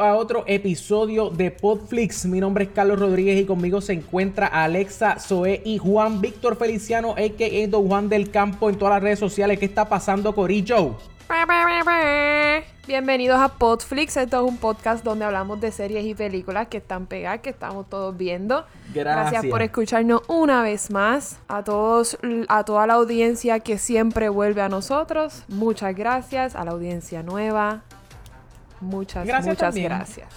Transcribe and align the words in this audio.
A 0.00 0.16
otro 0.16 0.44
episodio 0.46 1.28
de 1.28 1.50
Podflix. 1.50 2.24
Mi 2.24 2.40
nombre 2.40 2.64
es 2.64 2.70
Carlos 2.70 2.98
Rodríguez 2.98 3.38
y 3.38 3.44
conmigo 3.44 3.82
se 3.82 3.92
encuentra 3.92 4.46
Alexa, 4.46 5.18
Zoe 5.18 5.60
y 5.62 5.76
Juan 5.76 6.22
Víctor 6.22 6.56
Feliciano, 6.56 7.10
a.k.a. 7.10 7.68
Don 7.68 7.86
Juan 7.86 8.08
del 8.08 8.30
Campo 8.30 8.70
en 8.70 8.78
todas 8.78 8.94
las 8.94 9.02
redes 9.02 9.18
sociales. 9.18 9.58
¿Qué 9.58 9.66
está 9.66 9.90
pasando, 9.90 10.34
Corillo? 10.34 10.96
Bienvenidos 12.86 13.38
a 13.38 13.48
Podflix. 13.48 14.16
Esto 14.16 14.42
es 14.42 14.50
un 14.50 14.56
podcast 14.56 15.04
donde 15.04 15.26
hablamos 15.26 15.60
de 15.60 15.70
series 15.70 16.06
y 16.06 16.14
películas 16.14 16.68
que 16.68 16.78
están 16.78 17.04
pegadas, 17.04 17.40
que 17.40 17.50
estamos 17.50 17.86
todos 17.90 18.16
viendo. 18.16 18.64
Gracias. 18.94 19.44
por 19.44 19.60
escucharnos 19.60 20.22
una 20.28 20.62
vez 20.62 20.90
más. 20.90 21.38
A 21.46 21.62
todos, 21.62 22.16
a 22.48 22.64
toda 22.64 22.86
la 22.86 22.94
audiencia 22.94 23.60
que 23.60 23.76
siempre 23.76 24.30
vuelve 24.30 24.62
a 24.62 24.70
nosotros. 24.70 25.44
Muchas 25.48 25.94
gracias. 25.94 26.56
A 26.56 26.64
la 26.64 26.70
audiencia 26.70 27.22
nueva. 27.22 27.82
Muchas, 28.80 29.26
Gracias 29.26 29.46
muchas 29.54 29.68
también. 29.74 29.88
gracias. 29.88 30.28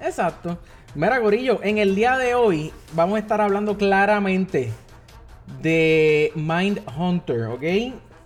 Exacto. 0.00 0.58
Mira, 0.94 1.18
Gorillo, 1.18 1.60
en 1.62 1.78
el 1.78 1.94
día 1.94 2.16
de 2.16 2.34
hoy 2.34 2.72
vamos 2.94 3.16
a 3.16 3.18
estar 3.18 3.40
hablando 3.40 3.76
claramente 3.76 4.72
de 5.60 6.32
Mind 6.34 6.80
Hunter, 6.96 7.44
¿ok? 7.46 7.62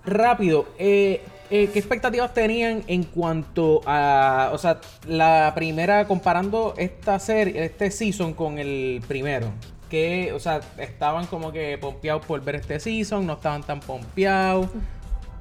Rápido, 0.05 0.67
eh, 0.79 1.23
eh, 1.51 1.71
¿qué 1.73 1.79
expectativas 1.79 2.33
tenían 2.35 2.83
en 2.87 3.05
cuanto 3.05 3.81
a, 3.87 4.51
o 4.53 4.59
sea, 4.59 4.81
la 5.07 5.53
primera, 5.55 6.07
comparando 6.07 6.75
esta 6.77 7.19
serie, 7.19 7.65
este 7.65 7.91
season 7.91 8.35
con 8.35 8.59
el 8.59 9.03
primero? 9.07 9.49
Que, 9.89 10.33
o 10.33 10.41
sea, 10.41 10.61
estaban 10.79 11.27
como 11.27 11.53
que 11.53 11.77
pompeados 11.79 12.25
por 12.25 12.41
ver 12.43 12.57
este 12.57 12.81
season, 12.81 13.27
no 13.27 13.35
estaban 13.35 13.63
tan 13.63 13.81
pompeados. 13.81 14.69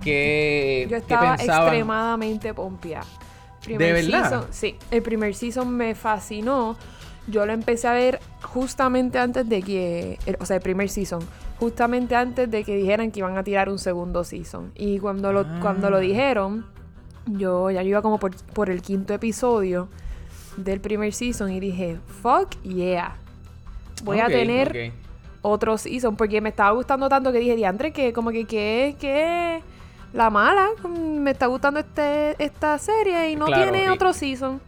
¿Qué, 0.04 0.88
Yo 0.90 0.98
estaba 0.98 1.38
pensaban? 1.38 1.64
extremadamente 1.68 2.54
pompeada. 2.54 3.06
¿De 3.68 3.78
verdad? 3.78 4.24
Season, 4.30 4.46
sí, 4.52 4.76
el 4.90 5.02
primer 5.02 5.36
season 5.36 5.76
me 5.76 5.96
fascinó. 5.96 6.78
Yo 7.28 7.46
lo 7.46 7.54
empecé 7.54 7.88
a 7.88 7.94
ver 7.94 8.20
justamente 8.42 9.20
antes 9.20 9.48
de 9.48 9.62
que, 9.62 10.18
el- 10.26 10.38
o 10.40 10.46
sea, 10.46 10.56
el 10.58 10.62
primer 10.64 10.90
season, 10.90 11.20
justamente 11.60 12.16
antes 12.16 12.50
de 12.50 12.64
que 12.64 12.76
dijeran 12.76 13.12
que 13.12 13.20
iban 13.20 13.38
a 13.38 13.44
tirar 13.44 13.70
un 13.70 13.78
segundo 13.78 14.24
season. 14.24 14.72
Y 14.76 14.98
cuando 15.00 15.32
lo, 15.32 15.42
Ah. 15.42 15.60
cuando 15.62 15.90
lo 15.92 16.00
dijeron, 16.00 16.66
yo 17.28 17.70
ya 17.70 17.84
iba 17.84 18.02
como 18.02 18.18
por, 18.20 18.36
por 18.54 18.70
el 18.72 18.82
quinto 18.82 19.14
episodio 19.14 19.88
del 20.58 20.82
primer 20.82 21.14
season 21.14 21.52
y 21.52 21.60
dije, 21.60 22.00
fuck 22.24 22.60
yeah. 22.64 23.16
Voy 24.04 24.20
a 24.20 24.26
tener 24.28 24.92
ok. 24.92 24.94
otro 25.44 25.78
season 25.78 26.16
porque 26.16 26.42
me 26.42 26.50
estaba 26.50 26.72
gustando 26.72 27.08
tanto 27.08 27.32
que 27.32 27.38
dije, 27.38 27.56
diantre, 27.56 27.94
que 27.94 28.12
como 28.12 28.32
que 28.32 28.46
que 28.46 28.96
que 29.00 29.62
la 30.14 30.30
mala, 30.30 30.68
me 30.90 31.32
está 31.32 31.46
gustando 31.48 31.80
este 31.80 32.36
esta 32.44 32.78
serie 32.78 33.32
y 33.32 33.36
no 33.36 33.46
Claro, 33.46 33.72
tiene 33.72 33.86
y- 33.86 33.90
otro 33.90 34.14
season. 34.14 34.60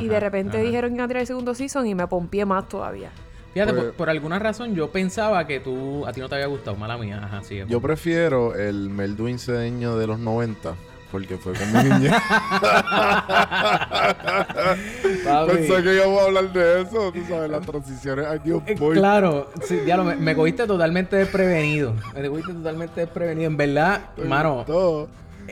y 0.00 0.08
de 0.08 0.18
repente 0.20 0.56
ajá. 0.56 0.66
dijeron 0.66 0.90
que 0.90 0.96
iba 0.96 1.04
a 1.04 1.08
tirar 1.08 1.20
el 1.20 1.26
segundo 1.26 1.54
season 1.54 1.86
y 1.86 1.94
me 1.94 2.06
pompié 2.06 2.44
más 2.46 2.66
todavía. 2.68 3.10
Fíjate, 3.52 3.72
Pues- 3.74 3.84
por, 3.88 3.94
por 3.94 4.10
alguna 4.10 4.38
razón 4.38 4.74
yo 4.74 4.90
pensaba 4.90 5.46
que 5.46 5.60
tú, 5.60 6.06
a 6.06 6.12
ti 6.12 6.20
no 6.20 6.28
te 6.30 6.36
había 6.36 6.46
gustado, 6.46 6.76
mala 6.76 6.96
mía, 6.96 7.20
ajá, 7.22 7.42
sí. 7.42 7.60
Yo 7.68 7.80
prefiero 7.82 8.54
el 8.54 8.88
Melduin 8.88 9.38
cedeño 9.38 9.96
de 9.98 10.06
los 10.06 10.18
90 10.18 10.74
porque 11.12 11.36
fue 11.36 11.52
con 11.52 11.72
mi 11.72 11.82
niñez. 11.90 12.12
Pensé 15.46 15.82
que 15.82 15.94
íbamos 15.94 16.22
a 16.22 16.24
hablar 16.24 16.52
de 16.52 16.82
eso, 16.82 17.12
tú 17.12 17.20
sabes, 17.28 17.50
las 17.50 17.66
transiciones 17.66 18.26
aquí 18.26 18.50
un 18.50 18.62
eh, 18.66 18.74
point. 18.76 18.98
Claro, 18.98 19.50
sí, 19.62 19.76
diablo, 19.76 20.04
me, 20.04 20.16
me 20.16 20.34
cogiste 20.34 20.66
totalmente 20.66 21.16
desprevenido. 21.16 21.94
Me 22.14 22.28
cogiste 22.28 22.54
totalmente 22.54 23.02
desprevenido. 23.02 23.50
En 23.50 23.56
verdad, 23.58 24.00
mano, 24.24 24.64
Todo. 24.66 25.08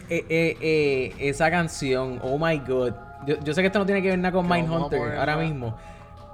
eh, 0.08 0.24
eh, 0.28 0.56
eh, 0.60 1.14
esa 1.18 1.50
canción, 1.50 2.18
oh 2.22 2.38
my 2.38 2.58
god. 2.58 2.92
Yo, 3.26 3.36
yo 3.44 3.52
sé 3.52 3.60
que 3.60 3.66
esto 3.66 3.78
no 3.78 3.84
tiene 3.86 4.00
que 4.00 4.08
ver 4.08 4.18
nada 4.18 4.32
con 4.32 4.48
Mindhunter 4.48 5.18
ahora 5.18 5.36
mismo. 5.36 5.76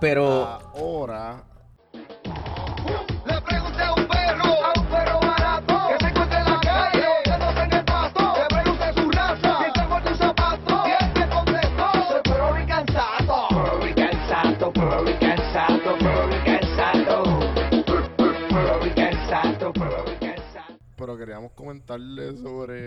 Pero 0.00 0.60
Ahora, 0.76 1.42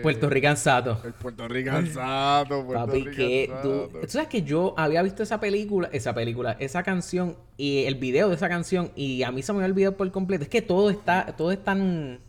Puerto 0.02 0.28
Rican 0.30 0.56
Sato. 0.56 1.00
el 1.04 1.12
Puerto 1.14 1.48
Rican 1.48 1.86
Sato, 1.86 2.64
Puerto 2.66 2.86
Papi, 2.86 2.98
Rican 3.00 3.14
que 3.14 3.52
tú... 3.62 3.86
Sato. 3.86 4.00
Tú 4.00 4.06
sabes 4.08 4.28
que 4.28 4.42
yo 4.42 4.74
había 4.76 5.02
visto 5.02 5.22
esa 5.22 5.40
película, 5.40 5.88
esa 5.92 6.14
película, 6.14 6.56
esa 6.60 6.82
canción 6.82 7.36
y 7.56 7.84
el 7.84 7.94
video 7.96 8.28
de 8.28 8.34
esa 8.36 8.48
canción 8.48 8.90
y 8.96 9.22
a 9.22 9.30
mí 9.32 9.42
se 9.42 9.52
me 9.52 9.58
había 9.58 9.72
olvidado 9.72 9.96
por 9.96 10.10
completo. 10.10 10.44
Es 10.44 10.50
que 10.50 10.62
todo 10.62 10.90
está, 10.90 11.26
todo 11.36 11.50
es 11.52 11.62
tan... 11.62 12.20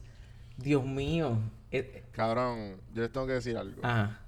Dios 0.58 0.86
mío. 0.86 1.38
Eh, 1.72 2.04
Cabrón, 2.12 2.76
yo 2.94 3.02
les 3.04 3.12
tengo 3.12 3.26
que 3.26 3.34
decir 3.34 3.58
algo. 3.58 3.80
Ajá. 3.84 4.20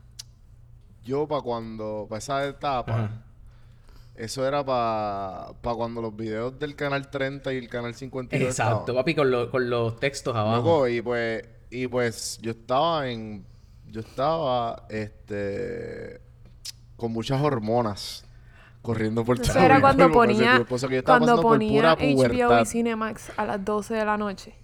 Yo 1.05 1.27
para 1.27 1.41
cuando, 1.41 2.07
para 2.09 2.17
esa 2.19 2.45
etapa, 2.47 2.93
Ajá. 2.95 3.11
eso 4.15 4.47
era 4.47 4.63
para 4.65 5.53
cuando 5.75 6.01
los 6.01 6.15
videos 6.15 6.57
del 6.57 6.75
canal 6.75 7.09
30 7.11 7.53
y 7.53 7.57
el 7.57 7.67
canal 7.69 7.93
52 7.93 8.49
Exacto, 8.49 8.79
estaban. 8.79 9.01
papi, 9.01 9.15
con, 9.15 9.29
lo- 9.29 9.51
con 9.51 9.69
los 9.69 9.99
textos 9.99 10.35
abajo. 10.35 10.57
Loco, 10.57 10.87
y 10.87 11.01
pues, 11.01 11.43
y 11.73 11.87
pues 11.87 12.39
yo 12.41 12.51
estaba 12.51 13.09
en, 13.09 13.45
yo 13.87 14.01
estaba, 14.01 14.85
este, 14.89 16.21
con 16.95 17.11
muchas 17.11 17.41
hormonas 17.41 18.25
corriendo 18.81 19.23
por 19.23 19.39
todo 19.39 19.57
era 19.59 19.79
cuando 19.81 20.11
ponía 20.11 20.65
cuando 21.03 21.41
ponía 21.41 21.95
pura 21.95 21.95
HBO 21.95 22.61
y 22.61 22.65
Cinemax 22.65 23.31
a 23.37 23.45
las 23.45 23.63
12 23.65 23.93
de 23.95 24.05
la 24.05 24.17
noche. 24.17 24.55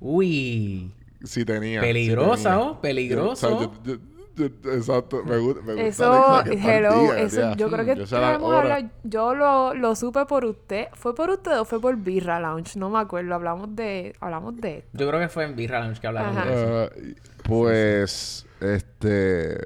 Uy. 0.00 0.94
Sí 1.24 1.44
tenía. 1.44 1.80
Peligrosa, 1.80 2.36
sí 2.36 2.42
tenía. 2.44 2.58
¿oh? 2.60 2.80
Peligroso. 2.80 3.50
Yo- 3.50 3.56
o 3.56 3.60
sea, 3.60 3.72
yo- 3.84 3.94
yo- 3.94 4.17
exacto, 4.46 5.22
me 5.24 5.36
gusta, 5.38 5.62
me 5.62 5.74
gusta 5.74 5.86
Eso, 5.86 6.42
hello, 6.46 7.14
eso, 7.14 7.54
yo 7.56 7.68
creo 7.70 7.84
que 7.84 8.14
hablar- 8.14 8.90
yo 9.04 9.34
lo, 9.34 9.74
lo 9.74 9.94
supe 9.94 10.24
por 10.26 10.44
usted, 10.44 10.86
¿fue 10.94 11.14
por 11.14 11.30
usted 11.30 11.58
o 11.60 11.64
fue 11.64 11.80
por 11.80 11.96
Birra 11.96 12.40
Lounge? 12.40 12.78
No 12.78 12.90
me 12.90 12.98
acuerdo, 12.98 13.34
hablamos 13.34 13.74
de, 13.76 14.14
hablamos 14.20 14.56
de 14.60 14.78
esto. 14.78 14.90
Yo 14.92 15.08
creo 15.08 15.20
que 15.20 15.28
fue 15.28 15.44
en 15.44 15.56
Birra 15.56 15.80
Lounge 15.80 16.00
que 16.00 16.06
hablamos 16.06 16.36
Ajá. 16.36 16.48
de 16.48 16.54
eso. 16.54 16.82
Ah, 16.82 17.42
pues, 17.44 18.46
este, 18.60 19.56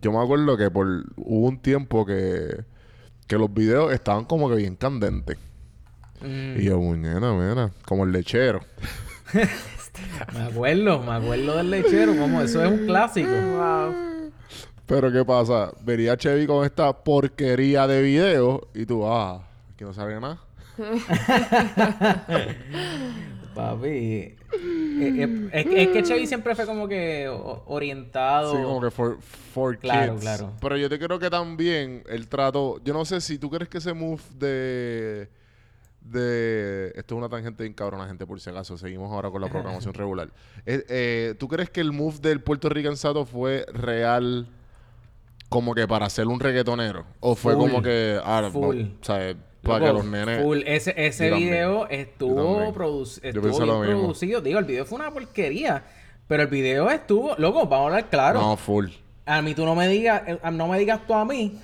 yo 0.00 0.12
me 0.12 0.18
acuerdo 0.22 0.56
que 0.56 0.70
por 0.70 0.86
hubo 1.16 1.48
un 1.48 1.60
tiempo 1.60 2.04
que, 2.06 2.64
que 3.26 3.36
los 3.36 3.52
videos 3.52 3.92
estaban 3.92 4.24
como 4.24 4.48
que 4.48 4.56
bien 4.56 4.76
candentes. 4.76 5.38
Mm, 6.20 6.58
Y 6.60 6.64
yo, 6.64 6.78
muñena, 6.80 7.32
mira, 7.32 7.70
como 7.86 8.04
el 8.04 8.12
lechero. 8.12 8.60
me 10.34 10.42
acuerdo, 10.42 11.00
me 11.02 11.12
acuerdo 11.12 11.56
del 11.58 11.70
lechero, 11.70 12.16
como 12.16 12.40
eso 12.40 12.62
es 12.64 12.70
un 12.70 12.86
clásico. 12.86 13.30
Wow. 13.30 13.94
Pero 14.88 15.12
¿qué 15.12 15.24
pasa? 15.24 15.70
Vería 15.84 16.14
a 16.14 16.16
Chevy 16.16 16.46
con 16.46 16.64
esta 16.64 16.92
porquería 16.92 17.86
de 17.86 18.02
video 18.02 18.66
y 18.74 18.86
tú, 18.86 19.06
ah, 19.06 19.46
que 19.76 19.84
no 19.84 19.92
sabe 19.92 20.18
nada. 20.18 20.38
Papi. 23.54 23.88
eh, 23.88 24.36
eh, 25.00 25.48
es, 25.52 25.66
que- 25.66 25.82
es 25.82 25.88
que 25.88 26.02
Chevy 26.02 26.26
siempre 26.26 26.54
fue 26.54 26.66
como 26.66 26.88
que 26.88 27.28
orientado. 27.66 28.52
Sí, 28.56 28.62
como 28.62 28.80
que 28.80 28.90
for, 28.90 29.18
for 29.20 29.76
Claro, 29.78 30.14
kids. 30.14 30.22
claro. 30.22 30.52
Pero 30.60 30.76
yo 30.76 30.88
te 30.88 30.98
creo 30.98 31.18
que 31.18 31.30
también 31.30 32.02
el 32.08 32.28
trato... 32.28 32.80
Yo 32.84 32.94
no 32.94 33.04
sé 33.04 33.20
si 33.20 33.38
tú 33.38 33.50
crees 33.50 33.68
que 33.68 33.78
ese 33.78 33.92
move 33.92 34.22
de... 34.38 35.28
De... 36.00 36.92
Esto 36.94 37.14
es 37.14 37.18
una 37.18 37.28
tangente 37.28 37.64
bien 37.64 37.74
cabrona, 37.74 38.06
gente, 38.06 38.24
por 38.26 38.40
si 38.40 38.48
acaso. 38.48 38.78
Seguimos 38.78 39.12
ahora 39.12 39.30
con 39.30 39.40
la 39.42 39.48
programación 39.48 39.92
regular. 40.00 40.30
Eh, 40.64 40.84
eh, 40.88 41.34
¿Tú 41.38 41.48
crees 41.48 41.68
que 41.68 41.80
el 41.82 41.92
move 41.92 42.18
del 42.20 42.40
Puerto 42.40 42.68
Rican 42.68 42.96
Sato 42.96 43.26
fue 43.26 43.66
real 43.72 44.48
como 45.48 45.74
que 45.74 45.86
para 45.88 46.08
ser 46.10 46.26
un 46.26 46.40
reggaetonero? 46.40 47.04
¿O 47.20 47.34
fue 47.34 47.54
Full. 47.54 47.62
como 47.70 47.82
que... 47.82 48.18
Ah, 48.24 48.48
Full. 48.52 48.76
no, 48.82 48.88
o 49.00 49.04
sea, 49.04 49.34
para 49.62 49.78
Loco, 49.78 49.86
que 49.86 49.92
los 49.92 50.04
nenes... 50.06 50.42
full. 50.42 50.58
Ese, 50.66 50.94
ese 50.96 51.30
también. 51.30 51.50
video 51.50 51.88
estuvo, 51.88 52.72
produc- 52.74 53.20
Yo 53.22 53.28
estuvo 53.28 53.42
pensé 53.42 53.62
bien 53.64 53.66
lo 53.74 53.80
mismo. 53.80 53.98
producido. 54.00 54.40
Digo, 54.40 54.58
el 54.58 54.64
video 54.64 54.84
fue 54.86 54.98
una 54.98 55.10
porquería. 55.10 55.82
Pero 56.26 56.42
el 56.42 56.48
video 56.48 56.90
estuvo... 56.90 57.34
Loco, 57.38 57.66
vamos 57.66 57.84
a 57.84 57.84
hablar 57.86 58.10
claro. 58.10 58.40
No, 58.40 58.56
full. 58.56 58.88
A 59.26 59.42
mí 59.42 59.54
tú 59.54 59.64
no 59.64 59.74
me 59.74 59.88
digas... 59.88 60.22
eh, 60.26 60.38
No 60.52 60.68
me 60.68 60.78
digas 60.78 61.00
tú 61.06 61.14
a 61.14 61.24
mí 61.24 61.58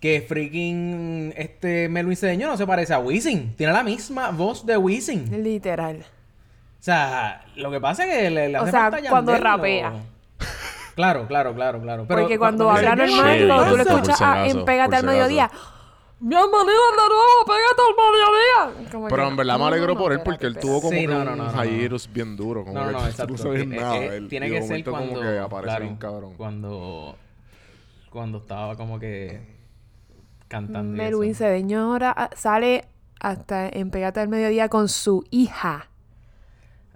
que 0.00 0.20
freaking 0.20 1.32
este 1.36 1.88
Melvin 1.88 2.14
Cedeño 2.16 2.46
no 2.46 2.56
se 2.58 2.66
parece 2.66 2.92
a 2.92 2.98
Wisin. 2.98 3.54
Tiene 3.56 3.72
la 3.72 3.82
misma 3.82 4.30
voz 4.32 4.66
de 4.66 4.76
Wisin. 4.76 5.42
Literal. 5.42 6.00
O 6.00 6.82
sea, 6.84 7.42
lo 7.56 7.70
que 7.70 7.80
pasa 7.80 8.04
es 8.04 8.10
que 8.18 8.30
le, 8.30 8.48
le 8.50 8.58
O 8.58 8.62
hace 8.62 8.70
sea, 8.70 8.90
falta 8.90 9.08
cuando 9.08 9.34
rapea. 9.36 9.94
Claro, 10.94 11.26
claro, 11.26 11.54
claro, 11.54 11.80
claro. 11.80 12.04
Pero 12.06 12.20
Porque 12.20 12.38
cuando 12.38 12.70
dice, 12.72 12.86
habla 12.86 13.04
"¿Qué 13.04 13.10
normal, 13.10 13.36
Chevy, 13.36 13.48
cuando 13.48 13.70
tú 13.70 13.76
lo 13.76 13.82
escuchas 13.82 14.20
a- 14.22 14.32
acaso, 14.32 14.58
en 14.58 14.64
Pégate 14.64 14.96
al 14.96 15.04
mediodía. 15.04 15.44
acaso. 15.46 15.70
Bienvenido 16.20 16.62
de 16.64 17.08
nuevo, 17.08 17.44
pégate 17.46 17.82
al 17.88 18.92
mediodía. 18.92 19.08
Pero 19.10 19.28
en 19.28 19.36
verdad 19.36 19.58
me 19.58 19.64
alegro 19.64 19.96
por 19.96 20.12
él 20.12 20.20
porque 20.24 20.46
él 20.46 20.56
tuvo 20.58 20.80
como 20.80 20.92
Sí, 20.92 21.00
que 21.00 21.06
no, 21.08 21.20
un 21.20 21.64
hiatus 21.80 22.10
bien 22.12 22.36
duro. 22.36 22.64
Como 22.64 22.78
No, 22.78 22.90
no, 22.92 23.06
exacto. 23.06 23.34
tiene 24.28 24.48
que 24.48 24.62
ser 24.62 24.84
cuando... 24.84 25.08
como 25.14 25.20
que 25.20 25.38
aparece 25.38 25.66
claro, 25.68 25.84
bien 25.84 25.96
cabrón. 25.96 26.34
Cuando... 26.36 27.16
Cuando 28.10 28.38
estaba 28.38 28.76
como 28.76 28.98
que... 29.00 29.40
cantando. 30.48 30.96
Melwin 30.96 31.32
eso. 31.32 31.38
Cedeño 31.40 31.80
ahora 31.92 32.14
ah, 32.16 32.30
sale 32.36 32.84
hasta 33.20 33.68
en 33.68 33.90
Pegate 33.90 34.20
al 34.20 34.28
Mediodía 34.28 34.68
con 34.68 34.88
su 34.88 35.24
hija. 35.30 35.88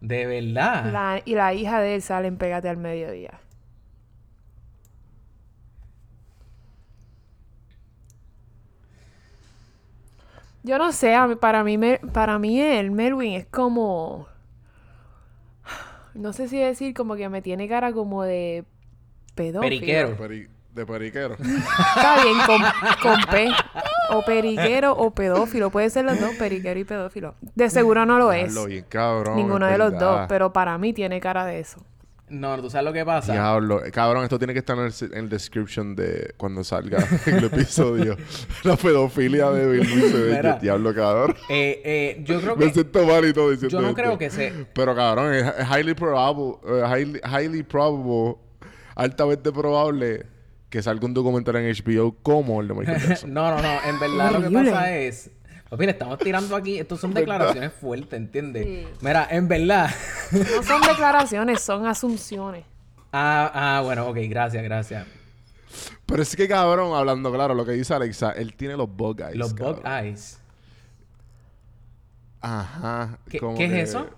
De 0.00 0.26
verdad. 0.26 0.92
La- 0.92 1.22
y 1.24 1.34
la 1.34 1.52
hija 1.54 1.80
de 1.80 1.96
él 1.96 2.02
sale 2.02 2.28
en 2.28 2.38
Pégate 2.38 2.68
al 2.68 2.76
Mediodía. 2.76 3.40
Yo 10.68 10.76
no 10.76 10.92
sé, 10.92 11.16
para 11.40 11.64
mí, 11.64 11.78
para 12.12 12.38
mí 12.38 12.60
el 12.60 12.90
Melwin 12.90 13.32
es 13.32 13.46
como... 13.46 14.28
No 16.12 16.34
sé 16.34 16.46
si 16.46 16.58
decir 16.58 16.92
como 16.92 17.16
que 17.16 17.30
me 17.30 17.40
tiene 17.40 17.66
cara 17.68 17.90
como 17.92 18.22
de 18.22 18.64
pedófilo. 19.34 19.60
Periquero. 19.62 20.08
De, 20.10 20.16
peri- 20.18 20.48
de 20.74 20.84
periquero. 20.86 21.34
Está 21.34 22.22
bien, 22.22 22.36
con, 22.44 22.60
con 23.02 23.20
P. 23.30 23.48
O 24.10 24.22
periquero 24.26 24.92
o 24.92 25.10
pedófilo. 25.10 25.70
Puede 25.70 25.88
ser 25.88 26.04
los 26.04 26.20
dos, 26.20 26.34
periquero 26.34 26.78
y 26.78 26.84
pedófilo. 26.84 27.34
De 27.54 27.70
seguro 27.70 28.04
no 28.04 28.18
lo 28.18 28.30
es. 28.32 28.54
Bien 28.66 28.84
cabrón. 28.90 29.36
Ninguno 29.36 29.64
es 29.66 29.72
de 29.72 29.78
los 29.78 29.98
dos, 29.98 30.26
pero 30.28 30.52
para 30.52 30.76
mí 30.76 30.92
tiene 30.92 31.18
cara 31.18 31.46
de 31.46 31.60
eso. 31.60 31.80
No, 32.30 32.60
tú 32.60 32.68
sabes 32.70 32.84
lo 32.84 32.92
que 32.92 33.04
pasa. 33.04 33.32
Diablo, 33.32 33.80
cabrón, 33.92 34.24
esto 34.24 34.38
tiene 34.38 34.52
que 34.52 34.58
estar 34.60 34.76
en 34.78 34.84
el, 34.86 34.92
en 35.12 35.18
el 35.24 35.28
description 35.28 35.96
de 35.96 36.34
cuando 36.36 36.62
salga 36.64 36.98
el 37.26 37.44
episodio. 37.44 38.16
La 38.64 38.76
pedofilia 38.76 39.50
de 39.50 39.66
Bill 39.66 39.88
Luis. 39.88 40.60
Diablo, 40.60 40.94
cabrón. 40.94 41.34
Eh, 41.48 41.80
eh, 41.84 42.22
yo 42.24 42.40
creo 42.40 42.56
Me 42.56 42.66
que. 42.66 42.72
siento 42.74 43.06
mal 43.06 43.24
y 43.24 43.32
todo 43.32 43.50
diciendo 43.50 43.76
Yo 43.76 43.80
no 43.80 43.88
esto. 43.88 44.02
creo 44.02 44.18
que 44.18 44.30
se. 44.30 44.52
Pero 44.74 44.94
cabrón, 44.94 45.34
es, 45.34 45.44
highly 45.70 45.94
probable, 45.94 46.56
eh, 46.68 46.82
highly, 46.86 47.20
highly 47.24 47.62
probable, 47.62 48.36
altamente 48.94 49.50
probable 49.52 50.26
que 50.70 50.82
salga 50.82 51.06
un 51.06 51.14
documental 51.14 51.56
en 51.56 51.74
HBO 51.74 52.14
como 52.22 52.60
el 52.60 52.68
de 52.68 52.74
Michael 52.74 53.00
Jackson. 53.08 53.32
No, 53.32 53.50
no, 53.50 53.62
no. 53.62 53.78
En 53.88 53.98
verdad 53.98 54.32
lo 54.32 54.42
que 54.42 54.50
pasa 54.54 54.94
es. 54.96 55.30
Le 55.76 55.90
estamos 55.90 56.18
tirando 56.18 56.56
aquí. 56.56 56.78
Estos 56.78 57.00
son 57.00 57.12
declaraciones 57.14 57.72
fuertes, 57.72 58.12
¿entiendes? 58.14 58.64
Sí. 58.66 58.88
Mira, 59.00 59.26
en 59.30 59.48
verdad. 59.48 59.90
No 60.32 60.62
son 60.62 60.80
declaraciones, 60.82 61.60
son 61.60 61.86
asunciones. 61.86 62.64
ah, 63.12 63.50
ah, 63.54 63.80
bueno, 63.82 64.06
ok, 64.08 64.16
gracias, 64.28 64.62
gracias. 64.62 65.06
Pero 66.06 66.22
es 66.22 66.34
que 66.34 66.48
cabrón, 66.48 66.94
hablando 66.96 67.30
claro, 67.32 67.54
lo 67.54 67.64
que 67.66 67.72
dice 67.72 67.92
Alexa, 67.92 68.32
él 68.32 68.54
tiene 68.54 68.76
los 68.76 68.88
bug 68.94 69.20
eyes. 69.20 69.36
Los 69.36 69.54
bug 69.54 69.82
eyes. 69.86 70.40
Ajá. 72.40 73.18
¿Qué- 73.28 73.38
es 73.58 73.88
eso? 73.90 74.08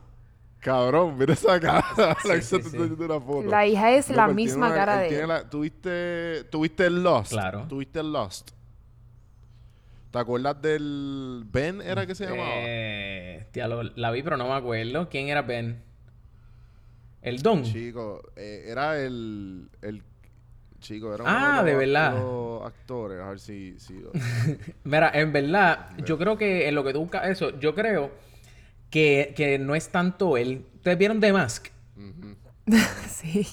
Cabrón, 0.61 1.17
mira 1.17 1.33
esa 1.33 1.59
cara. 1.59 1.85
Alexa 2.25 2.57
sí, 2.59 2.63
te 2.63 2.69
sí. 2.71 2.77
está 2.77 2.83
haciendo 2.85 3.05
una 3.07 3.21
foto. 3.21 3.49
La 3.49 3.67
hija 3.67 3.91
es 3.93 4.11
la 4.11 4.29
misma 4.29 4.67
una- 4.67 4.75
cara 4.77 4.97
de 4.99 5.21
él. 5.21 5.31
¿Tuviste, 5.51 6.45
¿Tuviste 6.51 6.87
el 6.87 7.03
Lost? 7.03 7.33
Claro. 7.33 7.67
¿Tuviste 7.69 7.99
el 8.01 8.13
Lost? 8.13 8.51
¿Te 10.11 10.19
acuerdas 10.19 10.61
del 10.61 11.45
Ben 11.47 11.81
era 11.81 12.05
que 12.07 12.15
se 12.15 12.25
llamaba? 12.25 12.43
Eh, 12.67 13.47
tía, 13.53 13.69
lo- 13.69 13.83
la 13.85 14.11
vi, 14.11 14.23
pero 14.23 14.37
no 14.37 14.49
me 14.49 14.55
acuerdo. 14.55 15.09
¿Quién 15.09 15.29
era 15.29 15.43
Ben? 15.43 15.83
El 17.23 17.43
Don. 17.43 17.63
Chico, 17.63 18.23
eh, 18.35 18.65
era 18.67 18.99
el, 19.01 19.69
el 19.83 20.03
chico, 20.81 21.15
era 21.15 21.25
Ah, 21.27 21.51
uno 21.61 21.65
de 21.65 21.75
verdad. 21.77 22.13
los 22.13 22.67
actores, 22.67 23.21
a 23.21 23.29
ver 23.29 23.39
si, 23.39 23.79
si 23.79 24.03
Mira, 24.85 25.11
en 25.15 25.33
verdad, 25.33 25.91
yo 26.05 26.19
creo 26.19 26.37
que 26.37 26.67
en 26.67 26.75
lo 26.75 26.83
que 26.83 26.93
tú 26.93 27.01
buscas 27.01 27.29
eso, 27.29 27.59
yo 27.61 27.75
creo 27.75 28.11
que, 28.91 29.33
que 29.37 29.59
no 29.59 29.75
es 29.77 29.91
tanto 29.91 30.37
él. 30.37 30.65
¿Ustedes 30.77 30.99
vieron 30.99 31.21
The 31.21 31.33
Mask? 31.33 31.69
Sí. 33.09 33.47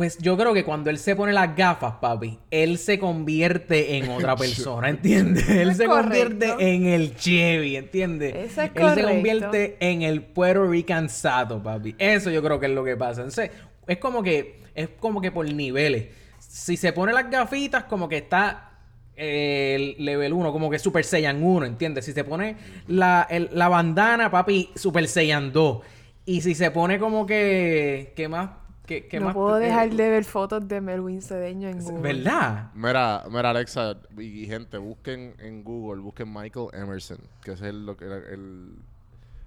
Pues 0.00 0.16
yo 0.16 0.34
creo 0.38 0.54
que 0.54 0.64
cuando 0.64 0.88
él 0.88 0.96
se 0.96 1.14
pone 1.14 1.30
las 1.34 1.54
gafas, 1.54 1.96
papi, 2.00 2.38
él 2.50 2.78
se 2.78 2.98
convierte 2.98 3.98
en 3.98 4.08
otra 4.08 4.34
persona, 4.44 4.88
¿entiendes? 4.88 5.46
Él 5.46 5.74
se 5.74 5.84
correcto. 5.84 6.08
convierte 6.48 6.74
en 6.74 6.86
el 6.86 7.14
Chevy, 7.16 7.76
¿entiendes? 7.76 8.34
Eso 8.34 8.62
es 8.62 8.70
él 8.74 8.94
se 8.94 9.02
convierte 9.02 9.76
en 9.78 10.00
el 10.00 10.22
Puerto 10.22 10.66
Rican 10.66 11.10
Sato, 11.10 11.62
papi. 11.62 11.96
Eso 11.98 12.30
yo 12.30 12.42
creo 12.42 12.58
que 12.58 12.64
es 12.64 12.72
lo 12.72 12.82
que 12.82 12.96
pasa. 12.96 13.20
Entonces, 13.20 13.50
es 13.86 13.98
como 13.98 14.22
que, 14.22 14.62
es 14.74 14.88
como 14.98 15.20
que 15.20 15.32
por 15.32 15.44
niveles. 15.52 16.06
Si 16.38 16.78
se 16.78 16.94
pone 16.94 17.12
las 17.12 17.30
gafitas, 17.30 17.84
como 17.84 18.08
que 18.08 18.16
está 18.16 18.70
eh, 19.14 19.74
el 19.98 20.02
level 20.02 20.32
1, 20.32 20.50
como 20.50 20.70
que 20.70 20.78
Super 20.78 21.04
Saiyan 21.04 21.42
1, 21.44 21.66
¿entiendes? 21.66 22.06
Si 22.06 22.14
se 22.14 22.24
pone 22.24 22.56
la, 22.88 23.26
el- 23.28 23.50
la 23.52 23.68
bandana, 23.68 24.30
papi, 24.30 24.70
Super 24.76 25.06
Saiyan 25.06 25.52
2. 25.52 25.82
Y 26.24 26.40
si 26.40 26.54
se 26.54 26.70
pone 26.70 26.98
como 26.98 27.26
que, 27.26 28.14
¿qué 28.16 28.28
más? 28.28 28.48
¿Qué, 28.90 29.06
qué 29.06 29.20
no 29.20 29.26
más? 29.26 29.34
puedo 29.34 29.56
Eh, 29.58 29.66
dejar 29.66 29.88
de 29.90 30.10
ver 30.10 30.24
fotos 30.24 30.66
de 30.66 30.80
Melwin 30.80 31.22
Cedeño 31.22 31.68
en 31.68 31.80
Google. 31.80 32.00
¿Verdad? 32.00 32.72
Mira, 32.74 33.24
mira 33.30 33.50
Alexa 33.50 33.96
y 34.18 34.46
gente, 34.46 34.78
busquen 34.78 35.36
en 35.38 35.62
Google, 35.62 36.02
busquen 36.02 36.32
Michael 36.32 36.70
Emerson, 36.72 37.18
que 37.44 37.52
es 37.52 37.62
el, 37.62 37.88
el, 38.00 38.74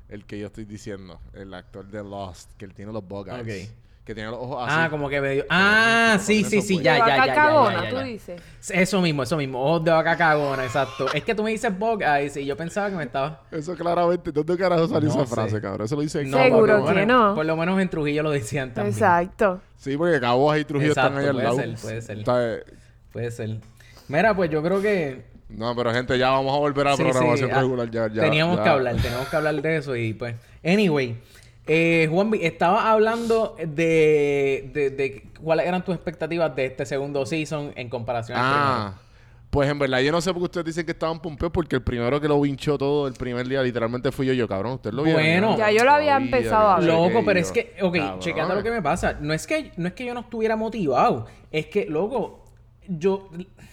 el 0.07 0.25
que 0.25 0.39
yo 0.39 0.47
estoy 0.47 0.63
diciendo, 0.63 1.19
el 1.33 1.53
actor 1.53 1.85
de 1.87 2.03
Lost, 2.03 2.53
que 2.57 2.63
él 2.63 2.73
tiene 2.73 2.93
los 2.93 3.05
bug 3.05 3.27
eyes. 3.27 3.69
Ok. 3.69 3.82
Que 4.05 4.13
tiene 4.13 4.29
los 4.31 4.39
ojos 4.39 4.65
así. 4.67 4.75
Ah, 4.77 4.89
como 4.89 5.07
que 5.07 5.21
medio. 5.21 5.45
Ah, 5.49 6.17
sí, 6.19 6.43
sí, 6.43 6.61
sí, 6.61 6.81
ya, 6.81 6.93
De 6.95 6.99
ya, 6.99 7.07
ya, 7.07 7.17
vaca 7.19 7.83
ya, 7.83 7.89
tú 7.89 7.97
dices. 7.99 8.41
Eso 8.69 8.99
mismo, 9.01 9.23
eso 9.23 9.37
mismo. 9.37 9.63
Ojos 9.63 9.85
de 9.85 9.91
vaca 9.91 10.17
cagona, 10.17 10.65
exacto. 10.65 11.05
Es 11.13 11.23
que 11.23 11.33
tú 11.33 11.41
me 11.41 11.51
dices 11.51 11.77
bug 11.79 12.01
eyes 12.03 12.35
y 12.35 12.45
yo 12.45 12.57
pensaba 12.57 12.89
que 12.89 12.97
me 12.97 13.03
estaba. 13.03 13.43
Eso 13.49 13.75
claramente, 13.75 14.31
¿dónde 14.33 14.57
carajo 14.57 14.87
salió 14.89 15.07
No 15.07 15.15
esa 15.15 15.25
sé. 15.25 15.33
frase, 15.33 15.61
cabrón? 15.61 15.85
Eso 15.85 15.95
lo 15.95 16.01
dice 16.01 16.25
No, 16.25 16.37
Seguro 16.37 16.59
por 16.59 16.69
lo 16.81 16.85
que 16.87 16.93
menos- 16.95 17.29
no. 17.29 17.35
Por 17.35 17.45
lo 17.45 17.55
menos 17.55 17.79
en 17.79 17.89
Trujillo 17.89 18.23
lo 18.23 18.31
decían 18.31 18.73
también. 18.73 18.93
Exacto. 18.93 19.61
Sí, 19.77 19.95
porque 19.95 20.19
Cabo 20.19 20.53
y 20.57 20.65
Trujillo 20.65 20.91
Exacto, 20.91 21.19
están 21.19 21.23
ahí 21.23 21.29
al 21.29 21.33
puede 21.35 21.45
lado. 21.45 21.57
ser, 21.57 21.75
puede 21.81 22.01
ser. 22.01 22.17
Eh, 22.27 22.63
Puede 23.13 23.31
ser. 23.31 23.57
Mira, 24.09 24.35
pues 24.35 24.49
yo 24.49 24.61
creo 24.61 24.81
que. 24.81 25.31
No, 25.47 25.73
pero 25.75 25.93
gente, 25.93 26.17
ya 26.17 26.31
vamos 26.31 26.53
a 26.53 26.57
volver 26.59 26.87
a 26.87 26.89
la 26.91 26.97
sí, 26.97 27.03
programación 27.03 27.49
sí, 27.49 27.55
ah, 27.55 27.59
regular. 27.61 27.89
Ya, 27.91 28.07
ya, 28.09 28.21
teníamos 28.23 28.57
ya. 28.57 28.63
que 28.63 28.69
hablar, 28.69 28.95
teníamos 28.97 29.27
que 29.29 29.35
hablar 29.37 29.61
de 29.61 29.77
eso 29.77 29.95
y 29.95 30.13
pues. 30.13 30.35
Anyway. 30.65 31.21
Eh, 31.65 32.07
Juanvi, 32.11 32.39
estaba 32.43 32.91
hablando 32.91 33.55
de, 33.57 34.69
de, 34.73 34.89
de 34.89 35.23
cuáles 35.41 35.65
eran 35.65 35.83
tus 35.85 35.95
expectativas 35.95 36.53
de 36.55 36.65
este 36.65 36.85
segundo 36.85 37.25
season 37.25 37.71
en 37.75 37.89
comparación 37.89 38.37
al 38.37 38.43
Ah, 38.45 38.93
pues 39.49 39.69
en 39.69 39.77
verdad 39.77 39.99
yo 39.99 40.11
no 40.11 40.19
sé 40.19 40.33
por 40.33 40.41
qué 40.41 40.45
ustedes 40.45 40.65
dicen 40.65 40.85
que 40.85 40.93
estaban 40.93 41.21
pompeos 41.21 41.51
porque 41.53 41.75
el 41.75 41.83
primero 41.83 42.19
que 42.19 42.27
lo 42.27 42.41
vinchó 42.41 42.75
todo 42.77 43.07
el 43.07 43.13
primer 43.13 43.47
día 43.47 43.61
literalmente 43.61 44.11
fui 44.11 44.25
yo, 44.25 44.33
yo, 44.33 44.47
cabrón. 44.47 44.73
¿Ustedes 44.73 44.95
lo 44.95 45.03
vieron? 45.03 45.21
Bueno. 45.21 45.57
Ya 45.57 45.71
yo 45.71 45.83
lo 45.85 45.91
había 45.91 46.17
empezado 46.17 46.69
a 46.69 46.79
ver. 46.79 46.87
Loco, 46.87 47.21
pero 47.23 47.39
yo. 47.39 47.45
es 47.45 47.51
que, 47.51 47.75
ok, 47.81 47.95
Cabrón. 47.95 48.19
checate 48.19 48.55
lo 48.55 48.63
que 48.63 48.71
me 48.71 48.81
pasa. 48.81 49.17
No 49.21 49.31
es 49.31 49.45
que, 49.45 49.71
no 49.77 49.87
es 49.87 49.93
que 49.93 50.05
yo 50.05 50.13
no 50.15 50.21
estuviera 50.21 50.55
motivado. 50.55 51.27
Es 51.51 51.67
que, 51.67 51.85
loco, 51.85 52.43
yo. 52.87 53.29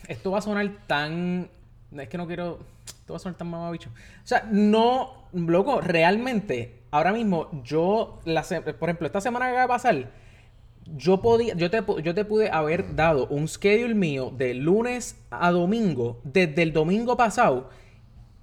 Esto 0.07 0.31
va 0.31 0.39
a 0.39 0.43
sonar 0.43 0.71
tan. 0.87 1.49
Es 1.97 2.09
que 2.11 2.19
no 2.19 2.27
quiero. 2.27 2.59
Esto 2.85 3.15
va 3.15 3.17
a 3.17 3.21
sonar 3.21 3.39
tan 3.39 3.49
mamabicho. 3.49 3.89
O 3.89 4.27
sea, 4.27 4.47
no. 4.53 5.25
Loco, 5.33 5.81
realmente, 5.81 6.80
ahora 6.91 7.13
mismo, 7.13 7.49
yo. 7.65 8.21
La, 8.25 8.43
por 8.43 8.89
ejemplo, 8.89 9.07
esta 9.07 9.21
semana 9.21 9.47
que 9.47 9.53
acaba 9.53 9.63
de 9.63 9.69
pasar. 9.69 10.11
Yo 10.97 11.21
podía, 11.21 11.55
yo 11.55 11.71
te, 11.71 11.83
yo 12.03 12.15
te 12.15 12.25
pude 12.25 12.51
haber 12.51 12.97
dado 12.97 13.29
un 13.29 13.47
schedule 13.47 13.95
mío 13.95 14.33
de 14.37 14.55
lunes 14.55 15.17
a 15.31 15.53
domingo, 15.53 16.21
desde 16.25 16.63
el 16.63 16.73
domingo 16.73 17.17
pasado, 17.17 17.71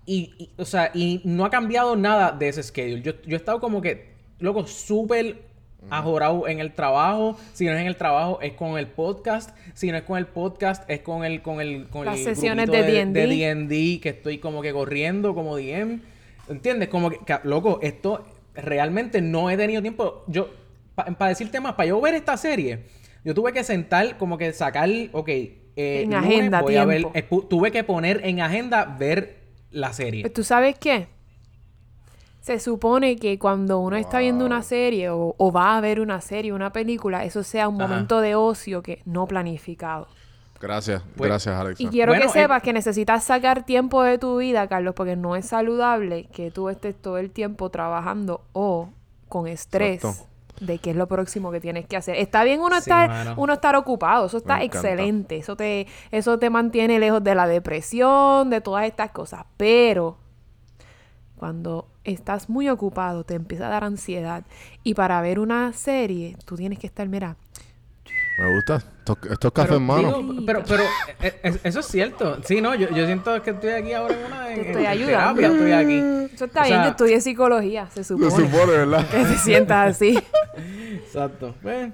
y, 0.06 0.34
y, 0.38 0.50
o 0.58 0.64
sea, 0.64 0.92
y 0.94 1.20
no 1.26 1.44
ha 1.44 1.50
cambiado 1.50 1.98
nada 1.98 2.32
de 2.32 2.48
ese 2.48 2.64
schedule. 2.64 3.02
Yo, 3.02 3.14
yo 3.24 3.36
he 3.36 3.40
estado 3.40 3.60
como 3.60 3.82
que, 3.82 4.14
loco, 4.40 4.66
súper 4.66 5.48
ajorado 5.90 6.48
en 6.48 6.60
el 6.60 6.74
trabajo. 6.74 7.38
Si 7.54 7.66
no 7.66 7.74
es 7.74 7.82
en 7.82 7.88
el 7.88 7.96
trabajo, 7.96 8.40
es 8.42 8.54
con 8.54 8.78
el 8.78 8.88
podcast. 8.88 9.56
Si 9.74 9.92
no 9.92 9.98
es 9.98 10.04
con 10.04 10.18
el 10.18 10.28
podcast, 10.28 10.90
es 10.90 11.02
con 11.02 11.24
el, 11.24 11.42
con 11.42 11.62
el, 11.62 11.88
con 11.90 12.06
Las 12.06 12.20
el 12.20 12.24
sesiones 12.24 12.70
de 12.70 12.84
D&D. 12.84 14.00
que 14.02 14.10
estoy 14.10 14.40
como 14.40 14.62
que 14.62 14.74
corriendo 14.74 15.34
como 15.34 15.58
DM. 15.58 16.02
¿Entiendes? 16.50 16.90
Como 16.90 17.10
que, 17.10 17.40
loco, 17.44 17.80
esto 17.82 18.26
realmente 18.58 19.22
no 19.22 19.50
he 19.50 19.58
tenido 19.58 19.82
tiempo. 19.82 20.24
Yo, 20.28 20.50
para 20.96 21.30
decirte 21.30 21.60
más, 21.60 21.74
para 21.76 21.88
yo 21.88 22.02
ver 22.02 22.16
esta 22.16 22.38
serie, 22.38 22.86
yo 23.24 23.34
tuve 23.34 23.54
que 23.54 23.64
sentar, 23.64 24.18
como 24.18 24.38
que 24.38 24.52
sacar, 24.54 24.90
ok, 25.12 25.30
eh, 25.30 25.56
En 25.76 26.10
lunes 26.10 26.26
agenda, 26.26 26.62
voy 26.62 26.76
a 26.76 26.86
ver, 26.86 27.12
tiempo. 27.12 27.36
pu- 27.36 27.48
tuve 27.48 27.72
que 27.72 27.84
poner 27.84 28.22
en 28.24 28.42
agenda 28.42 28.86
ver 28.86 29.38
la 29.72 29.94
serie. 29.94 30.22
Pues, 30.22 30.34
¿Tú 30.34 30.44
sabes 30.44 30.78
qué? 30.80 31.08
Se 32.42 32.60
supone 32.60 33.18
que 33.18 33.38
cuando 33.38 33.80
uno 33.80 33.98
está 33.98 34.20
viendo 34.20 34.46
una 34.46 34.64
serie 34.64 35.10
o, 35.10 35.36
o 35.38 35.52
va 35.52 35.78
a 35.78 35.82
ver 35.82 36.00
una 36.00 36.22
serie, 36.22 36.54
una 36.54 36.72
película, 36.72 37.26
eso 37.26 37.44
sea 37.44 37.68
un 37.68 37.76
Ajá. 37.82 37.88
momento 37.90 38.22
de 38.22 38.36
ocio 38.36 38.82
que 38.82 39.02
no 39.06 39.28
planificado. 39.28 40.08
Gracias, 40.60 41.04
Pues- 41.16 41.30
gracias, 41.30 41.56
Alexa. 41.56 41.84
Y 41.84 41.88
quiero 41.88 42.12
Bueno, 42.12 42.26
que 42.26 42.32
sepas 42.32 42.60
eh, 42.62 42.66
que 42.66 42.74
necesitas 42.74 43.24
sacar 43.24 43.66
tiempo 43.66 44.02
de 44.04 44.18
tu 44.18 44.38
vida, 44.38 44.68
Carlos, 44.68 44.94
porque 44.96 45.16
no 45.16 45.36
es 45.36 45.46
saludable 45.48 46.26
que 46.34 46.50
tú 46.52 46.70
estés 46.70 46.96
todo 47.00 47.18
el 47.18 47.30
tiempo 47.32 47.70
trabajando 47.70 48.42
o 48.54 48.90
con 49.30 49.48
estrés 49.48 50.04
Exacto. 50.04 50.26
de 50.62 50.80
qué 50.80 50.92
es 50.92 50.96
lo 50.96 51.08
próximo 51.08 51.52
que 51.52 51.60
tienes 51.60 51.86
que 51.86 51.98
hacer. 51.98 52.16
Está 52.16 52.44
bien 52.44 52.60
uno 52.62 52.76
Sí, 52.76 52.90
estar, 52.90 53.10
mano. 53.10 53.34
uno 53.38 53.54
estar 53.54 53.76
ocupado, 53.76 54.26
eso 54.26 54.38
está 54.38 54.64
excelente, 54.64 55.38
eso 55.38 55.56
te, 55.56 55.86
eso 56.12 56.40
te 56.40 56.50
mantiene 56.50 56.98
lejos 57.00 57.24
de 57.24 57.36
la 57.36 57.46
depresión, 57.46 58.50
de 58.50 58.62
todas 58.62 58.86
estas 58.86 59.12
cosas, 59.12 59.46
pero 59.58 60.18
cuando 61.36 61.88
estás 62.04 62.50
muy 62.50 62.68
ocupado 62.70 63.24
te 63.24 63.36
empieza 63.36 63.68
a 63.68 63.70
dar 63.70 63.84
ansiedad 63.84 64.44
y 64.84 64.96
para 64.96 65.22
ver 65.22 65.40
una 65.40 65.72
serie 65.74 66.36
tú 66.46 66.56
tienes 66.56 66.80
que 66.80 66.88
estar, 66.88 67.08
mira, 67.08 67.36
Me 68.38 68.54
gusta. 68.54 68.76
Estos, 68.76 69.18
estos 69.32 69.52
cafés, 69.52 69.78
Pero, 69.80 69.98
digo, 69.98 70.44
pero, 70.46 70.64
pero 70.68 70.84
eh, 71.22 71.40
eh, 71.44 71.60
eso 71.64 71.80
es 71.80 71.86
cierto. 71.88 72.38
Sí, 72.44 72.62
no, 72.62 72.76
yo, 72.76 72.90
yo 72.90 73.06
siento 73.06 73.42
que 73.42 73.52
estoy 73.52 73.70
aquí 73.72 73.94
ahora 73.94 74.14
en 74.20 74.26
una 74.26 74.54
en, 74.54 74.60
estoy 74.60 74.82
en 74.84 74.88
ayudando. 74.90 75.42
terapia, 75.42 75.48
estoy 75.48 75.72
aquí. 75.72 76.34
Eso 76.36 76.46
está 76.46 76.62
O 76.62 76.64
bien, 76.66 76.76
sea, 76.76 76.84
yo 76.84 76.90
estudié 76.92 77.22
psicología, 77.22 77.88
se 77.90 78.04
Se 78.04 78.14
supone. 78.16 78.30
supone, 78.32 78.72
¿verdad? 78.74 79.08
Que 79.10 79.18
te 79.24 79.38
sientas 79.38 79.96
así. 79.96 80.20
Exacto. 80.94 81.56
Pues, 81.62 81.90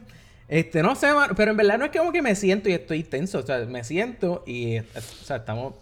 este, 0.47 0.83
no 0.83 0.95
sé, 0.95 1.07
pero 1.35 1.51
en 1.51 1.57
verdad 1.57 1.77
no 1.77 1.85
es 1.85 1.91
como 1.95 2.11
que 2.11 2.21
me 2.21 2.35
siento 2.35 2.67
y 2.67 2.73
estoy 2.73 3.03
tenso. 3.03 3.39
O 3.39 3.43
sea, 3.43 3.59
me 3.65 3.83
siento 3.83 4.43
y, 4.45 4.75
eh, 4.77 4.85
o 4.95 5.01
sea, 5.25 5.37
estamos... 5.37 5.75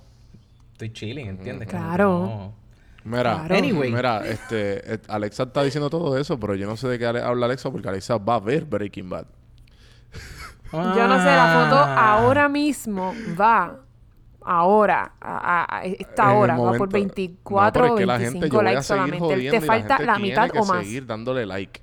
Estoy 0.74 0.92
chilling, 0.94 1.28
¿entiendes? 1.28 1.68
Como 1.70 1.80
que 1.82 1.88
Claro. 1.88 2.10
no- 2.26 2.62
Mira, 3.04 3.46
Claro. 3.46 3.56
Anyway. 3.56 3.92
mira, 3.92 4.22
este, 4.28 5.00
Alexa 5.08 5.44
está 5.44 5.64
diciendo 5.64 5.90
todo 5.90 6.18
eso, 6.20 6.40
pero 6.40 6.54
yo 6.56 6.68
no 6.68 6.78
sé 6.78 6.88
de 6.88 7.00
qué 7.00 7.08
habla 7.08 7.46
Alexa 7.48 7.72
porque 7.72 7.88
Alexa 7.90 8.18
va 8.18 8.36
a 8.36 8.40
ver 8.40 8.66
Breaking 8.66 9.10
Bad. 9.10 9.26
Yo 10.72 11.08
no 11.08 11.18
sé, 11.20 11.26
la 11.26 11.64
foto 11.66 11.76
Ah. 11.84 12.14
ahora 12.18 12.48
mismo 12.50 13.14
va. 13.40 13.78
Ahora, 14.44 15.12
a, 15.22 15.78
a- 15.78 15.84
esta 15.86 16.32
En 16.32 16.38
hora, 16.38 16.54
va 16.54 16.58
por 16.60 16.66
momento- 16.90 16.94
24 16.94 17.86
No, 17.88 17.94
o 17.94 17.96
es 17.96 18.00
que 18.00 18.06
la 18.08 18.18
25 18.18 18.42
gente, 18.42 18.56
yo 18.56 18.62
likes 18.64 18.84
solamente. 18.84 19.28
Te 19.52 19.60
la 19.60 19.62
falta 19.62 20.00
la 20.00 20.16
tiene 20.16 20.30
mitad 20.30 20.50
que 20.50 20.60
o 20.60 20.66
más. 20.66 20.84
seguir 20.84 21.06
dándole 21.06 21.46
like. 21.46 21.82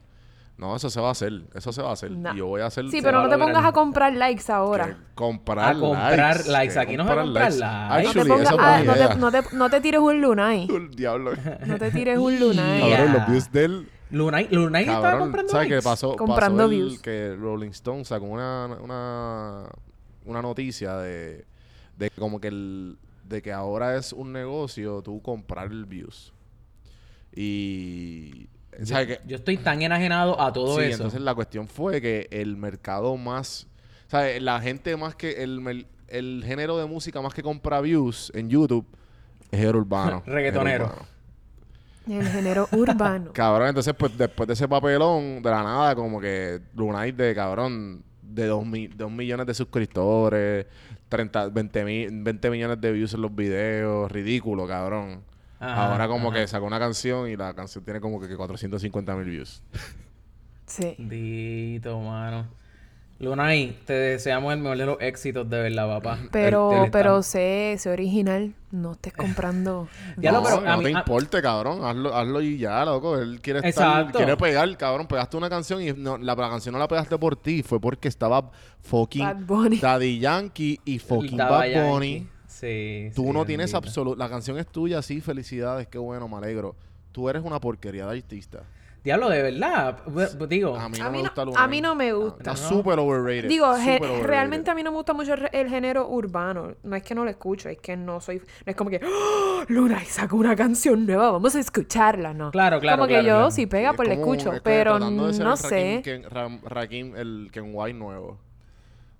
No, 0.57 0.75
eso 0.75 0.91
se 0.91 1.01
va 1.01 1.07
a 1.09 1.13
hacer. 1.13 1.33
Eso 1.55 1.71
se 1.73 1.83
va 1.83 1.91
a 1.91 1.93
hacer. 1.93 2.11
No. 2.11 2.35
Y 2.35 2.39
yo 2.39 2.47
voy 2.49 2.61
a 2.63 2.67
hacer... 2.67 2.91
Sí, 2.91 2.99
pero 3.01 3.23
no 3.23 3.29
te 3.29 3.39
pongas 3.39 3.65
a 3.65 3.71
comprar 3.71 4.13
likes 4.15 4.51
ahora. 4.51 4.97
comprar 5.15 5.77
A 5.77 5.79
comprar 5.79 6.47
likes. 6.49 6.77
Aquí 6.77 6.97
no 6.97 7.05
se 7.07 7.15
comprar 7.15 7.27
likes. 7.29 7.61
No 7.61 7.61
te, 7.61 8.09
Actually, 8.09 8.29
pongas 8.29 8.47
eso 8.53 8.61
a- 8.61 8.81
es 8.81 8.87
no, 8.87 8.95
te, 8.95 9.15
no, 9.17 9.31
te, 9.31 9.43
no 9.57 9.71
te 9.71 9.81
tires 9.81 10.01
un 10.01 10.21
lunay. 10.21 10.67
El 10.69 10.91
diablo. 10.97 11.31
No 11.65 11.79
te 11.79 11.93
tires 11.93 12.19
un 12.19 12.41
lunay. 12.41 12.81
Yeah. 12.89 12.97
Cabrón, 12.97 13.13
los 13.15 13.27
views 13.29 13.53
del... 13.53 13.89
Lunay, 14.11 14.49
Lunay 14.51 14.85
estaba 14.85 15.19
comprando 15.19 15.53
¿sabes 15.53 15.69
qué 15.69 15.83
pasó? 15.83 16.17
Comprando 16.17 16.65
pasó 16.65 16.71
el 16.71 16.71
views. 16.71 17.01
que 17.01 17.37
Rolling 17.37 17.71
Stone 17.71 18.05
sacó 18.05 18.27
una, 18.27 18.67
una, 18.81 19.69
una 20.25 20.43
noticia 20.43 20.97
de, 20.97 21.45
de 21.97 22.11
como 22.11 22.41
que 22.41 22.49
el 22.49 22.99
de 23.25 23.43
que 23.43 23.53
ahora 23.53 23.97
es 23.97 24.13
un 24.13 24.33
negocio 24.33 25.03
tú 25.03 25.21
comprar 25.21 25.71
el 25.71 25.85
views. 25.85 26.33
Y 27.35 28.49
¿sabes 28.85 29.07
qué? 29.07 29.21
Yo 29.27 29.37
estoy 29.37 29.59
tan 29.59 29.83
enajenado 29.83 30.41
a 30.41 30.53
todo 30.53 30.77
sí, 30.79 30.85
eso. 30.85 30.95
entonces 30.95 31.21
la 31.21 31.35
cuestión 31.35 31.69
fue 31.69 32.01
que 32.01 32.27
el 32.31 32.57
mercado 32.57 33.17
más, 33.17 33.69
¿sabes? 34.07 34.43
La 34.43 34.61
gente 34.61 34.97
más 34.97 35.15
que 35.15 35.43
el, 35.43 35.87
el 36.09 36.43
género 36.47 36.79
de 36.79 36.87
música 36.87 37.21
más 37.21 37.35
que 37.35 37.43
compra 37.43 37.81
views 37.83 38.33
en 38.35 38.49
YouTube 38.49 38.87
es 39.51 39.61
el 39.61 39.77
urbano. 39.77 40.23
Reggaetonero. 40.27 40.85
el 40.87 40.91
urbano. 40.91 41.18
El 42.11 42.27
género 42.29 42.69
urbano. 42.73 43.33
Cabrón, 43.33 43.69
entonces 43.69 43.95
pues 43.99 44.17
después 44.17 44.47
de 44.47 44.55
ese 44.55 44.67
papelón, 44.69 45.43
de 45.43 45.51
la 45.51 45.63
nada, 45.63 45.95
como 45.95 46.21
que 46.21 46.61
Lunay 46.75 47.13
de 47.13 47.35
cabrón, 47.35 48.03
de 48.23 48.47
dos, 48.47 48.65
mi- 48.67 48.89
dos 48.89 49.11
millones 49.11 49.47
de 49.47 49.55
suscriptores, 49.55 50.67
30, 51.09 51.49
20, 51.49 51.85
mi- 51.85 52.07
20 52.11 52.51
millones 52.51 52.81
de 52.81 52.93
views 52.93 53.15
en 53.15 53.23
los 53.23 53.35
videos, 53.35 54.11
ridículo, 54.13 54.67
cabrón. 54.67 55.23
Ajá, 55.61 55.91
Ahora 55.93 56.07
como 56.09 56.29
ajá. 56.31 56.39
que 56.41 56.47
sacó 56.47 56.67
una 56.67 56.79
canción 56.79 57.29
y 57.29 57.37
la 57.37 57.53
canción 57.55 57.83
tiene 57.85 58.01
como 58.01 58.21
que 58.21 58.37
450 58.37 59.15
mil 59.17 59.25
views. 59.29 59.63
Sí. 60.67 60.95
Dito, 60.99 61.99
mano. 62.01 62.47
Lunay, 63.21 63.77
te 63.85 63.93
deseamos 63.95 64.53
el 64.53 64.61
mejor 64.61 64.79
de 64.79 64.87
los 64.87 64.97
éxitos, 65.01 65.51
de 65.51 65.61
verdad, 65.63 65.89
papá. 65.89 66.19
Pero, 66.31 66.73
El- 66.73 66.85
el- 66.85 66.91
pero 66.93 67.23
sé, 67.25 67.75
sé 67.79 67.91
original. 67.91 68.55
No 68.71 68.93
estés 68.93 69.13
comprando. 69.17 69.89
Ya 70.19 70.31
lo- 70.31 70.39
no, 70.41 70.45
pero 70.45 70.61
no 70.61 70.77
mí- 70.79 70.85
te 70.85 70.97
a- 70.97 70.99
importe, 71.01 71.43
cabrón. 71.43 71.85
Hazlo, 71.85 72.15
hazlo 72.15 72.41
y 72.43 72.59
ya, 72.59 72.85
loco. 72.85 73.19
Él 73.19 73.41
quiere 73.41 73.59
estar, 73.69 74.03
Exacto. 74.03 74.19
quiere 74.19 74.37
pegar, 74.37 74.77
cabrón. 74.77 75.09
Pegaste 75.09 75.37
una 75.37 75.51
canción 75.51 75.83
y 75.83 75.93
no, 75.93 76.17
la, 76.17 76.37
la 76.37 76.49
canción 76.49 76.73
no 76.75 76.79
la 76.79 76.87
pegaste 76.87 77.19
por 77.19 77.35
ti. 77.35 77.65
Fue 77.65 77.81
porque 77.81 78.07
estaba 78.07 78.51
fucking 78.83 79.25
Bad 79.25 79.37
Bunny. 79.45 79.79
Daddy 79.79 80.21
Yankee 80.21 80.81
y 80.85 80.99
fucking 81.01 81.37
Daba 81.37 81.59
Bad 81.59 81.67
Yankee. 81.71 81.89
Bunny. 81.91 82.29
Sí, 82.47 83.11
Tú 83.15 83.25
sí, 83.25 83.31
no 83.33 83.45
tienes 83.45 83.75
absoluto... 83.75 84.17
La 84.17 84.29
canción 84.29 84.59
es 84.59 84.67
tuya, 84.67 85.01
sí, 85.03 85.21
felicidades, 85.21 85.87
qué 85.89 85.99
bueno, 85.99 86.29
me 86.29 86.37
alegro. 86.39 86.75
Tú 87.13 87.29
eres 87.29 87.43
una 87.45 87.61
porquería 87.61 88.07
de 88.07 88.17
artista. 88.19 88.63
Diablo, 89.09 89.31
de 89.31 89.41
verdad. 89.43 89.99
Digo, 90.51 90.77
A 90.77 90.89
mí 90.91 90.99
no 90.99 91.07
A 91.07 91.11
me 91.11 91.17
mí 91.17 91.23
no, 91.23 91.29
gusta 91.31 91.41
a 91.41 91.45
Lunay. 91.47 91.69
mí 91.69 91.81
no 91.81 91.95
me 91.95 92.13
gusta. 92.13 92.37
Está 92.53 92.57
súper 92.57 92.99
overrated. 92.99 93.49
Digo, 93.49 93.67
overrated. 93.71 94.23
realmente 94.23 94.71
a 94.71 94.75
mí 94.75 94.83
no 94.83 94.91
me 94.91 94.97
gusta 94.99 95.15
mucho 95.15 95.33
el, 95.51 95.69
género 95.71 96.07
urbano. 96.11 96.75
No 96.83 96.95
es 96.95 97.03
que 97.03 97.15
no 97.15 97.25
lo 97.25 97.31
escucho, 97.31 97.71
es 97.71 97.79
que 97.79 97.97
no 97.97 98.21
soy. 98.21 98.37
No 98.37 98.45
es 98.67 98.77
como 98.77 98.91
que. 98.91 99.01
¡Oh! 99.03 99.63
Luna 99.69 100.03
sacó 100.05 100.37
una 100.37 100.55
canción 100.55 101.07
nueva, 101.07 101.31
vamos 101.31 101.55
a 101.57 101.61
escucharla, 101.61 102.35
¿no? 102.35 102.51
Claro, 102.51 102.81
claro, 102.81 102.99
Como 102.99 103.09
que 103.09 103.15
claro, 103.15 103.27
yo, 103.27 103.35
claro. 103.37 103.51
si 103.51 103.67
pega, 103.67 103.91
Es 103.93 103.97
pues 103.97 104.09
la 104.09 104.15
escucho. 104.15 104.49
es 104.53 104.55
que 104.57 104.61
Pero 104.63 104.99
no 104.99 105.33
sé. 105.57 106.03
Rakim, 106.65 107.17
el 107.17 107.49
Ken 107.51 107.71
White 107.73 107.99
nuevo. 107.99 108.39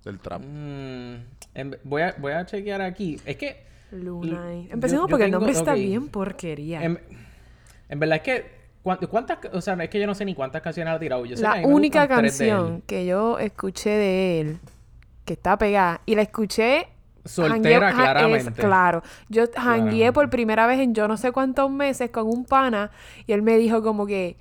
Del 0.05 0.19
trap. 0.19 0.43
mm, 0.45 1.15
en- 1.55 1.77
voy, 1.83 2.03
a, 2.03 2.13
voy 2.19 2.31
a 2.33 2.45
chequear 2.45 2.81
aquí. 2.81 3.19
Es 3.25 3.37
que. 3.37 3.63
Luna. 3.91 4.51
L- 4.53 4.67
Empecemos 4.71 5.05
yo- 5.05 5.07
yo 5.07 5.09
porque 5.09 5.25
el 5.25 5.31
nombre 5.31 5.51
está 5.51 5.73
bien 5.73 6.09
porquería. 6.09 6.83
En, 6.83 6.99
en 7.89 7.99
verdad 7.99 8.17
es 8.17 8.21
que. 8.21 8.58
¿Cuán- 8.97 9.09
¿Cuántas.? 9.09 9.37
O 9.53 9.61
sea, 9.61 9.75
es 9.75 9.89
que 9.89 9.99
yo 9.99 10.07
no 10.07 10.15
sé 10.15 10.25
ni 10.25 10.33
cuántas 10.35 10.61
canciones 10.61 10.93
ha 10.93 10.99
tirado. 10.99 11.25
Yo 11.25 11.35
sé 11.37 11.43
la 11.43 11.61
única 11.65 12.07
canción 12.07 12.81
que 12.87 13.05
yo 13.05 13.37
escuché 13.39 13.89
de 13.91 14.41
él, 14.41 14.57
que 15.25 15.33
está 15.33 15.57
pegada, 15.57 16.01
y 16.05 16.15
la 16.15 16.21
escuché. 16.23 16.87
Soltera, 17.25 17.89
es- 17.89 17.95
claramente. 17.95 18.51
claro. 18.61 19.03
Yo 19.27 19.49
Claramente. 19.51 20.13
por 20.13 20.29
primera 20.29 20.65
vez 20.65 20.79
en 20.79 20.95
yo 20.95 21.07
no 21.07 21.17
sé 21.17 21.31
cuántos 21.31 21.69
meses 21.69 22.09
con 22.09 22.25
un 22.27 22.45
pana, 22.45 22.89
y 23.27 23.33
él 23.33 23.41
me 23.41 23.57
dijo 23.57 23.83
como 23.83 24.05
que. 24.07 24.37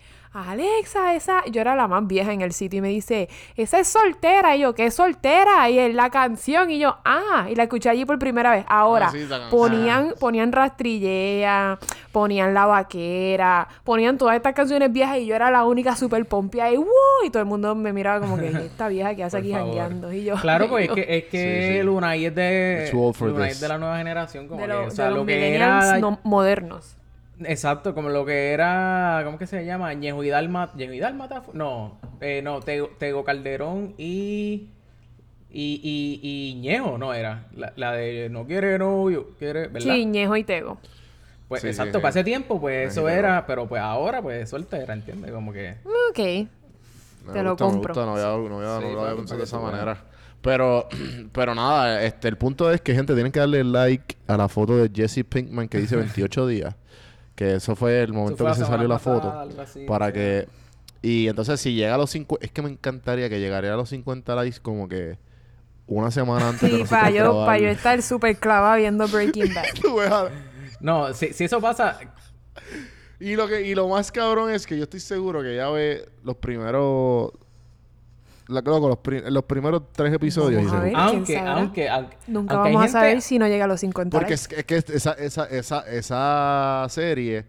Alexa, 0.47 1.15
esa. 1.15 1.45
Yo 1.47 1.61
era 1.61 1.75
la 1.77 1.89
más 1.89 2.07
vieja 2.07 2.33
en 2.33 2.41
el 2.43 2.53
sitio 2.53 2.79
y 2.79 2.81
me 2.83 2.89
dice, 2.89 3.29
esa 3.57 3.79
es 3.81 3.89
soltera. 3.89 4.57
Y 4.57 4.61
yo, 4.61 4.75
¿qué 4.75 4.87
es 4.87 4.95
soltera? 4.95 5.69
Y 5.71 5.79
es 5.79 5.95
la 5.95 6.11
canción. 6.11 6.71
Y 6.71 6.79
yo, 6.79 6.97
ah, 7.05 7.47
y 7.51 7.55
la 7.55 7.65
escuché 7.65 7.89
allí 7.91 8.05
por 8.05 8.19
primera 8.19 8.51
vez. 8.53 8.65
Ahora, 8.69 9.11
Ah, 9.13 9.49
ponían, 9.51 10.15
ponían 10.21 10.53
rastrillea, 10.53 11.79
ponían 12.13 12.55
la 12.55 12.67
vaquera, 12.67 13.69
ponían 13.85 14.19
todas 14.19 14.37
estas 14.37 14.55
canciones 14.55 14.93
viejas 14.93 15.19
y 15.19 15.27
yo 15.27 15.35
era 15.35 15.51
la 15.51 15.65
única 15.65 15.95
super 15.97 16.25
pompia 16.27 16.71
y 16.71 16.77
¡wow! 16.77 16.87
Y 17.25 17.31
todo 17.31 17.41
el 17.41 17.49
mundo 17.49 17.75
me 17.75 17.93
miraba 17.93 18.21
como 18.21 18.37
que 18.39 18.49
esta 18.49 18.89
vieja 18.89 19.15
que 19.15 19.25
hace 19.25 19.39
aquí 19.39 19.53
jangueando. 19.53 20.13
Y 20.13 20.25
yo, 20.25 20.35
Claro, 20.37 20.67
pues 20.69 20.85
es 20.85 20.89
yo- 20.89 20.95
que, 20.95 21.07
es 21.19 21.25
que 21.25 21.69
Sí, 21.73 21.79
sí. 21.79 21.83
Lunay 21.83 22.27
es 22.27 22.35
de. 22.35 22.91
Lunay 23.21 23.51
es 23.51 23.61
de 23.61 23.69
la 23.69 23.79
nueva 23.79 23.97
generación. 23.99 24.49
Como 24.49 24.61
de, 24.61 24.69
que, 24.69 24.73
o 24.75 24.91
sea, 24.91 25.05
de 25.07 25.11
los 25.11 25.21
lo 25.21 25.27
que 25.27 25.35
millennials 25.37 25.85
era. 25.87 25.99
no- 25.99 26.19
modernos. 26.25 26.97
Exacto, 27.45 27.95
como 27.95 28.09
lo 28.09 28.25
que 28.25 28.53
era. 28.53 29.23
¿Cómo 29.25 29.39
que 29.39 29.47
se 29.47 29.65
llama? 29.65 29.93
Ñejo 29.95 30.23
y 30.25 30.29
Dalma. 30.29 30.71
¿Ñejo 30.75 30.93
y 30.95 31.01
fu- 31.01 31.53
No, 31.55 31.99
eh, 32.21 32.41
no, 32.43 32.61
Tego, 32.61 32.91
Tego 32.99 33.25
Calderón 33.25 33.95
y. 33.99 34.69
Y, 35.51 35.81
y, 35.83 36.21
y 36.23 36.55
Ñejo, 36.61 36.99
no 36.99 37.15
era. 37.15 37.47
La, 37.55 37.73
la 37.77 37.93
de 37.93 38.29
no 38.29 38.47
quiere 38.47 38.79
novio, 38.79 39.31
quiere. 39.39 39.69
¿Verdad? 39.69 39.95
Sí, 39.95 40.05
Ñejo 40.05 40.37
y 40.37 40.45
Tego. 40.45 40.79
Pues 41.49 41.63
Sí, 41.63 41.69
sí, 41.69 41.71
exacto, 41.71 41.99
sí. 41.99 42.03
para 42.03 42.11
ese 42.11 42.25
tiempo, 42.25 42.61
pues 42.61 42.91
eso 42.93 43.09
era. 43.09 43.47
Pero 43.47 43.67
pues 43.67 43.81
ahora, 43.81 44.21
pues 44.21 44.49
soltera, 44.51 44.93
¿entiendes? 44.93 45.31
Como 45.33 45.53
que. 45.53 45.77
Ok. 46.11 46.19
Me 47.27 47.33
Te 47.33 47.43
lo 47.43 47.51
gusta, 47.51 47.65
me 47.67 47.71
compro. 47.73 47.95
gusta, 47.95 48.07
no 48.07 48.13
había, 48.17 48.49
no 48.49 48.57
había, 48.59 48.79
Sí, 48.79 48.85
no 48.85 48.93
lo 48.95 49.01
había 49.01 49.11
papi, 49.15 49.17
pensado 49.17 49.27
para 49.27 49.39
de 49.39 49.45
esa 49.45 49.59
veas. 49.59 49.71
manera. 49.73 50.05
Pero, 50.43 50.89
pero 51.33 51.55
nada, 51.55 52.03
este, 52.05 52.29
el 52.29 52.37
punto 52.37 52.71
es 52.71 52.81
que, 52.81 52.95
gente, 52.95 53.15
tienen 53.15 53.33
que 53.33 53.41
darle 53.41 53.65
like 53.65 54.17
a 54.27 54.37
la 54.37 54.49
foto 54.49 54.77
de 54.77 54.91
Jesse 54.95 55.25
Pinkman 55.29 55.69
que 55.69 55.79
dice 55.79 55.97
28 55.97 56.47
días. 56.47 56.75
Que 57.39 57.55
eso 57.55 57.77
fue 57.77 58.03
el 58.03 58.13
momento 58.13 58.39
fue 58.45 58.53
que 58.53 58.59
se 58.59 58.65
salió 58.67 58.89
la 58.89 58.97
pasada, 58.97 59.21
foto. 59.21 59.39
algo 59.41 59.61
así, 59.63 59.85
para 59.87 60.07
sí. 60.09 60.13
que... 60.15 60.49
Y 61.03 61.29
entonces, 61.29 61.61
si 61.61 61.75
llega 61.75 61.95
a 61.95 61.99
los 61.99 62.11
50... 62.11 62.45
Es 62.45 62.51
que 62.51 62.63
me 62.63 62.69
encantaría 62.71 63.29
que 63.29 63.39
llegaría 63.39 63.73
a 63.75 63.77
los 63.77 63.89
50 63.91 64.35
likes 64.35 64.59
como 64.61 64.89
que 64.89 65.17
una 65.87 66.11
semana 66.11 66.49
antes 66.49 66.71
de 66.71 66.79
Sí, 66.79 66.85
para 66.85 67.11
yo, 67.11 67.23
grabar. 67.23 67.47
pa' 67.47 67.59
yo 67.59 67.69
estar 67.69 68.03
súper 68.03 68.37
clavada 68.39 68.75
viendo 68.77 69.07
Breaking 69.07 69.55
Bad. 69.55 70.29
No, 70.81 71.13
si, 71.15 71.33
si 71.33 71.45
eso 71.45 71.61
pasa. 71.61 71.99
Y 73.21 73.35
lo 73.37 73.49
que 73.49 73.63
y 73.63 73.75
lo 73.75 73.89
más 73.89 74.13
cabrón 74.13 74.51
es 74.51 74.67
que 74.67 74.77
yo 74.77 74.85
estoy 74.85 75.01
seguro 75.01 75.43
que 75.43 75.57
ya 75.57 75.69
ve 75.71 76.09
los 76.23 76.37
primeros 76.37 77.33
la, 78.49 78.61
loco, 78.63 78.89
los, 78.89 78.99
pri- 78.99 79.23
los 79.31 79.45
primeros 79.45 79.83
tres 79.93 80.13
episodios 80.13 80.65
Vamos 80.65 80.73
a 80.73 80.77
y 80.77 80.81
ver. 80.81 80.91
se- 80.91 81.25
¿quién 81.25 81.47
Aunque, 81.47 81.49
aunque, 81.49 81.89
aunque. 81.89 82.17
Nunca 82.27 82.55
aunque 82.55 82.69
vamos 82.73 82.81
a 82.83 82.87
gente- 82.87 82.93
saber 82.99 83.23
si 83.23 83.39
no 83.39 83.47
llega 83.47 83.65
a 83.65 83.69
los 83.69 83.81
50 83.81 84.19
porque 84.19 84.35
es, 84.35 84.49
es 84.51 84.65
que 84.65 84.77
esa, 84.77 85.13
esa, 85.13 85.45
esa, 85.45 85.81
esa 85.91 86.87
serie 86.89 87.45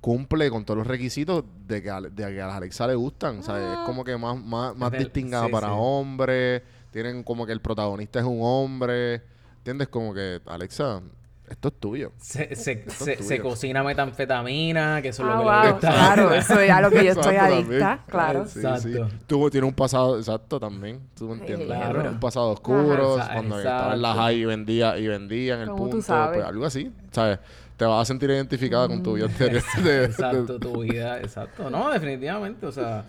cumple 0.00 0.48
con 0.50 0.64
todos 0.64 0.78
los 0.78 0.86
requisitos 0.86 1.44
de 1.66 1.82
que, 1.82 1.90
a- 1.90 2.00
de 2.00 2.10
que 2.34 2.40
a 2.40 2.46
las 2.46 2.56
Alexa 2.56 2.86
le 2.86 2.94
gustan. 2.94 3.38
O 3.40 3.42
sea, 3.42 3.72
es 3.72 3.78
como 3.80 4.04
que 4.04 4.16
más, 4.16 4.36
más, 4.42 4.76
más 4.76 4.92
distingada 4.92 5.46
sí, 5.46 5.52
para 5.52 5.68
sí. 5.68 5.72
hombres. 5.76 6.62
Tienen 6.92 7.22
como 7.24 7.44
que 7.44 7.52
el 7.52 7.60
protagonista 7.60 8.20
es 8.20 8.24
un 8.24 8.38
hombre. 8.42 9.22
¿Entiendes? 9.58 9.88
Como 9.88 10.14
que, 10.14 10.40
Alexa, 10.46 11.00
esto 11.48 11.68
es 11.68 11.74
tuyo. 11.80 12.12
Se, 12.18 12.54
se, 12.56 12.72
es 12.86 12.92
se, 12.92 13.16
tuyo. 13.16 13.28
se 13.28 13.40
cocina 13.40 13.82
metanfetamina, 13.84 15.00
que 15.02 15.08
eso 15.08 15.22
es 15.22 15.28
Ah, 15.28 15.32
lo 15.34 15.38
que 15.40 15.44
wow, 15.44 15.62
le 15.64 15.72
gusta. 15.72 15.88
claro, 15.92 16.34
eso 16.34 16.60
es 16.60 16.70
a 16.70 16.80
lo 16.80 16.90
que 16.90 17.04
yo 17.04 17.10
estoy 17.12 17.34
Exacto, 17.34 17.54
adicta, 17.54 17.78
también. 17.78 17.98
claro. 18.08 18.46
Sí, 18.46 18.58
Exacto. 18.58 19.08
sí. 19.08 19.16
Tuvo, 19.26 19.50
tiene 19.50 19.66
un 19.66 19.74
pasado, 19.74 20.18
exacto, 20.18 20.58
también. 20.60 21.00
Tú 21.16 21.28
me 21.28 21.34
entiendes. 21.34 21.66
Claro. 21.66 22.10
Un 22.10 22.20
pasado 22.20 22.48
oscuro, 22.50 23.18
Ajá. 23.18 23.32
cuando 23.34 23.58
Exacto. 23.58 23.76
estaba 23.76 23.94
en 23.94 24.02
la 24.02 24.14
high 24.14 24.36
y 24.40 24.44
vendía, 24.44 24.98
y 24.98 25.08
vendía 25.08 25.54
en 25.54 25.60
el 25.62 25.68
Como 25.68 25.84
tú 25.84 25.90
punto. 25.90 26.06
sabes. 26.06 26.36
Pues 26.38 26.48
algo 26.48 26.64
así, 26.64 26.92
¿sabes? 27.12 27.38
Te 27.76 27.84
vas 27.84 28.00
a 28.02 28.04
sentir 28.06 28.30
identificada 28.30 28.88
con 28.88 29.02
tu 29.02 29.14
vida 29.14 29.26
anterior. 29.26 29.62
de- 29.76 29.82
de- 29.82 30.04
Exacto, 30.06 30.58
tu 30.58 30.80
vida, 30.82 31.18
exacto. 31.18 31.68
No, 31.68 31.90
definitivamente, 31.90 32.64
o 32.66 32.72
sea, 32.72 33.04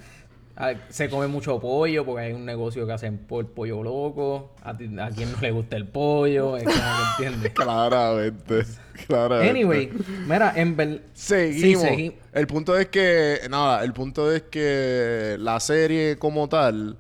Se 0.90 1.08
come 1.10 1.28
mucho 1.28 1.60
pollo 1.60 2.04
porque 2.04 2.24
hay 2.26 2.34
un 2.34 2.44
negocio 2.46 2.88
que 2.88 2.94
hacen 2.94 3.18
por 3.20 3.46
pollo 3.52 3.84
loco. 3.84 4.56
A, 4.64 4.76
ti- 4.76 4.90
a 5.00 5.10
quien 5.12 5.32
no 5.32 5.38
le 5.40 5.52
gusta 5.52 5.78
el 5.78 5.88
pollo, 5.88 6.58
es 6.58 6.64
que 6.64 6.70
no 6.74 7.12
entiendes. 7.12 7.52
Claramente. 7.56 8.64
Claramente. 9.08 9.50
Anyway, 9.52 9.92
mira, 10.28 10.54
en 10.56 10.76
ver... 10.76 11.04
Seguimos. 11.14 11.84
Sí, 11.84 11.88
segui- 11.88 12.14
El 12.34 12.48
punto 12.48 12.76
es 12.78 12.88
que, 12.88 13.42
nada, 13.50 13.84
el 13.84 13.94
punto 13.94 14.32
es 14.32 14.42
que 14.44 15.36
la 15.40 15.60
serie 15.60 16.18
como 16.18 16.50
tal 16.50 16.98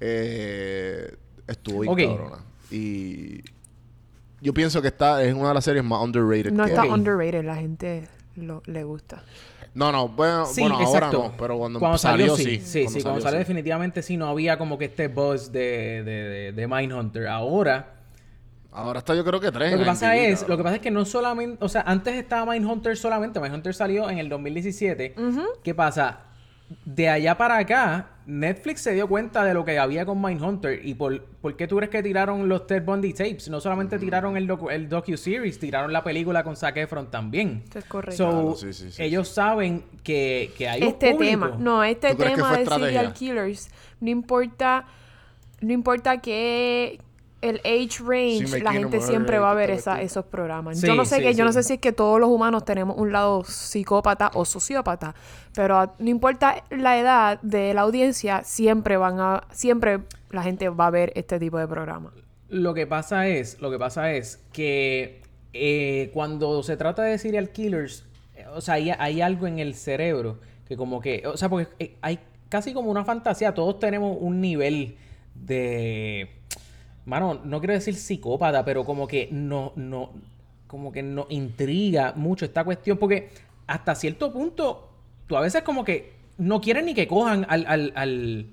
eh, 0.00 1.14
estuvo 1.46 1.94
bien 1.94 2.08
cabrona. 2.10 2.38
Y 2.70 3.42
yo 4.40 4.54
pienso 4.54 4.80
que 4.80 4.88
está, 4.88 5.22
es 5.22 5.34
una 5.34 5.48
de 5.48 5.54
las 5.54 5.64
series 5.64 5.84
más 5.84 6.02
underrated 6.02 6.52
No 6.52 6.64
que 6.64 6.70
está 6.70 6.82
hay. 6.82 6.88
underrated, 6.90 7.44
la 7.44 7.56
gente 7.56 8.08
lo, 8.36 8.62
le 8.66 8.84
gusta. 8.84 9.22
No, 9.74 9.92
no, 9.92 10.08
bueno, 10.08 10.46
Sí, 10.46 10.60
bueno 10.62 10.76
ahora 10.76 10.88
exacto. 11.06 11.18
no, 11.24 11.36
pero 11.36 11.58
cuando, 11.58 11.80
salió, 11.98 12.34
salió, 12.34 12.36
sí. 12.36 12.60
Sí, 12.64 12.86
sí, 12.88 13.02
cuando 13.02 13.20
salió 13.20 13.38
sí. 13.38 13.44
definitivamente 13.44 14.02
sí, 14.02 14.16
no 14.16 14.28
había 14.28 14.56
como 14.58 14.78
que 14.78 14.86
este 14.86 15.08
buzz 15.08 15.52
de, 15.52 16.02
de, 16.04 16.12
de, 16.12 16.52
de 16.52 16.66
Mindhunter. 16.68 17.26
Ahora, 17.28 17.92
Ahora 18.72 18.98
está 18.98 19.14
yo 19.14 19.24
creo 19.24 19.40
que 19.40 19.50
tres. 19.50 19.70
lo 19.70 19.78
que 19.78 19.82
en 19.84 19.88
pasa 19.88 20.16
es, 20.16 20.46
lo 20.46 20.56
que 20.56 20.62
pasa 20.62 20.76
es 20.76 20.82
que 20.82 20.90
no 20.90 21.04
solamente, 21.06 21.64
o 21.64 21.68
sea, 21.68 21.80
antes 21.86 22.14
estaba 22.14 22.52
Mindhunter 22.52 22.94
solamente, 22.96 23.40
Mindhunter 23.40 23.74
salió 23.74 24.10
en 24.10 24.18
el 24.18 24.28
2017. 24.28 25.14
¿Qué 25.62 25.74
pasa? 25.74 26.20
De 26.84 27.08
allá 27.08 27.38
para 27.38 27.58
acá, 27.58 28.10
Netflix 28.26 28.80
se 28.80 28.92
dio 28.92 29.06
cuenta 29.06 29.44
de 29.44 29.54
lo 29.54 29.64
que 29.64 29.78
había 29.78 30.04
con 30.04 30.20
Mindhunter 30.20 30.84
y 30.84 30.94
por, 30.94 31.22
por 31.22 31.56
qué 31.56 31.68
tú 31.68 31.76
crees 31.76 31.90
que 31.90 32.02
tiraron 32.02 32.48
los 32.48 32.66
Ted 32.66 32.84
Bundy 32.84 33.12
tapes. 33.12 33.48
No 33.48 33.60
solamente 33.60 34.00
tiraron 34.00 34.36
el, 34.36 34.48
docu 34.48 34.68
el 34.70 34.88
docu-series, 34.88 35.60
tiraron 35.60 35.92
la 35.92 36.02
película 36.02 36.42
con 36.42 36.56
Zac 36.56 36.76
Efron 36.78 37.08
también. 37.08 37.62
Eso 37.68 37.78
es 37.78 37.84
correcto. 37.84 38.16
So, 38.16 38.30
Claro, 38.30 38.54
sí, 38.56 38.72
sí, 38.72 38.90
sí, 38.90 39.02
ellos 39.02 39.28
saben 39.28 39.84
que, 40.02 40.52
que 40.58 40.68
hay 40.68 40.82
un 40.82 40.88
este 40.88 41.12
público. 41.12 41.30
tema, 41.30 41.56
no, 41.58 41.84
este 41.84 42.10
¿Tú 42.10 42.16
crees 42.16 42.30
que 42.32 42.36
tema 42.36 42.56
de 42.56 42.62
estrategia? 42.62 42.88
serial 42.88 43.12
killers, 43.12 43.70
no 44.00 44.10
importa, 44.10 44.86
no 45.60 45.72
importa 45.72 46.20
que 46.20 47.00
el 47.48 47.60
age 47.64 47.98
range, 48.04 48.60
la 48.60 48.72
gente 48.72 49.00
siempre 49.00 49.38
va 49.38 49.50
a 49.50 49.54
ver 49.54 49.70
esa- 49.70 50.00
esos 50.02 50.24
programas. 50.24 50.78
Sí, 50.80 50.86
yo 50.86 50.94
no 50.94 51.04
sé 51.04 51.16
sí, 51.16 51.22
que, 51.22 51.34
yo 51.34 51.44
no 51.44 51.52
sé 51.52 51.62
si 51.62 51.74
es 51.74 51.80
que 51.80 51.92
todos 51.92 52.20
los 52.20 52.28
humanos 52.28 52.64
tenemos 52.64 52.96
un 52.98 53.12
lado 53.12 53.44
psicópata 53.44 54.30
o 54.34 54.44
sociópata, 54.44 55.14
pero 55.54 55.78
a- 55.78 55.94
no 55.98 56.08
importa 56.10 56.64
la 56.70 56.98
edad 56.98 57.40
de 57.42 57.74
la 57.74 57.82
audiencia, 57.82 58.42
siempre 58.44 58.96
van 58.96 59.20
a, 59.20 59.44
siempre 59.50 60.00
la 60.30 60.42
gente 60.42 60.68
va 60.68 60.86
a 60.88 60.90
ver 60.90 61.12
este 61.14 61.38
tipo 61.38 61.58
de 61.58 61.66
programas. 61.68 62.12
Lo 62.48 62.74
que 62.74 62.86
pasa 62.86 63.26
es, 63.26 63.60
lo 63.60 63.70
que 63.70 63.78
pasa 63.78 64.12
es 64.12 64.44
que 64.52 65.22
eh, 65.52 66.10
cuando 66.12 66.62
se 66.62 66.76
trata 66.76 67.02
de 67.02 67.18
serial 67.18 67.50
killers, 67.50 68.04
eh, 68.34 68.44
o 68.54 68.60
sea, 68.60 68.74
hay, 68.74 68.90
hay 68.90 69.20
algo 69.20 69.46
en 69.46 69.58
el 69.58 69.74
cerebro 69.74 70.38
que 70.68 70.76
como 70.76 71.00
que, 71.00 71.22
o 71.26 71.36
sea, 71.36 71.48
porque 71.48 71.68
eh, 71.78 71.96
hay 72.02 72.18
casi 72.48 72.72
como 72.74 72.90
una 72.90 73.04
fantasía, 73.04 73.54
todos 73.54 73.78
tenemos 73.80 74.16
un 74.20 74.40
nivel 74.40 74.96
de, 75.34 76.35
mano, 77.06 77.40
no 77.44 77.60
quiero 77.60 77.72
decir 77.72 77.94
psicópata, 77.94 78.64
pero 78.64 78.84
como 78.84 79.06
que 79.06 79.28
no, 79.30 79.72
no, 79.76 80.10
como 80.66 80.92
que 80.92 81.02
nos 81.02 81.26
intriga 81.30 82.12
mucho 82.16 82.44
esta 82.44 82.64
cuestión, 82.64 82.98
porque 82.98 83.30
hasta 83.66 83.94
cierto 83.94 84.32
punto, 84.32 84.88
tú 85.26 85.36
a 85.36 85.40
veces 85.40 85.62
como 85.62 85.84
que 85.84 86.14
no 86.38 86.60
quieres 86.60 86.84
ni 86.84 86.94
que 86.94 87.06
cojan 87.08 87.46
al, 87.48 87.64
al, 87.66 87.92
al, 87.94 88.46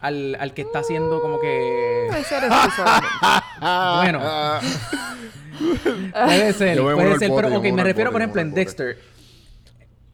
al, 0.00 0.36
al 0.40 0.54
que 0.54 0.62
está 0.62 0.78
haciendo 0.78 1.20
como 1.20 1.38
que... 1.38 2.08
Solamente. 2.28 2.74
Bueno. 4.00 4.20
Puede 6.12 6.52
ser, 6.54 6.80
puede 6.80 7.18
ser. 7.18 7.30
Pero, 7.34 7.58
ok, 7.58 7.64
me 7.72 7.84
refiero, 7.84 8.10
por 8.10 8.22
ejemplo, 8.22 8.40
en 8.40 8.54
Dexter. 8.54 8.98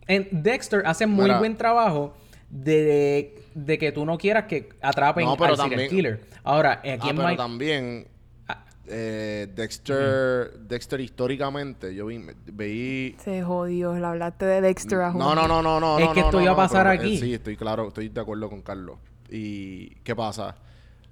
En 0.09 0.29
Dexter 0.33 0.83
hace 0.85 1.07
muy 1.07 1.27
Mira. 1.27 1.39
buen 1.39 1.57
trabajo 1.57 2.15
de, 2.51 3.43
de 3.55 3.79
que 3.79 3.93
tú 3.93 4.05
no 4.07 4.19
quieras 4.19 4.45
que 4.45 4.69
atrapen 4.81 5.25
No, 5.25 5.37
pero 5.37 5.51
al 5.51 5.57
serial 5.57 5.71
también- 5.71 5.91
killer. 5.91 6.21
Ahora, 6.45 6.73
aquí 6.75 7.09
Ah, 7.09 7.11
en 7.11 7.17
pero 7.17 7.37
también 7.37 8.07
Ah. 8.49 8.65
eh, 8.87 9.49
Dexter, 9.55 10.53
Dexter 10.61 11.01
históricamente, 11.01 11.95
yo 11.95 12.07
vi, 12.07 12.25
veí 12.47 13.17
Se 13.19 13.43
jodió, 13.43 13.95
le 13.99 14.07
hablaste 14.07 14.45
de 14.47 14.61
Dexter 14.61 15.01
a 15.01 15.11
No, 15.13 15.35
no, 15.35 15.49
no, 15.49 15.61
no, 15.63 15.81
no. 15.81 15.99
Es 15.99 16.05
no, 16.07 16.13
que 16.13 16.21
esto 16.21 16.37
no, 16.37 16.43
iba 16.43 16.53
a 16.53 16.57
pasar 16.57 16.87
pero, 16.87 17.03
eh, 17.03 17.07
aquí. 17.07 17.19
sí, 17.19 17.35
estoy 17.35 17.57
claro, 17.57 17.89
estoy 17.89 18.09
de 18.09 18.21
acuerdo 18.21 18.49
con 18.49 18.63
Carlos. 18.63 18.99
¿Y 19.29 19.91
qué 20.05 20.15
pasa? 20.15 20.57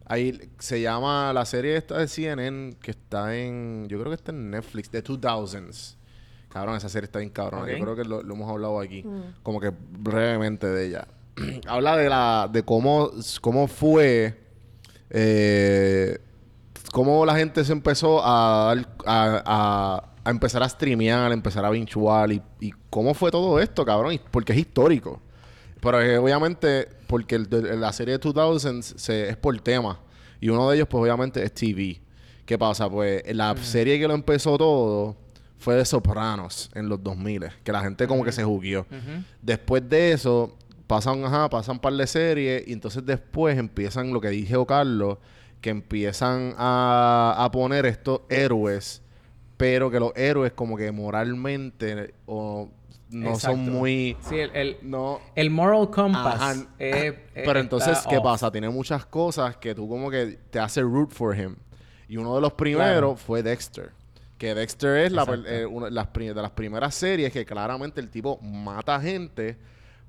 Ahí 0.07 0.39
se 0.59 0.81
llama 0.83 1.33
la 1.33 1.45
serie 1.47 1.77
esta 1.77 1.99
de 1.99 2.07
CNN 2.09 2.77
que 2.81 2.91
está 2.93 3.35
en, 3.35 3.87
yo 3.89 3.99
creo 3.99 4.11
que 4.11 4.17
está 4.17 4.31
en 4.33 4.51
Netflix, 4.51 4.91
de 4.93 5.03
2000s. 5.03 5.97
Cabrón, 6.51 6.77
esa 6.77 6.89
serie 6.89 7.07
está 7.07 7.19
bien 7.19 7.31
cabrón. 7.31 7.67
Yo 7.67 7.79
creo 7.81 7.97
que 7.97 8.05
lo, 8.05 8.23
lo 8.23 8.35
hemos 8.35 8.49
hablado 8.49 8.79
aquí, 8.79 9.05
como 9.43 9.59
que 9.59 9.73
brevemente 9.99 10.69
de 10.69 10.87
ella. 10.87 11.09
Habla 11.67 11.97
de 11.97 12.09
la, 12.09 12.49
de 12.53 12.63
cómo, 12.63 13.11
cómo 13.41 13.67
fue, 13.69 14.39
eh, 15.11 16.19
cómo 16.93 17.25
la 17.27 17.37
gente 17.37 17.65
se 17.65 17.73
empezó 17.73 18.21
a, 18.25 18.73
a, 18.73 18.77
a- 19.07 20.11
a 20.27 20.31
empezar 20.31 20.63
a 20.63 20.69
streamear, 20.69 21.31
a 21.31 21.35
empezar 21.35 21.65
a 21.67 21.71
binchuar 21.71 22.33
y, 22.33 22.41
y 22.59 22.73
cómo 22.89 23.13
fue 23.13 23.31
todo 23.31 23.61
esto, 23.61 23.85
cabrón, 23.85 24.15
y- 24.15 24.21
porque 24.31 24.53
es 24.55 24.59
histórico. 24.59 25.21
Pero 25.81 26.01
eh, 26.01 26.17
obviamente, 26.17 26.89
porque 27.07 27.35
el 27.35 27.49
de- 27.51 27.77
la 27.77 27.93
serie 27.93 28.17
de 28.17 28.33
2000 28.33 28.83
se, 28.83 29.29
es 29.29 29.37
por 29.37 29.59
tema. 29.61 30.01
Y 30.41 30.49
uno 30.49 30.69
de 30.71 30.77
ellos, 30.77 30.89
pues 30.89 31.03
obviamente, 31.03 31.43
es 31.45 31.53
TV. 31.53 32.01
¿Qué 32.47 32.57
pasa? 32.59 32.89
Pues 32.89 33.23
la 33.35 33.55
serie 33.59 33.99
que 33.99 34.09
lo 34.09 34.15
empezó 34.15 34.57
todo 34.57 35.17
fue 35.59 35.75
de 35.77 35.85
Sopranos 35.85 36.71
en 36.75 36.89
los 36.89 37.03
2000. 37.03 37.45
Que 37.63 37.73
la 37.73 37.81
gente 37.83 38.07
como 38.07 38.25
que 38.25 38.33
se 38.33 38.45
jugueó. 38.45 38.87
Después 39.43 39.87
de 39.89 40.13
eso, 40.13 40.57
pasan, 40.87 41.25
ajá, 41.25 41.49
pasan 41.49 41.77
un 41.77 41.81
par 41.81 41.93
de 41.95 42.07
series. 42.07 42.67
Y 42.67 42.73
entonces 42.73 43.05
después 43.05 43.59
empiezan 43.59 44.13
lo 44.13 44.21
que 44.21 44.29
dije 44.29 44.57
Carlos. 44.67 45.19
Que 45.61 45.71
empiezan 45.71 46.55
a, 46.59 47.35
a 47.39 47.51
poner 47.51 47.87
estos 47.87 48.21
héroes. 48.29 49.03
Pero 49.57 49.91
que 49.91 50.01
los 50.01 50.13
héroes 50.17 50.53
como 50.53 50.77
que 50.77 50.91
moralmente 50.93 52.15
o 52.27 52.69
no 53.11 53.31
Exacto. 53.31 53.57
son 53.57 53.73
muy... 53.73 54.17
Sí, 54.29 54.39
el, 54.39 54.51
el, 54.57 54.77
No, 54.83 55.21
el 55.35 55.51
moral 55.51 55.91
compass. 55.91 56.35
Ajá. 56.35 56.55
eh, 56.79 57.27
eh, 57.35 57.43
Pero 57.47 57.61
entonces, 57.61 57.99
¿qué 58.09 58.17
off. 58.17 58.25
pasa? 58.25 58.51
Tiene 58.51 58.69
muchas 58.69 59.07
cosas 59.07 59.57
que 59.57 59.75
tú 59.75 59.89
como 59.89 60.11
que 60.11 60.39
te 60.51 60.59
hace 60.59 60.83
root 60.83 61.11
for 61.13 61.39
him. 61.39 61.57
Y 62.09 62.17
uno 62.17 62.35
de 62.35 62.41
los 62.41 62.53
primeros 62.55 63.21
fue 63.21 63.43
Dexter. 63.43 63.93
Que 64.39 64.55
Dexter 64.55 64.97
es 64.99 65.13
la, 65.13 65.25
eh, 65.47 65.65
una 65.65 65.89
las 65.91 66.13
de 66.13 66.35
las 66.35 66.51
primeras 66.51 66.95
series 66.95 67.33
que 67.33 67.45
claramente 67.47 68.01
el 68.01 68.11
tipo 68.11 68.39
mata 68.43 69.01
gente. 69.01 69.57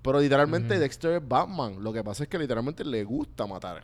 Pero 0.06 0.20
literalmente 0.20 0.80
Dexter 0.80 1.14
es 1.14 1.28
Batman. 1.28 1.84
Lo 1.84 1.92
que 1.92 2.04
pasa 2.04 2.24
es 2.24 2.30
que 2.30 2.38
literalmente 2.40 2.86
le 2.86 3.04
gusta 3.04 3.46
matar. 3.48 3.84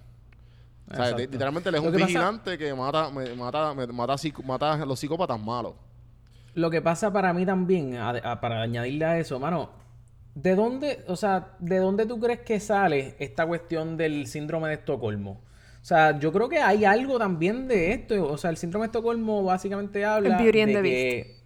O 0.90 0.96
sea, 0.96 1.18
literalmente 1.18 1.70
él 1.70 1.76
es 1.76 1.82
un 1.82 1.88
que 1.88 1.94
pasa- 2.00 2.06
vigilante 2.06 2.58
que 2.58 2.74
mata, 2.74 3.10
me- 3.10 3.34
mata, 3.36 3.74
me- 3.74 3.88
mata, 3.88 4.18
psico- 4.18 4.44
mata 4.44 4.74
a 4.74 4.86
los 4.86 5.00
psicópatas 5.00 5.40
malos. 5.40 5.74
Lo 6.54 6.70
que 6.70 6.82
pasa 6.82 7.12
para 7.14 7.34
mí 7.34 7.46
también, 7.46 7.96
a- 7.96 8.10
a- 8.10 8.42
para 8.42 8.62
añadirle 8.62 9.06
a 9.06 9.18
eso, 9.18 9.40
mano, 9.40 9.70
¿de 10.36 10.54
dónde, 10.56 11.04
o 11.08 11.16
sea, 11.16 11.56
de 11.60 11.78
dónde 11.78 12.06
tú 12.06 12.20
crees 12.20 12.42
que 12.42 12.60
sale 12.60 13.16
esta 13.20 13.46
cuestión 13.46 13.96
del 13.98 14.28
síndrome 14.28 14.68
de 14.68 14.76
Estocolmo? 14.76 15.42
O 15.82 15.86
sea, 15.86 16.20
yo 16.20 16.32
creo 16.32 16.48
que 16.50 16.60
hay 16.60 16.84
algo 16.86 17.18
también 17.18 17.68
de 17.68 17.94
esto. 17.94 18.28
O 18.28 18.38
sea, 18.38 18.50
el 18.52 18.58
síndrome 18.58 18.84
de 18.84 18.88
Estocolmo 18.88 19.44
básicamente 19.44 20.06
habla 20.06 20.38
El 20.38 20.44
Beauty 20.44 20.62
and 20.62 20.72
de 20.74 20.82
the 20.82 20.84
que... 20.84 21.38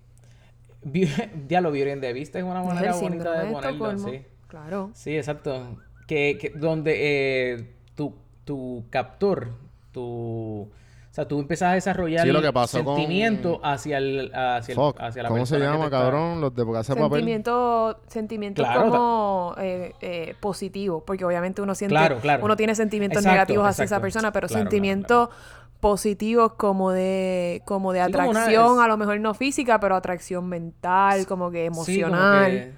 Beast. 0.83 1.19
Ya 1.47 1.61
lo 1.61 1.71
Beauty 1.71 1.91
and 1.91 2.01
the 2.01 2.13
Beast 2.13 2.35
es 2.35 2.43
una 2.43 2.61
manera 2.63 2.95
bonita 2.95 3.31
de 3.31 3.45
de 3.47 3.53
ponerlo, 3.53 3.97
sí. 3.99 4.21
Claro. 4.47 4.91
Sí, 4.93 5.15
exacto. 5.17 5.77
Que, 6.08 6.38
que 6.39 6.49
donde 6.51 7.53
eh, 7.53 7.73
tu, 7.95 8.13
tu 8.43 8.86
captor, 8.89 9.49
tu... 9.91 10.67
O 11.12 11.15
sea, 11.15 11.25
tú 11.29 11.39
empiezas 11.39 11.71
a 11.71 11.73
desarrollar 11.75 12.25
Sí, 12.27 12.31
lo 12.34 12.41
que 12.41 12.51
pasó 12.51 12.84
con- 12.84 12.97
sentimiento 12.97 13.62
hacia, 13.63 13.99
el, 13.99 14.34
hacia, 14.36 14.73
el- 14.73 14.75
Fuck. 14.75 14.97
hacia 14.99 15.23
la 15.23 15.29
¿Cómo 15.29 15.45
se 15.45 15.55
persona 15.55 15.71
que 15.71 15.77
llama, 15.77 15.89
cabrón? 15.89 16.41
Los 16.41 16.53
de 16.53 16.65
Casa 16.73 16.93
de 16.93 16.99
Papel. 16.99 17.19
Sentimientos 17.19 17.95
sentimientos 18.08 18.65
Claro, 18.65 18.81
como 18.91 19.55
eh, 19.58 19.93
eh, 20.01 20.36
positivos, 20.41 21.03
porque 21.08 21.23
obviamente 21.23 21.62
uno 21.62 21.73
siente, 21.73 21.93
Claro, 21.95 22.17
claro. 22.19 22.43
uno 22.43 22.58
tiene 22.58 22.75
sentimientos 22.75 23.19
Exacto, 23.19 23.34
negativos 23.34 23.65
hacia 23.65 23.86
esa 23.86 24.01
persona, 24.01 24.34
pero 24.34 24.47
Claro, 24.49 24.60
claro, 24.63 24.69
sentimientos 24.71 25.29
positivos 25.79 26.53
como 26.55 26.91
de, 26.91 27.62
como 27.63 27.93
de 27.93 28.03
Sí, 28.05 28.12
como 28.12 28.29
una- 28.31 28.41
atracción, 28.41 28.77
es- 28.77 28.84
a 28.84 28.88
lo 28.89 28.97
mejor 28.97 29.19
no 29.21 29.34
física, 29.34 29.79
pero 29.79 29.95
atracción 29.95 30.47
mental, 30.49 31.25
como 31.27 31.49
que 31.49 31.60
Sí, 31.63 31.69
como 31.69 31.81
emocional. 31.81 32.51
que- 32.51 32.73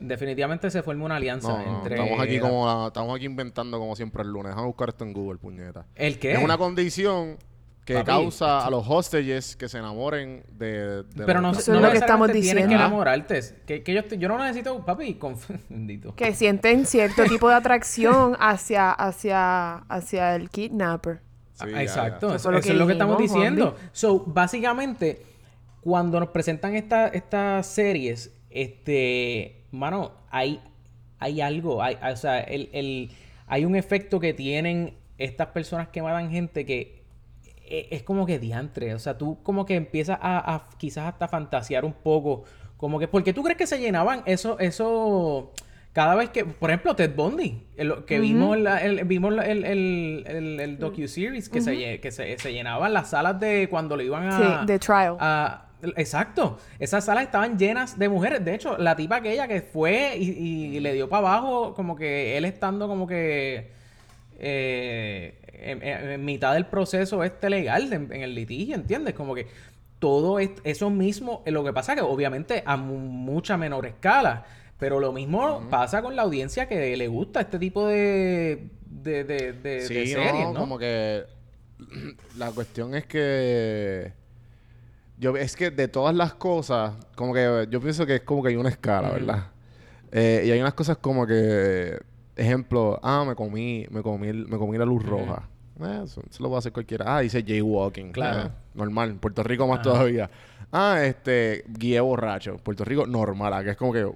Definitivamente 0.00 0.70
se 0.70 0.82
forma 0.82 1.04
una 1.04 1.16
alianza 1.16 1.48
No, 1.48 1.58
no, 1.64 1.78
entre... 1.78 1.96
estamos 1.96 2.20
aquí 2.20 2.38
como 2.38 2.66
la- 2.66 2.86
estamos 2.88 3.16
aquí 3.16 3.24
inventando 3.26 3.78
como 3.78 3.96
siempre 3.96 4.22
el 4.22 4.28
lunes. 4.28 4.50
Vamos 4.50 4.64
a 4.64 4.66
buscar 4.66 4.88
esto 4.90 5.04
en 5.04 5.12
Google, 5.12 5.38
puñeta. 5.38 5.86
¿El 5.94 6.18
qué? 6.18 6.32
Es 6.34 6.42
una 6.42 6.56
condición 6.56 7.36
que 7.84 7.94
Papi. 7.94 8.06
causa 8.06 8.66
a 8.66 8.70
los 8.70 8.84
hostages 8.86 9.56
que 9.56 9.66
se 9.68 9.78
enamoren 9.78 10.44
de, 10.50 11.02
de 11.04 11.24
Pero 11.26 11.40
los- 11.40 11.52
no, 11.54 11.58
Eso 11.58 11.72
no 11.72 11.78
es 11.78 11.84
lo 11.84 11.90
que 11.90 11.96
estamos 11.98 12.28
necesariamente 12.28 12.32
tienes 12.32 12.54
diciendo. 12.54 12.68
que 12.68 12.74
enamorarte. 12.74 13.40
Que, 13.66 13.82
que 13.82 13.94
yo, 13.94 14.00
estoy- 14.00 14.18
yo 14.18 14.28
no 14.28 14.38
necesito, 14.38 14.84
papi, 14.84 15.14
conf- 15.20 15.58
bendito. 15.70 16.14
Que 16.14 16.34
sienten 16.34 16.84
cierto 16.86 17.24
tipo 17.24 17.48
de 17.48 17.54
atracción 17.54 18.36
hacia, 18.38 18.90
hacia, 18.92 19.76
hacia 19.88 20.34
el 20.36 20.50
kidnapper. 20.50 21.22
Sí, 21.54 21.64
Ah, 21.64 21.70
ya, 21.70 21.82
Exacto, 21.82 22.28
ya. 22.28 22.36
eso, 22.36 22.52
es 22.52 22.66
lo 22.68 22.86
que 22.86 22.92
estamos 22.92 23.18
diciendo. 23.18 23.74
So, 23.92 24.20
básicamente, 24.26 25.22
cuando 25.80 26.20
nos 26.20 26.28
presentan 26.28 26.74
esta- 26.76 27.08
estas 27.08 27.66
series, 27.66 28.32
este, 28.50 29.62
mano, 29.70 30.12
hay, 30.30 30.60
hay 31.18 31.40
algo, 31.40 31.82
hay, 31.82 31.96
o 32.12 32.16
sea, 32.16 32.40
el, 32.40 32.68
el- 32.72 33.10
hay 33.46 33.64
un 33.64 33.76
efecto 33.76 34.20
que 34.20 34.34
tienen 34.34 34.94
estas 35.16 35.48
personas 35.48 35.88
que 35.88 36.02
matan 36.02 36.30
gente 36.30 36.66
que 36.66 37.02
e- 37.64 37.88
es 37.90 38.02
como 38.02 38.26
que 38.26 38.38
diantre. 38.38 38.94
O 38.94 38.98
sea, 38.98 39.16
tú 39.18 39.42
como 39.42 39.64
que 39.66 39.74
empiezas 39.76 40.18
a, 40.20 40.54
a 40.54 40.68
quizás 40.78 41.06
hasta 41.06 41.28
fantasear 41.28 41.84
un 41.84 41.92
poco. 41.94 42.44
Como 42.76 42.98
que, 42.98 43.08
porque 43.08 43.32
tú 43.32 43.42
crees 43.42 43.56
que 43.58 43.66
se 43.66 43.78
llenaban 43.80 44.22
eso, 44.26 44.58
eso, 44.60 45.52
cada 45.92 46.14
vez 46.14 46.30
que, 46.30 46.44
por 46.44 46.70
ejemplo, 46.70 46.94
Ted 46.94 47.14
Bundy, 47.16 47.66
el- 47.76 48.04
que 48.04 48.20
vimos, 48.20 48.58
la- 48.58 48.78
el, 48.84 49.02
vimos 49.04 49.32
la- 49.32 49.46
el, 49.46 49.64
el, 49.64 50.60
el, 50.60 50.78
docu-series, 50.78 51.48
que, 51.48 51.60
se, 51.60 52.00
que 52.00 52.10
se, 52.12 52.38
se 52.38 52.52
llenaban 52.52 52.92
las 52.92 53.10
salas 53.10 53.40
de 53.40 53.68
cuando 53.68 53.96
lo 53.96 54.02
iban 54.02 54.28
a... 54.28 54.60
Sí, 54.60 54.66
de 54.66 54.78
trial. 54.78 55.16
a- 55.18 55.64
exacto. 55.96 56.58
Esas 56.78 57.04
salas 57.04 57.24
estaban 57.24 57.58
llenas 57.58 57.98
de 57.98 58.08
mujeres. 58.08 58.44
De 58.44 58.54
hecho, 58.54 58.76
la 58.78 58.96
tipa 58.96 59.16
aquella 59.16 59.46
que 59.48 59.60
fue 59.62 60.16
y, 60.16 60.30
y 60.76 60.80
le 60.80 60.92
dio 60.92 61.08
para 61.08 61.28
abajo, 61.28 61.74
como 61.74 61.96
que 61.96 62.36
él 62.36 62.44
estando 62.44 62.88
como 62.88 63.06
que 63.06 63.70
eh, 64.38 65.34
en, 65.52 66.24
mitad 66.24 66.54
del 66.54 66.66
proceso 66.66 67.24
este 67.24 67.50
legal, 67.50 67.92
en, 67.92 68.12
en 68.12 68.22
el 68.22 68.34
litigio, 68.34 68.74
¿entiendes? 68.76 69.14
Como 69.14 69.34
que 69.34 69.46
todo 69.98 70.38
es- 70.38 70.50
eso 70.64 70.90
mismo, 70.90 71.42
eh, 71.44 71.50
lo 71.50 71.64
que 71.64 71.72
pasa 71.72 71.94
que 71.94 72.00
obviamente 72.02 72.62
a 72.64 72.76
mu- 72.76 72.98
mucha 72.98 73.56
menor 73.56 73.86
escala, 73.86 74.44
pero 74.78 75.00
lo 75.00 75.12
mismo 75.12 75.66
pasa 75.70 76.02
con 76.02 76.14
la 76.14 76.22
audiencia 76.22 76.68
que 76.68 76.96
le 76.96 77.08
gusta 77.08 77.40
este 77.40 77.58
tipo 77.58 77.86
de, 77.88 78.68
de, 78.86 79.24
de, 79.24 79.52
de- 79.52 79.52
de 79.54 79.80
Sí, 79.82 80.06
series, 80.06 80.44
no, 80.46 80.52
¿no? 80.52 80.60
como 80.60 80.78
que 80.78 81.24
la 82.36 82.52
cuestión 82.52 82.94
es 82.94 83.04
que 83.06 84.12
yo 85.18 85.36
es 85.36 85.56
que 85.56 85.70
de 85.70 85.88
todas 85.88 86.14
las 86.14 86.34
cosas, 86.34 86.94
como 87.16 87.34
que 87.34 87.66
yo 87.70 87.80
pienso 87.80 88.06
que 88.06 88.16
es 88.16 88.20
como 88.22 88.42
que 88.42 88.50
hay 88.50 88.56
una 88.56 88.68
escala, 88.68 89.10
¿verdad? 89.10 89.46
Eh, 90.12 90.44
y 90.46 90.50
hay 90.50 90.60
unas 90.60 90.74
cosas 90.74 90.96
como 90.98 91.26
que 91.26 91.98
ejemplo, 92.36 92.98
ah, 93.02 93.24
me 93.26 93.34
comí, 93.34 93.86
me 93.90 94.02
comí, 94.02 94.28
el- 94.28 94.46
me 94.48 94.56
comí 94.58 94.78
la 94.78 94.84
luz 94.84 95.04
roja. 95.04 95.48
Eh, 95.80 96.00
eso, 96.04 96.22
eso 96.28 96.42
lo 96.42 96.50
va 96.50 96.56
a 96.56 96.58
hacer 96.60 96.72
cualquiera. 96.72 97.04
Ah, 97.16 97.20
dice 97.20 97.42
jaywalking. 97.44 98.10
Claro. 98.12 98.48
Eh, 98.48 98.50
normal. 98.74 99.10
En 99.10 99.18
Puerto 99.18 99.42
Rico 99.42 99.66
más 99.66 99.82
todavía. 99.82 100.30
Ah, 100.72 101.00
este, 101.04 101.64
guía 101.68 102.02
borracho. 102.02 102.56
Puerto 102.58 102.84
Rico 102.84 103.06
normal. 103.06 103.52
ah, 103.52 103.62
Que 103.64 103.70
es 103.70 103.76
como 103.76 103.92
que, 103.92 104.00
eh, 104.00 104.06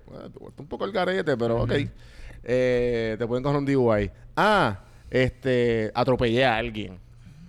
un 0.56 0.66
poco 0.66 0.84
el 0.84 0.92
garete, 0.92 1.36
pero 1.36 1.62
ok. 1.62 1.72
Eh, 2.44 3.16
te 3.18 3.26
pueden 3.26 3.42
coger 3.42 3.58
un 3.58 3.64
DUI. 3.66 4.10
Ah, 4.36 4.80
este, 5.10 5.90
atropellé 5.94 6.44
a 6.44 6.56
alguien. 6.56 6.98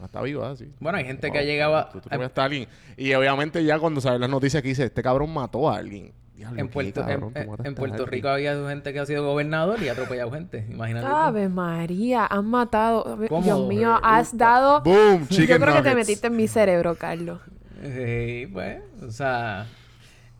Está 0.05 0.21
vivo, 0.21 0.43
ah, 0.43 0.55
sí. 0.55 0.71
Bueno, 0.79 0.97
hay 0.97 1.05
gente 1.05 1.27
que 1.27 1.37
Wow, 1.37 1.39
ha 1.39 1.43
llegado 1.43 1.75
a- 1.77 1.89
tú 1.89 2.01
a 2.09 2.43
alguien. 2.43 2.67
Y 2.97 3.13
obviamente 3.13 3.63
ya 3.63 3.79
cuando 3.79 4.01
sabes 4.01 4.19
las 4.19 4.29
noticias 4.29 4.61
que 4.61 4.69
dice, 4.69 4.85
este 4.85 5.01
cabrón 5.03 5.33
mató 5.33 5.69
a 5.69 5.77
alguien. 5.77 6.13
Diablo, 6.35 6.59
En 6.59 6.67
¿qué 6.67 6.73
Puerto, 6.73 7.01
cabrón? 7.01 7.31
En, 7.35 7.43
en 7.43 7.77
alguien. 7.79 8.07
Rico 8.07 8.27
había 8.27 8.67
gente 8.67 8.91
que 8.91 8.99
ha 8.99 9.05
sido 9.05 9.23
gobernador 9.23 9.81
y 9.83 9.87
ha 9.87 9.91
atropellado 9.91 10.31
gente. 10.31 10.65
Imagínate. 10.69 11.05
tú. 11.05 11.13
Ave 11.13 11.47
María, 11.47 12.25
han 12.25 12.45
matado. 12.47 13.17
¿Cómo? 13.29 13.43
Dios 13.43 13.67
mío, 13.67 13.99
has 14.01 14.35
dado. 14.35 14.81
Boom, 14.81 15.27
Yo 15.29 15.45
creo 15.59 15.75
que 15.75 15.81
te 15.89 15.95
metiste 15.95 16.27
en 16.27 16.35
mi 16.35 16.47
cerebro, 16.47 16.95
Carlos. 16.95 17.39
Sí, 17.81 18.47
pues, 18.51 18.81
o 19.01 19.11
sea, 19.11 19.67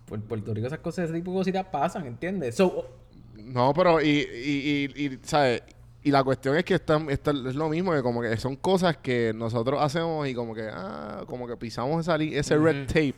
por 0.06 0.20
Puerto 0.22 0.54
Rico 0.54 0.68
esas 0.68 0.80
cosas, 0.80 1.06
ese 1.06 1.14
tipo 1.14 1.32
de 1.32 1.38
cositas 1.38 1.66
pasan, 1.66 2.06
¿entiendes? 2.08 2.56
So, 2.56 2.88
No, 3.36 3.74
pero 3.74 4.02
y, 4.02 4.08
y, 4.08 4.92
y, 4.96 5.06
y, 5.06 5.20
¿sabes? 5.24 5.62
Y 6.04 6.12
la 6.12 6.24
cuestión 6.24 6.58
es 6.58 6.66
que 6.66 6.76
están, 6.76 7.10
está- 7.10 7.32
es 7.32 7.56
lo 7.56 7.70
mismo, 7.70 7.94
que 7.94 8.02
como 8.02 8.22
que 8.22 8.36
son 8.38 8.56
cosas 8.58 8.98
que 8.98 9.32
nosotros 9.34 9.82
hacemos 9.82 10.28
y 10.28 10.34
como 10.36 10.54
que, 10.54 10.68
ah, 10.72 11.24
como 11.28 11.48
que 11.48 11.56
pisamos 11.56 12.02
esa 12.02 12.16
ese 12.18 12.58
red 12.58 12.88
tape. 12.88 13.16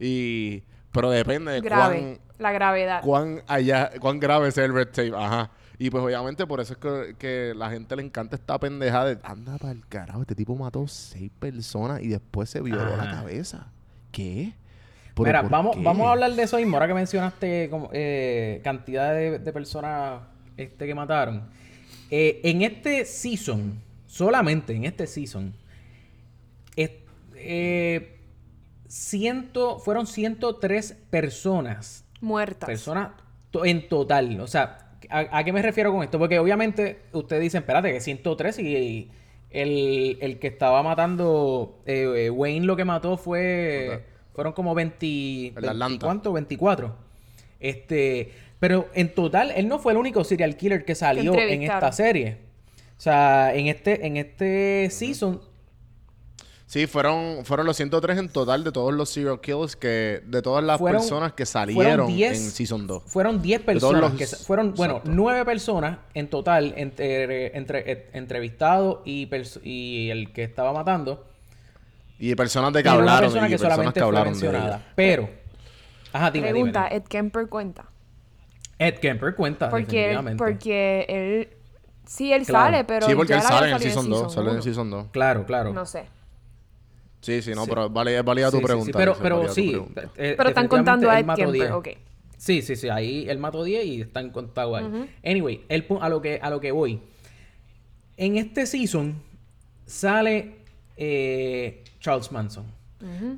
Y, 0.00 0.62
pero 0.90 1.10
depende 1.10 1.52
de 1.52 1.60
Grave. 1.60 2.18
La 2.38 2.52
gravedad. 2.52 3.00
cuán, 3.02 3.36
cuán 3.36 3.44
allá, 3.46 3.90
cuán 4.00 4.20
grave 4.20 4.48
es 4.48 4.58
el 4.58 4.74
red 4.74 4.88
tape. 4.88 5.12
Ajá. 5.16 5.50
Y 5.78 5.90
pues 5.90 6.02
obviamente 6.02 6.46
por 6.46 6.60
eso 6.60 6.72
es 6.72 6.78
que, 6.78 7.14
que 7.18 7.52
la 7.54 7.70
gente 7.70 7.94
le 7.96 8.02
encanta 8.02 8.36
esta 8.36 8.58
pendejada 8.58 9.06
de, 9.14 9.18
anda 9.22 9.56
para 9.58 9.72
el 9.72 9.86
carajo, 9.86 10.22
este 10.22 10.34
tipo 10.34 10.54
mató 10.56 10.88
seis 10.88 11.30
personas 11.38 12.02
y 12.02 12.08
después 12.08 12.48
se 12.50 12.60
violó 12.60 12.96
la 12.96 13.10
cabeza. 13.10 13.68
¿Qué? 14.10 14.54
¿Pero 15.14 15.26
mira, 15.26 15.42
vamos, 15.42 15.76
qué? 15.76 15.82
vamos 15.82 16.06
a 16.08 16.12
hablar 16.12 16.32
de 16.32 16.42
eso 16.42 16.56
mismo, 16.56 16.76
ahora 16.76 16.88
que 16.88 16.94
mencionaste 16.94 17.68
como, 17.70 17.90
eh, 17.92 18.60
cantidad 18.64 19.12
de, 19.14 19.38
de 19.38 19.52
personas 19.52 20.22
este, 20.56 20.86
que 20.86 20.94
mataron. 20.94 21.44
Eh, 22.10 22.40
en 22.44 22.62
este 22.62 23.04
season, 23.04 23.80
solamente 24.06 24.74
en 24.74 24.84
este 24.84 25.06
season, 25.06 25.54
es- 26.76 26.90
eh, 27.36 28.18
ciento, 28.88 29.78
fueron 29.78 30.06
103 30.06 30.96
personas 31.10 32.04
Muertas. 32.20 32.66
Personas 32.66 33.10
to- 33.50 33.64
en 33.64 33.88
total. 33.88 34.40
O 34.40 34.46
sea, 34.46 34.96
¿a, 35.10 35.38
a 35.38 35.44
qué 35.44 35.52
me 35.52 35.60
refiero 35.62 35.92
con 35.92 36.02
esto? 36.02 36.18
Porque 36.18 36.38
obviamente 36.38 37.02
ustedes 37.12 37.42
dicen, 37.42 37.60
espérate, 37.60 37.92
que 37.92 38.00
103 38.00 38.58
y 38.60 39.10
el, 39.50 40.18
el 40.20 40.38
que 40.38 40.46
estaba 40.46 40.82
matando, 40.82 41.82
eh, 41.86 42.26
eh, 42.26 42.30
Wayne 42.30 42.64
lo 42.66 42.74
que 42.76 42.84
mató 42.84 43.16
fue, 43.16 44.04
fueron 44.32 44.52
como 44.54 44.74
20, 44.74 45.48
El 45.48 45.54
de 45.54 45.60
20 45.60 45.68
Atlanta. 45.68 46.06
¿cuánto? 46.06 46.32
24. 46.32 46.96
Este, 47.60 48.32
pero 48.58 48.88
en 48.94 49.14
total, 49.14 49.52
él 49.56 49.68
no 49.68 49.78
fue 49.78 49.92
el 49.92 49.98
único 49.98 50.24
serial 50.24 50.56
killer 50.56 50.84
que 50.84 50.94
salió 50.94 51.34
en 51.34 51.62
esta 51.62 51.92
serie. 51.92 52.38
O 52.96 53.00
sea, 53.00 53.54
en 53.54 53.66
este, 53.66 54.06
en 54.06 54.16
este 54.16 54.88
season 54.90 55.40
Sí, 56.68 56.88
fueron, 56.88 57.44
fueron 57.44 57.64
los 57.64 57.76
103 57.76 58.18
en 58.18 58.28
total 58.28 58.64
de 58.64 58.72
todos 58.72 58.92
los 58.92 59.08
serial 59.08 59.40
kills 59.40 59.76
que... 59.76 60.20
De 60.26 60.42
todas 60.42 60.64
las 60.64 60.80
Fueron- 60.80 61.00
personas 61.00 61.32
que 61.32 61.46
salieron 61.46 62.08
10 62.08 62.32
en 62.36 62.50
Season 62.50 62.86
2. 62.88 63.04
Fueron 63.06 63.40
10 63.40 63.60
todos 63.60 63.66
personas. 63.92 64.00
los- 64.02 64.18
que 64.18 64.26
fueron, 64.26 64.74
bueno, 64.74 64.94
Exacto. 64.94 65.10
9 65.14 65.44
personas 65.44 65.98
en 66.14 66.28
total 66.28 66.74
entre, 66.76 67.56
entre, 67.56 67.92
eh, 67.92 68.10
entrevistado 68.14 69.02
y, 69.04 69.28
el 70.10 70.32
que 70.32 70.42
estaba 70.42 70.72
matando. 70.72 71.24
Y 72.18 72.34
personas 72.34 72.72
de 72.72 72.82
que 72.82 72.88
y 72.88 72.90
una 72.92 72.98
hablaron. 72.98 73.20
persona 73.30 73.46
y 73.46 73.50
que 73.50 73.54
personas 73.54 73.74
solamente 73.76 74.00
que 74.00 74.04
hablaron 74.04 74.32
de 74.32 74.40
mencionada. 74.40 74.76
ella. 74.78 74.92
Pero, 74.96 75.28
ajá, 76.12 76.30
dime, 76.32 76.48
Pregunta, 76.50 76.80
dime, 76.80 76.88
dime. 76.90 76.96
Ed 77.04 77.08
Kemper 77.08 77.48
cuenta. 77.48 77.84
Ed 78.78 78.94
Kemper 78.98 79.34
cuenta, 79.34 79.68
Porque, 79.70 79.86
definitivamente. 79.86 80.44
porque 80.44 81.06
él. 81.08 81.48
Sí, 82.06 82.32
él 82.32 82.44
Claro. 82.46 82.66
sale, 82.66 82.84
pero. 82.84 83.06
sí, 83.06 83.14
porque 83.14 83.32
él 83.32 83.38
él 83.40 83.44
sale 83.46 83.68
en 83.68 83.74
el 83.76 83.80
Season 83.82 84.08
2. 84.10 84.32
Sale 84.32 84.50
en 84.50 84.56
el. 84.56 84.62
Season 84.62 84.90
2. 84.90 85.06
Claro, 85.12 85.44
claro. 85.46 85.72
No 85.72 85.86
sé. 85.86 86.04
Sí, 87.20 87.42
sí, 87.42 87.52
no, 87.54 87.64
Sí. 87.64 87.70
pero 87.70 87.90
vale, 87.90 88.16
es 88.16 88.24
válida 88.24 88.50
Sí, 88.50 88.52
tu 88.52 88.58
sí, 88.58 88.62
sí, 88.62 88.66
pregunta. 88.66 88.98
Pero, 88.98 89.12
es 89.12 89.18
pero 89.18 89.40
tu 89.46 89.52
sí. 89.52 89.70
pregunta. 89.70 90.02
eh, 90.16 90.34
Pero 90.36 90.48
están 90.50 90.68
contando 90.68 91.10
a 91.10 91.18
él 91.18 91.24
Ed 91.28 91.34
Kemper, 91.34 91.52
10. 91.52 91.70
ok. 91.72 91.88
Sí, 92.36 92.62
sí, 92.62 92.76
sí. 92.76 92.88
Ahí 92.90 93.28
él 93.28 93.38
mató 93.38 93.64
10 93.64 93.84
y 93.86 94.00
están 94.02 94.30
contados 94.30 94.78
ahí. 94.78 95.10
Anyway, 95.24 95.64
el, 95.68 95.86
a, 96.00 96.08
lo 96.08 96.20
que, 96.20 96.38
a 96.40 96.50
lo 96.50 96.60
que 96.60 96.70
voy. 96.70 97.00
En 98.18 98.36
este 98.36 98.66
season 98.66 99.20
sale 99.86 100.58
eh, 100.96 101.82
Charles 101.98 102.30
Manson. 102.30 102.66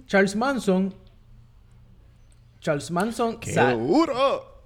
Charles 0.07 0.37
Manson. 0.37 0.95
Charles 2.61 2.91
Manson. 2.91 3.39
¡Qué 3.41 3.53
sa- 3.53 3.73
duro! 3.73 4.58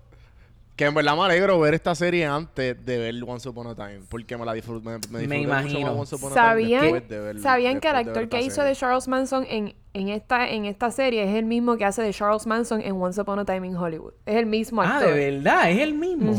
Que 0.82 0.88
en 0.88 0.94
verdad 0.94 1.14
me 1.16 1.22
alegro 1.22 1.60
ver 1.60 1.74
esta 1.74 1.94
serie 1.94 2.26
antes 2.26 2.84
de 2.84 2.98
ver 2.98 3.14
Once 3.24 3.48
Upon 3.48 3.68
a 3.68 3.74
Time. 3.76 4.00
Porque 4.08 4.36
me 4.36 4.44
la 4.44 4.52
disfruté. 4.52 4.84
Me, 4.84 4.90
me 4.94 4.98
disfruté 4.98 5.26
mucho 5.28 5.42
imagino. 5.44 5.90
más 5.92 5.96
Once 6.00 6.14
Upon 6.16 6.32
a 6.32 6.34
Time 6.34 6.44
¿Sabían, 6.48 6.82
después 6.82 7.08
de 7.08 7.38
¿sabían 7.38 7.80
que 7.80 7.88
el 7.88 7.94
actor 7.96 8.28
que 8.28 8.42
hizo 8.42 8.64
de. 8.64 8.74
Charles 8.74 9.06
Manson 9.06 9.46
en, 9.48 9.76
en, 9.94 10.08
esta, 10.08 10.48
en 10.50 10.64
esta 10.64 10.90
serie 10.90 11.22
es 11.22 11.36
el 11.36 11.44
mismo 11.44 11.76
que 11.76 11.84
hace 11.84 12.02
de 12.02 12.12
Charles 12.12 12.46
Manson 12.48 12.80
en 12.80 13.00
Once 13.00 13.20
Upon 13.20 13.38
a 13.38 13.44
Time 13.44 13.64
in 13.64 13.76
Hollywood? 13.76 14.14
Es 14.26 14.34
el 14.34 14.46
mismo 14.46 14.82
Ah, 14.82 14.96
actor. 14.96 15.14
de 15.14 15.30
verdad, 15.30 15.70
es 15.70 15.78
el 15.78 15.94
mismo. 15.94 16.32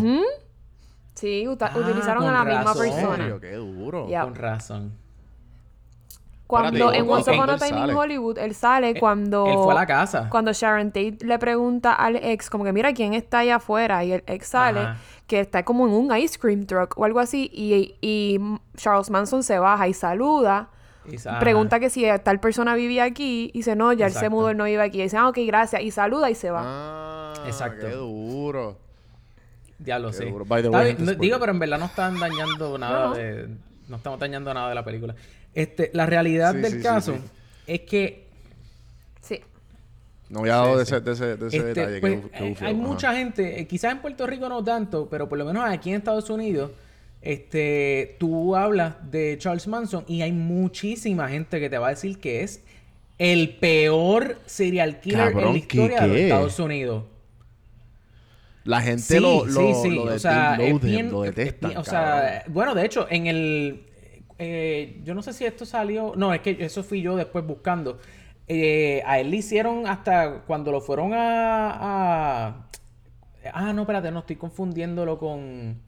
Sí, 1.13 1.45
Ah, 1.62 1.71
utilizaron 1.77 2.25
a 2.25 2.32
la 2.34 2.43
misma 2.43 2.63
razón. 2.73 2.86
¿En 2.86 2.93
persona. 2.93 3.38
¡Qué 3.39 3.53
duro! 3.53 4.08
Con 4.23 4.36
razón. 4.36 5.02
Cuando 6.61 6.91
Espérate, 6.91 6.97
en 6.97 7.05
¿cómo- 7.05 7.17
Once 7.17 7.31
Upon 7.31 7.49
a 7.49 7.57
Time 7.57 7.79
in? 7.87 7.95
Hollywood, 7.95 8.37
él 8.37 8.53
sale 8.55 8.99
cuando... 8.99 9.47
Él 9.47 9.55
fue 9.63 9.73
a 9.73 9.75
la 9.77 9.85
casa. 9.87 10.27
Cuando 10.29 10.53
Sharon 10.53 10.87
Tate 10.91 11.17
le 11.21 11.39
pregunta 11.39 11.93
al 11.93 12.17
ex, 12.17 12.49
como 12.49 12.63
que 12.63 12.71
mira 12.73 12.93
quién 12.93 13.13
está 13.13 13.39
allá 13.39 13.55
afuera, 13.55 14.03
y 14.03 14.11
el 14.13 14.23
ex 14.27 14.47
sale, 14.47 14.79
Ajá. 14.81 14.97
que 15.27 15.39
está 15.39 15.63
como 15.63 15.87
en 15.87 15.93
un 15.93 16.15
ice 16.17 16.37
cream 16.37 16.65
truck 16.65 16.97
o 16.97 17.05
algo 17.05 17.19
así, 17.19 17.49
y, 17.53 17.95
y 18.01 18.39
Charles 18.77 19.09
Manson 19.09 19.41
se 19.43 19.57
baja 19.59 19.87
y 19.87 19.93
saluda, 19.93 20.69
Y 21.05 21.17
pregunta 21.39 21.79
que 21.79 21.89
si 21.89 22.05
tal 22.23 22.39
persona 22.39 22.75
vivía 22.75 23.03
aquí, 23.03 23.49
y 23.53 23.57
dice, 23.59 23.75
no, 23.75 23.91
ya 23.93 24.05
él 24.05 24.13
se 24.13 24.29
mudó, 24.29 24.49
él 24.51 24.57
no 24.57 24.63
vive 24.65 24.81
aquí, 24.83 24.99
y 24.99 25.03
dice, 25.03 25.17
ah, 25.17 25.27
ok, 25.29 25.37
gracias, 25.47 25.81
y 25.81 25.91
saluda 25.91 26.29
y 26.29 26.35
se 26.35 26.49
va. 26.51 26.61
Ah, 26.63 27.33
Exacto. 27.45 27.87
¡Qué 27.87 27.93
duro! 27.95 28.77
Ya 29.79 29.99
lo 29.99 30.11
Qué 30.11 30.13
sé. 30.17 30.25
digo, 31.19 31.39
pero 31.39 31.51
en 31.51 31.59
verdad 31.59 31.77
no 31.79 31.85
están 31.85 32.17
dañando 32.19 32.77
nada 32.77 33.07
no. 33.07 33.13
de. 33.15 33.49
No 33.89 33.97
estamos 33.97 34.17
dañando 34.17 34.53
nada 34.53 34.69
de 34.69 34.75
la 34.75 34.85
película. 34.85 35.13
Este, 35.53 35.91
la 35.93 36.05
realidad 36.05 36.53
Sí, 36.53 36.59
del 36.59 36.71
sí, 36.73 36.81
caso 36.81 37.13
sí. 37.13 37.19
es 37.67 37.79
que. 37.81 38.27
Sí. 39.21 39.39
No 40.29 40.39
había 40.39 40.55
dado 40.55 40.73
Sí, 40.73 40.79
de 40.79 40.85
sí. 40.85 40.93
ese, 40.95 41.01
de 41.01 41.11
ese, 41.13 41.25
de 41.37 41.47
ese 41.47 41.57
este, 41.57 41.63
detalle. 41.73 41.99
pues, 42.01 42.13
que, 42.21 42.29
que 42.29 42.37
hay, 42.37 42.49
bufiado. 42.49 42.67
hay 42.69 42.75
Ajá. 42.79 42.87
mucha 42.87 43.13
gente, 43.15 43.59
eh, 43.61 43.67
quizás 43.67 43.91
en 43.91 43.99
Puerto 44.01 44.25
Rico 44.27 44.49
no 44.49 44.63
tanto, 44.63 45.07
pero 45.09 45.29
por 45.29 45.37
lo 45.37 45.45
menos 45.45 45.63
aquí 45.65 45.89
en 45.91 45.97
Estados 45.97 46.29
Unidos, 46.29 46.71
este, 47.21 48.15
tú 48.19 48.55
hablas 48.55 48.95
de 49.11 49.37
Charles 49.37 49.67
Manson 49.67 50.03
y 50.07 50.21
hay 50.23 50.31
muchísima 50.31 51.29
gente 51.29 51.59
que 51.59 51.69
te 51.69 51.77
va 51.77 51.87
a 51.87 51.89
decir 51.91 52.19
que 52.19 52.41
es 52.43 52.61
el 53.19 53.55
peor 53.57 54.39
serial 54.45 54.99
killer 54.99 55.29
en 55.31 55.37
la 55.37 55.51
¿qué- 55.51 55.57
historia 55.59 56.01
de 56.01 56.07
los? 56.07 56.17
Estados 56.17 56.59
Unidos. 56.59 57.03
La 58.65 58.81
gente 58.81 59.01
Sí, 59.03 59.19
lo, 59.19 59.45
lo, 59.45 59.51
sí, 59.73 59.73
sí. 59.83 59.89
lo, 59.91 60.03
o 60.03 60.05
bien- 60.79 61.11
lo 61.11 61.21
bien- 61.21 61.83
sea, 61.85 62.43
bueno, 62.47 62.73
de 62.73 62.85
hecho, 62.85 63.07
en 63.09 63.27
el... 63.27 63.83
eh, 64.43 65.01
yo 65.03 65.13
no 65.13 65.21
sé 65.21 65.34
si 65.34 65.45
esto 65.45 65.65
salió... 65.65 66.13
No, 66.15 66.34
es 66.34 66.41
que 66.41 66.58
eso 66.60 66.84
fui 66.84 67.01
yo 67.01 67.15
después 67.15 67.45
buscando. 67.45 67.99
Eh, 68.47 69.01
a 69.06 69.19
él 69.19 69.32
le 69.32 69.38
hicieron 69.38 69.88
hasta 69.88 70.41
cuando 70.45 70.71
lo 70.71 70.82
fueron 70.82 71.13
a, 71.13 72.47
a- 72.49 72.67
Ah, 73.53 73.73
no, 73.73 73.82
espérate, 73.82 74.12
no, 74.12 74.19
estoy 74.19 74.36
confundiéndolo 74.36 75.17
con... 75.17 75.82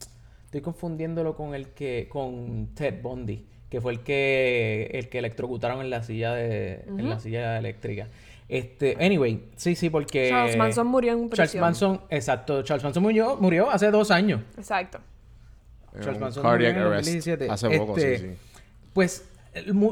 Estoy 0.46 0.62
confundiéndolo 0.62 1.36
con 1.36 1.54
el 1.56 1.70
que... 1.70 2.08
Con 2.10 2.70
Ted 2.76 3.02
Bundy, 3.02 3.46
que 3.70 3.82
fue 3.82 3.92
el 3.94 4.00
que... 4.02 4.90
El 4.94 5.10
que 5.10 5.20
electrocutaron 5.20 5.82
en 5.82 5.90
la 5.90 6.04
silla 6.04 6.34
de... 6.34 6.84
En 6.88 7.10
la 7.10 7.20
silla 7.20 7.58
eléctrica. 7.58 8.08
Este, 8.48 8.96
anyway, 9.04 9.50
sí, 9.56 9.76
sí, 9.76 9.90
porque... 9.90 10.30
Charles 10.30 10.56
Manson 10.56 10.86
murió 10.88 11.14
en 11.14 11.30
Charles 11.30 11.50
prisión. 11.52 11.62
Manson, 11.62 12.02
exacto. 12.10 12.62
Charles 12.62 12.84
Manson 12.84 13.02
murió, 13.02 13.38
murió 13.38 13.72
hace 13.72 13.90
dos 13.90 14.12
años. 14.12 14.42
Exacto. 14.58 15.00
Eh, 15.96 16.02
Charles 16.04 16.20
Manson 16.20 16.44
cardiac 16.44 16.76
murió 16.76 16.82
en 16.82 16.88
el 16.88 16.94
arrest 16.94 17.08
2017. 17.08 17.50
hace 17.50 17.78
poco, 17.78 17.96
sí, 17.96 18.02
Este, 18.06 18.30
sí. 18.30 18.38
Pues 18.94 19.26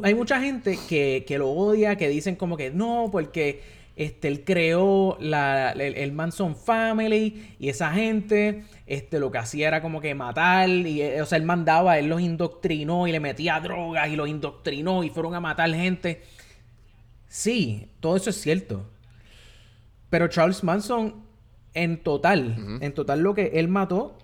hay 0.03 0.13
mucha 0.15 0.41
gente 0.41 0.77
que, 0.89 1.23
que 1.27 1.37
lo 1.37 1.49
odia, 1.49 1.95
que 1.95 2.09
dicen 2.09 2.35
como 2.35 2.57
que 2.57 2.69
no, 2.71 3.09
porque 3.11 3.61
este, 3.95 4.27
él 4.27 4.43
creó 4.43 5.17
la, 5.21 5.71
el, 5.71 5.95
el 5.95 6.11
Manson 6.11 6.55
Family 6.55 7.55
y 7.59 7.69
esa 7.69 7.91
gente 7.93 8.63
este, 8.87 9.19
lo 9.19 9.31
que 9.31 9.37
hacía 9.37 9.67
era 9.67 9.81
como 9.81 10.01
que 10.01 10.15
matar. 10.15 10.69
Y, 10.69 11.01
eh, 11.01 11.21
o 11.21 11.25
sea, 11.25 11.37
él 11.37 11.43
mandaba, 11.45 11.97
él 11.99 12.07
los 12.07 12.21
indoctrinó 12.21 13.07
y 13.07 13.11
le 13.11 13.19
metía 13.19 13.59
drogas 13.59 14.09
y 14.09 14.15
los 14.15 14.27
indoctrinó 14.27 15.03
y 15.03 15.09
fueron 15.09 15.35
a 15.35 15.39
matar 15.39 15.69
gente. 15.73 16.23
Sí, 17.27 17.89
todo 17.99 18.17
eso 18.17 18.29
es 18.29 18.39
cierto. 18.41 18.85
Pero 20.09 20.27
Charles 20.27 20.63
Manson, 20.63 21.23
en 21.73 22.03
total, 22.03 22.79
en 22.81 22.93
total 22.93 23.21
lo 23.21 23.33
que 23.33 23.51
él 23.55 23.67
mató, 23.67 24.17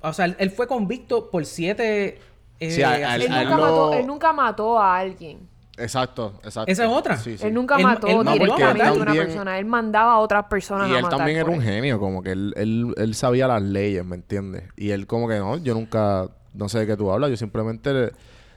o 0.00 0.12
sea, 0.12 0.24
él, 0.26 0.36
él 0.38 0.50
fue 0.50 0.66
convicto 0.66 1.30
por 1.30 1.44
siete... 1.46 2.18
eh, 2.60 2.70
Sí, 2.70 2.82
a- 2.82 3.12
al- 3.12 3.22
Él 3.22 3.32
a 3.32 3.42
él 3.42 3.48
nunca, 3.48 3.56
lo- 3.56 3.62
mató, 3.62 3.92
él 3.94 4.06
nunca 4.06 4.32
mató 4.32 4.78
a 4.78 4.98
alguien. 4.98 5.48
Exacto, 5.78 6.34
exacto. 6.44 6.70
Esa 6.70 6.84
es 6.84 6.90
otra. 6.90 7.16
Sí, 7.16 7.38
sí. 7.38 7.46
Él 7.46 7.54
nunca 7.54 7.76
Él- 7.76 7.82
mató 7.84 8.06
él 8.06 8.18
directamente 8.32 8.82
a 8.82 8.92
una 8.92 9.04
también- 9.06 9.24
persona. 9.26 9.58
Él 9.58 9.64
mandaba 9.64 10.12
a 10.12 10.18
otras 10.18 10.44
personas 10.44 10.90
Y 10.90 10.92
a 10.92 10.96
él 10.98 11.02
matar 11.04 11.18
también 11.18 11.38
era 11.38 11.48
un 11.48 11.54
él. 11.54 11.62
genio, 11.62 11.98
como 11.98 12.22
que 12.22 12.32
él, 12.32 12.52
él, 12.56 12.92
él 12.98 13.14
sabía 13.14 13.48
las 13.48 13.62
leyes, 13.62 14.04
¿me 14.04 14.16
entiendes? 14.16 14.64
Y 14.76 14.90
él 14.90 15.06
como 15.06 15.26
que 15.26 15.38
no, 15.38 15.56
yo 15.56 15.72
nunca, 15.72 16.28
no 16.52 16.68
sé 16.68 16.80
de 16.80 16.86
qué 16.86 16.96
tú 16.98 17.10
hablas, 17.10 17.30
yo 17.30 17.36
simplemente, 17.38 17.90
o 17.90 18.10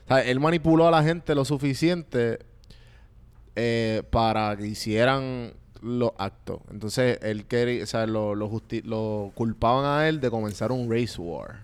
sea, 0.08 0.20
él 0.22 0.38
manipuló 0.38 0.86
a 0.86 0.90
la 0.90 1.02
gente 1.02 1.34
lo 1.34 1.46
suficiente 1.46 2.40
eh, 3.56 4.02
para 4.10 4.56
que 4.56 4.66
hicieran 4.66 5.54
los 5.84 6.12
actos. 6.18 6.60
Entonces, 6.70 7.18
él 7.22 7.44
quería, 7.46 7.82
o 7.82 7.86
sea, 7.86 8.06
lo, 8.06 8.34
lo, 8.34 8.48
justi- 8.48 8.82
lo 8.84 9.30
culpaban 9.34 9.84
a 9.84 10.08
él 10.08 10.20
de 10.20 10.30
comenzar 10.30 10.72
un 10.72 10.90
race 10.90 11.20
war. 11.20 11.62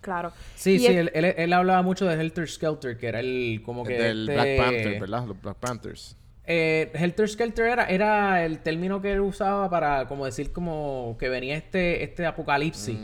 Claro. 0.00 0.32
Sí, 0.54 0.72
Y 0.74 0.78
sí, 0.80 0.86
él- 0.88 1.10
él, 1.14 1.24
él- 1.24 1.34
él 1.38 1.52
hablaba 1.54 1.80
mucho 1.82 2.04
de 2.06 2.14
Helter 2.20 2.46
Skelter, 2.48 2.98
que 2.98 3.06
era 3.08 3.20
el 3.20 3.62
como 3.64 3.84
que... 3.84 3.94
Del 3.94 4.28
este- 4.28 4.34
Black 4.34 4.56
Panther, 4.58 5.00
¿verdad? 5.00 5.26
Los 5.26 5.40
Black 5.40 5.56
Panthers. 5.56 6.16
Eh, 6.46 6.90
Helter 6.92 7.26
Skelter 7.26 7.64
era, 7.68 7.86
era 7.86 8.44
el 8.44 8.58
término 8.58 9.00
que 9.00 9.12
él 9.12 9.20
usaba 9.20 9.70
para 9.70 10.06
como 10.06 10.26
decir 10.26 10.52
como 10.52 11.16
que 11.18 11.30
venía 11.30 11.56
este, 11.56 12.04
este 12.04 12.26
apocalipsis. 12.26 12.98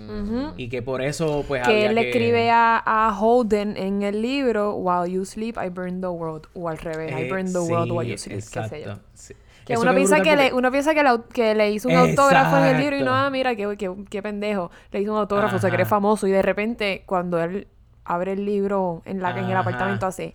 Y 0.58 0.68
que 0.68 0.82
por 0.82 1.00
eso 1.00 1.42
pues 1.48 1.62
que 1.62 1.72
había 1.72 1.86
él 1.88 1.94
le 1.94 2.02
que- 2.02 2.08
escribe 2.10 2.50
a, 2.50 2.76
a 2.84 3.18
Holden 3.18 3.78
en 3.78 4.02
el 4.02 4.20
libro 4.20 4.74
While 4.74 5.10
you 5.10 5.24
sleep, 5.24 5.56
I 5.56 5.70
burn 5.70 6.02
the 6.02 6.08
world. 6.08 6.48
O 6.52 6.68
al 6.68 6.76
revés, 6.76 7.12
I 7.12 7.22
Eh, 7.22 7.28
burn 7.30 7.50
the 7.50 7.60
world 7.60 7.90
while 7.92 8.10
you 8.10 8.18
sleep. 8.18 8.40
qué 8.40 8.42
sé 8.42 8.52
yo. 8.52 8.76
exacto. 8.90 9.00
sí. 9.14 9.34
Que 9.74 9.80
uno, 9.80 9.94
piensa 9.94 10.20
que 10.20 10.36
le, 10.36 10.52
uno 10.52 10.70
piensa 10.70 10.94
que, 10.94 11.02
le, 11.02 11.10
que 11.32 11.54
le 11.54 11.70
hizo 11.70 11.88
un 11.88 11.94
autógrafo 11.96 12.56
en 12.58 12.64
el 12.64 12.80
libro 12.80 12.96
y 12.96 13.02
no, 13.02 13.14
ah, 13.14 13.30
mira, 13.30 13.54
qué, 13.56 13.76
qué, 13.78 13.90
qué 14.08 14.22
pendejo. 14.22 14.70
Le 14.92 15.00
hizo 15.00 15.12
un 15.12 15.18
autógrafo, 15.18 15.58
se 15.58 15.66
Ajá. 15.66 15.74
cree 15.76 15.86
famoso 15.86 16.26
y 16.26 16.30
de 16.30 16.42
repente 16.42 17.02
cuando 17.06 17.40
él 17.42 17.66
abre 18.04 18.32
el 18.32 18.44
libro 18.44 19.02
en, 19.04 19.20
la, 19.20 19.30
en 19.38 19.44
el 19.44 19.56
apartamento 19.56 20.06
hace, 20.06 20.34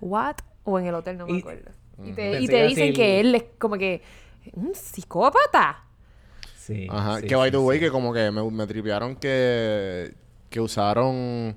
¿what? 0.00 0.36
O 0.64 0.78
en 0.78 0.86
el 0.86 0.94
hotel, 0.94 1.18
no 1.18 1.26
me 1.26 1.32
Y- 1.32 1.40
acuerdo. 1.40 1.70
Y 2.02 2.12
te, 2.12 2.40
y 2.40 2.46
te 2.46 2.66
dicen 2.66 2.94
que 2.94 3.20
él 3.20 3.34
es 3.34 3.44
como 3.58 3.76
que, 3.76 4.02
¿un 4.54 4.74
psicópata? 4.74 5.84
Sí, 6.56 6.86
Ajá. 6.90 7.20
sí, 7.20 7.26
que 7.26 7.36
by 7.36 7.50
the 7.50 7.58
way, 7.58 7.78
sí. 7.78 7.84
que 7.84 7.90
como 7.90 8.12
que 8.12 8.30
me, 8.30 8.42
me 8.50 8.66
tripearon 8.66 9.16
que, 9.16 10.14
que 10.48 10.60
usaron 10.60 11.56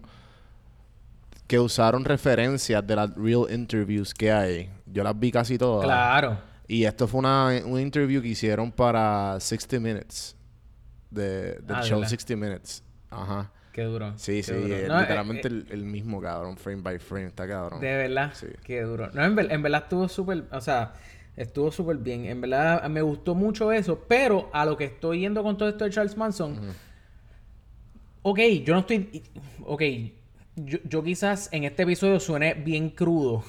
que 1.48 1.60
usaron 1.60 2.04
referencias 2.04 2.86
de 2.86 2.96
las 2.96 3.14
real 3.16 3.46
interviews 3.50 4.14
que 4.14 4.32
hay. 4.32 4.70
Yo 4.86 5.04
las 5.04 5.18
vi 5.20 5.32
casi 5.32 5.58
todas. 5.58 5.86
Claro. 5.86 6.38
Y 6.68 6.86
esto 6.86 7.08
fue 7.08 7.20
una, 7.20 7.50
un 7.66 7.80
interview 7.80 8.22
que 8.22 8.30
hicieron 8.30 8.72
para 8.72 9.38
60 9.40 9.80
Minutes. 9.80 10.36
De, 11.10 11.60
del 11.60 11.76
Ah, 11.76 11.82
¿de 11.82 11.88
show 11.88 12.00
verdad? 12.00 12.10
60 12.10 12.36
Minutes. 12.36 12.84
Ajá. 13.10 13.52
Qué 13.72 13.84
duro. 13.84 14.14
Sí, 14.18 14.34
qué 14.38 14.44
sí. 14.44 14.54
duro. 14.54 14.76
eh, 14.76 14.86
No, 14.88 14.98
eh, 14.98 15.02
literalmente 15.02 15.48
eh, 15.48 15.52
el, 15.52 15.68
el 15.72 15.84
mismo 15.86 16.22
cabrón, 16.22 16.58
frame 16.58 16.82
by 16.82 17.00
frame. 17.00 17.28
Está 17.28 17.48
cabrón. 17.48 17.82
De 17.82 17.96
verdad, 17.96 18.32
Sí. 18.34 18.48
qué 18.64 18.82
duro. 18.82 19.10
No, 19.14 19.24
en 19.24 19.36
verdad 19.62 19.84
estuvo 19.84 20.08
súper, 20.08 20.46
o 20.52 20.62
sea, 20.62 20.94
estuvo 21.36 21.72
súper 21.72 21.98
bien. 21.98 22.26
En 22.26 22.40
verdad 22.42 22.88
me 22.90 23.02
gustó 23.02 23.36
mucho 23.36 23.72
eso, 23.72 24.00
pero 24.08 24.50
a 24.54 24.64
lo 24.66 24.78
que 24.78 24.86
estoy 24.86 25.22
yendo 25.22 25.44
con 25.44 25.58
todo 25.58 25.70
esto 25.70 25.86
de 25.86 25.92
Charles 25.92 26.16
Manson, 26.18 26.60
ok, 28.22 28.40
yo 28.64 28.74
no 28.74 28.80
estoy, 28.82 29.24
ok, 29.66 29.82
yo, 30.56 30.78
yo 30.88 31.04
quizás 31.04 31.50
en 31.52 31.64
este 31.66 31.84
episodio 31.84 32.20
suene 32.20 32.54
bien 32.54 32.90
crudo. 32.90 33.44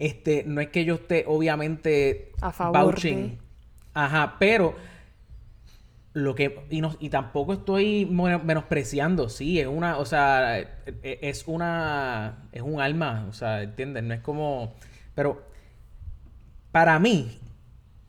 Este, 0.00 0.42
no 0.44 0.60
es 0.60 0.68
que 0.70 0.84
yo 0.84 0.94
esté 0.96 1.24
obviamente 1.28 2.32
A 2.40 2.50
favor 2.52 2.86
vouching. 2.94 3.16
de- 3.28 3.38
Ajá, 3.94 4.36
pero 4.40 4.74
lo 6.14 6.34
que 6.34 6.64
y, 6.70 6.80
no, 6.80 6.96
y 6.98 7.08
tampoco 7.10 7.52
estoy 7.52 8.04
menospreciando 8.06 9.28
sí 9.28 9.60
es 9.60 9.68
una 9.68 9.96
o 9.98 10.04
sea 10.04 10.58
e- 10.58 10.68
e- 11.04 11.18
es 11.22 11.46
una 11.46 12.48
es 12.50 12.62
un 12.62 12.80
alma 12.80 13.26
o 13.28 13.32
sea 13.32 13.62
entiendes 13.62 14.02
no 14.02 14.14
es 14.14 14.20
como 14.20 14.74
pero 15.14 15.40
para 16.72 16.98
mí 16.98 17.38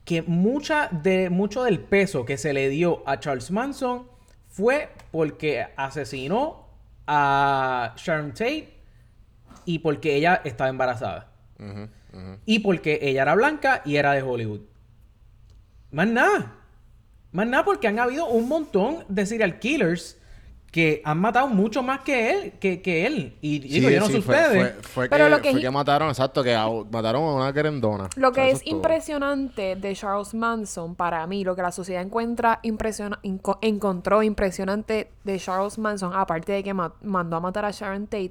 que 0.04 0.22
mucha 0.22 0.88
de 0.88 1.30
mucho 1.30 1.62
del 1.62 1.78
peso 1.78 2.24
que 2.24 2.38
se 2.38 2.52
le 2.52 2.68
dio 2.70 3.04
a 3.06 3.20
Charles 3.20 3.52
Manson 3.52 4.08
fue 4.48 4.88
porque 5.12 5.66
asesinó 5.76 6.66
a 7.06 7.94
Sharon 7.96 8.30
Tate 8.30 8.78
y 9.64 9.78
porque 9.78 10.16
ella 10.16 10.40
estaba 10.44 10.70
embarazada 10.70 11.31
Y 12.44 12.60
porque 12.60 12.98
ella 13.02 13.22
era 13.22 13.34
blanca 13.34 13.82
y 13.84 13.96
era 13.96 14.12
de 14.12 14.22
Hollywood. 14.22 14.60
Más 15.90 16.06
nada. 16.08 16.56
Más 17.32 17.46
nada 17.46 17.64
porque 17.64 17.88
han 17.88 17.98
habido 17.98 18.26
un 18.26 18.48
montón 18.48 19.04
de 19.08 19.24
serial 19.26 19.58
killers 19.58 20.18
que 20.72 21.02
han 21.04 21.20
matado 21.20 21.48
mucho 21.48 21.82
más 21.82 22.00
que 22.00 22.30
él, 22.30 22.52
que, 22.58 22.80
que 22.80 23.06
él. 23.06 23.36
Y 23.42 23.58
digo, 23.58 23.88
Sí, 23.88 23.94
yo 23.94 24.00
no 24.00 24.06
sí, 24.06 24.12
sé 24.14 24.22
fue, 24.22 24.34
ustedes. 24.34 24.72
fue- 24.72 24.82
fue 24.82 25.08
Pero 25.10 25.24
que, 25.26 25.30
lo 25.30 25.42
que 25.42 25.50
fue 25.52 25.60
que 25.60 25.70
mataron, 25.70 26.08
exacto, 26.08 26.42
que 26.42 26.54
a- 26.54 26.66
mataron 26.90 27.22
a 27.24 27.34
una 27.34 27.52
querendona. 27.52 28.08
Lo 28.16 28.28
O 28.28 28.32
que 28.32 28.40
sea, 28.40 28.50
es 28.52 28.66
impresionante 28.66 29.76
de 29.76 29.94
Charles 29.94 30.32
Manson, 30.32 30.94
para 30.94 31.26
mí, 31.26 31.44
lo 31.44 31.54
que 31.54 31.60
la 31.62 31.72
sociedad 31.72 32.00
encuentra 32.02 32.58
impresiona- 32.62 33.20
inco- 33.22 33.58
encontró 33.60 34.22
impresionante 34.22 35.10
de 35.24 35.38
Charles 35.38 35.76
Manson, 35.78 36.12
aparte 36.14 36.52
de 36.52 36.64
que 36.64 36.72
ma- 36.72 36.94
mandó 37.02 37.36
a 37.36 37.40
matar 37.40 37.66
a 37.66 37.70
Sharon 37.70 38.06
Tate, 38.06 38.30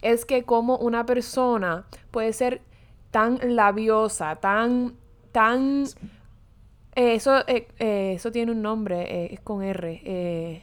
es 0.00 0.24
que 0.24 0.44
como 0.44 0.78
una 0.78 1.04
persona 1.04 1.84
puede 2.10 2.32
ser 2.32 2.62
tan 3.10 3.38
labiosa, 3.54 4.36
tan, 4.36 4.94
tan... 5.32 5.84
eh, 6.96 7.14
eso, 7.14 7.46
eh, 7.46 7.68
eh, 7.78 8.12
eso 8.16 8.32
tiene 8.32 8.52
un 8.52 8.62
nombre, 8.62 9.02
eh, 9.02 9.34
es 9.34 9.40
con 9.40 9.62
R. 9.62 10.00
eh, 10.02 10.62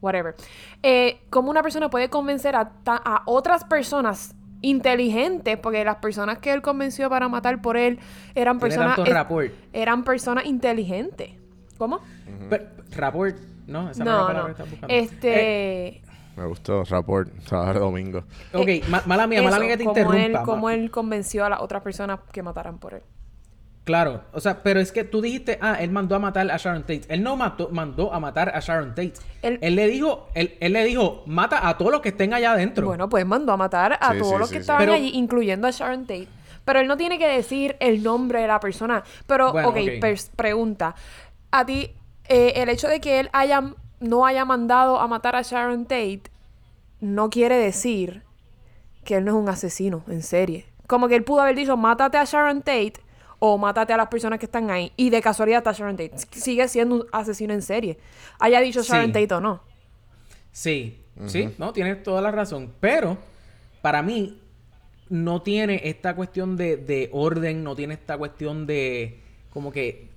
whatever. 0.00 0.34
Eh, 0.82 1.20
como 1.30 1.50
una 1.50 1.62
persona 1.62 1.88
puede 1.90 2.08
convencer 2.10 2.54
a, 2.56 2.70
ta- 2.84 3.02
a 3.04 3.22
otras 3.26 3.64
personas 3.64 4.34
inteligentes, 4.60 5.56
porque 5.58 5.84
las 5.84 5.96
personas 5.96 6.38
que 6.38 6.52
él 6.52 6.62
convenció 6.62 7.08
para 7.08 7.28
matar 7.28 7.60
por 7.62 7.76
él 7.76 7.98
eran 8.34 8.58
personas 8.58 8.96
tanto 8.96 9.10
es- 9.10 9.14
rapport. 9.14 9.52
eran 9.72 10.04
personas 10.04 10.46
inteligentes. 10.46 11.30
¿Cómo? 11.78 12.00
Pero, 12.50 12.64
rapport, 12.96 13.36
¿no? 13.68 13.90
Esa 13.90 14.02
no, 14.04 14.10
No, 14.12 14.26
palabra 14.26 14.40
no. 14.40 14.46
que 14.46 14.50
estás 14.52 14.70
buscando. 14.70 14.94
Este, 14.94 15.88
Eh, 15.88 16.02
Me 16.36 16.46
gustó, 16.46 16.82
rapport, 16.84 17.28
sábado 17.46 17.80
domingo. 17.80 18.24
ok, 18.52 18.68
ma- 18.88 19.02
mala 19.06 19.26
mía, 19.28 19.42
mala 19.42 19.56
eso, 19.56 19.64
mía 19.64 19.68
que 19.72 19.76
te 19.78 19.84
como 19.84 19.96
interrumpa. 19.98 20.24
él, 20.26 20.32
ma- 20.32 20.42
como 20.44 20.70
él 20.70 20.90
convenció 20.90 21.44
a 21.44 21.50
las 21.50 21.60
otras 21.60 21.82
personas 21.82 22.20
que 22.32 22.42
mataran 22.42 22.78
por 22.78 22.94
él. 22.94 23.02
Claro, 23.88 24.20
o 24.32 24.40
sea, 24.40 24.62
pero 24.62 24.80
es 24.80 24.92
que 24.92 25.02
tú 25.02 25.22
dijiste, 25.22 25.58
ah, 25.62 25.78
él 25.80 25.90
mandó 25.90 26.14
a 26.14 26.18
matar 26.18 26.50
a 26.50 26.58
Sharon 26.58 26.82
Tate. 26.82 27.02
Él 27.08 27.22
no 27.22 27.36
mató, 27.36 27.70
mandó 27.72 28.12
a 28.12 28.20
matar 28.20 28.54
a 28.54 28.60
Sharon 28.60 28.90
Tate. 28.90 29.14
Él- 29.40 29.58
Él, 29.62 29.76
le 29.76 29.88
dijo, 29.88 30.28
él, 30.34 30.58
él 30.60 30.74
le 30.74 30.84
dijo, 30.84 31.22
mata 31.24 31.66
a 31.66 31.78
todos 31.78 31.90
los 31.90 32.02
que 32.02 32.10
estén 32.10 32.34
allá 32.34 32.52
adentro. 32.52 32.86
Bueno, 32.86 33.08
pues 33.08 33.24
mandó 33.24 33.50
a 33.52 33.56
matar 33.56 33.96
a 33.98 34.12
Sí, 34.12 34.18
todos 34.18 34.32
sí, 34.34 34.38
los 34.40 34.48
sí, 34.50 34.54
que 34.56 34.58
sí. 34.58 34.60
estaban 34.60 34.80
Pero- 34.82 34.92
allí, 34.92 35.10
incluyendo 35.14 35.66
a 35.66 35.70
Sharon 35.70 36.02
Tate. 36.02 36.28
Pero 36.66 36.80
él 36.80 36.86
no 36.86 36.98
tiene 36.98 37.18
que 37.18 37.26
decir 37.26 37.76
el 37.80 38.02
nombre 38.02 38.42
de 38.42 38.46
la 38.46 38.60
persona. 38.60 39.02
Pero, 39.26 39.52
Bueno, 39.52 39.70
ok, 39.70 39.76
ok. 39.76 39.82
pers- 40.02 40.28
pregunta. 40.36 40.94
A 41.50 41.64
ti, 41.64 41.94
eh, 42.28 42.52
el 42.56 42.68
hecho 42.68 42.88
de 42.88 43.00
que 43.00 43.20
él 43.20 43.30
haya, 43.32 43.72
no 44.00 44.26
haya 44.26 44.44
mandado 44.44 45.00
a 45.00 45.08
matar 45.08 45.34
a 45.34 45.40
Sharon 45.40 45.84
Tate 45.84 46.24
no 47.00 47.30
quiere 47.30 47.56
decir 47.56 48.22
que 49.04 49.16
él 49.16 49.24
no 49.24 49.30
es 49.30 49.42
un 49.42 49.48
asesino 49.48 50.02
en 50.08 50.22
serie. 50.22 50.66
Como 50.86 51.08
que 51.08 51.14
él 51.16 51.24
pudo 51.24 51.40
haber 51.40 51.56
dicho, 51.56 51.74
mátate 51.78 52.18
a 52.18 52.24
Sharon 52.24 52.58
Tate 52.60 52.94
o 53.38 53.58
mátate 53.58 53.92
a 53.92 53.96
las 53.96 54.08
personas 54.08 54.38
que 54.38 54.46
están 54.46 54.70
ahí. 54.70 54.92
Y 54.96 55.10
de 55.10 55.20
casualidad 55.20 55.58
está 55.58 55.72
Sharon 55.72 55.96
Tate. 55.96 56.18
Sigue 56.32 56.66
siendo 56.68 56.96
un 56.96 57.06
asesino 57.12 57.54
en 57.54 57.62
serie. 57.62 57.98
Haya 58.38 58.60
dicho 58.60 58.82
Sí. 58.82 58.92
Sharon 58.92 59.12
Tate 59.12 59.34
o 59.34 59.40
no. 59.40 59.62
Sí, 60.52 61.00
sí, 61.26 61.50
no, 61.58 61.72
tienes 61.72 62.02
toda 62.02 62.20
la 62.20 62.30
razón. 62.30 62.72
Pero, 62.80 63.16
para 63.80 64.02
mí, 64.02 64.40
no 65.08 65.42
tiene 65.42 65.82
esta 65.84 66.16
cuestión 66.16 66.56
de, 66.56 66.76
de 66.76 67.10
orden, 67.12 67.62
no 67.62 67.76
tiene 67.76 67.94
esta 67.94 68.18
cuestión 68.18 68.66
de, 68.66 69.20
como 69.52 69.70
que, 69.70 70.08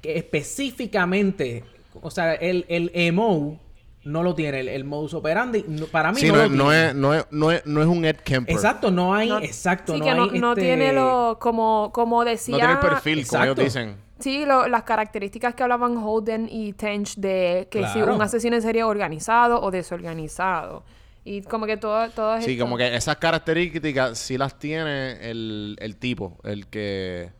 que 0.00 0.16
específicamente, 0.18 1.64
o 2.00 2.10
sea, 2.10 2.34
el, 2.34 2.64
el 2.68 2.90
emo 2.94 3.60
no 4.06 4.22
lo 4.22 4.34
tiene, 4.34 4.60
el, 4.60 4.68
el 4.68 4.84
modus 4.84 5.12
operandi, 5.14 5.64
no- 5.68 5.86
para 5.86 6.12
mí 6.12 6.20
Sí, 6.20 6.28
no, 6.28 6.34
no, 6.36 6.38
lo 6.38 6.44
es, 6.44 6.50
no, 6.52 6.64
tiene. 6.70 6.86
es, 6.88 6.94
no, 6.94 7.14
es, 7.14 7.26
no, 7.30 7.50
es, 7.52 7.66
no 7.66 7.82
es 7.82 7.86
un 7.88 8.04
Ed 8.04 8.16
Kemper. 8.16 8.54
Exacto, 8.54 8.90
no 8.90 9.14
hay, 9.14 9.28
No- 9.28 9.38
exacto, 9.40 9.92
sí, 9.94 9.98
no 10.00 10.04
que 10.04 10.14
no, 10.14 10.22
hay 10.30 10.40
no 10.40 10.50
este- 10.52 10.62
tiene 10.62 10.92
lo, 10.92 11.38
como, 11.40 11.90
como 11.92 12.24
decía... 12.24 12.52
No 12.52 12.58
tiene 12.58 12.72
el 12.74 12.78
perfil, 12.78 13.26
como 13.26 13.44
ellos 13.44 13.56
dicen. 13.56 13.96
Sí, 14.18 14.46
lo- 14.46 14.66
las 14.68 14.84
características 14.84 15.54
que 15.54 15.62
hablaban 15.62 15.96
Holden 15.98 16.48
y 16.50 16.72
Tench 16.72 17.16
de 17.16 17.68
que 17.70 17.86
si 17.88 18.00
un 18.00 18.22
asesino 18.22 18.58
serie 18.62 18.82
organizado 18.84 19.60
o 19.60 19.70
desorganizado. 19.70 20.84
Y 21.24 21.42
como 21.42 21.66
que 21.66 21.76
todo, 21.76 22.08
todo 22.10 22.40
Sí, 22.40 22.56
como 22.56 22.76
que 22.78 22.94
esas 22.94 23.16
características 23.16 24.16
sí 24.16 24.38
las 24.38 24.58
tiene 24.58 25.28
el, 25.30 25.76
el 25.80 25.96
tipo. 25.96 26.38
El 26.44 26.68
que... 26.68 27.30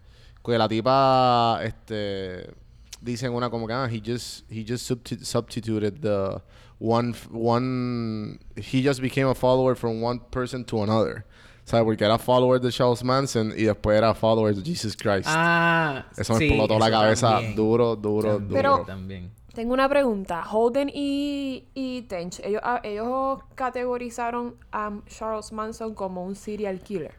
Que 0.45 0.59
la 0.59 0.69
tipa... 0.69 1.61
Este... 1.63 2.51
Dicen 3.07 3.33
una 3.33 3.49
como 3.49 3.67
que... 3.67 3.73
Ah, 3.73 3.89
he 3.89 4.01
just... 4.05 4.45
He 4.51 4.65
just 4.65 4.91
substituted 5.23 6.01
the... 6.03 6.43
One... 6.79 7.15
One... 7.33 8.39
He 8.57 8.83
just 8.83 9.01
became 9.01 9.29
a 9.29 9.35
follower 9.35 9.75
from 9.75 10.03
one 10.03 10.21
person 10.31 10.65
to 10.67 10.83
another. 10.83 11.25
¿Sabes? 11.65 11.85
Porque 11.85 12.05
era 12.05 12.19
follower 12.19 12.61
de 12.61 12.71
Charles 12.71 13.03
Manson 13.03 13.53
y 13.57 13.65
después 13.65 13.97
era 13.99 14.15
follower 14.15 14.55
de 14.55 14.63
Jesus 14.63 14.95
Christ. 14.97 15.27
Ah, 15.27 16.07
eso 16.17 16.35
me 16.35 16.39
sí, 16.39 16.45
explotó 16.47 16.79
la 16.79 16.91
cabeza 16.91 17.31
también. 17.31 17.57
duro, 17.57 17.97
duro, 17.97 18.37
También, 18.37 18.49
duro. 18.49 18.63
Pero- 18.63 18.85
también. 18.85 19.31
Tengo 19.53 19.73
una 19.73 19.89
pregunta. 19.89 20.45
Holden 20.45 20.91
y, 20.95 21.65
y 21.73 22.03
Tench, 22.03 22.41
ellos, 22.45 22.61
ah, 22.63 22.79
ellos 22.85 23.41
categorizaron 23.55 24.55
a 24.71 25.01
Charles 25.09 25.51
Manson 25.51 25.95
como 25.95 26.25
un 26.25 26.37
serial 26.37 26.79
killer. 26.81 27.15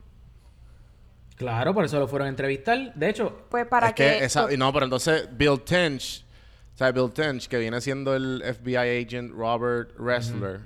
Claro, 1.38 1.74
por 1.74 1.86
eso 1.86 2.00
lo 2.00 2.08
fueron 2.08 2.26
a 2.26 2.30
entrevistar. 2.30 2.94
De 2.96 3.10
hecho, 3.10 3.44
Pues 3.50 3.66
para 3.68 3.88
es 3.90 3.94
que, 3.94 4.04
que... 4.04 4.26
esa- 4.26 4.48
no, 4.58 4.74
pero 4.74 4.86
entonces 4.86 5.30
Bill 5.32 5.62
Tench, 5.62 6.26
o 6.74 6.78
sea, 6.78 6.92
Bill 6.92 7.12
Tench, 7.12 7.48
que 7.48 7.58
viene 7.60 7.80
siendo 7.80 8.16
el 8.16 8.42
FBI 8.44 9.06
agent 9.06 9.32
Robert 9.34 9.92
Ressler, 10.00 10.60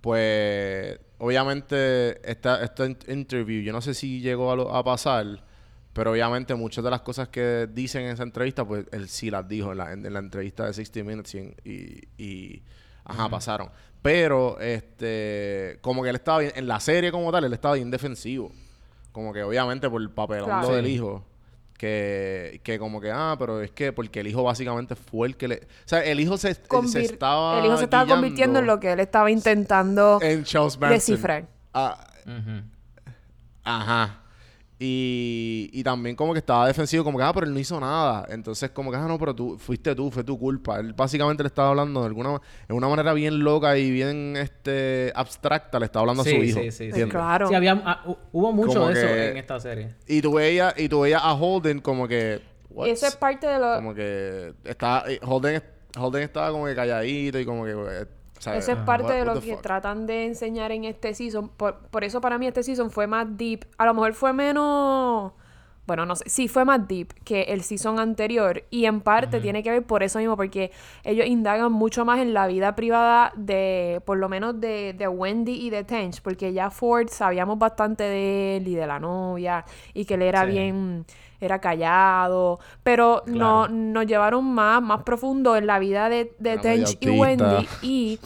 pues 0.00 0.98
obviamente 1.18 2.20
esta, 2.30 2.62
esta 2.62 2.86
in- 2.86 2.98
interview, 3.08 3.62
yo 3.62 3.72
no 3.72 3.80
sé 3.80 3.94
si 3.94 4.20
llegó 4.20 4.52
a, 4.52 4.56
lo- 4.56 4.74
a 4.74 4.84
pasar, 4.84 5.42
pero 5.92 6.12
obviamente 6.12 6.54
muchas 6.54 6.84
de 6.84 6.90
las 6.90 7.00
cosas 7.00 7.28
que 7.28 7.66
dicen 7.72 8.02
en 8.02 8.10
esa 8.12 8.22
entrevista, 8.22 8.64
pues 8.66 8.84
él 8.92 9.08
sí 9.08 9.30
las 9.30 9.48
dijo 9.48 9.72
en 9.72 9.78
la, 9.78 9.92
en, 9.92 10.04
en 10.04 10.12
la 10.12 10.18
entrevista 10.18 10.66
de 10.66 10.74
60 10.74 11.02
Minutes 11.04 11.34
y, 11.34 11.38
en- 11.38 11.54
y, 11.64 12.22
y, 12.22 12.62
ajá, 13.04 13.28
pasaron. 13.30 13.70
Pero, 14.02 14.60
este, 14.60 15.78
como 15.80 16.02
que 16.02 16.10
él 16.10 16.16
estaba 16.16 16.40
bien, 16.40 16.52
en 16.54 16.68
la 16.68 16.78
serie 16.80 17.10
como 17.10 17.32
tal, 17.32 17.44
él 17.44 17.52
estaba 17.52 17.74
bien 17.74 17.90
defensivo. 17.90 18.52
Como 19.16 19.32
que 19.32 19.42
obviamente 19.42 19.88
por 19.88 20.02
el 20.02 20.10
papelón 20.10 20.44
Claro. 20.44 20.74
del 20.74 20.86
hijo. 20.88 21.24
Que, 21.78 22.60
que 22.62 22.78
como 22.78 23.00
que, 23.00 23.10
ah, 23.10 23.34
pero 23.38 23.62
es 23.62 23.70
que 23.70 23.90
porque 23.94 24.20
el 24.20 24.26
hijo 24.26 24.42
básicamente 24.42 24.94
fue 24.94 25.26
el 25.28 25.38
que 25.38 25.48
le... 25.48 25.56
O 25.56 25.86
sea, 25.86 26.04
el 26.04 26.20
hijo 26.20 26.36
se, 26.36 26.50
estaba... 26.50 27.58
el 27.58 27.64
hijo 27.64 27.78
se 27.78 27.84
estaba 27.84 28.06
convirtiendo 28.06 28.58
en 28.58 28.66
lo 28.66 28.78
que 28.78 28.92
él 28.92 29.00
estaba 29.00 29.30
intentando 29.30 30.18
En 30.20 30.44
Charles 30.44 30.78
Manson. 30.78 30.90
descifrar. 30.96 31.46
Ah. 31.72 32.06
Ajá. 33.64 34.20
Y, 34.78 35.70
y 35.72 35.82
también 35.82 36.14
como 36.16 36.34
que 36.34 36.38
estaba 36.40 36.66
defensivo, 36.66 37.02
como 37.02 37.16
que, 37.16 37.24
ah, 37.24 37.32
pero 37.32 37.46
él 37.46 37.54
no 37.54 37.58
hizo 37.58 37.80
nada. 37.80 38.26
Entonces, 38.28 38.70
como 38.70 38.90
que, 38.90 38.96
ah, 38.98 39.06
no, 39.08 39.18
pero 39.18 39.34
tú 39.34 39.56
fuiste 39.58 39.94
tú, 39.94 40.10
fue 40.10 40.22
tu 40.22 40.38
culpa. 40.38 40.78
Él 40.78 40.92
básicamente 40.92 41.42
le 41.42 41.46
estaba 41.46 41.70
hablando 41.70 42.00
de 42.00 42.06
alguna 42.06 42.40
en 42.68 42.76
una 42.76 42.86
manera 42.88 43.12
bien 43.14 43.38
loca 43.38 43.78
y 43.78 43.90
bien 43.90 44.36
este 44.36 45.12
abstracta, 45.14 45.78
le 45.78 45.86
estaba 45.86 46.02
hablando 46.02 46.22
a 46.22 46.24
su 46.24 46.30
Sí, 46.30 46.36
hijo. 46.36 46.60
sí, 46.60 46.70
sí, 46.70 46.92
sí. 46.92 47.02
Claro. 47.04 47.48
Sí, 47.48 47.54
había, 47.54 47.80
ah, 47.86 48.02
hu- 48.06 48.18
hubo 48.32 48.52
mucho 48.52 48.74
Como 48.74 48.88
de 48.88 48.92
eso 48.92 49.06
que- 49.06 49.30
en 49.30 49.36
esta 49.38 49.58
serie. 49.60 49.94
Y 50.06 50.20
tú 50.20 50.34
veías, 50.34 50.74
y 50.78 50.88
tú 50.90 51.00
veías 51.00 51.22
a 51.24 51.32
Holden 51.32 51.80
como 51.80 52.06
que. 52.06 52.42
what? 52.68 52.88
Eso 52.88 53.06
es 53.06 53.16
parte 53.16 53.46
de 53.46 53.58
lo... 53.58 53.76
Como 53.76 53.94
que 53.94 54.52
estaba, 54.64 55.10
eh, 55.10 55.18
Holden, 55.22 55.62
Holden 55.98 56.22
estaba 56.22 56.50
como 56.50 56.66
que 56.66 56.74
calladito 56.74 57.38
y 57.40 57.46
como 57.46 57.64
que. 57.64 58.06
¿Sabes? 58.38 58.64
Eso 58.64 58.72
es 58.72 58.78
parte 58.84 59.04
What- 59.12 59.14
de 59.18 59.24
lo 59.24 59.40
que 59.40 59.56
tratan 59.56 60.06
de 60.06 60.26
enseñar 60.26 60.72
en 60.72 60.84
este 60.84 61.14
season. 61.14 61.48
Por, 61.48 61.78
por 61.90 62.04
eso 62.04 62.20
para 62.20 62.38
mí 62.38 62.46
este 62.46 62.62
season 62.62 62.90
fue 62.90 63.06
más 63.06 63.26
deep. 63.36 63.66
A 63.78 63.86
lo 63.86 63.94
mejor 63.94 64.14
fue 64.14 64.32
menos... 64.32 65.32
Bueno, 65.86 66.04
no 66.04 66.16
sé. 66.16 66.28
Sí, 66.28 66.48
fue 66.48 66.64
más 66.64 66.88
deep 66.88 67.12
que 67.22 67.42
el 67.42 67.62
season 67.62 68.00
anterior. 68.00 68.64
Y 68.70 68.86
en 68.86 69.00
parte 69.00 69.38
tiene 69.40 69.62
que 69.62 69.70
ver 69.70 69.84
por 69.84 70.02
eso 70.02 70.18
mismo. 70.18 70.36
Porque 70.36 70.72
ellos 71.04 71.26
indagan 71.26 71.70
mucho 71.70 72.04
más 72.04 72.18
en 72.18 72.34
la 72.34 72.48
vida 72.48 72.74
privada 72.74 73.30
de... 73.36 74.02
Por 74.04 74.18
lo 74.18 74.28
menos 74.28 74.60
de, 74.60 74.94
de 74.98 75.06
Wendy 75.06 75.52
y 75.64 75.70
de 75.70 75.84
Tench. 75.84 76.22
Porque 76.22 76.52
ya 76.52 76.70
Ford 76.70 77.06
sabíamos 77.08 77.56
bastante 77.60 78.02
de 78.02 78.56
él 78.56 78.66
y 78.66 78.74
de 78.74 78.84
la 78.86 78.98
novia. 78.98 79.64
Y 79.94 80.04
que 80.06 80.14
él 80.14 80.22
era 80.22 80.44
Sí. 80.44 80.50
bien... 80.50 81.06
Era 81.40 81.60
callado. 81.60 82.58
Pero 82.82 83.22
no, 83.26 83.68
nos 83.68 84.06
llevaron 84.06 84.44
más, 84.44 84.82
más 84.82 85.02
profundo 85.02 85.56
en 85.56 85.66
la 85.66 85.78
vida 85.78 86.08
de, 86.08 86.34
de 86.38 86.58
Tench 86.58 86.96
y. 87.00 87.10
Wendy 87.10 87.68
y 87.82 88.18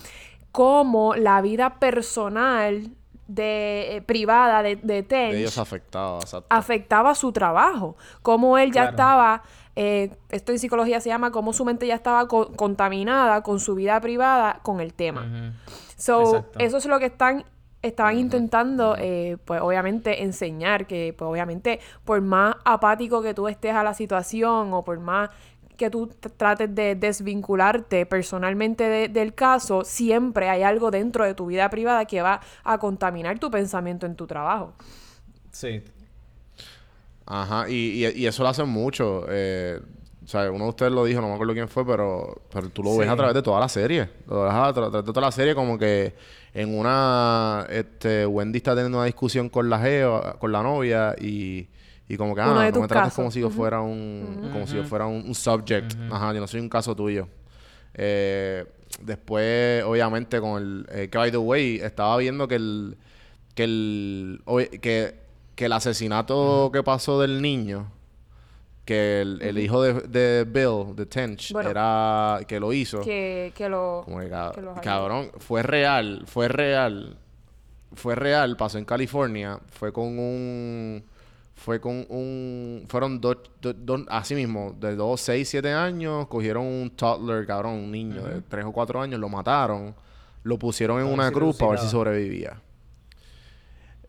cómo 0.53 1.14
la 1.14 1.40
vida 1.40 1.79
personal 1.79 2.88
de 3.27 3.96
eh, 3.96 4.03
privada 4.03 4.62
de, 4.62 4.77
de 4.77 5.03
Tench 5.05 5.33
De 5.33 5.40
ellos 5.40 5.59
afectaba, 5.59 6.18
exacto. 6.18 6.46
afectaba 6.51 7.14
su 7.14 7.31
trabajo. 7.33 7.96
Cómo 8.23 8.59
él 8.59 8.68
ya 8.73 8.83
Claro. 8.83 8.90
estaba, 8.90 9.42
eh, 9.77 10.11
esto 10.31 10.51
en 10.51 10.59
psicología 10.59 11.01
se 11.01 11.11
llama, 11.11 11.31
cómo 11.31 11.53
su 11.53 11.64
mente 11.64 11.87
ya 11.87 11.94
estaba 11.94 12.27
co- 12.27 12.51
contaminada 12.57 13.42
con 13.42 13.61
su 13.61 13.77
vida 13.77 14.01
privada 14.01 14.59
con 14.62 14.81
el 14.81 14.94
tema. 14.94 15.53
So, 15.96 16.23
Exacto. 16.23 16.59
eso 16.59 16.77
es 16.79 16.87
lo 16.87 16.99
que 16.99 17.07
están 17.07 17.44
estaban 17.83 18.19
intentando, 18.19 18.95
eh, 18.99 19.37
pues 19.45 19.61
obviamente 19.61 20.23
enseñar 20.23 20.87
que, 20.87 21.14
pues 21.16 21.29
obviamente, 21.29 21.81
por 22.05 22.21
más 22.21 22.57
apático 22.64 23.23
que 23.23 23.35
tú 23.35 23.49
estés 23.49 23.75
a 23.75 23.83
la 23.83 23.95
situación 23.95 24.73
o 24.75 24.85
por 24.85 24.99
más 25.01 25.31
que 25.77 25.88
tú 25.88 26.09
trates 26.37 26.75
de 26.75 26.95
desvincularte 26.95 28.05
personalmente 28.05 28.85
de- 28.85 29.09
del 29.09 29.33
caso, 29.35 29.83
siempre 29.83 30.51
hay 30.51 30.62
algo 30.62 30.90
dentro 30.90 31.25
de 31.25 31.33
tu 31.35 31.47
vida 31.47 31.71
privada 31.71 32.05
que 32.05 32.21
va 32.21 32.40
a 32.64 32.77
contaminar 32.79 33.38
tu 33.38 33.51
pensamiento 33.51 34.05
en 34.05 34.14
tu 34.14 34.27
trabajo. 34.27 34.75
Sí. 35.51 35.83
Ajá, 37.27 37.69
y, 37.69 38.05
y, 38.05 38.09
y 38.23 38.27
eso 38.27 38.43
lo 38.43 38.49
hacen 38.49 38.69
mucho. 38.69 39.25
Eh, 39.29 39.81
o 40.25 40.29
sea, 40.29 40.51
uno 40.51 40.64
de 40.64 40.71
ustedes 40.71 40.93
lo 40.93 41.05
dijo, 41.05 41.21
no 41.21 41.29
me 41.29 41.35
acuerdo 41.35 41.55
quién 41.55 41.69
fue, 41.69 41.87
pero, 41.87 42.43
pero 42.53 42.69
tú 42.69 42.83
lo 42.83 42.97
ves 42.97 43.09
a 43.09 43.16
través 43.16 43.35
de 43.35 43.43
toda 43.43 43.59
la 43.61 43.69
serie. 43.69 44.09
Lo 44.29 44.43
ves 44.43 44.53
a 44.53 44.69
tra- 44.71 44.75
través 44.75 44.93
de 44.93 45.03
toda 45.12 45.21
la 45.23 45.33
serie 45.33 45.55
como 45.55 45.79
que 45.79 46.12
en 46.54 46.78
una... 46.78 47.66
Este, 47.68 48.26
Wendy 48.26 48.58
está 48.58 48.74
teniendo 48.74 48.98
una 48.98 49.06
discusión 49.06 49.48
con 49.48 49.70
la 49.70 49.78
jeva, 49.78 50.38
con 50.38 50.52
la 50.52 50.62
novia 50.62 51.14
y... 51.20 51.68
Y 52.08 52.16
como 52.16 52.34
que, 52.34 52.40
ah, 52.40 52.46
no 52.46 52.54
me 52.56 52.72
trates 52.72 52.88
casos. 52.88 53.14
como 53.14 53.30
si 53.30 53.40
yo 53.40 53.50
fuera 53.50 53.80
un... 53.80 54.48
Como 54.52 54.66
si 54.66 54.74
yo 54.74 54.82
fuera 54.82 55.06
un, 55.06 55.22
un 55.26 55.34
subject. 55.34 55.94
Ajá, 56.10 56.32
yo 56.32 56.40
no 56.40 56.48
soy 56.48 56.58
un 56.58 56.68
caso 56.68 56.96
tuyo. 56.96 57.28
Eh, 57.94 58.64
después, 59.00 59.84
obviamente, 59.84 60.40
con 60.40 60.60
el... 60.60 60.86
eh, 60.90 61.08
que, 61.08 61.16
by 61.16 61.30
the 61.30 61.36
way, 61.36 61.76
estaba 61.76 62.16
viendo 62.16 62.48
que 62.48 62.57
el... 62.57 62.96
Que 63.55 63.62
el... 63.62 64.42
que, 64.82 65.20
que 65.55 65.64
el 65.66 65.72
asesinato 65.72 66.70
que 66.72 66.82
pasó 66.82 67.20
del 67.20 67.40
niño... 67.40 67.92
Que 68.91 69.20
el, 69.20 69.41
el 69.41 69.57
hijo 69.59 69.80
de, 69.82 69.93
de 70.09 70.45
Bill, 70.45 70.97
de 70.97 71.07
Tench, 71.07 71.53
Bueno. 71.53 71.70
era... 71.70 72.41
Que 72.49 72.59
lo 72.59 72.72
hizo. 72.72 73.03
Que, 73.03 73.53
que 73.55 73.68
lo... 73.68 74.03
Como 74.05 74.18
que, 74.18 74.28
cab- 74.28 74.53
que 74.53 74.61
los 74.62 74.70
ayude. 74.72 74.82
cabrón, 74.84 75.30
fue 75.38 75.62
real, 75.62 76.24
fue 76.26 76.49
real. 76.49 77.16
Fue 77.93 78.16
real, 78.16 78.57
pasó 78.57 78.78
en 78.78 78.84
California. 78.84 79.61
Fue 79.68 79.93
con 79.93 80.18
un. 80.18 81.05
Fue 81.55 81.80
con 81.80 82.05
un. 82.09 82.84
Fueron 82.88 83.20
dos. 83.20 83.36
do- 83.61 83.72
do- 83.74 84.07
así 84.09 84.34
mismo, 84.34 84.74
de 84.80 84.97
dos, 84.97 85.20
seis, 85.20 85.49
siete 85.49 85.72
años. 85.72 86.26
Cogieron 86.26 86.64
un 86.66 86.91
toddler, 86.91 87.47
cabrón, 87.47 87.74
un 87.74 87.91
niño 87.93 88.22
de 88.24 88.43
tres 88.43 88.64
o 88.64 88.72
cuatro 88.72 89.01
años, 89.01 89.20
lo 89.20 89.28
mataron. 89.28 89.95
Lo 90.43 90.59
pusieron 90.59 91.01
en 91.01 91.07
una 91.07 91.30
cruz 91.30 91.57
para 91.59 91.72
ver 91.72 91.80
si 91.80 91.88
sobrevivía. 91.88 92.61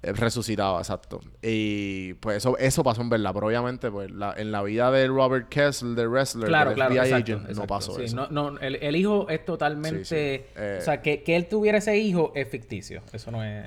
Eh, 0.03 0.13
Resucitaba, 0.13 0.79
exacto. 0.79 1.19
Y 1.43 2.13
pues 2.15 2.37
eso, 2.37 2.57
eso 2.57 2.83
pasó 2.83 3.01
en 3.01 3.09
verdad. 3.09 3.31
Pero 3.35 3.47
obviamente, 3.47 3.91
pues 3.91 4.09
la- 4.09 4.33
en 4.35 4.51
la 4.51 4.63
vida 4.63 4.89
de 4.89 5.07
Robert 5.07 5.47
Kessel, 5.49 5.93
de 5.95 6.07
wrestler, 6.07 6.47
Claro, 6.47 6.73
claro, 6.73 6.95
FBI 6.95 7.05
exacto, 7.07 7.33
agent, 7.33 7.49
no 7.57 7.67
pasó 7.67 7.95
Sí, 7.95 8.03
eso. 8.05 8.15
No, 8.15 8.27
no, 8.51 8.57
el, 8.59 8.77
el 8.77 8.95
hijo 8.95 9.29
es 9.29 9.45
totalmente... 9.45 10.05
Sí, 10.05 10.15
sí. 10.15 10.45
Eh, 10.55 10.77
o 10.79 10.83
sea, 10.83 11.01
que, 11.03 11.21
que 11.21 11.35
él 11.35 11.47
tuviera 11.47 11.77
ese 11.77 11.97
hijo 11.99 12.31
es 12.35 12.47
ficticio. 12.49 13.01
Eso 13.13 13.29
no 13.31 13.43
es... 13.43 13.65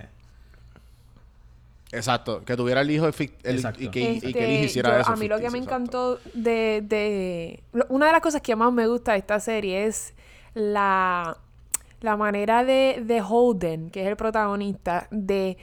Exacto, 1.93 2.45
que 2.45 2.57
tuviera 2.57 2.80
el 2.80 2.91
hijo 2.91 3.07
de 3.07 3.12
fic- 3.12 3.35
el- 3.45 3.57
Exacto. 3.57 3.80
y, 3.85 3.89
que, 3.89 4.01
y 4.01 4.20
que 4.20 4.26
el 4.26 4.35
Este, 4.35 4.55
hijo 4.55 4.64
hiciera 4.64 4.91
yo- 4.97 5.01
eso. 5.03 5.12
A 5.12 5.16
mí 5.16 5.28
lo 5.28 5.37
que 5.37 5.51
me 5.51 5.59
exacto. 5.59 5.74
encantó 5.74 6.20
de, 6.35 6.82
de... 6.85 7.61
lo- 7.72 7.87
Una 7.91 8.07
de 8.07 8.12
las 8.12 8.20
cosas 8.20 8.43
que 8.43 8.57
más 8.57 8.72
me 8.72 8.89
gusta 8.89 9.12
de 9.12 9.18
esta 9.18 9.39
serie 9.39 9.85
es 9.87 10.12
la, 10.55 11.37
la 12.01 12.16
manera 12.16 12.64
de, 12.64 13.01
de 13.05 13.20
Holden, 13.22 13.91
que 13.91 14.03
es 14.03 14.09
el 14.09 14.16
protagonista, 14.16 15.07
de 15.12 15.57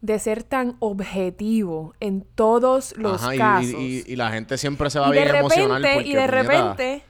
de 0.00 0.18
ser 0.18 0.42
tan 0.42 0.76
objetivo 0.80 1.94
en 2.00 2.22
todos 2.34 2.94
los 2.96 3.22
Ajá, 3.22 3.36
casos. 3.36 3.80
Y, 3.80 4.04
y- 4.06 4.12
y 4.12 4.16
la 4.16 4.30
gente 4.30 4.56
siempre 4.58 4.90
se 4.90 4.98
va 5.00 5.08
y 5.08 5.12
bien 5.12 5.28
emocional 5.28 5.82
repente, 5.82 5.94
porque, 5.94 6.08
y 6.10 6.14
de 6.14 6.26
puñeta, 6.26 6.42
repente, 6.42 7.02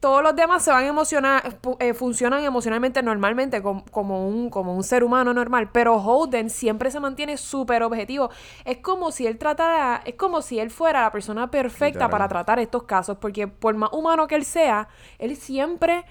todos 0.00 0.20
los 0.20 0.34
demás 0.34 0.64
se 0.64 0.72
van 0.72 0.82
a 0.82 0.88
emocionar, 0.88 1.58
eh, 1.78 1.94
funcionan 1.94 2.42
emocionalmente 2.42 3.00
normalmente 3.04 3.62
com- 3.62 3.84
como, 3.92 4.26
un, 4.28 4.50
como 4.50 4.74
un 4.74 4.82
ser 4.82 5.04
humano 5.04 5.32
normal, 5.32 5.70
pero 5.70 5.94
Holden 5.96 6.50
siempre 6.50 6.90
se 6.90 6.98
mantiene 6.98 7.36
súper 7.36 7.84
objetivo. 7.84 8.28
Es 8.64 8.78
como 8.78 9.12
si 9.12 9.28
él 9.28 9.38
tratara, 9.38 10.02
es 10.04 10.16
como 10.16 10.42
si 10.42 10.58
él 10.58 10.70
fuera 10.70 11.02
la 11.02 11.12
persona 11.12 11.48
perfecta 11.52 12.08
para 12.10 12.26
tratar 12.26 12.58
estos 12.58 12.82
casos, 12.82 13.18
porque 13.20 13.46
por 13.46 13.76
más 13.76 13.90
humano 13.92 14.26
que 14.26 14.34
él 14.34 14.44
sea, 14.44 14.88
él 15.20 15.36
siempre 15.36 16.04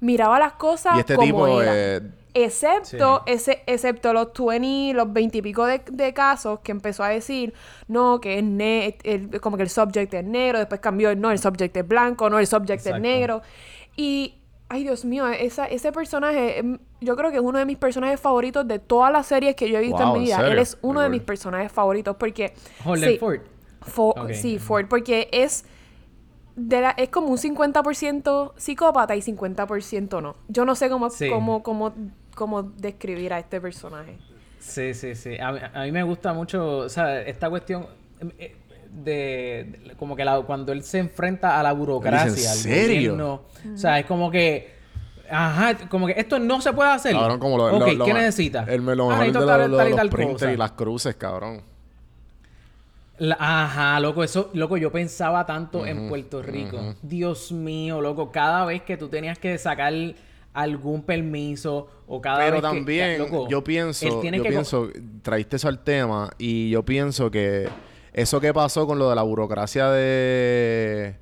miraba 0.00 0.40
las 0.40 0.54
cosas 0.54 0.96
Y 0.96 1.00
este 1.00 1.14
como 1.14 1.26
tipo, 1.26 1.62
eran. 1.62 1.74
eh, 1.76 2.00
Excepto, 2.44 3.22
ese, 3.26 3.62
excepto 3.66 4.12
los 4.12 4.28
20, 4.34 4.94
los 4.94 5.12
20 5.12 5.38
y 5.38 5.42
pico 5.42 5.64
de, 5.66 5.80
de 5.90 6.12
casos 6.14 6.60
que 6.60 6.72
empezó 6.72 7.02
a 7.04 7.08
decir, 7.08 7.54
no, 7.88 8.20
que 8.20 8.38
es 8.38 8.44
ne 8.44 8.96
el- 9.04 9.40
como 9.40 9.56
que 9.56 9.62
el 9.64 9.70
subject 9.70 10.12
es 10.14 10.24
negro, 10.24 10.58
después 10.58 10.80
cambió, 10.80 11.14
no, 11.16 11.30
el 11.30 11.38
subject 11.38 11.76
es 11.76 11.86
blanco, 11.88 12.28
no, 12.30 12.38
el 12.38 12.46
subject 12.46 12.80
Exacto. 12.80 12.96
es 12.96 13.02
negro. 13.02 13.42
Y, 13.96 14.34
ay 14.68 14.82
Dios 14.84 15.04
mío, 15.04 15.26
esa, 15.28 15.66
ese 15.66 15.92
personaje, 15.92 16.58
em, 16.58 16.78
yo 17.00 17.16
creo 17.16 17.30
que 17.30 17.36
es 17.38 17.42
uno 17.42 17.58
de 17.58 17.64
mis 17.64 17.78
personajes 17.78 18.20
favoritos 18.20 18.66
de 18.68 18.78
todas 18.78 19.10
las 19.12 19.26
series 19.26 19.54
que 19.56 19.70
yo 19.70 19.78
he 19.78 19.80
visto 19.80 19.98
Wow, 19.98 20.06
en 20.06 20.12
mi 20.12 20.18
¿en 20.18 20.24
vida. 20.38 20.48
Él 20.50 20.58
es 20.58 20.78
uno 20.82 21.00
de 21.00 21.08
mis 21.08 21.22
personajes 21.22 21.72
favoritos 21.72 22.16
porque... 22.16 22.52
Holden 22.84 23.10
sí, 23.12 23.18
Ford. 23.18 23.40
Sí, 24.34 24.58
Ford, 24.58 24.86
porque 24.88 25.28
es 25.32 25.64
de 26.56 26.80
la- 26.80 26.90
es 26.90 27.08
como 27.08 27.28
un 27.28 27.38
50% 27.38 28.52
psicópata 28.56 29.14
y 29.14 29.22
50% 29.22 30.20
no. 30.20 30.34
Yo 30.48 30.64
no 30.64 30.74
sé 30.74 30.90
cómo, 30.90 31.08
Sí. 31.10 31.30
cómo, 31.30 31.62
cómo, 31.62 31.92
cómo 32.38 32.62
describir 32.62 33.32
a 33.32 33.38
este 33.40 33.60
personaje. 33.60 34.16
Sí, 34.60 34.94
sí, 34.94 35.14
sí. 35.14 35.36
A, 35.38 35.52
mí- 35.52 35.58
a 35.74 35.82
mí 35.82 35.92
me 35.92 36.02
gusta 36.04 36.32
mucho, 36.32 36.78
o 36.78 36.88
sea, 36.88 37.20
esta 37.22 37.50
cuestión 37.50 37.86
eh, 38.38 38.54
de, 38.90 39.78
de- 39.86 39.94
como 39.96 40.14
que 40.16 40.24
la- 40.24 40.40
cuando 40.42 40.72
él 40.72 40.82
se 40.82 40.98
enfrenta 40.98 41.58
a 41.58 41.62
la 41.62 41.72
burocracia, 41.72 42.50
al 42.50 42.56
¿en 42.56 42.62
serio? 42.62 43.12
gobierno, 43.14 43.42
o 43.74 43.76
sea, 43.76 43.98
es 43.98 44.06
como 44.06 44.30
que, 44.30 44.72
ajá, 45.30 45.76
como 45.88 46.06
que 46.06 46.14
esto 46.16 46.38
no 46.38 46.60
se 46.60 46.72
puede 46.72 46.90
hacer. 46.90 47.12
Cabrón, 47.12 47.38
como 47.40 47.56
lo, 47.58 47.66
ok, 47.76 47.86
lo- 47.88 47.92
lo 47.94 48.04
¿qué 48.04 48.14
necesita? 48.14 48.64
El, 48.68 48.84
lo 48.84 49.10
Ah, 49.10 49.24
de 49.24 49.32
tal, 49.32 49.70
lo- 49.70 49.76
tal 49.76 49.90
los 49.90 49.96
tal 49.96 50.10
printers 50.10 50.52
y 50.54 50.56
las 50.56 50.72
cruces, 50.72 51.14
cabrón. 51.16 51.62
La- 53.18 53.36
ajá, 53.40 53.98
loco, 53.98 54.22
eso, 54.22 54.50
loco, 54.54 54.76
yo 54.76 54.92
pensaba 54.92 55.44
tanto 55.44 55.84
en 55.84 56.08
Puerto 56.08 56.40
Rico. 56.40 56.94
Dios 57.02 57.50
mío, 57.50 58.00
loco, 58.00 58.30
cada 58.30 58.64
vez 58.64 58.82
que 58.82 58.96
tú 58.96 59.08
tenías 59.08 59.38
que 59.40 59.58
sacar 59.58 59.92
algún 60.60 61.02
permiso 61.02 61.88
o 62.06 62.20
cada 62.20 62.38
Pero 62.38 62.52
vez 62.52 62.62
que- 62.62 62.66
también, 62.76 63.18
loco, 63.18 63.48
yo 63.48 63.62
pienso, 63.62 64.06
yo 64.06 64.20
que 64.20 64.48
pienso, 64.48 64.90
traíste 65.22 65.56
eso 65.56 65.68
al 65.68 65.84
tema 65.84 66.30
y 66.38 66.70
yo 66.70 66.84
pienso 66.84 67.30
que 67.30 67.68
eso 68.12 68.40
que 68.40 68.52
pasó 68.52 68.86
con 68.86 68.98
lo 68.98 69.08
de 69.08 69.14
la 69.14 69.22
burocracia 69.22 69.88
de, 69.90 71.14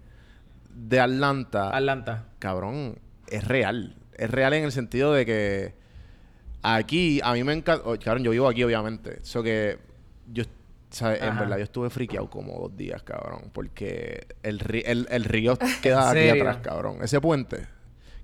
de 0.75 1.01
Atlanta, 1.01 1.69
Atlanta. 1.77 2.25
cabrón, 2.39 2.99
es 3.29 3.47
real. 3.47 3.97
Es 4.17 4.31
real 4.31 4.55
en 4.55 4.65
el 4.65 4.73
sentido 4.73 5.13
de 5.13 5.27
que 5.27 5.75
aquí, 6.63 7.21
a 7.23 7.33
mí 7.35 7.45
me 7.45 7.53
encanta, 7.53 7.83
oh, 7.87 7.97
cabrón, 8.03 8.25
yo 8.25 8.31
vivo 8.31 8.49
aquí 8.49 8.65
obviamente, 8.65 9.19
eso 9.23 9.43
que 9.43 9.79
yo, 10.33 10.45
¿sabes? 10.91 11.21
En 11.23 11.37
verdad 11.39 11.59
yo 11.59 11.65
estuve 11.65 11.91
friqueado 11.91 12.31
como 12.31 12.59
dos 12.59 12.75
días, 12.77 13.03
cabrón, 13.03 13.51
porque 13.53 14.27
el, 14.43 14.61
el, 14.87 15.07
el 15.11 15.25
río 15.25 15.59
queda 15.83 16.11
¿En 16.13 16.31
aquí 16.31 16.41
atrás, 16.41 16.59
cabrón. 16.63 16.99
Ese 17.03 17.21
puente 17.21 17.67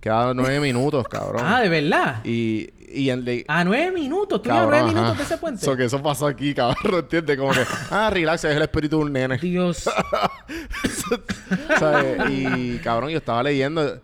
queda 0.03 0.34
nueve 0.34 0.61
minutos, 0.61 1.07
cabrón. 1.09 1.42
Ah, 1.46 1.61
¿de 1.61 1.68
verdad? 1.70 2.16
Y, 2.24 2.68
y 2.94 3.09
en 3.09 3.24
le- 3.24 3.44
A 3.48 3.64
nueve 3.64 3.90
minutos. 3.92 4.42
Tú 4.42 4.48
cabrón, 4.50 4.68
nueve 4.70 4.84
ajá. 4.84 4.92
minutos 4.94 5.16
de 5.18 5.22
ese 5.24 5.36
puente. 5.38 5.64
So 5.64 5.76
que 5.76 5.84
eso 5.84 6.03
pasó 6.03 6.26
aquí, 6.26 6.53
cabrón, 6.55 6.94
¿entiendes? 7.00 7.38
Como 7.38 7.53
que, 7.53 7.64
ah, 7.90 8.11
relax, 8.12 8.44
es 8.44 8.57
el 8.57 8.62
espíritu 8.62 8.98
de 8.98 9.05
un 9.05 9.12
nene. 9.12 9.38
Dios. 9.38 9.88
¿Sabes? 11.78 12.30
Y, 12.30 12.78
cabrón, 12.78 13.11
yo 13.11 13.18
estaba 13.18 13.42
leyendo... 13.42 14.00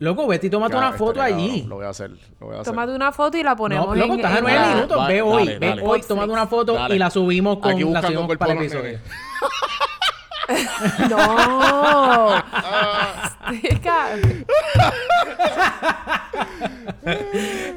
Loco, 0.00 0.26
vete 0.26 0.48
y 0.48 0.50
tómate 0.50 0.76
una 0.76 0.92
foto 0.92 1.22
estaría 1.22 1.36
allí. 1.36 1.62
Lo 1.68 1.76
voy 1.76 1.84
a 1.86 1.90
hacer, 1.90 2.10
lo 2.40 2.46
voy 2.48 2.56
a 2.56 2.60
hacer. 2.60 2.72
Tómate 2.72 2.92
una 2.92 3.12
foto 3.12 3.38
y 3.38 3.42
la 3.44 3.54
ponemos 3.54 3.86
No, 3.86 3.94
loco, 3.94 4.14
en, 4.14 4.20
estás 4.20 4.32
a 4.34 4.38
en 4.38 4.44
nueve 4.44 4.74
minutos. 4.74 4.98
Va- 4.98 5.06
Ve 5.06 5.14
dale, 5.14 5.22
hoy, 5.22 5.44
dale, 5.46 5.58
ve 5.60 5.66
dale. 5.68 5.82
hoy, 5.84 6.00
tómate 6.06 6.30
una 6.32 6.46
foto 6.48 6.74
Dale. 6.74 6.96
y 6.96 6.98
la 6.98 7.10
subimos 7.10 7.58
con, 7.58 7.70
Aquí 7.70 7.80
la 7.80 7.86
buscando 7.86 8.08
subimos 8.08 8.26
con 8.28 8.38
para 8.38 8.52
el 8.52 8.58
episodio. 8.58 8.98
No. 11.10 12.36
Este 13.52 13.80
ca- 13.80 14.16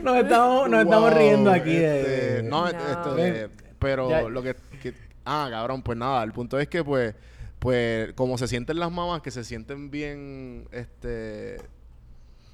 Nos 0.04 0.18
estamos, 0.18 0.70
nos 0.70 0.82
estamos 0.84 1.10
Wow, 1.12 1.18
riendo 1.20 1.52
aquí 1.52 1.76
este, 1.76 2.34
de... 2.42 2.44
No, 2.44 2.62
No. 2.62 2.68
esto 2.70 3.16
de- 3.16 3.50
Pero 3.80 4.10
Ya. 4.10 4.22
lo 4.24 4.42
que, 4.42 4.56
que- 4.82 4.94
Ah, 5.26 5.48
cabrón, 5.52 5.82
pues 5.82 5.98
nada. 5.98 6.24
El 6.24 6.32
punto 6.32 6.60
es 6.60 6.68
que, 6.68 6.84
pues... 6.84 7.16
Pues, 7.60 8.14
como 8.14 8.38
se 8.38 8.48
sienten 8.48 8.80
las 8.80 8.92
mamás, 8.92 9.22
que 9.22 9.32
se 9.32 9.44
sienten 9.44 9.90
bien... 9.92 10.68
Este... 10.72 11.58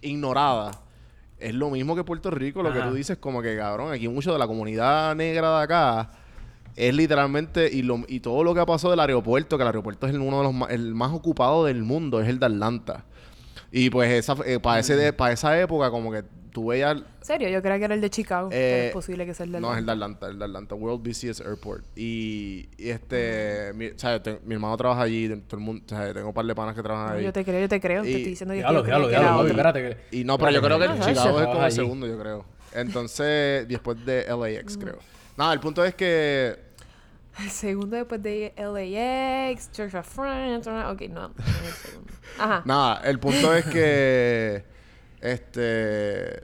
Ignoradas. 0.01 0.79
Es 1.39 1.53
lo 1.53 1.69
mismo 1.69 1.95
que 1.95 2.03
Puerto 2.03 2.31
Rico. 2.31 2.63
Lo 2.63 2.71
que 2.73 2.79
Ajá. 2.79 2.89
tú 2.89 2.95
dices, 2.95 3.17
como 3.17 3.41
que, 3.41 3.55
cabrón, 3.57 3.91
aquí 3.93 4.07
mucho 4.07 4.31
de 4.33 4.39
la 4.39 4.47
comunidad 4.47 5.15
negra 5.15 5.57
de 5.59 5.63
acá... 5.63 6.11
Es 6.75 6.93
literalmente... 6.93 7.69
Y, 7.71 7.81
lo, 7.83 8.01
y 8.07 8.19
todo 8.19 8.43
lo 8.43 8.53
que 8.53 8.59
ha 8.61 8.65
pasado 8.65 8.91
del 8.91 8.99
aeropuerto, 8.99 9.57
que 9.57 9.61
el 9.63 9.67
aeropuerto 9.67 10.07
es 10.07 10.13
el- 10.13 10.21
uno 10.21 10.37
de 10.39 10.43
los 10.43 10.53
más... 10.53 10.69
El 10.71 10.93
más 10.95 11.11
ocupado 11.13 11.65
del 11.65 11.83
mundo. 11.83 12.21
Es 12.21 12.27
el 12.27 12.39
de 12.39 12.45
Atlanta. 12.47 13.05
Y 13.71 13.89
pues 13.89 14.11
esa, 14.11 14.35
para 14.61 14.79
ese 14.79 14.95
de- 14.95 15.13
para 15.13 15.33
esa 15.33 15.59
época, 15.59 15.89
como 15.89 16.11
que 16.11 16.23
tú 16.51 16.67
veías 16.67 16.95
¿En 16.97 17.03
serio? 17.21 17.49
Yo 17.49 17.61
creía 17.63 17.79
que 17.79 17.85
era 17.85 17.95
el 17.95 18.01
de 18.01 18.09
Chicago. 18.11 18.49
Eh, 18.51 18.51
que 18.51 18.87
es 18.87 18.93
posible 18.93 19.25
que 19.25 19.33
sea 19.33 19.45
el 19.47 19.51
de 19.53 19.59
no, 19.59 19.71
es 19.71 19.79
el 19.79 19.85
de 19.87 19.91
Atlanta. 19.93 20.27
Atlanta, 20.27 20.33
el 20.33 20.37
de 20.39 20.45
Atlanta, 20.45 20.75
World 20.75 21.07
Busiest 21.07 21.41
Airport. 21.41 21.83
Y, 21.97 22.69
y 22.77 22.89
este, 22.89 23.71
mi, 23.73 23.89
¿sabes? 23.95 24.21
Mi 24.45 24.53
hermano 24.53 24.77
trabaja 24.77 25.01
allí, 25.01 25.27
todo 25.47 25.57
el 25.59 25.63
mundo, 25.65 25.83
¿sabes? 25.87 26.13
Tengo 26.13 26.27
un 26.27 26.33
par 26.35 26.45
de 26.45 26.53
panas 26.53 26.75
que 26.75 26.83
trabajan 26.83 27.15
allí. 27.15 27.25
yo 27.25 27.33
te 27.33 27.43
creo, 27.43 27.59
yo 27.61 27.69
te 27.69 27.79
creo. 27.81 28.03
Y- 28.03 28.05
te 28.07 28.11
estoy 28.17 28.29
diciendo 28.31 28.53
que 28.53 28.59
Diablo, 28.59 28.83
que 28.83 29.49
espérate. 29.49 29.79
que- 30.11 30.17
Y 30.17 30.23
no, 30.23 30.37
pero 30.37 30.51
yo 30.51 30.61
creo 30.61 30.79
que 30.79 30.87
no, 30.89 30.93
Chicago 31.05 31.39
es 31.39 31.45
como 31.47 31.65
el 31.65 31.71
segundo, 31.71 32.05
yo 32.07 32.19
creo. 32.19 32.45
Entonces, 32.73 33.67
después 33.67 34.05
de 34.05 34.25
LAX, 34.27 34.77
creo. 34.77 34.99
Nada, 35.37 35.53
el 35.53 35.59
punto 35.59 35.83
es 35.83 35.95
que 35.95 36.55
El 37.39 37.49
segundo 37.49 37.95
después 37.95 38.21
de 38.21 38.53
LAX, 38.57 39.71
Church 39.71 39.95
of 39.95 40.07
France. 40.07 40.69
Ok, 40.69 41.01
no. 41.09 41.29
no 41.29 41.33
el 41.65 41.73
segundo. 41.73 42.13
Ajá. 42.39 42.61
Nada, 42.65 43.01
el 43.05 43.19
punto 43.19 43.53
es 43.53 43.65
que 43.65 44.63
este 45.21 46.43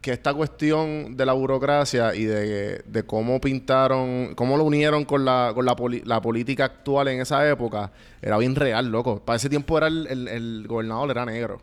que 0.00 0.10
esta 0.10 0.34
cuestión 0.34 1.16
de 1.16 1.24
la 1.24 1.32
burocracia 1.32 2.12
y 2.16 2.24
de, 2.24 2.82
de 2.84 3.02
cómo 3.04 3.40
pintaron, 3.40 4.34
cómo 4.34 4.56
lo 4.56 4.64
unieron 4.64 5.04
con 5.04 5.24
la, 5.24 5.52
con 5.54 5.64
la, 5.64 5.76
poli- 5.76 6.02
la 6.04 6.20
política 6.20 6.64
actual 6.64 7.06
en 7.06 7.20
esa 7.20 7.48
época, 7.48 7.92
era 8.20 8.36
bien 8.38 8.56
real, 8.56 8.88
loco. 8.90 9.20
Para 9.24 9.36
ese 9.36 9.48
tiempo 9.48 9.78
era 9.78 9.86
el, 9.86 10.08
el- 10.08 10.26
el 10.26 10.64
gobernador 10.66 11.08
era 11.12 11.24
negro. 11.24 11.60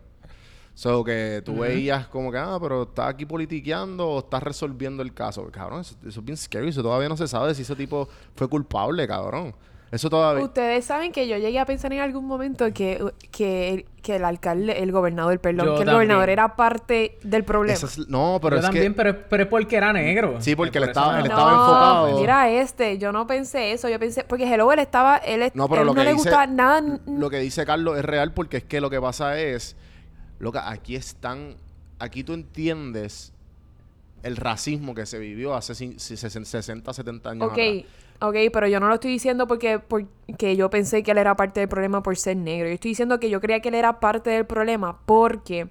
So 0.73 1.03
que 1.03 1.41
tú 1.43 1.59
veías 1.59 2.07
como 2.07 2.31
que, 2.31 2.37
ah, 2.37 2.57
pero 2.61 2.83
está 2.83 3.07
aquí 3.09 3.25
politiqueando 3.25 4.07
o 4.07 4.19
está 4.19 4.39
resolviendo 4.39 5.03
el 5.03 5.13
caso. 5.13 5.45
Cabrón, 5.51 5.81
eso, 5.81 5.95
eso 6.07 6.19
es 6.21 6.25
bien 6.25 6.37
scary. 6.37 6.69
Eso 6.69 6.81
todavía 6.81 7.09
no 7.09 7.17
se 7.17 7.27
sabe 7.27 7.53
si 7.53 7.63
ese 7.63 7.75
tipo 7.75 8.07
fue 8.35 8.47
culpable, 8.47 9.05
cabrón. 9.07 9.53
Eso 9.91 10.07
todavía... 10.07 10.43
Ustedes 10.43 10.85
saben 10.85 11.11
que 11.11 11.27
yo 11.27 11.35
llegué 11.37 11.57
a 11.59 11.65
pensar 11.65 11.91
en 11.91 11.99
algún 11.99 12.25
momento 12.27 12.71
que, 12.71 13.03
que, 13.31 13.87
que 14.03 14.17
el 14.17 14.23
alcalde, 14.23 14.83
el 14.83 14.91
gobernador, 14.91 15.39
perdón, 15.39 15.65
Yo 15.65 15.73
que 15.73 15.79
el 15.81 15.85
también. 15.87 15.95
gobernador 15.95 16.29
era 16.29 16.55
parte 16.55 17.17
del 17.23 17.43
problema. 17.43 17.73
Es- 17.75 18.07
no, 18.07 18.37
pero 18.39 18.57
Yo 18.57 18.59
es 18.59 18.65
también, 18.67 18.93
que... 18.93 18.97
pero, 18.97 19.17
pero 19.27 19.43
es 19.43 19.49
porque 19.49 19.75
era 19.77 19.91
negro. 19.91 20.35
Sí, 20.41 20.55
porque 20.55 20.77
Es 20.77 20.83
él 20.83 20.89
por 20.89 20.89
estaba- 20.91 21.17
eso 21.17 21.25
él 21.25 21.31
no. 21.31 21.37
estaba 21.39 21.51
enfocado. 21.53 22.19
Mira 22.19 22.49
este, 22.51 22.97
yo 22.99 23.11
no 23.11 23.25
pensé 23.25 23.71
eso, 23.71 23.89
yo 23.89 23.97
pensé, 23.97 24.23
porque 24.25 24.43
Hello, 24.53 24.71
él 24.71 24.77
estaba, 24.77 25.17
él, 25.17 25.51
No, 25.55 25.67
pero 25.67 25.81
él 25.81 25.87
lo 25.87 25.93
no 25.95 25.99
que 26.01 26.05
le 26.05 26.13
dice, 26.13 26.23
gustaba 26.29 26.45
nada. 26.45 26.99
Lo 27.07 27.29
que 27.31 27.39
dice 27.39 27.65
Carlos 27.65 27.97
es 27.97 28.05
real 28.05 28.31
porque 28.31 28.57
es 28.57 28.63
que 28.63 28.79
lo 28.81 28.91
que 28.91 29.01
pasa 29.01 29.39
es, 29.39 29.75
loca, 30.39 30.69
aquí 30.69 30.95
están, 30.95 31.55
aquí 31.99 32.23
tú 32.23 32.33
entiendes 32.33 33.33
el 34.23 34.35
racismo 34.35 34.93
que 34.95 35.05
se 35.05 35.17
vivió 35.19 35.53
hace 35.55 35.73
cin- 35.73 35.97
si- 35.97 36.15
sesen- 36.15 36.45
60, 36.45 36.91
70 36.93 37.29
años 37.29 37.43
Ok, 37.47 37.51
atrás. 37.53 37.83
ok, 38.21 38.35
pero 38.51 38.67
yo 38.67 38.79
no 38.79 38.87
lo 38.87 38.95
estoy 38.95 39.11
diciendo 39.11 39.47
porque, 39.47 39.79
porque 39.79 40.55
yo 40.57 40.69
pensé 40.69 41.03
que 41.03 41.11
él 41.11 41.17
era 41.19 41.35
parte 41.35 41.61
del 41.61 41.69
problema 41.69 42.03
por 42.03 42.17
ser 42.17 42.35
negro. 42.35 42.67
Yo 42.67 42.73
estoy 42.73 42.91
diciendo 42.91 43.19
que 43.19 43.29
yo 43.29 43.39
creía 43.39 43.61
que 43.61 43.69
él 43.69 43.75
era 43.75 43.99
parte 44.01 44.29
del 44.29 44.45
problema 44.45 44.99
porque 45.05 45.69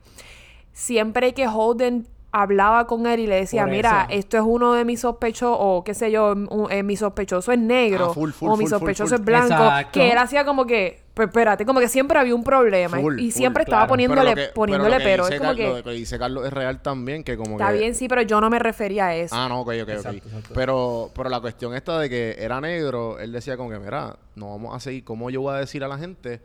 siempre 0.72 1.34
que 1.34 1.46
Holden 1.46 2.06
hablaba 2.30 2.86
con 2.86 3.06
él 3.06 3.20
y 3.20 3.26
le 3.26 3.36
decía, 3.36 3.66
mira, 3.66 4.06
esto 4.10 4.36
es 4.36 4.42
uno 4.46 4.74
de 4.74 4.84
mis 4.84 5.00
sospechosos, 5.00 5.56
o 5.58 5.82
qué 5.82 5.94
sé 5.94 6.10
yo, 6.10 6.32
un- 6.32 6.68
eh, 6.70 6.82
mi 6.82 6.94
sospechoso 6.96 7.52
es 7.52 7.58
negro, 7.58 8.08
Ah, 8.10 8.14
full, 8.14 8.30
full, 8.30 8.50
o 8.50 8.56
mi 8.56 8.64
full, 8.64 8.70
sospechoso 8.70 9.08
full. 9.16 9.20
es 9.20 9.24
blanco, 9.24 9.54
Exacto. 9.54 9.90
que 9.98 10.12
él 10.12 10.18
hacía 10.18 10.44
como 10.44 10.66
que, 10.66 11.00
pues 11.18 11.28
espérate, 11.30 11.66
como 11.66 11.80
que 11.80 11.88
siempre 11.88 12.16
había 12.16 12.32
un 12.32 12.44
problema 12.44 12.96
y- 12.98 13.02
Full, 13.02 13.18
y 13.18 13.30
full, 13.32 13.38
siempre 13.38 13.64
estaba 13.64 13.80
claro. 13.82 13.88
poniéndole, 13.90 14.34
Pero 14.36 14.46
que- 14.48 14.54
poniéndole 14.54 14.96
pero. 15.00 15.04
pero, 15.04 15.22
lo 15.24 15.28
que 15.28 15.34
es 15.34 15.40
como 15.40 15.54
que... 15.56 15.68
Lo 15.78 15.82
que 15.82 15.90
dice 15.90 16.16
Carlos 16.18 16.46
es 16.46 16.52
real 16.52 16.80
también, 16.80 17.24
que 17.24 17.36
como 17.36 17.56
Está 17.58 17.72
que... 17.72 17.78
bien, 17.78 17.94
sí, 17.96 18.06
pero 18.08 18.22
yo 18.22 18.40
no 18.40 18.48
me 18.48 18.60
refería 18.60 19.06
a 19.08 19.16
eso. 19.16 19.34
Ah, 19.36 19.48
no, 19.48 19.62
ok, 19.62 19.68
ok, 19.68 19.72
ok. 19.82 19.88
Exacto, 19.88 20.28
exacto. 20.28 20.50
Pero, 20.54 21.10
pero 21.14 21.28
la 21.28 21.40
cuestión 21.40 21.74
esta 21.74 21.98
de 21.98 22.08
que 22.08 22.36
era 22.38 22.60
negro, 22.60 23.18
él 23.18 23.32
decía 23.32 23.56
como 23.56 23.68
que, 23.70 23.80
mira, 23.80 24.14
no 24.36 24.50
vamos 24.50 24.76
a 24.76 24.78
seguir, 24.78 25.02
¿cómo 25.02 25.28
yo 25.28 25.40
voy 25.40 25.54
a 25.56 25.58
decir 25.58 25.82
a 25.82 25.88
la 25.88 25.98
gente? 25.98 26.40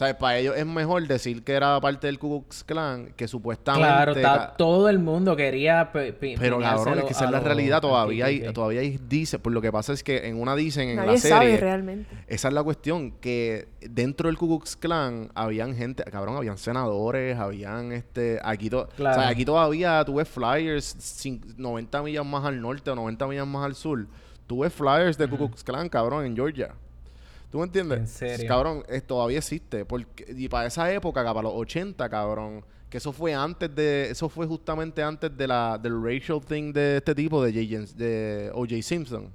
Sea, 0.00 0.16
para 0.18 0.38
ellos 0.38 0.56
es 0.56 0.64
mejor 0.64 1.06
decir 1.06 1.44
que 1.44 1.52
era 1.52 1.78
parte 1.78 2.06
del 2.06 2.18
Ku 2.18 2.40
Klux 2.42 2.64
Klan 2.64 3.12
que 3.16 3.28
supuestamente... 3.28 3.86
Claro, 3.86 4.14
ca- 4.14 4.54
todo 4.56 4.88
el 4.88 4.98
mundo 4.98 5.36
quería. 5.36 5.92
pe- 5.92 6.14
pe- 6.14 6.36
Pero 6.38 6.58
cabrón, 6.58 7.00
es 7.00 7.04
que 7.04 7.12
esa 7.12 7.26
es 7.26 7.30
la 7.30 7.40
realidad. 7.40 7.82
Todavía 7.82 8.24
hay, 8.24 8.50
todavía 8.54 8.80
hay 8.80 8.98
dice, 9.08 9.38
por 9.38 9.52
lo 9.52 9.60
que 9.60 9.70
pasa 9.70 9.92
es 9.92 10.02
que 10.02 10.26
en 10.26 10.40
una 10.40 10.56
dicen 10.56 10.88
en 10.88 10.96
Nadie 10.96 11.12
la 11.12 11.18
sabe 11.18 11.44
serie. 11.44 11.56
realmente. 11.60 12.16
Esa 12.28 12.48
es 12.48 12.54
la 12.54 12.62
cuestión, 12.62 13.10
que 13.20 13.68
dentro 13.82 14.28
del 14.28 14.38
Ku 14.38 14.48
Klux 14.48 14.74
Klan 14.76 15.30
habían 15.34 15.74
gente, 15.76 16.02
cabrón, 16.04 16.34
habían 16.36 16.56
senadores, 16.56 17.38
habían 17.38 17.92
este, 17.92 18.40
aquí, 18.42 18.70
to- 18.70 18.88
Claro. 18.96 19.18
o 19.18 19.20
sea, 19.22 19.28
aquí 19.30 19.44
todavía 19.44 20.02
tú 20.06 20.14
ves 20.14 20.28
flyers 20.28 20.96
cin- 20.98 21.42
90 21.58 22.02
millas 22.02 22.24
más 22.24 22.44
al 22.46 22.58
norte 22.60 22.90
o 22.90 22.94
90 22.94 23.26
millas 23.26 23.46
más 23.46 23.66
al 23.66 23.74
sur. 23.74 24.06
Tú 24.46 24.60
ves 24.60 24.72
flyers 24.72 25.18
de 25.18 25.28
Ku 25.28 25.36
Klux 25.36 25.62
Klan, 25.62 25.90
cabrón, 25.90 26.24
en 26.24 26.34
Georgia. 26.34 26.70
¿Tú 27.50 27.58
me 27.58 27.64
entiendes? 27.64 27.98
¿En 27.98 28.06
serio? 28.06 28.46
Cabrón, 28.48 28.84
es- 28.88 29.04
todavía 29.06 29.38
existe. 29.38 29.84
Porque, 29.84 30.24
y 30.36 30.48
para 30.48 30.68
esa 30.68 30.90
época, 30.92 31.22
para 31.24 31.42
los 31.42 31.52
80, 31.54 32.08
cabrón, 32.08 32.64
que 32.88 32.98
eso 32.98 33.12
fue 33.12 33.34
antes 33.34 33.74
de, 33.74 34.10
eso 34.10 34.28
fue 34.28 34.46
justamente 34.46 35.02
antes 35.02 35.36
de 35.36 35.46
la, 35.46 35.78
del 35.78 36.02
racial 36.02 36.40
thing 36.44 36.72
de 36.72 36.96
este 36.98 37.14
tipo, 37.14 37.42
de, 37.42 37.52
J. 37.52 37.92
de 37.96 38.50
O.J. 38.54 38.82
Simpson. 38.82 39.28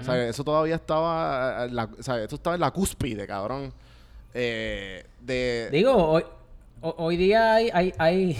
O 0.00 0.02
sea, 0.02 0.26
eso 0.28 0.42
todavía 0.42 0.76
estaba, 0.76 1.66
eh, 1.66 1.70
la- 1.70 1.84
o 1.98 2.02
sea, 2.02 2.22
eso 2.24 2.36
estaba 2.36 2.54
en 2.54 2.60
la 2.60 2.70
cúspide, 2.70 3.26
cabrón. 3.26 3.72
Eh, 4.34 5.04
de... 5.20 5.68
Digo, 5.70 5.94
hoy, 5.94 6.22
ho- 6.80 6.94
hoy 6.98 7.16
día 7.16 7.54
hay, 7.54 7.70
hay, 7.72 7.92
hay, 7.98 8.38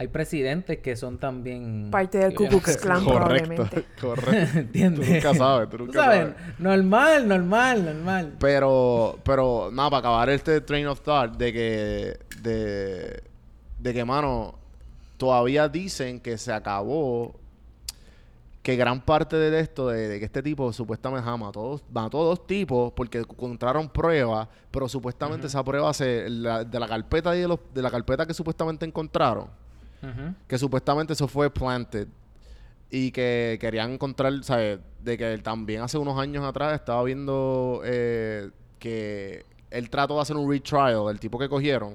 hay 0.00 0.08
presidentes 0.08 0.78
que 0.78 0.96
son 0.96 1.18
también. 1.18 1.90
Parte 1.90 2.16
del 2.16 2.34
Ku 2.34 2.48
Klux 2.48 2.78
Klan 2.78 3.04
correcto, 3.04 3.26
probablemente. 3.26 3.84
correcto. 4.00 4.58
¿Entiendes? 4.58 5.06
Tú 5.06 5.12
nunca 5.12 5.34
sabes, 5.34 5.68
tú 5.68 5.76
Tú 5.76 5.84
nunca 5.84 6.02
sabes, 6.04 6.20
sabes. 6.20 6.58
normal, 6.58 7.28
normal, 7.28 7.84
normal. 7.84 8.36
Pero, 8.40 9.18
pero, 9.22 9.68
nada, 9.70 9.90
para 9.90 9.98
acabar 10.00 10.30
este 10.30 10.62
train 10.62 10.86
of 10.86 11.02
thought 11.02 11.36
de 11.36 11.52
que, 11.52 12.18
de, 12.40 13.22
de 13.78 13.92
que, 13.92 14.04
mano, 14.06 14.54
todavía 15.18 15.68
dicen 15.68 16.18
que 16.18 16.38
se 16.38 16.50
acabó, 16.50 17.34
que 18.62 18.76
gran 18.76 19.02
parte 19.02 19.36
de 19.36 19.60
esto, 19.60 19.88
de, 19.88 20.08
de 20.08 20.18
que 20.18 20.24
este 20.24 20.42
tipo 20.42 20.72
supuestamente 20.72 21.26
ajá, 21.26 21.36
mató, 21.36 21.78
mató 21.92 22.24
dos 22.24 22.46
tipos 22.46 22.90
porque 22.94 23.18
encontraron 23.18 23.88
pruebas, 23.90 24.48
pero 24.70 24.88
supuestamente 24.88 25.46
esa 25.46 25.62
prueba 25.62 25.92
se, 25.92 26.28
la- 26.30 26.64
de 26.64 26.80
la 26.80 26.86
carpeta 26.88 27.36
y 27.36 27.40
de, 27.40 27.48
los, 27.48 27.58
de 27.74 27.82
la 27.82 27.90
carpeta 27.90 28.24
que 28.26 28.32
supuestamente 28.34 28.84
encontraron, 28.86 29.48
Que 30.46 30.58
supuestamente 30.58 31.12
eso 31.12 31.28
fue 31.28 31.50
planted 31.50 32.08
y 32.90 33.10
que 33.12 33.58
querían 33.60 33.92
encontrar, 33.92 34.32
¿sabes? 34.42 34.78
De 35.02 35.16
que 35.16 35.32
él 35.32 35.42
también 35.42 35.82
hace 35.82 35.96
unos 35.98 36.18
años 36.18 36.44
atrás 36.44 36.74
estaba 36.74 37.02
viendo 37.04 37.82
eh, 37.84 38.50
que 38.78 39.44
él 39.70 39.88
trató 39.90 40.16
de 40.16 40.22
hacer 40.22 40.36
un 40.36 40.50
retrial 40.50 41.06
del 41.06 41.20
tipo 41.20 41.38
que 41.38 41.48
cogieron. 41.48 41.94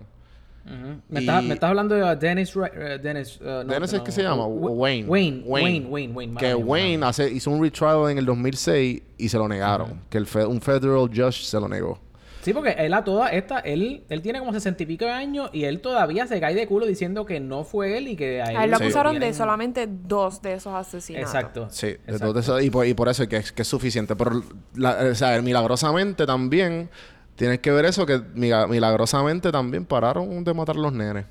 ¿Me, 1.10 1.20
estás, 1.20 1.44
me 1.44 1.54
estás 1.54 1.70
hablando 1.70 1.94
de 1.94 2.16
Dennis... 2.16 2.56
Ra- 2.56 2.72
eh, 2.74 2.98
Dennis, 2.98 3.40
no, 3.40 3.64
¿Dennis 3.66 3.94
es 3.94 4.00
no, 4.00 4.04
que 4.04 4.12
se 4.12 4.24
llama? 4.24 4.48
Wa- 4.48 4.72
Wayne. 4.72 5.08
Wayne. 5.08 5.44
Wayne, 5.46 5.86
Wayne, 5.88 6.14
Wayne. 6.14 6.36
Que 6.38 6.56
Wayne 6.56 7.06
hace, 7.06 7.30
hizo 7.32 7.52
un 7.52 7.62
retrial 7.62 8.10
en 8.10 8.18
el 8.18 8.26
2006 8.26 9.02
y 9.18 9.30
se 9.30 9.38
lo 9.38 9.48
negaron. 9.48 10.02
Que 10.10 10.18
el 10.18 10.26
fe- 10.26 10.46
un 10.46 10.60
federal 10.62 11.08
judge 11.14 11.44
se 11.44 11.60
lo 11.60 11.68
negó. 11.68 12.00
Sí, 12.46 12.54
porque 12.54 12.76
él 12.78 12.94
a 12.94 13.04
toda 13.04 13.30
esta... 13.30 13.58
Él, 13.58 14.04
él 14.08 14.22
tiene 14.22 14.38
como 14.38 14.54
sesenta 14.54 14.84
y 14.84 14.86
pico 14.86 15.04
de 15.06 15.10
años 15.12 15.50
y 15.52 15.64
él 15.64 15.82
todavía 15.82 16.28
se 16.28 16.40
cae 16.40 16.54
de 16.54 16.68
culo 16.68 16.86
diciendo 16.86 17.26
que 17.26 17.40
no 17.40 17.64
fue 17.64 17.98
él 17.98 18.08
y 18.08 18.16
que 18.16 18.40
a 18.40 18.46
él... 18.52 18.58
A 18.58 18.64
él 18.66 18.70
lo 18.70 18.78
Sí. 18.78 18.84
acusaron 18.84 19.20
de 19.20 19.34
solamente 19.34 19.88
dos 19.90 20.44
de 20.44 20.54
esos 20.54 20.72
asesinatos. 20.76 21.28
Exacto. 21.34 21.68
Sí, 21.72 21.88
exacto. 21.88 22.28
entonces, 22.28 22.64
y, 22.64 22.70
por, 22.70 22.86
y 22.86 22.94
por 22.94 23.10
eso 23.10 23.24
es 23.24 23.30
que, 23.30 23.38
es 23.38 23.52
que 23.52 23.64
es 23.64 23.68
suficiente. 23.68 24.16
Pero, 24.16 24.44
la- 24.76 25.08
o 25.12 25.16
sea, 25.16 25.42
milagrosamente 25.42 26.28
también 26.28 26.88
tienes 27.36 27.58
que 27.62 27.72
ver 27.72 27.86
eso, 27.86 28.06
que 28.06 28.20
mila- 28.36 28.68
milagrosamente 28.68 29.52
también 29.52 29.84
pararon 29.86 30.44
de 30.44 30.54
matar 30.54 30.76
a 30.76 30.80
los 30.80 30.94
nenes. 30.94 31.26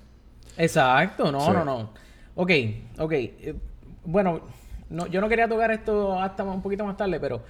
Exacto, 0.56 1.30
no, 1.30 1.40
Sí. 1.42 1.52
no, 1.52 1.64
no. 1.64 1.90
Ok, 2.34 2.50
ok. 2.98 3.12
eh, 3.12 3.54
bueno, 4.04 4.40
no, 4.90 5.06
yo 5.06 5.20
no 5.20 5.28
quería 5.28 5.46
tocar 5.48 5.70
esto 5.70 6.20
hasta 6.20 6.42
un 6.42 6.60
poquito 6.60 6.84
más 6.84 6.96
tarde, 6.96 7.20
pero 7.20 7.40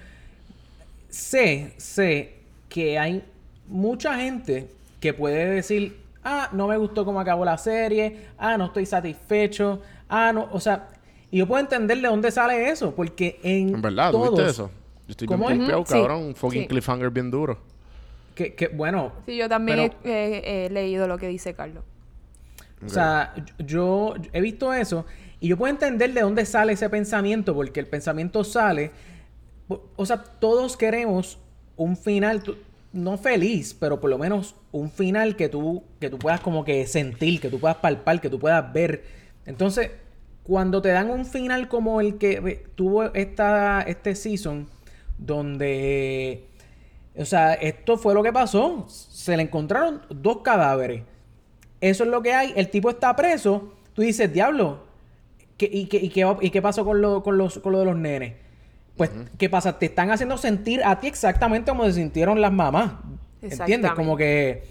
sé, 1.08 1.72
sé 1.78 2.34
que 2.68 2.98
hay 2.98 3.24
mucha 3.68 4.14
gente 4.16 4.68
que 5.00 5.12
puede 5.14 5.50
decir, 5.50 5.98
ah, 6.22 6.48
no 6.52 6.68
me 6.68 6.76
gustó 6.76 7.04
cómo 7.04 7.20
acabó 7.20 7.44
la 7.44 7.58
serie, 7.58 8.26
ah, 8.38 8.56
no 8.56 8.66
estoy 8.66 8.86
satisfecho, 8.86 9.80
ah, 10.08 10.32
no, 10.32 10.48
o 10.52 10.60
sea, 10.60 10.88
y 11.30 11.38
yo 11.38 11.46
puedo 11.46 11.60
entender 11.60 12.00
de 12.00 12.08
dónde 12.08 12.30
sale 12.30 12.68
eso, 12.70 12.94
porque 12.94 13.38
en 13.42 13.74
En 13.74 13.82
verdad, 13.82 14.10
¿tú 14.12 14.18
todos, 14.18 14.30
viste 14.36 14.50
eso? 14.50 14.70
Yo 15.06 15.10
estoy 15.10 15.26
bien 15.28 15.38
¿Cómo 15.38 15.50
es? 15.50 15.58
pompeado, 15.58 15.84
sí, 15.86 15.92
cabrón. 15.92 16.22
Un 16.22 16.34
fucking 16.34 16.62
sí. 16.62 16.68
cliffhanger 16.68 17.10
bien 17.10 17.30
duro. 17.30 17.58
que, 18.34 18.54
que, 18.54 18.68
bueno, 18.68 19.12
Sí, 19.26 19.36
yo 19.36 19.48
también 19.48 19.92
Pero- 20.02 20.14
he, 20.14 20.38
he- 20.38 20.66
he 20.66 20.70
leído 20.70 21.06
lo 21.06 21.18
que 21.18 21.28
dice 21.28 21.54
Carlos. 21.54 21.84
O 22.84 22.88
sea, 22.88 23.34
yo, 23.58 24.14
yo 24.16 24.30
he 24.32 24.40
visto 24.40 24.72
eso 24.74 25.06
y 25.40 25.48
yo 25.48 25.56
puedo 25.56 25.72
entender 25.72 26.12
de 26.12 26.20
dónde 26.20 26.44
sale 26.44 26.72
ese 26.74 26.88
pensamiento, 26.90 27.54
porque 27.54 27.80
el 27.80 27.86
pensamiento 27.86 28.44
sale. 28.44 28.90
O 29.96 30.04
sea, 30.06 30.22
todos 30.22 30.76
queremos 30.76 31.38
un 31.76 31.96
final, 31.96 32.42
no 32.94 33.18
feliz, 33.18 33.74
pero 33.78 34.00
por 34.00 34.10
lo 34.10 34.18
menos 34.18 34.54
un 34.72 34.90
final 34.90 35.36
que 35.36 35.48
tú, 35.50 35.84
que 36.00 36.10
tú 36.10 36.18
puedas 36.18 36.40
como 36.40 36.64
que 36.64 36.86
sentir, 36.86 37.40
que 37.40 37.50
tú 37.50 37.60
puedas 37.60 37.78
palpar, 37.78 38.20
que 38.20 38.30
tú 38.30 38.38
puedas 38.38 38.72
ver. 38.72 39.04
Entonces, 39.46 39.90
cuando 40.44 40.82
te 40.82 40.90
dan 40.90 41.10
un 41.10 41.26
final 41.26 41.68
como 41.68 42.00
el 42.00 42.18
que 42.18 42.66
tuvo 42.76 43.04
esta, 43.14 43.82
este 43.82 44.14
season, 44.14 44.68
donde 45.18 46.46
o 47.16 47.24
sea, 47.24 47.54
esto 47.54 47.96
fue 47.96 48.14
lo 48.14 48.22
que 48.22 48.32
pasó. 48.32 48.86
Se 48.88 49.36
le 49.36 49.44
encontraron 49.44 50.02
dos 50.10 50.38
cadáveres. 50.42 51.02
Eso 51.80 52.04
es 52.04 52.10
lo 52.10 52.22
que 52.22 52.32
hay. 52.34 52.52
El 52.56 52.70
tipo 52.70 52.90
está 52.90 53.14
preso. 53.16 53.74
Tú 53.94 54.02
dices, 54.02 54.32
diablo. 54.32 54.84
¿qué- 55.56 55.70
y, 55.72 55.86
qué, 55.86 55.98
y, 55.98 56.08
qué, 56.10 56.26
y 56.40 56.50
qué 56.50 56.62
pasó 56.62 56.84
con 56.84 57.00
lo, 57.00 57.22
con, 57.22 57.38
los, 57.38 57.58
con 57.60 57.72
lo 57.72 57.80
de 57.80 57.84
los 57.86 57.96
nenes? 57.96 58.34
Pues, 58.96 59.10
¿qué 59.38 59.48
pasa? 59.50 59.78
Te 59.78 59.86
están 59.86 60.10
haciendo 60.10 60.36
sentir 60.38 60.82
a 60.84 61.00
ti 61.00 61.08
exactamente 61.08 61.70
como 61.70 61.84
se 61.84 61.94
sintieron 61.94 62.40
las 62.40 62.52
mamás. 62.52 62.92
¿Entiendes? 63.42 63.92
Como 63.92 64.16
que... 64.16 64.64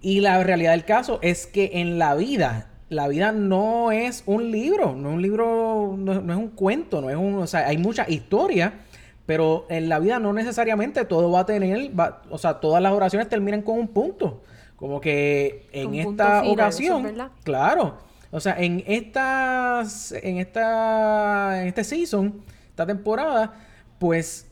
Y 0.00 0.20
la 0.20 0.42
realidad 0.42 0.72
del 0.72 0.84
caso 0.84 1.20
es 1.22 1.46
que 1.46 1.70
en 1.74 1.98
la 1.98 2.14
vida, 2.16 2.70
la 2.88 3.06
vida 3.06 3.30
no 3.30 3.92
es 3.92 4.24
un 4.26 4.50
libro, 4.50 4.96
no 4.96 5.10
es 5.10 5.14
un 5.14 5.22
libro, 5.22 5.94
no, 5.96 6.20
no 6.20 6.32
es 6.32 6.38
un 6.38 6.48
cuento, 6.48 7.00
no 7.00 7.08
es 7.08 7.16
un... 7.16 7.34
O 7.36 7.46
sea, 7.46 7.68
hay 7.68 7.78
mucha 7.78 8.04
historia, 8.10 8.80
pero 9.26 9.64
en 9.70 9.88
la 9.88 10.00
vida 10.00 10.18
no 10.18 10.32
necesariamente 10.32 11.04
todo 11.04 11.30
va 11.30 11.40
a 11.40 11.46
tener... 11.46 11.98
va- 11.98 12.22
o 12.30 12.38
sea, 12.38 12.54
todas 12.58 12.82
las 12.82 12.92
oraciones 12.92 13.28
terminan 13.28 13.62
con 13.62 13.78
un 13.78 13.86
punto. 13.88 14.42
Como 14.74 15.00
que 15.00 15.68
en 15.72 15.86
Un 15.94 16.02
punto 16.02 16.22
esta 16.24 16.42
ocasión... 16.42 17.02
verdad. 17.04 17.28
Claro. 17.44 17.98
O 18.32 18.40
sea, 18.40 18.56
en 18.58 18.82
estas, 18.88 20.10
en 20.12 20.38
esta, 20.38 21.62
en 21.62 21.68
este 21.68 21.84
season, 21.84 22.42
esta 22.72 22.86
temporada, 22.86 23.54
pues 23.98 24.46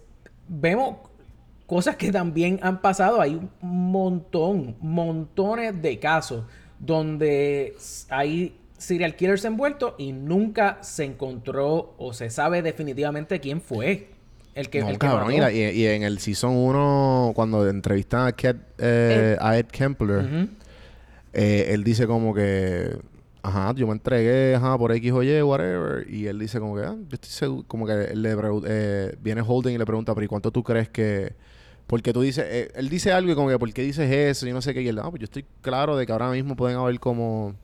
vemos 0.47 0.97
cosas 1.66 1.97
que 1.97 2.12
también 2.12 2.61
han 2.62 2.81
pasado. 2.83 3.21
Hay 3.21 3.35
un 3.35 3.51
montón, 3.91 4.77
montones 4.81 5.81
de 5.81 5.99
casos 5.99 6.45
donde 6.79 7.75
hay 8.11 8.57
serial 8.77 9.16
killers 9.16 9.45
envueltos 9.45 9.95
y 9.99 10.12
nunca 10.12 10.79
se 10.83 11.05
encontró 11.05 11.95
o 11.99 12.12
se 12.12 12.31
sabe 12.31 12.62
definitivamente 12.62 13.41
quién 13.41 13.61
fue 13.61 14.09
el 14.55 14.68
que, 14.68 14.81
no, 14.81 14.89
el 14.91 14.99
cabrón. 14.99 15.29
mató. 15.29 15.37
Y, 15.37 15.41
la- 15.41 15.53
y- 15.53 15.71
y 15.83 15.87
en 15.87 16.03
el 16.03 16.18
Season 16.18 16.55
1, 16.57 17.33
cuando 17.35 17.68
entrevistan 17.68 18.27
a, 18.27 18.33
Ket- 18.37 18.61
eh, 18.79 19.37
a 19.41 19.57
Ed 19.59 19.66
Kempler, 19.66 20.49
eh, 21.33 21.66
él 21.71 21.85
dice 21.85 22.07
como 22.07 22.35
que... 22.35 22.99
Ajá, 23.43 23.72
yo 23.74 23.86
me 23.86 23.93
entregué, 23.93 24.55
ajá, 24.55 24.76
por 24.76 24.93
X 24.93 25.12
o 25.12 25.22
Y, 25.22 25.43
whatever. 25.43 26.07
Y 26.09 26.26
él 26.26 26.38
dice 26.38 26.61
como 26.61 26.76
que, 26.76 26.82
ah, 26.82 26.95
yo 26.95 27.14
estoy 27.14 27.30
seguro... 27.30 27.64
Como 27.66 27.86
que 27.86 27.93
él 27.93 28.22
le 28.22 28.36
eh, 28.66 29.16
viene 29.20 29.43
Holden 29.47 29.74
y 29.74 29.78
le 29.78 29.86
pregunta, 29.86 30.14
pero 30.14 30.24
¿y 30.24 30.28
cuánto 30.28 30.51
tú 30.51 30.62
crees 30.62 30.88
que...? 30.88 31.34
Porque 31.86 32.12
tú 32.12 32.20
dices... 32.20 32.45
eh, 32.49 32.70
él 32.74 32.88
dice 32.88 33.12
algo 33.12 33.32
y 33.32 33.34
como 33.34 33.49
que, 33.49 33.59
¿por 33.59 33.72
qué 33.72 33.82
dices 33.82 34.11
eso? 34.11 34.47
Y 34.47 34.53
no 34.53 34.61
sé 34.61 34.74
qué. 34.74 34.82
Y 34.82 34.88
él, 34.88 34.99
ah, 34.99 35.09
pues 35.11 35.20
yo 35.20 35.24
estoy 35.24 35.45
claro 35.62 35.97
de 35.97 36.07
que 36.07 36.12
ahora 36.12 36.30
mismo 36.30 36.55
pueden 36.57 36.76
haber 36.76 37.01
como... 37.01 37.55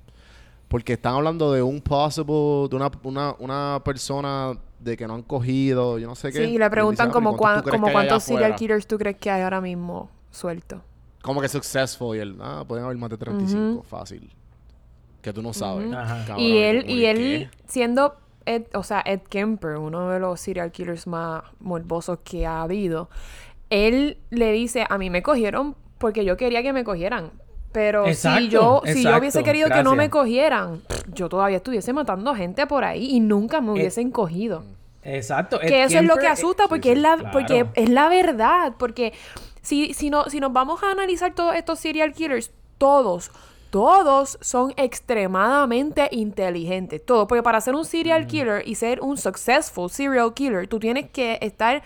Porque 0.69 0.95
están 0.95 1.15
hablando 1.15 1.53
de 1.53 1.63
un 1.63 1.81
possible... 1.81 2.69
De 2.71 2.77
una, 2.77 2.91
una, 3.03 3.35
una 3.39 3.83
persona 3.85 4.59
de 4.81 4.97
que 4.97 5.07
no 5.07 5.15
han 5.15 5.23
cogido, 5.23 5.99
yo 5.99 6.07
no 6.07 6.15
sé 6.15 6.33
qué. 6.33 6.45
Sí, 6.45 6.55
y 6.55 6.59
le 6.59 6.71
preguntan 6.71 7.09
dice, 7.09 7.19
ah, 7.19 7.21
pero 7.21 7.21
¿y 7.21 7.25
como, 7.25 7.37
cuántos 7.37 7.41
cuán- 7.41 7.57
tú 7.63 7.69
crees 7.69 7.81
como 7.81 7.93
cuántos 7.93 8.23
serial 8.23 8.55
killers 8.57 8.87
tú 8.87 8.99
crees 8.99 9.17
que 9.17 9.31
hay 9.31 9.43
ahora 9.43 9.61
mismo 9.61 10.11
sueltos. 10.31 10.81
Como 11.23 11.41
que 11.41 11.49
successful. 11.49 12.17
Y 12.17 12.21
él, 12.21 12.37
ah, 12.41 12.65
pueden 12.67 12.85
haber 12.85 12.97
más 12.97 13.11
de 13.11 13.17
35. 13.19 13.61
Ujú. 13.61 13.83
Fácil. 13.83 14.31
Que 15.27 15.33
tú 15.33 15.43
no 15.43 15.53
sabes. 15.53 15.91
Cabrón, 15.91 16.39
y 16.39 16.59
él, 16.59 16.89
y 16.89 17.07
él 17.07 17.17
¿qué? 17.51 17.59
siendo 17.67 18.15
Ed, 18.45 18.63
o 18.75 18.85
sea, 18.85 19.03
Ed 19.05 19.23
Kemper, 19.29 19.77
uno 19.79 20.09
de 20.11 20.21
los 20.21 20.39
serial 20.41 20.71
killers 20.71 21.09
más 21.09 21.43
morbosos 21.59 22.21
que 22.23 22.47
ha 22.47 22.63
habido, 22.63 23.11
él 23.69 24.19
le 24.31 24.53
dice, 24.53 24.87
a 24.89 24.99
mí 24.99 25.11
me 25.11 25.25
cogieron 25.25 25.75
porque 25.99 26.25
yo 26.25 26.37
quería 26.37 26.63
que 26.63 26.73
me 26.73 26.85
cogieran. 26.85 27.33
Pero 27.73 28.07
Exacto, 28.07 28.39
si 28.39 28.49
yo, 28.49 28.83
si 28.87 29.03
yo 29.03 29.19
hubiese 29.19 29.43
querido 29.43 29.69
que 29.69 29.83
no 29.83 29.97
me 29.97 30.11
cogieran, 30.11 30.81
yo 31.13 31.29
todavía 31.29 31.57
estuviese 31.57 31.93
matando 31.93 32.33
gente 32.37 32.69
por 32.69 32.85
ahí 32.85 33.07
y 33.11 33.19
nunca 33.19 33.61
me 33.61 33.73
hubiesen 33.73 34.13
cogido. 34.13 34.63
Exacto. 35.03 35.59
Que 35.59 35.83
Ed 35.83 35.87
eso 35.87 35.99
es 35.99 36.05
lo 36.05 36.15
que 36.19 36.27
Kemper- 36.29 36.31
asusta 36.31 36.63
Sí, 36.63 36.69
porque 36.69 36.89
sí, 36.91 36.93
es 36.93 36.99
la 37.03 37.17
claro. 37.17 37.33
porque 37.33 37.67
es 37.75 37.89
la 37.91 38.09
verdad, 38.09 38.75
porque 38.79 39.13
si 39.61 39.93
si 39.93 40.09
no 40.09 40.27
si 40.31 40.39
nos 40.39 40.53
vamos 40.53 40.85
a 40.85 40.93
analizar 40.93 41.35
todos 41.35 41.57
estos 41.57 41.81
serial 41.81 42.13
killers, 42.13 42.53
todos, 42.79 43.33
todos 43.71 44.39
son 44.41 44.73
extremadamente 44.77 46.09
inteligentes. 46.13 47.05
Todos. 47.05 47.27
Porque 47.29 47.43
para 47.43 47.61
ser 47.61 47.75
un 47.75 47.85
serial 47.85 48.27
killer 48.27 48.63
y 48.67 48.75
ser 48.77 49.01
un 49.01 49.17
successful 49.17 49.91
serial 49.91 50.33
killer, 50.35 50.69
tú 50.69 50.79
tienes 50.79 51.11
que 51.11 51.39
estar 51.41 51.83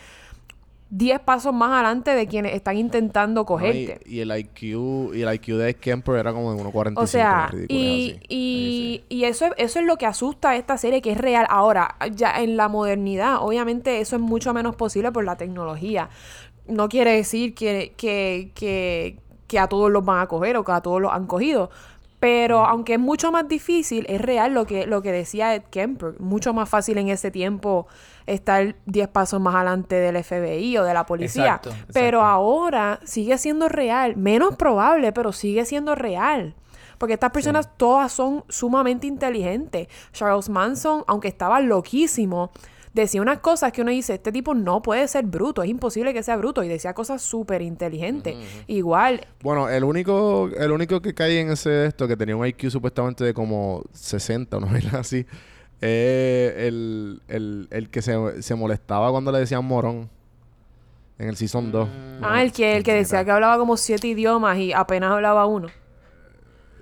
10 0.93 1.21
pasos 1.21 1.55
más 1.55 1.71
adelante 1.71 2.11
de 2.17 2.27
quienes 2.27 2.53
están 2.53 2.77
intentando 2.77 3.41
No, 3.41 3.43
y, 3.43 3.47
cogerte. 3.47 4.01
y 4.07 4.19
el 4.21 4.37
IQ 4.37 5.15
y 5.15 5.23
el 5.23 5.33
IQ 5.35 5.47
de 5.57 5.75
Kemper 5.77 6.17
era 6.17 6.33
como 6.33 6.53
de 6.53 6.61
1.45. 6.65 6.93
O 6.97 7.07
sea, 7.07 7.49
y, 7.69 8.11
así. 8.11 8.21
y, 8.29 9.05
y 9.09 9.25
eso, 9.25 9.47
es- 9.47 9.53
eso 9.57 9.79
es 9.79 9.87
lo 9.87 9.97
que 9.99 10.07
asusta 10.07 10.51
a 10.51 10.57
esta 10.57 10.77
serie, 10.79 11.01
que 11.01 11.13
es 11.13 11.19
real. 11.19 11.47
Ahora, 11.49 11.95
ya 12.13 12.41
en 12.43 12.57
la 12.57 12.69
modernidad, 12.69 13.37
obviamente 13.41 14.01
eso 14.01 14.17
es 14.17 14.23
mucho 14.23 14.53
menos 14.53 14.75
posible 14.75 15.13
por 15.13 15.25
la 15.25 15.37
tecnología. 15.37 16.11
No 16.67 16.89
quiere 16.89 17.13
decir 17.13 17.55
que, 17.55 17.95
que, 17.97 18.51
que, 18.57 19.17
que 19.51 19.59
a 19.59 19.67
todos 19.67 19.91
los 19.91 20.05
van 20.05 20.21
a 20.21 20.29
coger 20.29 20.57
o 20.57 20.65
que 20.65 20.71
a 20.71 20.81
todos 20.81 21.03
los 21.03 21.13
han 21.13 21.27
cogido. 21.27 21.71
Pero 22.21 22.67
aunque 22.67 22.95
es 22.95 23.01
mucho 23.01 23.33
más 23.33 23.49
difícil, 23.49 24.07
es 24.09 24.21
real 24.21 24.55
lo 24.55 24.65
que, 24.65 24.87
lo 24.87 25.03
que 25.03 25.11
decía 25.11 25.57
Ed 25.57 25.65
Kemper. 25.71 26.21
Mucho 26.21 26.55
más 26.55 26.69
fácil 26.69 26.99
en 26.99 27.09
ese 27.09 27.33
tiempo 27.33 27.89
estar 28.27 28.77
10 28.87 29.09
pasos 29.09 29.41
más 29.41 29.57
adelante 29.57 29.97
del 29.97 30.23
FBI 30.23 30.79
o 30.79 30.85
de 30.85 30.95
la 30.95 31.05
policía. 31.05 31.57
Exacto, 31.57 31.73
Pero 31.93 32.23
ahora 32.23 33.01
sigue 33.03 33.39
siendo 33.39 33.69
real. 33.69 34.17
Menos 34.17 34.55
probable, 34.55 35.13
pero 35.13 35.33
sigue 35.33 35.65
siendo 35.65 35.97
real. 35.97 36.55
Porque 36.97 37.15
estas 37.15 37.33
personas 37.33 37.77
todas 37.77 38.13
son 38.13 38.45
sumamente 38.49 39.09
inteligentes. 39.09 39.89
Charles 40.13 40.49
Manson, 40.49 41.03
aunque 41.09 41.27
estaba 41.27 41.59
loquísimo, 41.59 42.53
decía 42.93 43.23
unas 43.23 43.39
cosas 43.39 43.73
que 43.73 43.83
uno 43.83 43.91
dice, 43.91 44.15
este 44.15 44.33
tipo 44.33 44.55
no 44.55 44.83
puede 44.83 45.07
ser 45.09 45.25
bruto, 45.27 45.63
es 45.63 45.71
imposible 45.71 46.13
que 46.13 46.23
sea 46.23 46.37
bruto. 46.37 46.63
Y 46.65 46.69
decía 46.69 46.93
cosas 46.95 47.23
súper 47.23 47.63
inteligentes. 47.63 48.37
Igual, 48.67 49.27
Bueno, 49.43 49.69
el 49.69 49.85
único, 49.85 50.49
el 50.57 50.73
único 50.73 51.01
que 51.01 51.15
cae 51.15 51.41
en 51.41 51.51
ese 51.51 51.87
esto, 51.87 52.07
que 52.09 52.17
tenía 52.17 52.37
un 52.37 52.47
IQ 52.47 52.71
supuestamente 52.71 53.25
de 53.25 53.35
como 53.35 53.83
60 53.93 54.57
o 54.57 54.61
no 54.61 54.77
era 54.77 55.01
así, 55.01 55.27
es 55.81 56.53
el, 56.57 57.23
el, 57.29 57.69
el 57.71 57.89
que 57.91 58.03
se, 58.03 58.43
se 58.43 58.55
molestaba 58.55 59.11
cuando 59.11 59.33
le 59.33 59.39
decían 59.39 59.65
morón. 59.65 60.11
En 61.19 61.29
el 61.29 61.37
Season 61.37 61.71
2. 61.71 61.89
ah, 62.23 62.43
el 62.43 62.51
que, 62.51 62.79
el 62.79 62.83
que 62.83 62.95
decía 62.95 63.23
que 63.27 63.31
hablaba 63.31 63.59
como 63.59 63.77
siete 63.77 64.07
idiomas 64.09 64.57
y 64.57 64.73
apenas 64.73 65.13
hablaba 65.13 65.45
uno. 65.45 65.69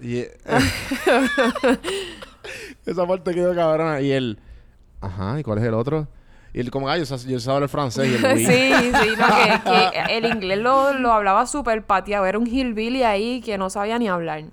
Y, 0.00 0.18
eh, 0.18 0.30
esa 2.86 3.04
parte 3.04 3.34
quedó 3.34 3.52
cabrona. 3.54 4.00
Y 4.00 4.12
él, 4.12 4.38
ajá, 5.00 5.38
¿y 5.40 5.42
cuál 5.42 5.58
es 5.58 5.64
el 5.64 5.74
otro? 5.74 6.08
Y 6.52 6.60
él 6.60 6.70
como, 6.70 6.88
ah, 6.88 6.96
yo, 6.96 7.04
sé- 7.04 7.28
yo 7.30 7.38
sé 7.38 7.50
hablar 7.50 7.68
francés. 7.68 8.08
Y 8.08 8.14
el 8.14 8.38
sí, 8.38 8.44
oui. 8.46 8.92
sí, 9.02 9.08
no, 9.18 9.26
que, 9.26 9.90
que 9.92 10.16
el 10.16 10.24
inglés 10.24 10.58
lo, 10.58 10.92
lo 10.94 11.12
hablaba 11.12 11.46
súper 11.46 11.84
pateado. 11.84 12.24
Era 12.26 12.38
un 12.38 12.46
hillbilly 12.46 13.02
ahí 13.02 13.40
que 13.42 13.58
no 13.58 13.68
sabía 13.70 13.98
ni 13.98 14.08
hablar. 14.08 14.44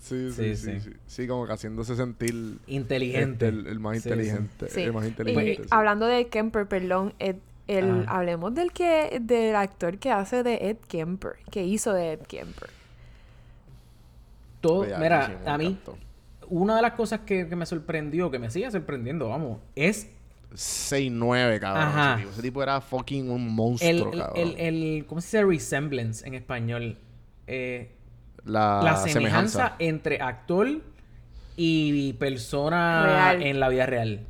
Sí, 0.00 0.30
Sí, 0.30 0.32
sí, 0.32 0.56
sí, 0.56 0.80
sí. 0.80 0.80
sí. 0.80 0.96
Sí, 1.06 1.26
como 1.28 1.46
que 1.46 1.52
haciéndose 1.52 1.94
sentir 1.96 2.58
Inteligente. 2.66 3.46
este, 3.46 3.60
el, 3.60 3.66
el 3.66 3.78
más 3.80 3.96
inteligente. 3.96 4.68
Sí. 4.68 4.82
El 4.82 4.92
más 4.92 5.06
inteligente. 5.06 5.62
sí. 5.64 5.68
hablando 5.70 6.06
de 6.06 6.20
Ed 6.20 6.26
Kemper, 6.28 6.66
perdón, 6.66 7.14
Ed- 7.20 7.36
el, 7.68 8.04
hablemos 8.08 8.52
del 8.54 8.72
que 8.72 9.18
del 9.22 9.54
actor 9.54 9.98
que 9.98 10.10
hace 10.10 10.42
de 10.42 10.70
Ed 10.70 10.76
Kemper, 10.88 11.34
que 11.50 11.64
hizo 11.64 11.92
de 11.92 12.12
Ed 12.14 12.20
Kemper. 12.26 12.70
Todo, 14.60 14.84
mira, 14.98 15.40
a 15.46 15.58
mí. 15.58 15.78
Una 16.60 16.76
de 16.76 16.82
las 16.82 16.92
cosas 16.92 17.20
que, 17.20 17.48
que 17.48 17.56
me 17.56 17.64
sorprendió, 17.66 18.30
que 18.30 18.38
me 18.38 18.50
sigue 18.50 18.70
sorprendiendo, 18.70 19.28
vamos, 19.30 19.58
es 19.74 20.08
6'9, 20.54 21.58
cabrón. 21.60 21.82
Ajá. 21.82 22.12
Ese 22.14 22.18
tipo. 22.20 22.30
Ese 22.32 22.42
tipo 22.42 22.62
era 22.62 22.80
fucking 22.80 23.30
un 23.30 23.42
el, 23.42 23.48
monstruo, 23.50 24.12
el, 24.12 24.18
cabrón. 24.18 24.38
el, 24.38 24.56
el- 24.58 25.06
¿cómo 25.06 25.20
se 25.20 25.38
dice? 25.38 25.44
Resemblance 25.46 26.26
en 26.26 26.34
español. 26.34 26.98
Eh, 27.46 27.90
la, 28.44 28.80
la 28.82 28.96
semejanza 28.96 29.76
entre 29.78 30.20
actor 30.20 30.68
y 31.56 32.12
persona 32.14 33.04
Real. 33.04 33.42
en 33.42 33.60
la 33.60 33.68
vida 33.68 33.86
real. 33.86 34.26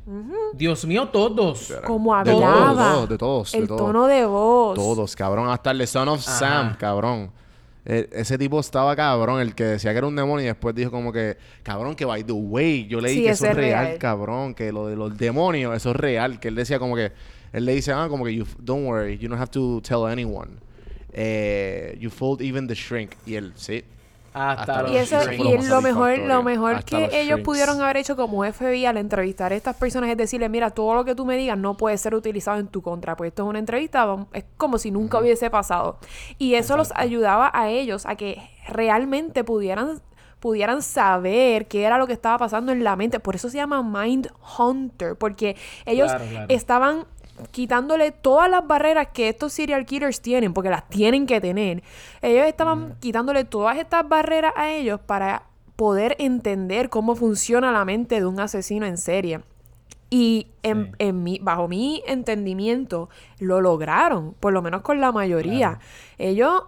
Dios 0.53 0.85
mío, 0.85 1.09
todos. 1.09 1.73
Como 1.85 2.15
De 2.23 2.31
todos, 2.31 2.43
hablaba. 2.43 2.71
de 2.71 2.77
todos, 2.93 3.09
de 3.09 3.17
todos, 3.17 3.51
de 3.51 3.57
el 3.59 3.67
todos. 3.67 3.81
tono 3.81 4.07
de 4.07 4.25
voz. 4.25 4.75
Todos, 4.75 5.15
cabrón. 5.15 5.49
Hasta 5.49 5.71
el 5.71 5.77
de 5.79 5.87
Son 5.87 6.07
of 6.09 6.25
Ajá. 6.27 6.39
Sam, 6.39 6.75
cabrón. 6.77 7.31
Eh, 7.85 8.07
ese 8.13 8.37
tipo 8.37 8.59
estaba 8.59 8.95
cabrón, 8.95 9.41
el 9.41 9.53
que 9.55 9.63
decía 9.65 9.91
que 9.91 9.97
era 9.97 10.07
un 10.07 10.15
demonio 10.15 10.45
y 10.45 10.47
después 10.47 10.73
dijo 10.73 10.89
como 10.89 11.11
que, 11.11 11.37
cabrón, 11.63 11.95
que 11.95 12.05
by 12.05 12.23
the 12.23 12.31
way, 12.31 12.87
yo 12.87 13.01
leí 13.01 13.15
Sí, 13.15 13.23
que 13.23 13.29
eso 13.31 13.45
es 13.47 13.55
real, 13.55 13.85
real. 13.85 13.97
cabrón, 13.99 14.53
que 14.53 14.71
lo 14.71 14.87
de 14.87 14.95
los 14.95 15.17
demonios, 15.17 15.75
eso 15.75 15.91
es 15.91 15.95
real, 15.97 16.39
que 16.39 16.47
él 16.47 16.55
decía 16.55 16.79
como 16.79 16.95
que, 16.95 17.11
él 17.51 17.65
le 17.65 17.75
dice, 17.75 17.91
ah, 17.91 18.07
como 18.09 18.23
que, 18.25 18.33
you, 18.33 18.45
don't 18.59 18.85
worry, 18.87 19.17
you 19.17 19.27
don't 19.27 19.39
have 19.39 19.51
to 19.51 19.81
tell 19.81 20.05
anyone. 20.05 20.51
Eh, 21.11 21.95
you 21.99 22.09
fooled 22.09 22.41
even 22.41 22.67
the 22.67 22.73
shrink. 22.73 23.11
Y 23.25 23.35
él, 23.35 23.53
sí. 23.55 23.83
Hasta, 24.33 24.75
Hasta 24.75 24.81
los 24.83 24.91
Y 24.91 24.97
eso, 24.97 25.17
y 25.31 25.43
lo 25.43 25.53
es 25.53 25.61
más 25.61 25.69
lo 25.69 25.81
mejor, 25.81 26.17
lo 26.19 26.43
mejor 26.43 26.83
que 26.83 26.99
los 26.99 27.11
ellos 27.11 27.39
shrinks. 27.39 27.45
pudieron 27.45 27.81
haber 27.81 27.97
hecho 27.97 28.15
como 28.15 28.43
FBI 28.43 28.85
al 28.85 28.97
entrevistar 28.97 29.51
a 29.51 29.55
estas 29.55 29.75
personas 29.77 30.09
es 30.09 30.17
decirle, 30.17 30.49
mira, 30.49 30.71
todo 30.71 30.95
lo 30.95 31.05
que 31.05 31.15
tú 31.15 31.25
me 31.25 31.37
digas 31.37 31.57
no 31.57 31.77
puede 31.77 31.97
ser 31.97 32.15
utilizado 32.15 32.59
en 32.59 32.67
tu 32.67 32.81
contra, 32.81 33.15
pues 33.15 33.29
esto 33.29 33.43
es 33.43 33.49
una 33.49 33.59
entrevista, 33.59 34.07
es 34.33 34.45
como 34.57 34.77
si 34.79 34.91
nunca 34.91 35.19
hubiese 35.19 35.49
pasado. 35.49 35.97
Y 36.39 36.55
eso 36.55 36.77
los 36.77 36.91
ayudaba 36.95 37.51
a 37.53 37.69
ellos 37.69 38.05
a 38.05 38.15
que 38.15 38.41
realmente 38.67 39.43
pudieran 39.43 40.01
pudieran 40.39 40.81
saber 40.81 41.69
qué 41.69 41.83
era 41.85 41.97
lo 41.97 42.05
que 42.05 42.11
estaba 42.11 42.37
pasando 42.37 42.73
en 42.73 42.83
la 42.83 42.97
mente. 42.97 43.21
Por 43.21 43.35
eso 43.35 43.49
se 43.49 43.55
llama 43.55 43.81
Mind 43.81 44.29
Hunter, 44.59 45.15
porque 45.15 45.55
ellos 45.85 46.09
Claro, 46.11 46.25
claro. 46.29 46.45
estaban 46.49 47.05
quitándole 47.51 48.11
todas 48.11 48.49
las 48.49 48.65
barreras 48.67 49.07
que 49.13 49.29
estos 49.29 49.53
serial 49.53 49.85
killers 49.85 50.21
tienen, 50.21 50.53
porque 50.53 50.69
las 50.69 50.87
tienen 50.89 51.25
que 51.25 51.39
tener. 51.41 51.83
Ellos 52.21 52.45
estaban 52.45 52.95
quitándole 52.99 53.43
todas 53.45 53.77
estas 53.77 54.07
barreras 54.07 54.53
a 54.55 54.69
ellos 54.71 54.99
para 54.99 55.43
poder 55.75 56.15
entender 56.19 56.89
cómo 56.89 57.15
funciona 57.15 57.71
la 57.71 57.85
mente 57.85 58.19
de 58.19 58.25
un 58.25 58.39
asesino 58.39 58.85
en 58.85 58.97
serie. 58.97 59.41
Y 60.09 60.47
en, 60.61 60.85
Sí. 60.85 60.91
en 60.99 61.23
mi, 61.23 61.39
bajo 61.39 61.67
mi 61.67 62.03
entendimiento, 62.05 63.09
lo 63.39 63.61
lograron, 63.61 64.35
por 64.39 64.53
lo 64.53 64.61
menos 64.61 64.81
con 64.81 65.01
la 65.01 65.11
mayoría. 65.11 65.79
Ellos, 66.19 66.63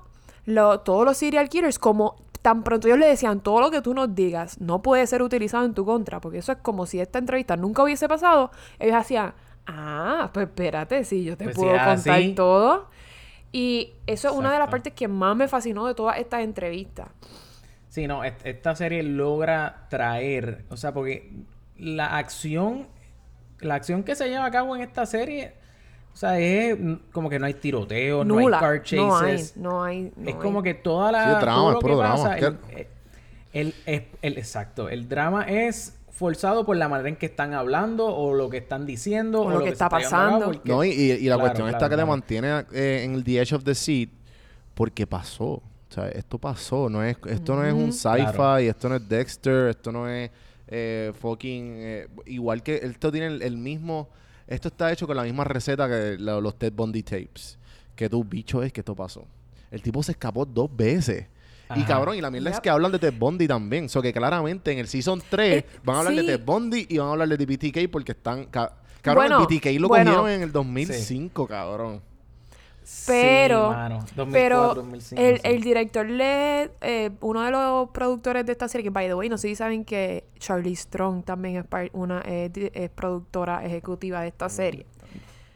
lo- 0.46 0.80
todos 0.80 1.06
los 1.06 1.18
serial 1.18 1.50
killers, 1.50 1.78
como 1.78 2.16
tan 2.42 2.64
pronto 2.64 2.88
ellos 2.88 3.00
le 3.00 3.08
decían, 3.08 3.40
todo 3.42 3.60
lo 3.60 3.72
que 3.72 3.82
tú 3.82 3.94
nos 3.96 4.14
digas 4.14 4.60
no 4.62 4.82
puede 4.84 5.06
ser 5.08 5.22
utilizado 5.24 5.66
en 5.66 5.74
tu 5.74 5.84
contra, 5.86 6.20
porque 6.22 6.40
eso 6.40 6.52
es 6.52 6.58
como 6.60 6.86
si 6.86 7.00
esta 7.00 7.18
entrevista 7.20 7.56
nunca 7.58 7.82
hubiese 7.84 8.08
pasado, 8.08 8.52
ellos 8.80 8.96
hacían, 8.96 9.34
ah, 9.68 10.30
pues 10.34 10.48
espérate, 10.48 11.04
sí, 11.04 11.24
yo 11.24 11.38
te 11.38 11.46
Pues 11.46 11.56
puedo 11.56 11.82
contar 11.84 12.24
todo. 12.36 12.90
Y 13.52 13.94
eso 14.08 14.30
es 14.30 14.36
una 14.36 14.52
de 14.54 14.60
las 14.60 14.68
partes 14.70 14.94
que 14.94 15.08
más 15.08 15.36
me 15.36 15.48
fascinó 15.48 15.88
de 15.88 15.96
todas 15.96 16.18
estas 16.20 16.44
entrevistas. 16.44 17.10
Sí, 17.90 18.08
no, 18.08 18.24
est- 18.24 18.46
esta 18.46 18.76
serie 18.76 19.04
logra 19.04 19.88
traer, 19.90 20.66
o 20.70 20.78
sea, 20.78 20.94
porque 20.94 21.32
la 21.78 22.18
acción, 22.18 22.88
la 23.60 23.76
acción 23.76 24.04
que 24.04 24.16
se 24.16 24.28
lleva 24.30 24.46
a 24.46 24.52
cabo 24.52 24.76
en 24.76 24.82
esta 24.82 25.06
serie, 25.06 25.54
o 26.14 26.18
sea, 26.18 26.40
es 26.40 26.78
como 27.12 27.30
que 27.30 27.40
no 27.40 27.46
hay 27.46 27.54
tiroteo, 27.54 28.26
no 28.26 28.38
hay 28.40 28.48
car 28.48 28.84
No 28.94 29.18
hay, 29.18 29.44
no 29.56 29.84
hay. 29.84 30.12
no 30.16 30.30
es 30.30 30.36
hay. 30.36 30.42
como 30.42 30.62
que 30.64 30.74
toda 30.74 31.12
la 31.12 31.24
Sí, 31.24 31.40
drama, 31.42 31.56
todo 31.56 31.70
es 31.70 31.74
lo 31.76 31.80
puro 31.80 31.94
que 31.96 32.00
drama. 32.00 32.16
pasa, 32.16 32.38
Es 32.38 32.44
el, 32.44 32.88
el- 33.54 33.76
el- 33.86 34.08
el- 34.22 34.38
exacto, 34.38 34.90
el 34.90 35.08
drama 35.08 35.44
es 35.44 35.95
forzado 36.16 36.66
por 36.66 36.78
la 36.78 36.88
manera 36.88 37.10
en 37.10 37.18
que 37.18 37.26
están 37.26 37.54
hablando 37.54 38.08
o 38.08 38.34
lo 38.34 38.50
que 38.50 38.58
están 38.58 38.86
diciendo 38.86 39.42
O 39.42 39.50
lo 39.52 39.60
que 39.64 39.70
está 39.70 39.90
pasando. 39.90 40.46
porque- 40.46 40.70
No, 40.72 40.84
y, 40.84 40.90
y- 40.90 41.12
y 41.12 41.12
la 41.30 41.36
Claro, 41.36 41.40
cuestión 41.42 41.68
claro, 41.68 41.78
está 41.78 41.90
que 41.90 41.96
te 42.02 42.06
mantiene 42.06 42.66
eh, 42.72 43.02
en 43.04 43.16
el 43.16 43.24
the 43.24 43.40
edge 43.42 43.54
of 43.54 43.64
the 43.66 43.76
seat 43.76 44.10
porque 44.74 45.06
pasó. 45.06 45.46
O 45.46 45.62
sea, 45.90 46.08
esto 46.10 46.38
pasó. 46.40 46.90
No 46.90 47.04
es, 47.04 47.18
esto 47.28 47.56
no 47.56 47.66
es 47.66 47.74
un 47.74 47.92
sci-fi, 47.94 48.32
Claro. 48.34 48.58
esto 48.58 48.90
no 48.90 48.96
es 48.96 49.08
Dexter, 49.10 49.70
esto 49.70 49.92
no 49.92 50.10
es 50.10 50.32
eh, 50.68 51.12
fucking... 51.20 51.64
eh, 51.78 52.08
igual 52.26 52.64
que 52.64 52.76
esto 52.78 53.12
tiene 53.12 53.28
el, 53.28 53.42
el 53.42 53.58
mismo... 53.58 54.10
Esto 54.48 54.68
está 54.70 54.92
hecho 54.92 55.06
con 55.08 55.16
la 55.18 55.24
misma 55.24 55.44
receta 55.44 55.88
que 55.88 56.18
la- 56.20 56.40
los 56.40 56.58
Ted 56.58 56.72
Bundy 56.74 57.04
tapes. 57.04 57.58
Que 57.96 58.10
tu 58.10 58.24
bicho 58.24 58.64
es 58.64 58.72
que 58.74 58.82
esto 58.82 58.96
pasó. 58.96 59.26
El 59.72 59.82
tipo 59.82 60.02
se 60.02 60.14
escapó 60.14 60.46
dos 60.46 60.70
veces. 60.76 61.28
Y 61.76 61.84
cabrón, 61.84 62.16
y 62.18 62.22
la 62.22 62.30
mierda 62.30 62.52
es 62.52 62.60
que 62.60 62.70
hablan 62.70 62.92
de 62.92 63.00
Ted 63.00 63.14
Bundy 63.18 63.48
también. 63.48 63.86
O 63.86 63.90
sea, 63.90 64.02
que 64.02 64.14
claramente 64.14 64.72
en 64.72 64.80
el 64.80 64.88
Season 64.88 65.22
3 65.30 65.54
Eh, 65.64 65.66
van 65.84 65.96
a 65.96 66.00
hablar 66.00 66.14
sí. 66.14 66.20
de 66.26 66.38
Ted 66.38 66.46
Bundy 66.46 66.86
y 66.90 66.98
van 66.98 67.08
a 67.08 67.12
hablar 67.12 67.28
de 67.30 67.46
BTK 67.46 67.90
porque 67.92 68.12
están... 68.12 68.46
ca- 68.46 68.74
Cabrón, 69.02 69.28
Bueno, 69.28 69.48
el 69.50 69.58
BTK 69.58 69.80
lo 69.80 69.88
bueno. 69.88 70.12
cogieron 70.16 70.30
en 70.32 70.42
el 70.42 70.52
2005, 70.52 71.48
cabrón. 71.48 72.02
Sí, 72.84 73.04
Pero, 73.08 73.70
mano, 73.72 73.96
2004, 74.16 74.32
pero 74.32 74.76
2005, 74.76 75.22
el, 75.22 75.36
sí. 75.38 75.42
el 75.44 75.62
director 75.64 76.06
le, 76.08 76.72
eh, 76.82 77.12
uno 77.22 77.42
de 77.44 77.50
los 77.52 77.90
productores 77.90 78.46
de 78.46 78.52
esta 78.52 78.68
serie, 78.68 78.84
que 78.84 78.90
by 78.92 79.08
the 79.08 79.16
way, 79.16 79.28
no 79.30 79.38
sé 79.40 79.48
si 79.48 79.56
saben 79.56 79.84
que 79.86 80.26
Charlie 80.40 80.76
Strong 80.76 81.24
también 81.24 81.56
es 81.58 81.66
par- 81.66 81.90
una 81.94 82.22
es 82.22 82.52
productora 82.92 83.66
ejecutiva 83.66 84.22
de 84.22 84.28
esta 84.28 84.50
serie. 84.50 84.86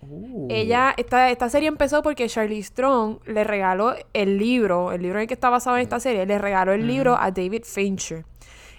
Uh. 0.01 0.47
Ella, 0.49 0.93
esta, 0.97 1.29
esta 1.29 1.49
serie 1.49 1.67
empezó 1.67 2.01
porque 2.01 2.27
Charlie 2.27 2.63
Strong 2.63 3.19
le 3.25 3.43
regaló 3.43 3.95
el 4.13 4.37
libro, 4.37 4.91
el 4.91 5.01
libro 5.01 5.19
en 5.19 5.23
el 5.23 5.27
que 5.27 5.33
está 5.33 5.49
basado 5.49 5.75
en 5.77 5.83
esta 5.83 5.99
serie, 5.99 6.25
le 6.25 6.37
regaló 6.37 6.73
el 6.73 6.87
libro 6.87 7.15
a 7.17 7.31
David 7.31 7.63
Fincher. 7.65 8.25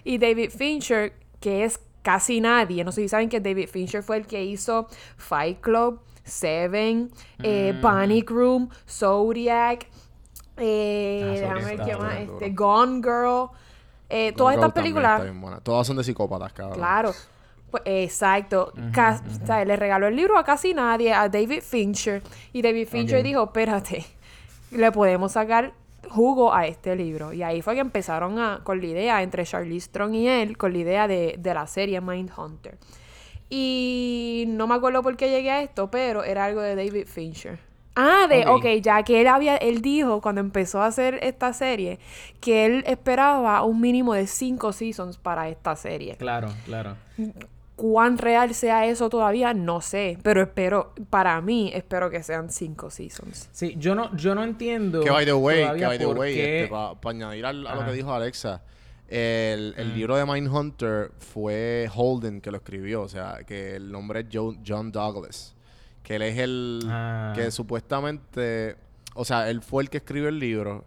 Y 0.05 0.19
David 0.19 0.51
Fincher, 0.51 1.13
que 1.41 1.65
es 1.65 1.79
casi 2.03 2.41
nadie, 2.41 2.85
no 2.85 2.93
sé 2.93 3.03
si 3.03 3.09
saben 3.09 3.29
que 3.29 3.41
David 3.41 3.69
Fincher 3.69 4.03
fue 4.03 4.17
el 4.17 4.27
que 4.27 4.43
hizo 4.43 4.87
Fight 5.17 5.61
Club, 5.61 6.01
Seven, 6.25 7.11
eh, 7.43 7.79
Panic 7.83 8.31
Room, 8.31 8.71
Zodiac, 8.89 9.87
Eh, 10.63 11.23
Ah, 11.25 11.55
déjame 11.55 11.77
ver 11.77 11.85
qué 11.87 11.97
más. 11.97 12.17
Este. 12.19 12.51
Gone 12.51 13.01
Girl. 13.03 13.49
Eh, 14.11 14.33
todas 14.37 14.57
estas 14.57 14.73
películas. 14.73 15.23
Todas 15.63 15.87
son 15.87 15.97
de 15.97 16.05
psicópatas, 16.05 16.53
cabrón. 16.53 16.77
Claro. 16.77 17.13
Pues, 17.71 17.83
exacto. 17.87 18.73
Le 19.65 19.77
regaló 19.77 20.09
el 20.09 20.17
libro 20.17 20.39
a 20.39 20.45
casi 20.45 20.75
nadie, 20.75 21.13
a 21.13 21.29
David 21.29 21.63
Fincher. 21.63 22.23
Y 22.53 22.63
David 22.63 22.89
Fincher 22.89 23.23
dijo, 23.23 23.45
espérate, 23.45 24.05
le 24.71 24.93
podemos 24.93 25.33
sacar 25.33 25.73
jugo 26.09 26.53
a 26.53 26.67
este 26.67 26.97
libro. 26.97 27.33
Y 27.33 27.43
ahí 27.43 27.63
fue 27.63 27.75
que 27.75 27.81
empezaron 27.81 28.39
a, 28.39 28.61
con 28.65 28.81
la 28.81 28.87
idea, 28.87 29.23
entre 29.23 29.45
Charlize 29.45 29.87
Strong 29.87 30.15
y 30.15 30.29
él, 30.29 30.57
con 30.57 30.73
la 30.73 30.79
idea 30.79 31.09
de, 31.09 31.37
de 31.39 31.55
la 31.55 31.67
serie 31.67 32.01
Mindhunter. 32.01 32.79
Y 33.49 34.45
no 34.49 34.67
me 34.67 34.75
acuerdo 34.77 35.03
por 35.03 35.17
qué 35.17 35.29
llegué 35.29 35.51
a 35.51 35.63
esto, 35.63 35.91
pero 35.91 36.23
era 36.25 36.45
algo 36.45 36.61
de 36.61 36.77
David 36.77 37.07
Fincher. 37.07 37.59
Ah, 37.97 38.27
de, 38.29 38.47
Ok. 38.47 38.59
ok, 38.59 38.67
ya 38.81 39.03
que 39.03 39.21
él 39.21 39.27
había, 39.27 39.57
él 39.57 39.83
dijo 39.83 40.21
cuando 40.21 40.41
empezó 40.41 40.81
a 40.81 40.87
hacer 40.87 41.19
esta 41.23 41.53
serie 41.53 41.99
que 42.41 42.65
él 42.65 42.85
esperaba 42.87 43.63
un 43.65 43.81
mínimo 43.81 44.15
de 44.15 44.29
cinco 44.29 44.73
seasons 44.73 45.19
para 45.19 45.49
esta 45.49 45.75
serie. 45.75 46.15
Claro, 46.17 46.49
claro. 46.65 46.97
Cuán 47.81 48.19
real 48.19 48.53
sea 48.55 48.85
eso 48.85 49.09
todavía, 49.09 49.55
no 49.55 49.81
sé. 49.81 50.19
Pero 50.23 50.43
espero, 50.43 50.93
para 51.09 51.41
mí, 51.41 51.71
espero 51.75 52.11
que 52.11 52.23
sean 52.23 52.51
cinco 52.51 52.91
seasons. 52.91 53.49
Sí, 53.53 53.75
yo 53.79 53.95
no, 53.95 54.15
yo 54.17 54.35
no 54.35 54.45
entiendo. 54.45 55.01
Que 55.03 55.09
by 55.11 55.25
the 55.25 55.33
way, 55.33 55.79
que 55.79 55.87
by 55.87 55.99
the 55.99 56.07
way, 56.07 56.35
qué- 56.35 56.69
para 56.71 57.11
añadir 57.17 57.47
a, 57.47 57.53
lo 57.55 57.85
que 57.87 57.93
dijo 57.93 58.13
Alexa, 58.13 58.61
el, 59.09 59.75
el 59.79 59.95
libro 59.95 60.15
de 60.17 60.27
Mindhunter 60.27 61.11
fue 61.19 61.89
Holden 61.95 62.41
que 62.43 62.51
lo 62.51 62.59
escribió, 62.59 63.01
o 63.03 63.09
sea, 63.09 63.39
que 63.47 63.77
el 63.77 63.91
nombre 63.91 64.21
es 64.21 64.27
Jo- 64.31 64.57
John 64.67 64.93
Douglas, 64.93 65.55
que 66.03 66.17
él 66.17 66.23
es 66.23 66.39
el 66.39 66.81
Ah. 66.87 67.33
que 67.35 67.51
supuestamente, 67.51 68.77
o 69.15 69.25
sea, 69.25 69.49
él 69.49 69.63
fue 69.63 69.83
el 69.85 69.91
que 69.91 69.97
escribió 69.97 70.29
el 70.29 70.39
libro 70.39 70.85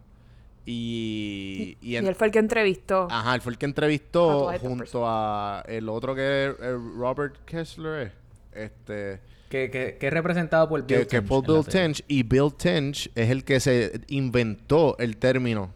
y, 0.66 1.78
y 1.82 1.96
él 1.96 2.16
fue 2.16 2.28
el 2.28 2.34
que 2.34 2.40
entrevistó. 2.40 3.08
ajá, 3.10 3.36
él 3.36 3.42
fue 3.42 3.52
el 3.54 3.58
que 3.58 3.66
entrevistó 3.66 4.52
junto 4.60 5.04
a 5.08 5.64
el 5.68 5.90
otro 5.90 6.16
que 6.16 6.48
es 6.48 6.56
Robert 6.98 7.36
Kessler, 7.46 8.12
este 8.54 9.20
Que, 9.50 9.70
que, 9.70 9.98
que 10.00 10.08
es 10.08 10.14
representado 10.14 10.68
por 10.70 10.86
que, 10.86 10.98
Bill 11.00 11.08
que 11.08 11.22
Tench 11.22 11.46
Bill. 11.48 11.66
Tench 11.66 12.04
y 12.08 12.24
Bill 12.24 12.54
Tench 12.56 13.10
es 13.16 13.30
el 13.30 13.44
que 13.44 13.60
se 13.60 14.02
inventó 14.08 14.98
el 15.00 15.18
término 15.18 15.72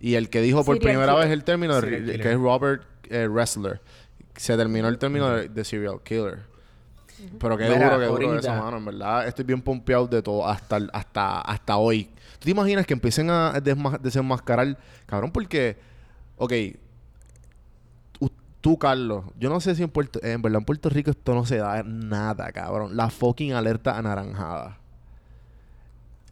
y 0.00 0.14
el 0.14 0.28
que 0.30 0.40
dijo 0.42 0.64
por 0.64 0.76
Serial 0.76 0.92
primera 0.92 1.12
killer. 1.12 1.24
vez 1.28 1.32
el 1.32 1.44
término 1.44 1.80
de- 1.80 2.18
que 2.20 2.30
es 2.32 2.36
Robert 2.38 2.82
eh, 3.10 3.26
Wrestler 3.28 3.80
se 4.36 4.56
terminó 4.56 4.86
el 4.88 4.98
término 4.98 5.30
de, 5.30 5.48
de 5.48 5.64
serial 5.64 6.00
killer 6.04 6.38
pero 7.40 7.56
qué 7.56 7.64
Mira, 7.64 7.96
duro, 7.96 7.98
qué 7.98 8.06
duro 8.06 8.38
eso, 8.38 8.50
ahorita- 8.52 8.62
mano. 8.62 8.76
En 8.76 8.84
verdad, 8.84 9.26
estoy 9.26 9.44
bien 9.44 9.60
pompeado 9.60 10.06
de 10.06 10.22
todo 10.22 10.46
hasta, 10.46 10.76
hasta, 10.92 11.40
hasta 11.40 11.76
hoy. 11.76 12.08
¿Tú 12.38 12.44
te 12.44 12.50
imaginas 12.50 12.86
que 12.86 12.94
empiecen 12.94 13.30
a 13.30 13.60
desenmascarar? 14.00 14.78
Cabrón, 15.06 15.30
porque... 15.32 15.76
Ok. 16.36 16.52
Tú, 18.60 18.76
Carlos. 18.76 19.24
Yo 19.38 19.48
no 19.50 19.60
sé 19.60 19.74
si 19.76 19.84
en 19.84 19.88
Puerto... 19.88 20.18
En 20.22 20.42
verdad, 20.42 20.58
en 20.58 20.64
Puerto 20.64 20.88
Rico 20.88 21.10
esto 21.10 21.32
no 21.34 21.46
se 21.46 21.58
da 21.58 21.82
nada, 21.84 22.50
cabrón. 22.50 22.96
La 22.96 23.08
fucking 23.08 23.52
alerta 23.52 23.96
anaranjada. 23.96 24.78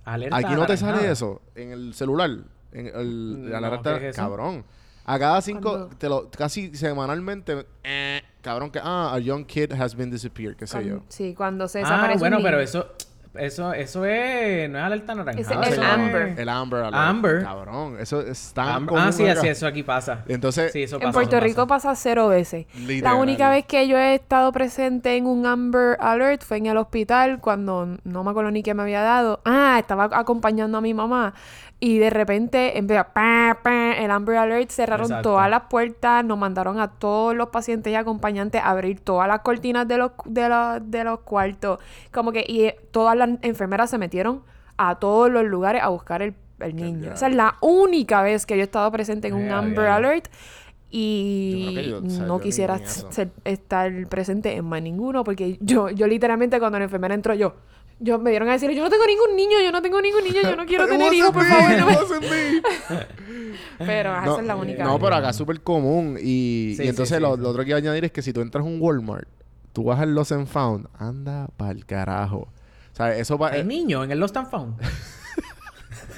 Alerta 0.05 0.37
Aquí 0.37 0.55
no 0.55 0.67
te 0.67 0.77
sale 0.77 1.09
eso. 1.11 1.41
En 1.55 1.71
el 1.71 1.95
celular. 1.95 2.31
En 2.73 2.87
el... 2.87 3.51
La 3.51 3.61
No, 3.61 3.67
alerta... 3.69 4.01
Cabrón. 4.13 4.65
A 5.05 5.19
cada 5.21 5.41
cinco... 5.41 5.89
Te 5.99 6.09
lo, 6.09 6.29
casi 6.31 6.75
semanalmente... 6.75 7.65
eh, 7.85 8.21
cabrón, 8.43 8.73
que... 8.73 8.81
Ah, 8.83 9.13
a 9.15 9.19
young 9.21 9.45
kid 9.45 9.73
has 9.73 9.95
been 9.95 10.11
disappeared. 10.11 10.57
Qué 10.57 10.67
sé 10.67 10.85
yo. 10.85 11.03
Sí, 11.09 11.33
cuando 11.33 11.69
se 11.69 11.79
Ah, 11.79 11.83
desaparece 11.83 12.15
un 12.15 12.21
bueno, 12.21 12.39
pero 12.43 12.59
eso, 12.59 12.89
eso, 13.39 13.73
eso 13.73 14.05
es, 14.05 14.69
no 14.71 14.79
es 14.79 14.85
alerta 14.85 15.15
naranjada. 15.15 15.41
Ese 15.41 15.55
es 15.69 15.73
eso 15.73 15.83
el 15.83 15.87
Amber. 15.91 16.35
El 16.39 16.49
Amber 16.49 16.81
Alert. 16.81 16.95
Amber. 16.95 17.43
Cabrón. 17.43 17.97
Eso 18.01 18.21
es 18.21 18.53
tan 18.53 18.69
Amber- 18.69 18.89
común 18.89 19.05
Ah, 19.09 19.13
sí, 19.13 19.27
así, 19.27 19.49
eso 19.49 19.67
aquí 19.67 19.83
pasa. 19.83 20.25
Entonces... 20.29 20.73
Sí, 20.73 20.83
eso 20.83 20.97
En 21.01 21.13
Puerto 21.13 21.37
eso 21.37 21.45
Rico 21.45 21.67
pasa. 21.67 21.89
pasa 21.91 22.01
cero 22.03 22.29
veces. 22.29 22.67
La 22.75 22.81
Literal. 22.87 23.15
única 23.17 23.51
vez 23.51 23.65
que 23.67 23.87
yo 23.89 23.99
he 23.99 24.15
estado 24.15 24.51
presente 24.53 25.17
en 25.17 25.27
un 25.27 25.47
Amber 25.47 25.97
Alert 26.01 26.43
fue 26.43 26.57
en 26.59 26.67
el 26.67 26.77
hospital 26.77 27.41
cuando 27.41 27.97
no 28.05 28.25
me 28.25 28.31
acuerdo 28.31 28.51
ni 28.51 28.63
qué 28.63 28.75
me 28.75 28.83
había 28.83 29.03
dado. 29.03 29.41
Ah, 29.45 29.77
estaba 29.79 30.09
acompañando 30.13 30.79
a 30.79 30.81
mi 30.81 30.95
mamá 30.95 31.35
y 31.79 31.99
de 31.99 32.09
repente 32.11 32.79
empezó 32.79 33.05
pa, 33.13 33.59
pa, 33.63 33.93
el 33.99 34.11
Amber 34.11 34.37
Alert, 34.39 34.71
cerraron 34.71 35.07
Exacto. 35.07 35.31
todas 35.31 35.51
las 35.51 35.63
puertas, 35.69 36.25
nos 36.25 36.39
mandaron 36.39 36.81
a 36.81 36.89
todos 36.89 37.35
los 37.37 37.49
pacientes 37.51 37.93
y 37.93 37.97
acompañantes 37.97 38.63
a 38.63 38.71
abrir 38.71 39.01
todas 39.01 39.29
las 39.29 39.41
cortinas 39.41 39.87
de 39.87 39.99
los, 39.99 40.13
de 40.25 40.49
los, 40.49 40.91
de 40.91 41.05
los 41.05 41.21
cuartos. 41.21 41.79
Como 42.13 42.33
que 42.33 42.45
y 42.49 42.65
eh, 42.65 42.77
todas 42.93 43.15
las 43.17 43.29
enfermeras 43.43 43.91
se 43.91 43.99
metieron 43.99 44.43
a 44.79 44.99
todos 44.99 45.31
los 45.31 45.45
lugares 45.45 45.83
a 45.83 45.89
buscar 45.89 46.23
el, 46.23 46.35
el 46.61 46.75
niño. 46.77 47.13
Esa 47.13 47.27
es 47.29 47.35
la 47.35 47.57
única 47.61 48.23
vez 48.23 48.47
que 48.47 48.57
yo 48.57 48.63
he 48.63 48.65
estado 48.65 48.91
presente 48.91 49.29
en 49.29 49.35
un 49.35 49.51
Amber. 49.51 49.87
Alert. 49.87 50.29
Y 50.91 51.89
Yo 51.91 51.99
o 51.99 52.09
sea, 52.09 52.25
no 52.27 52.41
quisiera 52.41 52.79
ser- 52.79 53.31
estar 53.45 53.93
presente 54.09 54.55
en 54.55 54.65
más 54.65 54.81
ninguno 54.83 55.25
porque 55.25 55.59
yo, 55.61 55.91
yo 55.91 56.07
literalmente 56.07 56.59
cuando 56.59 56.79
la 56.79 56.85
enfermera 56.85 57.15
entró 57.15 57.35
yo, 57.35 57.55
yo 57.99 58.19
me 58.19 58.31
dieron 58.31 58.49
a 58.49 58.53
decir, 58.53 58.71
yo 58.73 58.83
no 58.83 58.91
tengo 58.91 59.07
ningún 59.07 59.37
niño, 59.37 59.59
yo 59.63 59.73
no 59.73 59.81
tengo 59.81 60.01
ningún 60.01 60.25
niño, 60.25 60.43
yo 60.43 60.57
no 60.57 60.67
quiero 60.67 60.87
tener 60.89 61.13
hijos, 61.13 61.31
por 61.31 61.45
favor. 61.45 61.79
No, 61.79 61.87
me-". 61.87 61.97
wasn't 61.97 62.23
me. 62.23 62.63
Pero 63.87 64.13
ajá, 64.13 64.27
No, 64.27 64.33
esa 64.33 64.41
es 64.43 64.47
la 64.47 64.57
única. 64.57 64.85
No, 64.85 64.99
pero 64.99 65.17
acá 65.17 65.31
es 65.31 65.37
súper 65.37 65.61
común. 65.61 66.19
Y, 66.21 66.25
Sí, 66.25 66.73
y 66.73 66.77
sí, 66.77 66.89
entonces 66.89 67.17
sí, 67.17 67.23
lo, 67.23 67.37
sí. 67.37 67.43
lo 67.43 67.51
otro 67.51 67.63
que 67.63 67.71
iba 67.71 67.77
a 67.77 67.81
añadir 67.81 68.05
es 68.07 68.13
que 68.13 68.23
si 68.23 68.33
tú 68.33 68.41
entras 68.41 68.65
a 68.65 68.69
un 68.69 68.81
Walmart, 68.81 69.29
tú 69.73 69.85
vas 69.85 70.01
al 70.01 70.15
Lost 70.15 70.33
and 70.33 70.47
Found, 70.47 70.89
anda 70.99 71.49
pa'l 71.57 71.85
carajo. 71.85 72.49
O 72.93 72.97
sea, 72.97 73.15
eso 73.17 73.37
va... 73.37 73.51
Hay 73.51 73.61
eh, 73.61 73.65
niños 73.65 74.05
en 74.05 74.11
el 74.11 74.19
Lost 74.19 74.37
and 74.37 74.49
Found. 74.49 74.77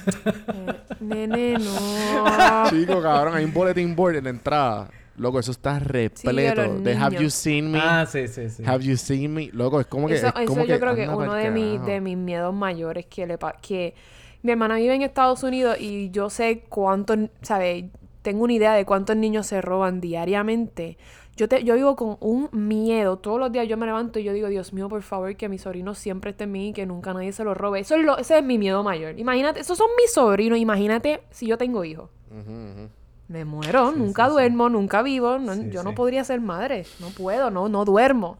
Eh, 0.09 0.97
nene, 1.01 1.53
no. 1.59 2.69
chico, 2.69 3.01
cabrón, 3.01 3.35
hay 3.35 3.43
un 3.45 3.53
bulletin 3.53 3.95
board 3.95 4.15
en 4.15 4.23
la 4.23 4.29
entrada. 4.31 4.89
Loco, 5.19 5.39
eso 5.39 5.51
está 5.51 5.79
repleto. 5.79 6.61
de 6.79 6.95
Have 6.95 7.15
you 7.15 7.19
niños. 7.21 7.33
seen 7.33 7.71
me? 7.71 7.79
ah, 7.81 8.05
sí, 8.05 8.27
sí, 8.27 8.49
sí. 8.49 8.63
Have 8.65 8.83
you 8.83 8.97
seen 8.97 9.33
me? 9.33 9.49
Loco, 9.53 9.79
es 9.79 9.87
como 9.87 10.07
que... 10.07 10.15
Eso, 10.15 10.27
es 10.27 10.33
como 10.47 10.61
eso 10.61 10.73
yo 10.73 10.79
creo 10.79 10.95
que 10.95 11.07
uno 11.09 11.33
de, 11.33 11.51
mi- 11.51 11.77
de 11.85 12.01
mis 12.01 12.17
miedos 12.17 12.53
mayores 12.53 13.05
que 13.05 13.27
le 13.27 13.37
pa- 13.37 13.57
que 13.61 13.93
mi 14.41 14.51
hermana 14.51 14.75
vive 14.75 14.95
en 14.95 15.01
Estados 15.01 15.43
Unidos 15.43 15.77
y 15.79 16.09
yo 16.11 16.29
sé 16.29 16.63
cuántos, 16.69 17.17
¿sabes? 17.41 17.85
Tengo 18.21 18.43
una 18.45 18.53
idea 18.53 18.73
de 18.73 18.85
cuántos 18.85 19.15
niños 19.17 19.45
se 19.47 19.61
roban 19.61 19.99
diariamente. 20.01 20.97
Yo, 21.35 21.47
te, 21.47 21.63
yo 21.63 21.75
vivo 21.75 21.95
con 21.95 22.17
un 22.19 22.49
miedo. 22.51 23.17
Todos 23.17 23.39
los 23.39 23.51
días 23.51 23.67
yo 23.67 23.77
me 23.77 23.85
levanto 23.85 24.19
y 24.19 24.23
yo 24.23 24.33
digo, 24.33 24.47
Dios 24.49 24.73
mío, 24.73 24.89
por 24.89 25.03
favor, 25.03 25.33
que 25.37 25.47
mi 25.47 25.57
sobrino 25.57 25.95
siempre 25.95 26.31
esté 26.31 26.43
en 26.45 26.51
mí 26.51 26.69
y 26.69 26.73
que 26.73 26.85
nunca 26.85 27.13
nadie 27.13 27.31
se 27.31 27.43
lo 27.45 27.53
robe. 27.53 27.79
Eso 27.79 27.95
es 27.95 28.03
lo, 28.05 28.17
ese 28.17 28.37
es 28.39 28.43
mi 28.43 28.57
miedo 28.57 28.83
mayor. 28.83 29.17
Imagínate, 29.17 29.61
esos 29.61 29.77
son 29.77 29.87
mis 29.97 30.11
sobrinos. 30.13 30.57
Imagínate 30.59 31.21
si 31.29 31.47
yo 31.47 31.57
tengo 31.57 31.83
hijos. 31.85 32.09
Ujú. 32.29 32.89
Me 33.29 33.45
muero, 33.45 33.91
Sí, 33.93 33.99
nunca 33.99 34.23
sí, 34.25 34.29
sí. 34.29 34.33
duermo, 34.33 34.69
nunca 34.69 35.01
vivo. 35.01 35.39
no- 35.39 35.53
Sí, 35.53 35.69
yo 35.71 35.83
no 35.83 35.95
podría 35.95 36.23
ser 36.23 36.41
madre. 36.41 36.85
No 36.99 37.07
puedo, 37.09 37.49
no, 37.49 37.69
no 37.69 37.85
duermo. 37.85 38.37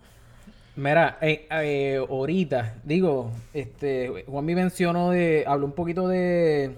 Mira, 0.76 1.18
eh, 1.22 1.48
eh, 1.52 1.98
ahorita, 2.10 2.76
digo, 2.84 3.32
este, 3.54 4.24
Juanmi 4.28 4.56
mencionó 4.56 5.12
de, 5.12 5.44
habló 5.48 5.66
un 5.68 5.74
poquito 5.74 6.08
de, 6.08 6.72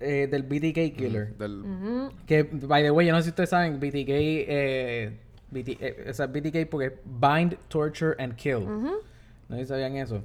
eh, 0.00 0.28
del 0.30 0.42
BTK 0.42 0.94
Killer. 0.96 1.34
Del-. 1.36 2.10
Que, 2.26 2.42
by 2.44 2.82
the 2.82 2.90
way, 2.90 3.06
yo 3.06 3.12
no 3.12 3.18
sé 3.18 3.24
si 3.24 3.30
ustedes 3.30 3.50
saben, 3.50 3.80
BTK, 3.80 4.08
eh, 4.48 5.18
BT, 5.50 5.78
eh, 5.80 6.06
o 6.10 6.14
sea, 6.14 6.26
BTK 6.26 6.66
porque 6.70 6.86
es 6.88 6.92
Bind, 7.04 7.56
Torture 7.68 8.14
and 8.22 8.34
Kill. 8.36 8.64
No 8.66 9.56
sé 9.56 9.62
si 9.62 9.66
sabían 9.66 9.96
eso. 9.96 10.20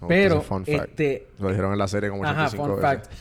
No, 0.00 0.08
Pero, 0.08 0.34
ese 0.36 0.42
es 0.42 0.46
fun 0.48 0.64
fact. 0.66 0.88
este, 0.90 1.26
Lo 1.38 1.48
dijeron 1.48 1.72
en 1.72 1.78
la 1.78 1.88
serie 1.88 2.10
como 2.10 2.24
Ajá, 2.24 2.46
85 2.46 2.64
fun 2.64 2.76
veces. 2.82 3.08
fact. 3.08 3.12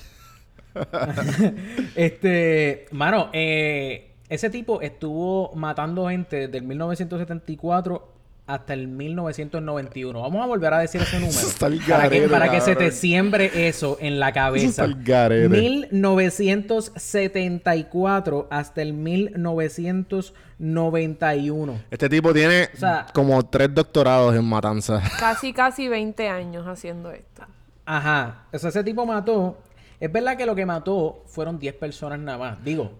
este, 1.95 2.85
mano, 2.91 3.29
eh, 3.33 4.11
ese 4.29 4.49
tipo 4.49 4.81
estuvo 4.81 5.53
matando 5.55 6.07
gente 6.09 6.47
desde 6.47 6.57
el 6.57 6.63
1974 6.65 8.11
hasta 8.47 8.73
el 8.73 8.87
1991. 8.87 10.21
Vamos 10.21 10.43
a 10.43 10.45
volver 10.45 10.71
a 10.73 10.77
decir 10.79 11.01
ese 11.01 11.15
número. 11.19 11.31
Eso 11.39 11.47
está 11.47 11.65
el 11.67 11.79
para 11.79 12.03
que, 12.09 12.19
garete, 12.19 12.29
para 12.29 12.51
que 12.51 12.61
se 12.61 12.75
te 12.75 12.91
siembre 12.91 13.67
eso 13.67 13.97
en 13.99 14.19
la 14.19 14.31
cabeza. 14.33 14.67
está 14.67 14.83
el 14.85 15.03
garete. 15.03 15.49
1974 15.49 18.47
hasta 18.51 18.81
el 18.83 18.93
1991. 18.93 21.79
Este 21.89 22.07
tipo 22.09 22.31
tiene 22.33 22.69
O 22.73 22.77
sea- 22.77 23.05
como 23.13 23.43
tres 23.45 23.73
doctorados 23.73 24.35
en 24.35 24.43
matanza. 24.45 25.01
Casi, 25.19 25.51
casi 25.53 25.87
20 25.87 26.27
años 26.29 26.67
haciendo 26.67 27.09
esto. 27.11 27.43
Ajá. 27.85 28.43
O 28.51 28.57
sea, 28.59 28.69
ese 28.69 28.83
tipo 28.83 29.05
mató. 29.05 29.57
Es 29.99 30.11
verdad 30.11 30.37
que 30.37 30.45
lo 30.45 30.55
que 30.55 30.65
mató 30.65 31.23
fueron 31.27 31.59
10 31.59 31.75
personas 31.75 32.19
nada 32.19 32.37
más. 32.37 32.63
Digo, 32.63 32.91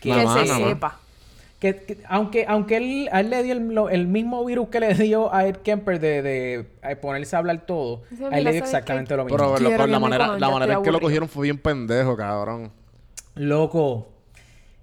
Que 0.00 0.10
se 0.10 0.24
nada 0.24 0.44
más. 0.44 0.58
sepa. 0.58 0.98
Que, 1.58 1.76
que- 1.76 1.98
aunque 2.08 2.44
aunque 2.46 2.76
él, 2.76 3.08
a 3.10 3.20
él 3.20 3.30
le 3.30 3.42
dio 3.42 3.88
el, 3.88 4.06
mismo 4.06 4.44
virus 4.44 4.68
que 4.68 4.80
le 4.80 4.92
dio 4.94 5.32
a 5.34 5.46
Ed 5.46 5.56
Kemper 5.56 5.98
de, 5.98 6.22
de, 6.22 6.96
ponerse 6.96 7.36
a 7.36 7.38
hablar 7.38 7.64
todo, 7.66 8.02
a 8.30 8.38
él 8.38 8.44
le 8.44 8.52
dio 8.52 8.60
¿sabes 8.60 8.74
exactamente 8.74 9.16
lo 9.16 9.24
mismo. 9.24 9.38
Pero 9.56 9.76
por 9.76 9.88
la 9.88 9.98
manera, 9.98 10.38
la 10.38 10.50
manera 10.50 10.74
en 10.74 10.82
que 10.82 10.92
lo 10.92 11.00
cogieron 11.00 11.28
fue 11.28 11.44
bien 11.44 11.58
pendejo, 11.58 12.16
cabrón. 12.16 12.70
Loco. 13.34 14.13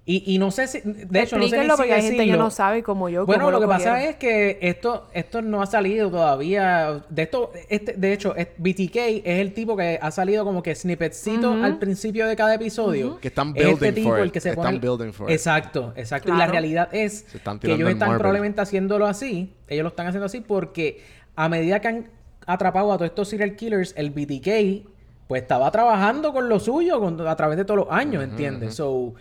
Y, 0.04 0.34
y 0.34 0.38
no 0.38 0.50
sé 0.50 0.66
si, 0.66 0.80
de 0.84 1.22
hecho, 1.22 1.38
no 1.38 1.46
sé 1.46 1.58
ni 1.58 1.62
si 1.62 1.68
porque 1.76 1.92
hay 1.92 2.02
gente 2.02 2.26
que 2.26 2.36
no 2.36 2.50
sabe 2.50 2.82
como 2.82 3.08
yo. 3.08 3.24
Bueno, 3.24 3.44
cómo 3.44 3.52
lo 3.52 3.60
que 3.60 3.68
pasa 3.68 4.02
es 4.02 4.16
que 4.16 4.58
esto, 4.60 5.08
esto 5.14 5.42
no 5.42 5.62
ha 5.62 5.66
salido 5.66 6.10
todavía. 6.10 7.04
De 7.08 7.22
esto, 7.22 7.52
este, 7.68 7.92
de 7.92 8.12
hecho, 8.12 8.34
es- 8.34 8.48
BTK 8.58 8.96
es 9.24 9.38
el 9.38 9.54
tipo 9.54 9.76
que 9.76 10.00
ha 10.02 10.10
salido 10.10 10.44
como 10.44 10.60
que 10.60 10.74
snippetcito 10.74 11.52
al 11.52 11.78
principio 11.78 12.26
de 12.26 12.34
cada 12.34 12.54
episodio. 12.54 13.20
Que 13.20 13.28
están 13.28 13.50
Es 13.54 13.64
este 13.64 13.70
building 13.76 13.94
tipo 13.94 14.08
for 14.10 14.18
el 14.18 14.26
it. 14.26 14.32
que 14.32 14.40
se 14.40 14.48
Están 14.50 14.64
pone. 14.64 14.78
building 14.80 15.12
for 15.12 15.30
it. 15.30 15.34
Exacto, 15.36 15.92
exacto. 15.94 16.34
Y 16.34 16.36
la 16.36 16.48
realidad 16.48 16.88
es 16.92 17.22
que 17.60 17.68
ellos 17.72 17.80
el 17.88 17.92
están 17.94 18.18
probablemente 18.18 18.60
haciéndolo 18.60 19.06
así. 19.06 19.54
Ellos 19.68 19.84
lo 19.84 19.88
están 19.90 20.08
haciendo 20.08 20.26
así 20.26 20.40
porque 20.40 21.00
a 21.36 21.48
medida 21.48 21.80
que 21.80 21.86
han 21.88 22.10
atrapado 22.44 22.92
a 22.92 22.96
todos 22.96 23.08
estos 23.10 23.28
serial 23.28 23.54
killers, 23.54 23.94
el 23.96 24.10
BTK 24.10 24.84
pues 25.28 25.42
estaba 25.42 25.70
trabajando 25.70 26.32
con 26.32 26.48
lo 26.48 26.58
suyo 26.58 26.98
con- 26.98 27.24
a 27.24 27.36
través 27.36 27.56
de 27.56 27.64
todos 27.64 27.86
los 27.86 27.88
años, 27.90 28.24
¿entiendes? 28.24 28.74
So, 28.74 29.14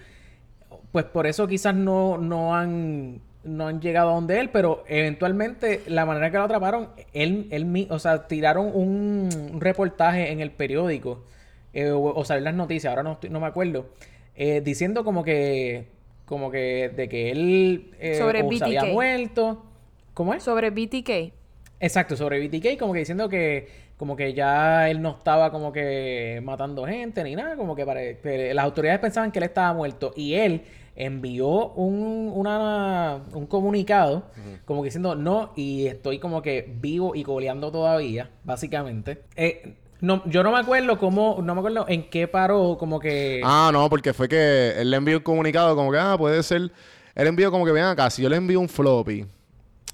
pues 0.91 1.05
por 1.05 1.27
eso 1.27 1.47
quizás 1.47 1.73
no, 1.75 2.17
no 2.17 2.55
han 2.55 3.21
no 3.43 3.65
han 3.67 3.81
llegado 3.81 4.11
a 4.11 4.13
donde 4.13 4.39
él, 4.39 4.49
pero 4.51 4.83
eventualmente 4.87 5.81
la 5.87 6.05
manera 6.05 6.29
que 6.29 6.37
lo 6.37 6.43
atraparon, 6.43 6.89
él, 7.11 7.47
él 7.49 7.65
mi- 7.65 7.87
o 7.89 7.97
sea, 7.97 8.27
tiraron 8.27 8.69
un, 8.71 9.57
reportaje 9.59 10.31
en 10.31 10.41
el 10.41 10.51
periódico, 10.51 11.23
eh, 11.73 11.89
o, 11.89 12.01
o 12.03 12.23
salió 12.23 12.43
las 12.43 12.53
noticias, 12.53 12.91
ahora 12.91 13.01
no, 13.01 13.13
estoy- 13.13 13.31
no 13.31 13.39
me 13.39 13.47
acuerdo, 13.47 13.87
eh, 14.35 14.61
diciendo 14.63 15.03
como 15.03 15.23
que, 15.23 15.87
como 16.25 16.51
que 16.51 16.89
de 16.95 17.09
que 17.09 17.31
él 17.31 17.91
eh, 17.99 18.15
Sobre 18.19 18.43
o 18.43 18.51
se 18.51 18.63
había 18.63 18.85
muerto. 18.85 19.65
¿Cómo 20.13 20.35
es? 20.35 20.43
Sobre 20.43 20.69
BTK. 20.69 21.33
Exacto, 21.79 22.15
sobre 22.15 22.39
BTK, 22.47 22.77
como 22.77 22.93
que 22.93 22.99
diciendo 22.99 23.27
que 23.27 23.67
como 23.97 24.15
que 24.15 24.33
ya 24.33 24.87
él 24.89 25.01
no 25.01 25.11
estaba 25.11 25.51
como 25.51 25.71
que 25.71 26.39
matando 26.43 26.85
gente 26.85 27.23
ni 27.23 27.35
nada, 27.35 27.55
como 27.55 27.75
que, 27.75 27.85
pare- 27.87 28.19
que 28.21 28.53
las 28.53 28.65
autoridades 28.65 28.99
pensaban 28.99 29.31
que 29.31 29.39
él 29.39 29.45
estaba 29.45 29.73
muerto 29.73 30.11
y 30.15 30.35
él 30.35 30.61
envió 31.01 31.69
un, 31.69 32.31
una, 32.33 33.21
un 33.33 33.47
comunicado 33.47 34.25
como 34.65 34.83
que 34.83 34.87
diciendo 34.87 35.15
no 35.15 35.51
y 35.55 35.87
estoy 35.87 36.19
como 36.19 36.43
que 36.43 36.71
vivo 36.79 37.15
y 37.15 37.23
coleando 37.23 37.71
todavía, 37.71 38.29
básicamente. 38.43 39.23
Eh, 39.35 39.77
no, 39.99 40.23
yo 40.25 40.43
no 40.43 40.51
me 40.51 40.59
acuerdo 40.59 40.99
cómo, 40.99 41.39
no 41.43 41.55
me 41.55 41.59
acuerdo 41.59 41.85
en 41.87 42.09
qué 42.09 42.27
paró, 42.27 42.77
como 42.79 42.99
que... 42.99 43.41
Ah, 43.43 43.71
no, 43.73 43.89
porque 43.89 44.13
fue 44.13 44.29
que 44.29 44.73
él 44.77 44.91
le 44.91 44.97
envió 44.97 45.17
un 45.17 45.23
comunicado 45.23 45.75
como 45.75 45.91
que, 45.91 45.97
ah, 45.97 46.15
puede 46.17 46.43
ser. 46.43 46.71
Él 47.15 47.27
envió 47.27 47.51
como 47.51 47.65
que, 47.65 47.71
ven 47.71 47.83
acá, 47.83 48.09
si 48.11 48.21
yo 48.21 48.29
le 48.29 48.37
envío 48.37 48.59
un 48.59 48.69
floppy, 48.69 49.25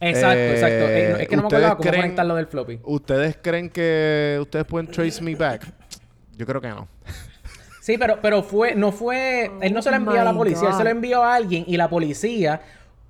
exacto, 0.02 0.38
eh, 0.38 0.52
exacto. 0.52 0.86
Eh, 0.88 1.22
es 1.22 1.28
que 1.30 1.36
no 1.38 1.44
me 1.44 1.48
¿ustedes 1.48 1.66
acordaba 1.66 1.78
cómo 1.78 2.02
conectar 2.02 2.26
lo 2.26 2.36
del 2.36 2.48
floppy. 2.48 2.80
¿ustedes 2.84 3.38
creen 3.42 3.70
que 3.70 4.38
ustedes 4.42 4.66
pueden 4.66 4.92
trace 4.92 5.22
me 5.22 5.36
back? 5.36 5.66
Yo 6.36 6.46
creo 6.46 6.62
que 6.62 6.68
no. 6.70 6.88
Sí, 7.88 7.98
pero, 7.98 8.20
pero 8.22 8.44
fue, 8.44 8.76
no 8.76 8.92
fue, 8.92 9.50
él 9.62 9.74
no 9.74 9.82
se 9.82 9.90
lo 9.92 9.96
Oh 9.96 10.00
envió 10.00 10.20
a 10.20 10.26
la 10.26 10.34
policía, 10.34 10.68
él 10.68 10.74
se 10.76 10.84
lo 10.84 10.90
envió 10.90 11.24
a 11.24 11.36
alguien 11.36 11.64
y 11.68 11.78
la 11.78 11.90
policía, 11.90 12.60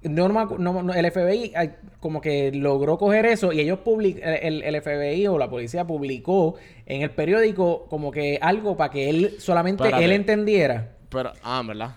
no, 0.04 0.30
no- 0.30 0.46
no, 0.84 0.94
el 0.94 1.12
FBI 1.12 1.52
como 2.00 2.22
que 2.22 2.52
logró 2.52 3.00
coger 3.00 3.26
eso 3.26 3.52
y 3.52 3.60
ellos 3.60 3.80
public, 3.80 4.20
el, 4.22 4.62
el 4.62 4.80
FBI 4.80 5.26
o 5.26 5.40
la 5.40 5.50
policía 5.50 5.88
publicó 5.88 6.58
en 6.86 7.02
el 7.02 7.10
periódico 7.10 7.88
como 7.90 8.12
que 8.12 8.38
algo 8.40 8.78
para 8.78 8.92
que 8.92 9.10
él 9.10 9.38
solamente 9.40 9.82
Espérate. 9.82 10.06
él 10.06 10.12
entendiera. 10.12 10.90
Pero, 11.10 11.34
ah, 11.42 11.64
¿verdad? 11.66 11.96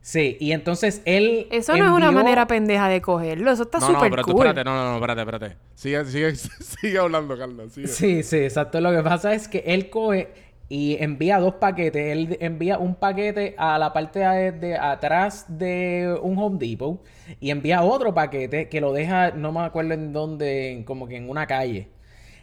Sí, 0.00 0.38
y 0.40 0.52
entonces 0.52 1.02
él 1.04 1.46
Eso 1.50 1.76
no 1.76 1.84
es 1.84 1.90
una 1.90 2.10
manera 2.10 2.46
pendeja 2.46 2.88
de 2.88 3.02
cogerlo. 3.02 3.50
Eso 3.50 3.64
está 3.64 3.80
no, 3.80 3.88
no, 3.88 3.94
súper 3.96 4.10
pero 4.10 4.22
tú, 4.24 4.32
cool. 4.32 4.46
espérate, 4.46 4.64
no, 4.64 4.74
no, 4.74 4.90
no, 4.90 4.94
espérate, 4.96 5.20
espérate. 5.20 5.56
Sigue, 5.74 6.04
sigue, 6.06 6.34
sigue 6.60 6.98
hablando, 6.98 7.36
Carlos. 7.36 7.72
Sigue. 7.72 7.88
Sí, 7.88 8.22
sí, 8.22 8.38
exacto. 8.38 8.80
Lo 8.80 8.92
que 8.92 9.02
pasa 9.02 9.34
es 9.34 9.46
que 9.46 9.62
él 9.66 9.90
coge 9.90 10.28
y 10.74 11.00
envía 11.00 11.38
dos 11.38 11.54
paquetes. 11.54 12.04
Él 12.04 12.36
envía 12.40 12.78
un 12.78 12.96
paquete 12.96 13.54
a 13.56 13.78
la 13.78 13.92
parte 13.92 14.18
de, 14.18 14.50
de 14.50 14.76
atrás 14.76 15.46
de 15.46 16.18
un 16.20 16.36
Home 16.36 16.58
Depot 16.58 17.00
y 17.38 17.50
envía 17.50 17.84
otro 17.84 18.12
paquete 18.12 18.68
que 18.68 18.80
lo 18.80 18.92
deja, 18.92 19.30
no 19.30 19.52
me 19.52 19.60
acuerdo 19.60 19.94
en 19.94 20.12
dónde, 20.12 20.82
como 20.84 21.06
que 21.06 21.16
en 21.16 21.30
una 21.30 21.46
calle. 21.46 21.90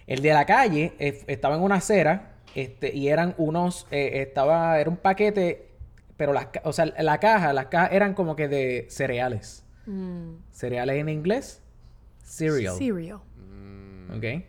El 0.08 0.22
de 0.22 0.32
la 0.32 0.46
calle 0.46 0.94
eh, 0.98 1.22
estaba 1.28 1.58
en 1.58 1.62
una 1.62 1.76
acera 1.76 2.38
este, 2.56 2.96
y 2.96 3.10
eran 3.10 3.36
unos, 3.38 3.86
eh, 3.92 4.22
estaba, 4.26 4.80
era 4.80 4.90
un 4.90 4.96
paquete, 4.96 5.68
pero 6.16 6.32
las, 6.32 6.48
o 6.64 6.72
sea, 6.72 6.86
la 6.86 7.18
caja, 7.18 7.52
las 7.52 7.66
cajas 7.66 7.92
eran 7.92 8.14
como 8.14 8.38
que 8.38 8.48
de 8.48 8.86
cereales. 8.90 9.66
Mm. 9.86 10.36
Cereales 10.52 10.96
en 10.96 11.10
inglés, 11.10 11.62
cereal. 12.24 12.78
Cereal. 12.78 13.20
¿Ok? 14.16 14.46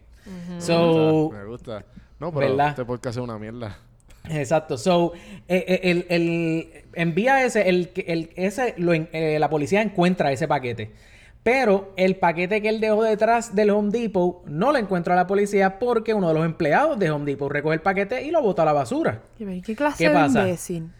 So, 0.60 1.32
Me 1.32 1.44
gusta. 1.46 1.84
No, 2.22 2.32
pero 2.32 2.50
¿Verdad? 2.50 2.68
este 2.68 2.84
podcast 2.84 3.16
es 3.18 3.22
una 3.24 3.36
mierda. 3.36 3.78
Exacto. 4.30 4.78
So, 4.78 5.12
eh, 5.48 5.64
eh, 5.66 5.80
el, 5.82 6.06
el- 6.08 6.68
envía 6.94 7.44
ese, 7.44 7.68
el, 7.68 7.88
que- 7.88 8.04
el, 8.06 8.30
ese 8.36 8.74
lo 8.78 8.94
en- 8.94 9.08
eh, 9.12 9.38
la 9.40 9.50
policía 9.50 9.82
encuentra 9.82 10.30
ese 10.30 10.46
paquete. 10.46 10.92
Pero 11.42 11.92
el 11.96 12.14
paquete 12.14 12.62
que 12.62 12.68
él 12.68 12.78
dejó 12.80 13.02
detrás 13.02 13.56
del 13.56 13.70
Home 13.70 13.90
Depot 13.90 14.44
no 14.46 14.70
lo 14.70 14.78
encuentra 14.78 15.16
la 15.16 15.26
policía 15.26 15.80
porque 15.80 16.14
uno 16.14 16.28
de 16.28 16.34
los 16.34 16.44
empleados 16.44 16.96
de 16.96 17.10
Home 17.10 17.24
Depot 17.24 17.50
recoge 17.50 17.74
el 17.74 17.80
paquete 17.80 18.22
y 18.22 18.30
lo 18.30 18.40
bota 18.40 18.62
a 18.62 18.66
la 18.66 18.72
basura. 18.72 19.22
¿Qué, 19.36 19.74
clase 19.74 20.04
¿Qué 20.04 20.08
de 20.08 20.14
pasa? 20.14 20.42
imbécil? 20.42 20.90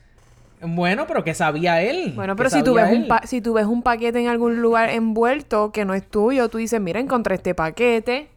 Bueno, 0.60 1.06
pero 1.06 1.22
¿qué 1.22 1.34
sabía 1.34 1.80
él? 1.82 2.14
Bueno, 2.16 2.34
¿Qué 2.34 2.38
pero 2.38 2.50
si 2.50 2.64
tú, 2.64 2.74
ves 2.74 2.90
un 2.90 3.06
si 3.22 3.40
tú 3.40 3.52
ves 3.52 3.66
un 3.66 3.82
paquete 3.84 4.18
en 4.18 4.26
algún 4.26 4.60
lugar 4.60 4.90
envuelto 4.90 5.70
que 5.70 5.84
no 5.84 5.94
es 5.94 6.04
tuyo, 6.04 6.48
tú 6.48 6.58
dices, 6.58 6.80
mira, 6.80 6.98
encontré 6.98 7.36
este 7.36 7.54
paquete. 7.54 8.28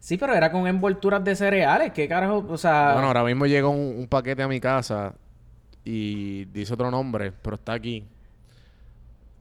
Sí, 0.00 0.16
pero 0.16 0.34
era 0.34 0.50
con 0.50 0.66
envolturas 0.66 1.22
de 1.22 1.36
cereales. 1.36 1.92
¿Qué 1.92 2.08
carajo? 2.08 2.44
O 2.48 2.56
sea... 2.56 2.92
Bueno, 2.94 3.08
ahora 3.08 3.22
mismo 3.22 3.46
llega 3.46 3.68
un, 3.68 3.94
un 3.98 4.06
paquete 4.08 4.42
a 4.42 4.48
mi 4.48 4.58
casa 4.58 5.12
y 5.84 6.46
dice 6.46 6.72
otro 6.74 6.90
nombre, 6.90 7.32
pero 7.42 7.56
está 7.56 7.74
aquí. 7.74 8.04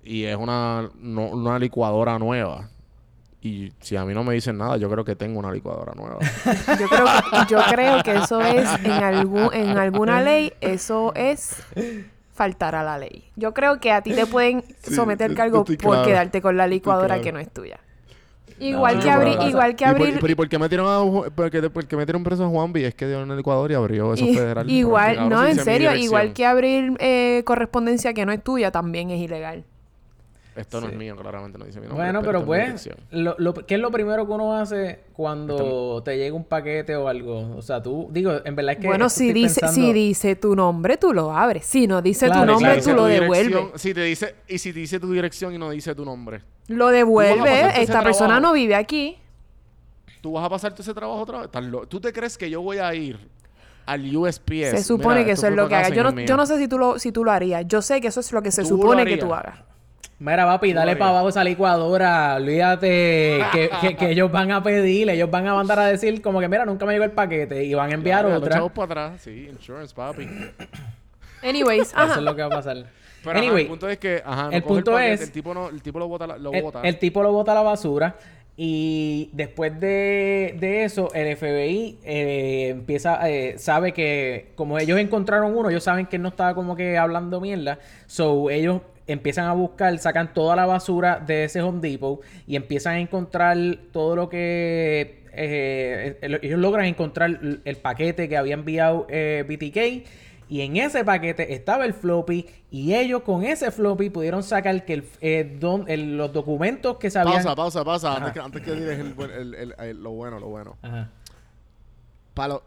Y 0.04 0.26
es 0.26 0.36
una, 0.36 0.90
no- 1.00 1.30
una 1.30 1.58
licuadora 1.58 2.20
nueva. 2.20 2.70
Y 3.42 3.72
si 3.80 3.96
a 3.96 4.04
mí 4.04 4.14
no 4.14 4.24
me 4.26 4.34
dicen 4.34 4.58
nada, 4.58 4.76
yo 4.76 4.90
creo 4.90 5.06
que 5.06 5.16
tengo 5.16 5.40
una 5.40 5.52
licuadora 5.52 5.94
nueva. 5.96 6.20
Yo 6.78 6.90
creo 6.90 7.06
que, 7.06 7.54
yo 7.54 7.60
creo 7.70 8.04
que 8.04 8.16
eso 8.16 8.42
es, 8.42 8.68
en, 8.84 8.92
algún, 8.92 9.54
en 9.54 9.78
alguna 9.78 10.22
ley, 10.22 10.52
eso 10.60 11.14
es 11.16 11.64
faltar 12.34 12.76
a 12.76 12.84
la 12.84 12.98
ley. 12.98 13.24
Yo 13.38 13.54
creo 13.54 13.80
que 13.80 13.94
a 13.94 14.02
ti 14.02 14.14
te 14.14 14.26
pueden 14.26 14.62
someter 14.84 15.36
cargo 15.36 15.64
por 15.64 15.78
claro. 15.78 16.04
quedarte 16.06 16.42
con 16.42 16.58
la 16.58 16.68
licuadora 16.68 17.08
claro. 17.16 17.24
que 17.24 17.32
no 17.32 17.40
es 17.40 17.50
tuya. 17.50 17.80
Igual 18.60 18.98
No, 18.98 19.04
que 19.04 19.10
abrir, 19.10 19.34
pero- 19.38 19.50
igual 19.50 19.76
que 19.76 19.84
¿Y 19.84 19.88
por, 19.88 19.96
abrir, 20.02 20.18
pero 20.20 20.32
¿y 20.32 20.36
por 20.36 20.50
qué 20.50 20.60
metieron 20.60 20.88
a 20.88 21.30
por 21.32 21.50
qué- 21.52 21.70
por 21.70 21.86
qué 21.86 21.96
metieron 21.96 22.24
preso 22.24 22.44
a 22.46 22.48
Juanvi? 22.48 22.84
Es 22.86 22.96
que 22.96 23.08
dio 23.08 23.22
una 23.22 23.36
licuadora 23.36 23.74
y 23.74 23.76
abrió 23.76 24.14
eso 24.14 24.26
federal. 24.26 24.70
igual, 24.70 25.30
no, 25.30 25.46
en 25.46 25.60
serio, 25.60 25.96
igual 25.96 26.34
que 26.34 26.46
abrir 26.46 26.94
eh, 27.00 27.44
correspondencia 27.46 28.14
que 28.14 28.26
no 28.26 28.32
es 28.32 28.44
tuya 28.44 28.72
también 28.72 29.10
es 29.12 29.20
ilegal. 29.22 29.64
Esto 30.56 30.82
no 30.82 30.88
Sí. 30.88 30.94
es 30.94 30.98
mío, 31.00 31.16
claramente 31.16 31.58
no 31.58 31.64
dice 31.66 31.80
mi 31.80 31.88
nombre. 31.88 32.04
Bueno, 32.06 32.22
pero 32.22 32.44
pues, 32.46 32.66
dirección. 32.84 32.96
lo, 33.12 33.36
lo- 33.38 33.54
¿qué 33.54 33.76
es 33.76 33.80
lo 33.80 33.92
primero 33.92 34.26
que 34.28 34.34
uno 34.34 34.58
hace 34.58 35.00
cuando 35.14 36.02
te 36.04 36.18
llega 36.18 36.36
un 36.36 36.44
paquete 36.44 36.96
o 36.96 37.08
algo? 37.08 37.56
O 37.56 37.62
sea, 37.62 37.82
tú, 37.82 38.10
digo, 38.12 38.34
en 38.44 38.56
verdad 38.56 38.74
es 38.74 38.80
que... 38.80 38.88
bueno, 38.88 39.08
si 39.10 39.32
dice, 39.32 39.62
pensando- 39.62 39.88
si 39.88 39.94
dice 39.94 40.36
tu 40.36 40.56
nombre, 40.56 40.98
tú 40.98 41.14
lo 41.14 41.32
abres. 41.32 41.66
Si 41.66 41.88
no 41.88 42.02
dice 42.02 42.26
Claro, 42.26 42.42
tu 42.42 42.46
nombre, 42.48 42.66
claro, 42.66 42.82
tú 42.82 42.90
si 42.90 42.96
lo 42.96 43.06
devuelves. 43.06 43.82
Si 43.82 43.94
te 43.94 44.02
dice, 44.04 44.36
y 44.48 44.58
si 44.58 44.74
te 44.74 44.80
dice 44.80 45.00
tu 45.00 45.12
dirección 45.14 45.54
y 45.54 45.58
no 45.58 45.70
dice 45.70 45.94
tu 45.96 46.04
nombre, 46.04 46.42
Lo 46.68 46.88
devuelve. 46.90 47.82
Esta 47.82 48.04
persona 48.04 48.28
trabajo. 48.36 48.42
no 48.48 48.54
vive 48.54 48.76
aquí. 48.76 49.18
tú 50.22 50.34
vas 50.34 50.44
a 50.46 50.50
pasarte 50.50 50.82
ese 50.82 50.94
trabajo 50.94 51.22
otra 51.22 51.42
vez. 51.48 51.50
¿Tú 51.88 52.02
te 52.02 52.12
crees 52.12 52.38
que 52.38 52.50
yo 52.50 52.62
voy 52.62 52.80
a 52.80 52.94
ir 52.94 53.18
al 53.86 54.14
USPS? 54.18 54.72
Se 54.72 54.84
supone 54.84 55.18
Mira, 55.18 55.26
que 55.28 55.32
eso 55.34 55.48
es 55.48 55.54
lo 55.54 55.70
que 55.70 55.76
haga. 55.76 55.90
Yo 55.90 56.04
no, 56.04 56.20
yo 56.20 56.36
no 56.36 56.46
sé 56.46 56.58
si 56.58 56.68
tú 56.68 56.78
lo, 56.78 57.00
si 57.00 57.12
tú 57.14 57.24
lo 57.24 57.32
harías. 57.32 57.66
Yo 57.68 57.82
sé 57.82 58.02
que 58.02 58.08
eso 58.10 58.20
es 58.20 58.34
lo 58.34 58.42
que 58.42 58.52
se 58.52 58.66
supone 58.66 59.06
que 59.06 59.16
tú 59.18 59.34
hagas. 59.34 59.60
Mira, 60.20 60.46
papi, 60.46 60.74
dale 60.74 60.98
para 60.98 61.12
abajo 61.12 61.30
esa 61.30 61.44
licuadora. 61.46 62.36
Olvídate 62.36 63.40
que, 63.54 63.70
que- 63.82 63.96
que 63.96 64.10
ellos 64.12 64.30
van 64.32 64.52
a 64.52 64.62
pedir, 64.62 65.10
ellos 65.10 65.32
van 65.32 65.48
a 65.48 65.54
mandar 65.56 65.80
a 65.80 65.86
decir 65.86 66.22
como 66.22 66.40
que, 66.42 66.50
mira, 66.50 66.66
nunca 66.66 66.86
me 66.86 66.92
llegó 66.94 67.06
el 67.06 67.12
paquete 67.12 67.64
y 67.64 67.74
van 67.74 67.92
a 67.92 67.94
enviar 67.94 68.24
Claro, 68.26 68.38
otra. 68.38 68.56
chavos 68.56 68.72
para 68.74 68.86
atrás. 69.06 69.22
Sí, 69.22 69.48
insurance, 69.50 69.96
papi. 69.96 70.28
Anyways, 71.44 71.88
Eso 71.90 71.98
ajá. 71.98 72.16
es 72.16 72.22
lo 72.22 72.36
que 72.36 72.42
va 72.42 72.48
a 72.48 72.52
pasar. 72.52 72.78
Pero 73.24 73.32
ajá, 73.32 73.40
anyway, 73.40 73.64
el 73.64 73.68
punto 73.70 73.88
es 73.90 73.98
que, 73.98 74.22
ajá, 74.26 74.44
no 74.46 74.52
el 74.52 74.64
punto 74.64 74.92
paquete, 74.92 75.14
es- 75.14 75.22
el 75.22 75.32
tipo 75.32 75.54
no, 75.54 75.70
el 75.70 75.82
tipo 75.82 76.00
lo 76.00 76.08
bota, 76.08 76.28
la- 76.28 76.38
lo 76.38 76.52
el, 76.52 76.62
bota. 76.64 76.82
el 76.84 76.98
tipo 77.00 77.24
lo 77.24 77.32
bota 77.32 77.52
a 77.54 77.56
la 77.56 77.62
basura 77.62 78.16
y 78.58 79.30
después 79.32 79.80
de, 79.80 80.56
de 80.60 80.84
eso 80.84 81.14
el 81.14 81.36
FBI 81.38 81.98
eh, 82.04 82.68
empieza 82.72 83.30
eh, 83.30 83.58
sabe 83.58 83.94
que 83.94 84.52
como 84.56 84.78
ellos 84.80 85.00
encontraron 85.00 85.56
uno 85.58 85.70
ellos 85.70 85.84
saben 85.86 86.06
que 86.08 86.18
él 86.18 86.22
no 86.22 86.28
estaba 86.28 86.54
como 86.56 86.76
que 86.76 86.98
hablando 86.98 87.40
mierda 87.40 87.80
so 88.06 88.50
ellos 88.50 88.82
empiezan 89.14 89.46
a 89.46 89.54
buscar 89.54 89.98
sacan 90.00 90.34
toda 90.34 90.56
la 90.56 90.66
basura 90.66 91.20
de 91.20 91.44
ese 91.46 91.62
Home 91.62 91.80
Depot 91.82 92.22
y 92.48 92.56
empiezan 92.56 92.96
a 92.96 93.00
encontrar 93.00 93.58
todo 93.92 94.16
lo 94.16 94.30
que 94.30 95.24
eh, 95.34 96.18
eh, 96.22 96.40
ellos 96.42 96.60
logran 96.60 96.86
encontrar 96.86 97.40
el- 97.64 97.78
paquete 97.78 98.28
que 98.28 98.36
había 98.38 98.56
enviado 98.56 99.06
eh, 99.10 99.44
BTK 99.48 100.10
y 100.52 100.62
en 100.62 100.78
ese 100.78 101.06
paquete 101.06 101.54
estaba 101.54 101.86
el 101.86 101.94
floppy 101.94 102.48
y 102.72 102.96
ellos 102.96 103.22
con 103.22 103.44
ese 103.44 103.70
floppy 103.72 104.10
pudieron 104.10 104.42
sacar 104.42 104.84
que 104.86 104.94
el, 104.96 105.04
eh, 105.22 105.58
don- 105.60 105.86
el- 105.88 106.18
los 106.18 106.34
documentos 106.34 106.98
que 106.98 107.12
se 107.12 107.20
habían... 107.20 107.36
Pausa, 107.44 107.56
pausa, 107.56 107.86
pausa. 107.86 108.16
Antes 108.16 108.34
que, 108.34 108.40
antes 108.40 108.62
que 108.64 108.72
digas 108.74 108.98
el 109.00 110.02
lo 110.04 110.12
bueno, 110.12 110.40
lo 110.40 110.48
bueno. 110.48 110.76
Ajá. 110.82 111.10
Para 112.34 112.54
lo- 112.56 112.64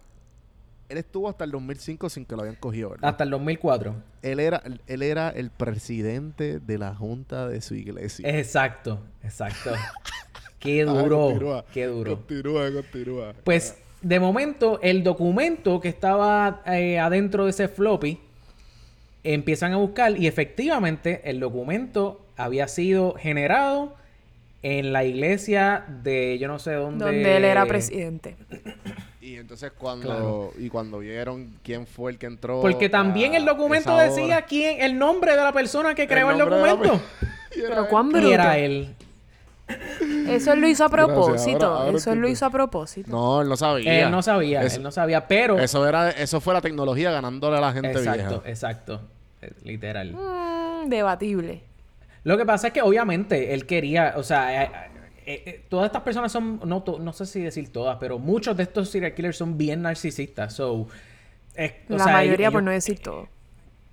él 0.92 0.98
estuvo 0.98 1.28
hasta 1.28 1.44
el 1.44 1.50
2005 1.50 2.08
sin 2.10 2.24
que 2.24 2.34
lo 2.36 2.42
habían 2.42 2.56
cogido, 2.56 2.90
¿verdad? 2.90 3.10
Hasta 3.10 3.24
el 3.24 3.30
2004. 3.30 3.94
Él 4.22 4.38
era, 4.40 4.62
él 4.86 5.02
era 5.02 5.30
el 5.30 5.50
presidente 5.50 6.60
de 6.60 6.78
la 6.78 6.94
junta 6.94 7.48
de 7.48 7.60
su 7.60 7.74
iglesia. 7.74 8.28
Exacto, 8.38 9.00
exacto. 9.24 9.72
Qué 10.58 10.82
Ah, 10.82 10.84
duro, 10.84 11.18
continúa. 11.26 11.64
qué 11.72 11.86
duro. 11.86 12.14
Continúa, 12.18 12.70
continúa. 12.72 13.34
Pues 13.42 13.76
de 14.00 14.20
momento 14.20 14.78
el 14.80 15.02
documento 15.02 15.80
que 15.80 15.88
estaba 15.88 16.62
eh, 16.66 17.00
adentro 17.00 17.44
de 17.46 17.50
ese 17.50 17.66
floppy 17.66 18.20
empiezan 19.24 19.72
a 19.72 19.76
buscar 19.78 20.16
y 20.16 20.26
efectivamente 20.28 21.20
el 21.24 21.40
documento 21.40 22.24
había 22.36 22.68
sido 22.68 23.14
generado 23.14 23.96
en 24.62 24.92
la 24.92 25.04
iglesia 25.04 25.84
de 26.04 26.38
yo 26.38 26.46
no 26.46 26.60
sé 26.60 26.74
dónde. 26.74 27.04
Donde 27.06 27.36
él 27.36 27.44
era 27.44 27.66
presidente. 27.66 28.36
Y 29.22 29.36
entonces 29.36 29.70
cuando 29.78 30.06
Claro. 30.08 30.52
y 30.58 30.68
cuando 30.68 30.98
vieron 30.98 31.54
quién 31.62 31.86
fue 31.86 32.10
el 32.10 32.18
que 32.18 32.26
entró 32.26 32.60
Porque 32.60 32.88
también 32.88 33.34
a 33.34 33.36
el 33.36 33.44
documento 33.44 33.96
decía 33.96 34.42
quién, 34.42 34.82
el 34.82 34.98
nombre 34.98 35.30
de 35.30 35.36
la 35.42 35.52
persona 35.52 35.94
que 35.94 36.08
creó 36.08 36.30
el, 36.32 36.38
la 36.38 36.44
documento. 36.44 37.00
Pero 37.54 37.86
cuán 37.88 38.08
Y 38.08 38.14
bruto. 38.14 38.28
era 38.32 38.58
él. 38.58 38.94
Eso 40.28 40.52
él 40.52 40.60
lo 40.60 40.66
hizo 40.68 40.84
a 40.84 40.88
propósito. 40.88 41.66
ahora- 41.66 41.84
ahora 41.84 41.98
Eso 41.98 42.12
él 42.12 42.18
lo 42.18 42.28
hizo 42.28 42.44
a 42.44 42.50
propósito. 42.50 43.08
No, 43.10 43.40
él 43.42 43.48
no 43.48 43.56
sabía. 43.56 44.04
Él 44.04 44.10
no 44.10 44.22
sabía, 44.22 44.62
Eso, 44.64 44.76
él 44.78 44.82
no 44.82 44.90
sabía, 44.90 45.26
pero. 45.28 45.58
eso 45.58 45.86
era 45.86 46.10
eso 46.10 46.40
fue 46.40 46.52
la 46.52 46.60
tecnología 46.60 47.10
ganándole 47.12 47.56
a 47.58 47.60
la 47.60 47.72
gente 47.72 47.90
exacto, 47.92 48.28
vieja. 48.40 48.42
exacto. 48.50 49.00
Eh, 49.40 49.52
Literal. 49.64 50.12
Mm, 50.12 50.88
debatible. 50.88 51.62
Lo 52.24 52.36
que 52.36 52.44
pasa 52.44 52.66
es 52.68 52.72
que 52.72 52.82
obviamente 52.82 53.54
él 53.54 53.66
quería, 53.66 54.14
o 54.16 54.22
sea, 54.24 54.90
eh, 55.26 55.42
eh, 55.46 55.64
todas 55.68 55.86
estas 55.86 56.02
personas 56.02 56.30
son, 56.32 56.60
no, 56.64 56.82
to- 56.82 56.98
no 56.98 57.12
sé 57.12 57.26
si 57.26 57.40
decir 57.40 57.72
todas, 57.72 57.96
pero 57.98 58.18
muchos 58.18 58.56
de 58.56 58.62
estos 58.64 58.88
serial 58.90 59.14
killers 59.14 59.36
son 59.36 59.56
bien 59.58 59.82
narcisistas. 59.82 60.54
So, 60.54 60.88
eh, 61.54 61.82
o 61.88 61.94
La 61.96 62.04
sea, 62.04 62.12
mayoría, 62.12 62.46
ellos- 62.46 62.52
por 62.54 62.62
no 62.62 62.70
decir 62.70 62.98
todo. 63.00 63.28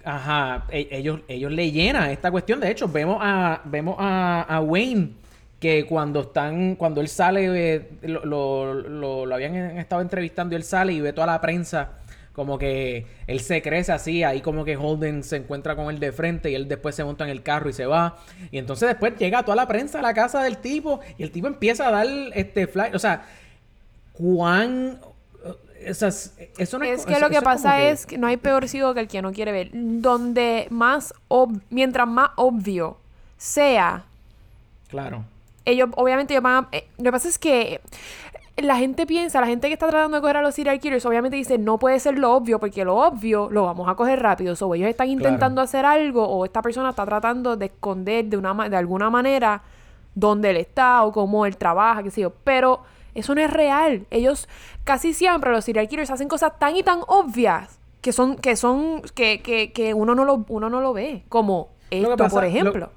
Ajá, 0.03 0.65
e- 0.71 0.87
ellos, 0.91 1.21
ellos 1.27 1.51
le 1.51 1.71
llenan 1.71 2.09
esta 2.09 2.31
cuestión. 2.31 2.59
De 2.59 2.71
hecho, 2.71 2.87
vemos 2.87 3.17
a, 3.21 3.61
vemos 3.65 3.95
a, 3.99 4.43
a 4.43 4.61
Wayne 4.61 5.11
que 5.59 5.85
cuando 5.85 6.21
están, 6.21 6.75
cuando 6.75 7.01
él 7.01 7.09
sale, 7.09 7.75
eh, 7.75 7.89
lo, 8.03 8.23
lo, 8.25 8.73
lo- 8.73 9.25
lo 9.25 9.35
habían 9.35 9.55
estado 9.77 10.01
entrevistando 10.01 10.55
y 10.55 10.57
él 10.57 10.63
sale 10.63 10.93
y 10.93 11.01
ve 11.01 11.11
toda 11.11 11.27
la 11.27 11.41
prensa, 11.41 11.89
como 12.33 12.57
que 12.57 13.05
él 13.27 13.39
se 13.41 13.61
crece 13.61 13.91
así, 13.91 14.23
ahí 14.23 14.41
como 14.41 14.63
que 14.63 14.77
Holden 14.77 15.23
se 15.23 15.35
encuentra 15.37 15.75
con 15.75 15.89
él 15.89 15.99
de 15.99 16.11
frente 16.11 16.49
y 16.51 16.55
él 16.55 16.67
después 16.67 16.95
se 16.95 17.03
monta 17.03 17.23
en 17.25 17.29
el 17.31 17.43
carro 17.43 17.69
y 17.69 17.73
se 17.73 17.85
va. 17.85 18.17
Y 18.51 18.57
entonces 18.57 18.87
después 18.87 19.17
llega 19.17 19.43
toda 19.43 19.55
la 19.55 19.67
prensa 19.67 19.99
a 19.99 20.01
la 20.01 20.13
casa 20.13 20.41
del 20.43 20.57
tipo 20.57 20.99
y 21.17 21.23
el 21.23 21.31
tipo 21.31 21.47
empieza 21.47 21.87
a 21.87 21.91
dar 21.91 22.07
este 22.33 22.67
fly, 22.67 22.91
o 22.93 22.99
sea, 22.99 23.25
cuán... 24.13 24.99
esas- 25.83 26.33
eso 26.57 26.77
no 26.79 26.85
Es 26.85 27.05
que 27.05 27.13
eso- 27.13 27.21
lo 27.21 27.29
que 27.29 27.41
pasa 27.41 27.81
es 27.83 28.05
que 28.05 28.17
no 28.17 28.27
hay 28.27 28.37
peor 28.37 28.67
ciego 28.67 28.93
que 28.93 28.99
el 29.01 29.07
que 29.07 29.21
no 29.21 29.31
quiere 29.31 29.51
ver. 29.51 29.69
Donde 29.73 30.67
más, 30.69 31.13
ob- 31.29 31.61
mientras 31.69 32.07
más 32.07 32.31
obvio 32.35 32.97
sea, 33.37 34.03
Claro. 34.89 35.23
ellos, 35.65 35.89
obviamente, 35.95 36.33
ellos 36.33 36.43
van 36.43 36.65
a- 36.65 36.67
eh, 36.75 36.87
lo 36.97 37.03
que 37.05 37.11
pasa 37.11 37.29
es 37.29 37.37
que 37.39 37.79
la 38.61 38.77
gente 38.77 39.05
piensa, 39.05 39.39
la 39.41 39.47
gente 39.47 39.67
que 39.67 39.73
está 39.73 39.87
tratando 39.87 40.17
de 40.17 40.21
coger 40.21 40.37
a 40.37 40.41
los 40.41 40.55
serial 40.55 40.79
killers, 40.79 41.05
obviamente 41.05 41.37
dice, 41.37 41.57
no 41.57 41.77
puede 41.77 41.99
ser 41.99 42.17
lo 42.17 42.33
obvio, 42.33 42.59
porque 42.59 42.83
lo 42.85 42.95
obvio 42.97 43.49
lo 43.51 43.63
vamos 43.65 43.87
a 43.89 43.95
coger 43.95 44.21
rápido. 44.21 44.55
So, 44.55 44.73
ellos 44.75 44.89
están 44.89 45.09
intentando 45.09 45.61
hacer 45.61 45.85
algo, 45.85 46.27
o 46.27 46.45
esta 46.45 46.61
persona 46.61 46.89
está 46.89 47.05
tratando 47.05 47.55
de 47.57 47.65
esconder 47.67 48.25
de, 48.25 48.37
una, 48.37 48.69
de 48.69 48.77
alguna 48.77 49.09
manera 49.09 49.61
dónde 50.15 50.49
él 50.51 50.57
está, 50.57 51.03
o 51.03 51.11
cómo 51.11 51.45
él 51.45 51.57
trabaja, 51.57 52.03
qué 52.03 52.11
sé 52.11 52.21
yo. 52.21 52.31
Pero 52.43 52.81
eso 53.15 53.33
no 53.35 53.41
es 53.41 53.49
real. 53.51 54.05
Ellos, 54.11 54.47
casi 54.83 55.13
siempre, 55.13 55.51
los 55.51 55.65
serial 55.65 55.87
killers 55.87 56.09
hacen 56.11 56.27
cosas 56.27 56.57
tan 56.59 56.75
y 56.75 56.83
tan 56.83 56.99
obvias 57.07 57.79
que 58.01 58.11
son, 58.13 58.35
que 58.37 58.55
son, 58.55 59.01
que, 59.13 59.41
que, 59.41 59.71
que 59.73 59.93
uno 59.93 60.15
no 60.15 60.25
lo, 60.25 60.45
uno 60.49 60.69
no 60.69 60.81
lo 60.81 60.93
ve. 60.93 61.23
Como 61.29 61.69
esto, 61.91 62.15
pasa- 62.17 62.29
por 62.35 62.43
lo- 62.43 62.49
ejemplo. 62.49 62.89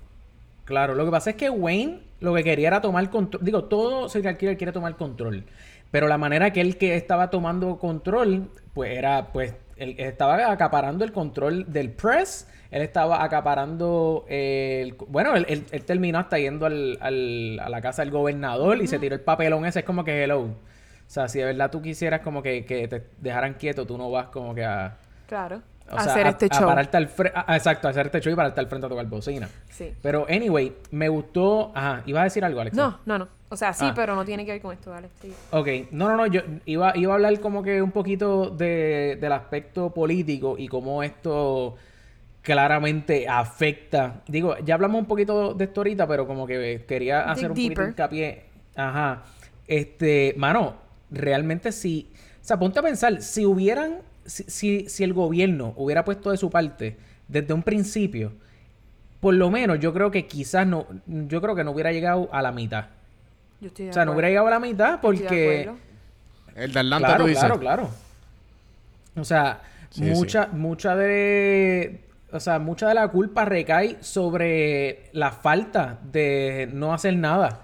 Claro, 0.65 0.95
lo 0.95 1.05
que 1.05 1.11
pasa 1.11 1.31
es 1.31 1.37
que 1.37 1.51
Wayne 1.51 2.01
lo 2.23 2.35
que 2.35 2.43
quería 2.45 2.69
era 2.69 2.81
tomar 2.81 3.09
control. 3.11 3.45
Digo, 3.45 3.65
todo 3.65 4.09
serial 4.09 4.37
killer 4.39 4.57
quiere 4.57 4.73
tomar 4.73 4.97
control. 4.97 5.45
Pero 5.91 6.09
la 6.09 6.17
manera 6.19 6.53
que 6.53 6.61
él 6.63 6.79
que 6.79 6.97
estaba 6.97 7.29
tomando 7.31 7.79
control, 7.79 8.49
pues 8.73 8.97
era, 8.97 9.29
pues, 9.33 9.55
él 9.77 9.95
estaba 9.99 10.51
acaparando 10.51 11.05
el 11.05 11.13
control 11.13 11.71
del 11.73 11.91
press. 11.91 12.49
Él 12.71 12.81
estaba 12.81 13.23
acaparando 13.23 14.25
el... 14.29 14.95
Bueno, 15.09 15.35
él, 15.37 15.45
él- 15.49 15.67
él 15.71 15.85
terminó 15.85 16.19
hasta 16.19 16.39
yendo 16.39 16.65
al, 16.65 16.97
al- 17.03 17.61
a 17.61 17.69
la 17.69 17.83
casa 17.83 18.01
del 18.03 18.11
gobernador 18.11 18.81
y 18.81 18.87
se 18.87 18.99
tiró 18.99 19.15
el 19.15 19.21
papelón 19.21 19.67
ese. 19.67 19.81
Es 19.81 19.85
como 19.85 20.05
que 20.05 20.23
hello. 20.25 20.41
O 20.43 20.55
sea, 21.07 21.29
si 21.29 21.41
de 21.41 21.45
verdad 21.45 21.71
tú 21.71 21.83
quisieras 21.83 22.21
como 22.21 22.43
que, 22.43 22.65
que 22.65 22.89
te 22.89 23.03
dejaran 23.19 23.55
quieto, 23.55 23.87
tú 23.87 23.99
no 23.99 24.11
vas 24.11 24.29
como 24.29 24.55
que 24.55 24.65
a... 24.65 24.97
Claro. 25.27 25.61
O 25.93 25.97
hacer 25.99 26.27
a- 26.27 26.31
este 26.31 26.47
a 26.51 26.59
show. 26.59 26.67
pararte 26.67 26.97
al 26.97 27.11
a- 27.35 27.57
exacto, 27.57 27.87
a 27.89 27.91
hacer 27.91 28.07
este 28.07 28.21
show 28.21 28.33
y 28.33 28.37
pararte 28.37 28.61
al 28.61 28.67
frente 28.67 28.87
a 28.87 28.89
tocar 28.89 29.07
bocina. 29.07 29.49
Sí. 29.71 29.93
Pero, 30.03 30.27
anyway, 30.29 30.73
me 30.91 31.09
gustó. 31.09 31.73
Ajá, 31.75 32.03
¿ibas 32.07 32.21
a 32.21 32.25
decir 32.25 32.45
algo, 32.45 32.61
Alex? 32.61 32.77
No, 32.77 32.99
no, 33.07 33.19
no. 33.19 33.29
O 33.49 33.57
sea, 33.57 33.73
sí, 33.75 33.85
Ah. 33.89 33.93
pero 33.95 34.15
no 34.15 34.25
tiene 34.25 34.47
que 34.47 34.53
ver 34.53 34.63
con 34.63 34.73
esto, 34.73 34.91
dale. 34.91 35.09
Sí. 35.21 35.33
Ok, 35.51 35.69
no, 35.91 36.09
no, 36.09 36.17
no, 36.17 36.27
yo 36.27 36.41
iba, 36.65 36.97
iba 36.97 37.13
a 37.13 37.17
hablar 37.17 37.39
como 37.41 37.63
que 37.63 37.83
un 37.83 37.91
poquito 37.91 38.49
de, 38.49 39.19
del 39.21 39.33
aspecto 39.33 39.91
político 39.91 40.57
y 40.59 40.69
cómo 40.69 41.03
esto 41.03 41.77
claramente 42.41 43.29
afecta. 43.29 44.23
Digo, 44.27 44.57
ya 44.65 44.75
hablamos 44.75 45.01
un 45.01 45.07
poquito 45.07 45.55
de 45.55 45.65
esto 45.65 45.81
ahorita, 45.81 46.07
pero 46.07 46.27
como 46.27 46.47
que 46.47 46.85
quería 46.89 47.31
hacer 47.31 47.51
un 47.51 47.57
poquito 47.57 47.69
deeper. 47.69 47.85
de 47.85 47.91
hincapié. 47.91 48.43
Ajá. 48.75 49.23
Este, 49.67 50.35
mano, 50.37 50.75
realmente 51.11 51.71
sí. 51.73 52.11
O 52.41 52.45
sea, 52.45 52.59
ponte 52.59 52.79
a 52.81 52.83
pensar, 52.83 53.23
si 53.23 53.47
hubieran, 53.47 53.99
si, 54.25 54.45
si, 54.45 54.89
si 54.89 55.05
el 55.05 55.13
gobierno 55.13 55.75
hubiera 55.77 56.05
puesto 56.05 56.31
de 56.31 56.37
su 56.37 56.51
parte 56.51 56.97
desde 57.29 57.53
un 57.55 57.63
principio, 57.63 58.33
por 59.21 59.35
lo 59.35 59.51
menos 59.51 59.79
yo 59.81 59.93
creo 59.93 60.11
que 60.11 60.27
quizás 60.27 60.67
no, 60.67 60.87
yo 61.07 61.41
creo 61.41 61.55
que 61.55 61.65
no 61.65 61.71
hubiera 61.71 61.93
llegado 61.93 62.29
a 62.33 62.43
la 62.43 62.53
mitad. 62.53 62.87
Yo 63.61 63.69
estoy 63.69 63.87
de 63.87 63.91
O 63.91 63.95
sea, 63.95 64.05
no 64.05 64.13
hubiera 64.13 64.29
llegado 64.29 64.49
a 64.49 64.51
la 64.51 64.61
mitad 64.61 65.01
porque... 65.01 65.71
El 66.55 66.73
de 66.73 66.81
Atlanta 66.81 67.07
Claro, 67.07 67.25
tú 67.25 67.29
dices. 67.29 67.45
claro, 67.45 67.61
claro. 67.61 67.91
O 69.17 69.25
sea, 69.25 69.63
Sí, 69.93 70.03
mucha, 70.05 70.49
mucha 70.53 70.97
de... 70.97 72.01
O 72.33 72.41
sea, 72.41 72.59
mucha 72.59 72.89
de 72.89 72.95
la 72.95 73.09
culpa 73.09 73.45
recae 73.45 73.99
sobre 74.01 75.11
la 75.13 75.33
falta 75.33 75.99
de 76.11 76.71
no 76.73 76.95
hacer 76.95 77.15
nada. 77.17 77.61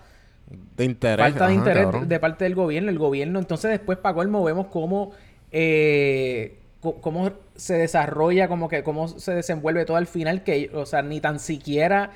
De 0.77 0.85
interés. 0.85 1.25
falta 1.25 1.47
de 1.47 1.53
ajá, 1.53 1.59
interés 1.59 1.85
cabrón. 1.85 2.09
de 2.09 2.21
parte 2.21 2.45
del 2.45 2.55
gobierno. 2.55 2.91
El 2.91 2.99
gobierno, 2.99 3.39
entonces 3.39 3.71
después 3.71 3.97
para 3.97 4.15
colmo 4.15 4.45
vemos 4.45 4.67
cómo, 4.67 5.13
eh, 5.53 6.59
cómo 6.81 7.33
se 7.57 7.75
desarrolla, 7.75 8.49
como 8.49 8.69
que 8.69 8.83
cómo 8.83 9.09
se 9.09 9.33
desenvuelve 9.35 9.85
todo 9.85 9.97
al 9.97 10.07
final, 10.07 10.43
que, 10.45 10.71
o 10.75 10.87
sea, 10.87 11.03
ni 11.03 11.21
tan 11.21 11.41
siquiera 11.41 12.11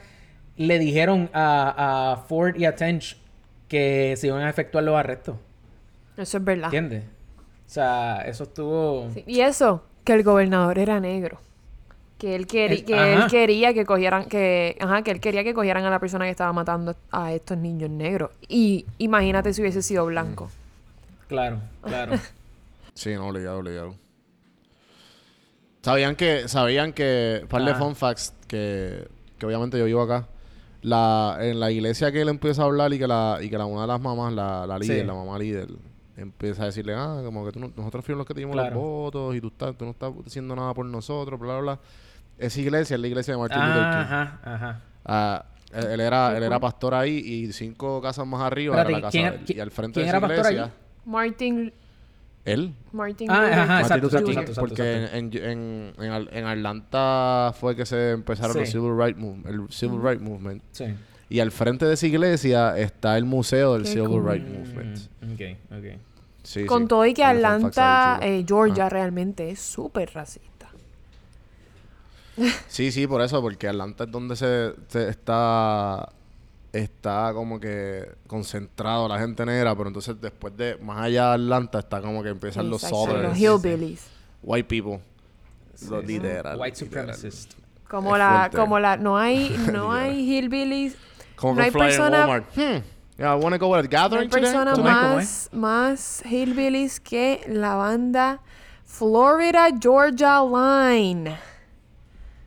le 0.56 0.78
dijeron 0.78 1.30
a, 1.32 2.12
a 2.12 2.16
Ford 2.28 2.56
y 2.56 2.64
a 2.66 2.74
Tench 2.76 3.16
que 3.68 4.14
se 4.16 4.26
iban 4.28 4.42
a 4.42 4.50
efectuar 4.50 4.84
los 4.84 4.94
arrestos. 4.96 5.36
Eso 6.16 6.36
es 6.38 6.44
verdad. 6.44 6.66
¿Entiendes? 6.66 7.04
O 7.66 7.70
sea, 7.72 8.22
eso 8.26 8.44
estuvo... 8.44 9.08
Sí. 9.14 9.24
Y 9.26 9.40
eso, 9.40 9.82
que 10.04 10.12
el 10.12 10.22
gobernador 10.22 10.78
era 10.78 11.00
negro. 11.00 11.40
Que 12.18 12.36
él, 12.36 12.46
quería 12.46 12.76
Es- 12.76 12.82
que 12.84 12.94
ajá. 12.94 13.24
él 13.24 13.30
quería 13.30 13.72
que 13.74 13.84
cogieran, 13.86 14.26
que, 14.26 14.76
ajá, 14.78 15.02
que 15.02 15.10
él 15.10 15.20
quería 15.20 15.42
que 15.42 15.54
cogieran 15.54 15.84
a 15.86 15.90
la 15.90 15.98
persona 15.98 16.26
que 16.26 16.30
estaba 16.30 16.52
matando 16.52 16.94
a 17.10 17.32
estos 17.32 17.56
niños 17.56 17.88
negros. 17.90 18.30
Y 18.46 18.84
imagínate 18.98 19.52
si 19.54 19.62
hubiese 19.62 19.80
sido 19.82 20.04
blanco. 20.06 20.50
Claro, 21.28 21.58
claro. 21.82 22.12
Sí, 22.95 23.14
no, 23.14 23.28
obligado, 23.28 23.59
obligado. 23.59 23.95
Sabían 25.82 26.14
que, 26.14 26.47
sabían 26.49 26.93
que, 26.93 27.45
par 27.49 27.64
de 27.64 27.70
Ajá. 27.72 27.80
fun 27.80 27.97
facts 27.97 28.34
que, 28.47 29.09
que 29.38 29.47
obviamente 29.47 29.78
yo 29.78 29.84
vivo 29.84 30.03
acá. 30.03 30.28
La, 30.82 31.38
en 31.40 31.61
la 31.61 31.70
iglesia 31.70 32.11
que 32.12 32.20
él 32.22 32.28
empieza 32.28 32.62
a 32.62 32.64
hablar 32.66 32.93
y 32.93 32.99
que 32.99 33.07
la, 33.07 33.38
y 33.40 33.49
que 33.49 33.57
la 33.59 33.66
una 33.66 33.82
de 33.82 33.86
las 33.88 34.01
mamás, 34.01 34.32
la, 34.32 34.66
la 34.66 34.78
líder, 34.78 35.01
Sí. 35.01 35.07
la 35.07 35.14
mamá 35.14 35.38
líder, 35.38 35.68
empieza 36.16 36.62
a 36.64 36.66
decirle, 36.66 36.95
ah, 36.97 37.20
como 37.24 37.45
que 37.45 37.53
tú 37.53 37.61
no- 37.61 37.72
nosotros 37.76 38.05
fuimos 38.05 38.18
los 38.18 38.26
que 38.26 38.34
te 38.34 38.40
dimos 38.40 38.55
Claro. 38.55 38.74
los 38.74 38.82
votos 38.84 39.34
y 39.36 39.40
tú, 39.40 39.49
estás, 39.49 39.76
tú 39.76 39.84
no 39.84 39.93
estás 39.93 40.12
haciendo 40.26 40.55
nada 40.57 40.74
por 40.74 40.84
nosotros, 40.86 41.38
bla, 41.38 41.55
bla, 41.55 41.61
bla. 41.61 41.80
Esa 42.38 42.61
iglesia 42.61 42.95
es 42.97 43.01
la 43.01 43.07
iglesia 43.07 43.34
de 43.34 43.38
Martin 43.40 43.59
Luther 43.61 43.74
King. 43.82 43.97
ajá, 43.99 44.40
ajá. 44.45 44.80
Ah, 45.05 45.45
él, 45.72 45.86
él 45.86 46.01
era, 46.01 46.36
él 46.36 46.43
era 46.43 46.59
pastor 46.61 46.95
ahí 46.95 47.16
y 47.18 47.53
cinco 47.53 48.01
casas 48.01 48.26
más 48.26 48.43
arriba 48.43 48.74
Espérate, 48.76 48.90
era 48.93 48.99
la 48.99 49.03
casa 49.03 49.11
¿quién 49.12 49.22
de 49.24 49.28
era- 49.28 49.36
él. 49.38 49.45
quién- 49.47 49.59
Y 49.59 49.61
al 49.61 49.70
frente 49.70 49.95
quién 49.95 50.05
de 50.05 50.09
esa 50.09 50.16
era 50.18 50.26
pastor 50.28 50.47
ahí? 50.47 50.53
iglesia, 50.55 50.74
Martin, 51.05 51.72
él. 52.45 52.74
Martin 52.93 53.30
Ah, 53.30 53.34
Luther 53.43 53.53
ajá, 53.59 53.64
King. 53.64 53.82
Martin 53.82 54.01
Luther 54.03 54.20
exacto, 54.20 54.26
King, 54.26 54.32
exacto, 54.32 54.51
exacto, 54.51 54.68
porque 54.68 55.05
exacto. 55.05 55.16
En, 55.49 55.93
en, 56.03 56.28
en, 56.36 56.45
Atlanta 56.47 57.53
fue 57.59 57.76
que 57.76 57.86
se 57.86 58.11
empezaron 58.12 58.57
los 58.57 58.66
Sí. 58.68 58.72
Civil 58.72 58.93
Rights 58.99 59.18
Move- 59.20 59.49
el 59.49 59.72
Civil 59.72 60.01
Rights 60.03 60.22
Movement. 60.22 60.62
Sí. 60.72 60.84
Y 61.28 61.40
al 61.40 61.51
frente 61.51 61.86
de 61.86 61.95
esa 61.95 62.07
iglesia 62.07 62.76
está 62.78 63.16
el 63.16 63.24
museo 63.24 63.74
del 63.74 63.84
Qué 63.84 63.88
Civil 63.90 64.09
cool. 64.09 64.24
Rights 64.28 64.49
Movement. 64.51 64.99
Mm, 65.22 65.32
ok, 65.32 65.78
ok. 65.78 66.01
Sí, 66.43 66.66
Con 66.66 66.82
sí. 66.82 66.88
todo 66.88 67.07
y 67.07 67.14
que 67.14 67.24
Atlanta, 67.24 68.18
eh, 68.20 68.45
Georgia, 68.47 68.86
Ah. 68.86 68.90
realmente 68.90 69.49
es 69.51 69.61
súper 69.61 70.11
racista. 70.12 70.68
Sí, 72.66 72.90
sí, 72.90 73.07
por 73.07 73.20
eso, 73.22 73.40
porque 73.43 73.68
Atlanta 73.68 74.05
es 74.05 74.11
donde 74.11 74.36
se, 74.36 74.72
se 74.88 75.09
está 75.11 76.09
está 76.72 77.32
como 77.34 77.60
que 77.60 78.08
concentrado 78.26 79.06
la 79.08 79.18
gente 79.18 79.44
negra, 79.44 79.74
pero 79.76 79.88
entonces 79.88 80.18
después 80.20 80.56
de 80.56 80.76
más 80.78 80.98
allá 81.02 81.28
de 81.28 81.34
Atlanta 81.34 81.78
está 81.80 82.00
como 82.00 82.22
que 82.22 82.30
empiezan 82.30 82.70
los 82.70 82.82
Exacto, 82.82 83.04
southern 83.06 83.22
los 83.28 83.38
hillbillies. 83.38 84.06
white 84.42 84.68
people. 84.68 85.00
Los 85.88 86.04
literal. 86.04 86.58
White 86.58 86.84
literal. 86.84 87.14
supremacist. 87.16 87.52
Como 87.88 88.14
Es 88.14 88.18
la, 88.20 88.38
fuerte. 88.38 88.56
como 88.56 88.78
la, 88.78 88.96
no 88.96 89.18
hay, 89.18 89.50
no 89.72 89.92
hay 89.92 90.18
hillbillies, 90.20 90.94
Como 91.36 91.56
No 91.56 91.62
hay 91.62 91.70
persona- 91.70 92.20
Walmart. 92.26 92.46
Hmm. 92.56 92.82
Yeah, 93.18 93.34
I 93.36 93.38
wanna 93.38 93.58
go 93.58 93.74
at 93.74 93.80
a 93.80 93.82
no 93.82 93.88
gathering 93.90 94.22
hay 94.22 94.28
today. 94.28 94.42
persona 94.42 94.72
¿Cómo 94.72 94.88
es? 94.88 95.48
¿Cómo 95.50 95.62
más, 95.62 96.22
más 96.22 96.22
hillbillies 96.24 96.98
que 97.00 97.44
la 97.48 97.74
banda 97.74 98.40
Florida 98.86 99.68
Georgia 99.78 100.40
Line. 100.42 101.36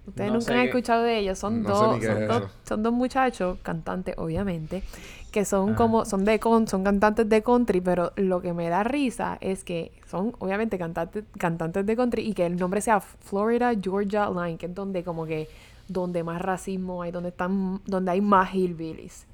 Ustedes 0.07 0.31
No 0.31 0.37
nunca 0.39 0.53
han 0.53 0.59
qué- 0.61 0.65
escuchado 0.67 1.03
de 1.03 1.17
ellos. 1.19 1.39
Son 1.39 1.63
No 1.63 1.69
dos, 1.69 1.79
son, 2.03 2.21
eso. 2.23 2.49
son 2.63 2.83
dos 2.83 2.93
muchachos, 2.93 3.57
cantantes 3.63 4.13
obviamente, 4.17 4.83
que 5.31 5.45
son 5.45 5.69
Ajá. 5.69 5.77
como, 5.77 6.05
son 6.05 6.25
de 6.25 6.39
con, 6.39 6.67
son 6.67 6.83
cantantes 6.83 7.27
de 7.27 7.41
country, 7.41 7.81
pero 7.81 8.11
lo 8.15 8.41
que 8.41 8.53
me 8.53 8.69
da 8.69 8.83
risa 8.83 9.37
es 9.41 9.63
que 9.63 9.91
son 10.07 10.33
obviamente 10.39 10.77
cantantes, 10.77 11.23
cantantes 11.37 11.85
de 11.85 11.95
country 11.95 12.21
y 12.21 12.33
que 12.33 12.45
el 12.45 12.55
nombre 12.57 12.81
sea 12.81 12.99
Florida 13.01 13.73
Georgia 13.81 14.29
Line, 14.29 14.57
que 14.57 14.67
es 14.67 14.75
donde 14.75 15.03
como 15.03 15.25
que 15.25 15.49
donde 15.87 16.23
más 16.23 16.41
racismo 16.41 17.01
hay, 17.01 17.11
donde 17.11 17.29
están, 17.29 17.81
donde 17.85 18.11
hay 18.11 18.21
más 18.21 18.53
hillbillies. 18.53 19.25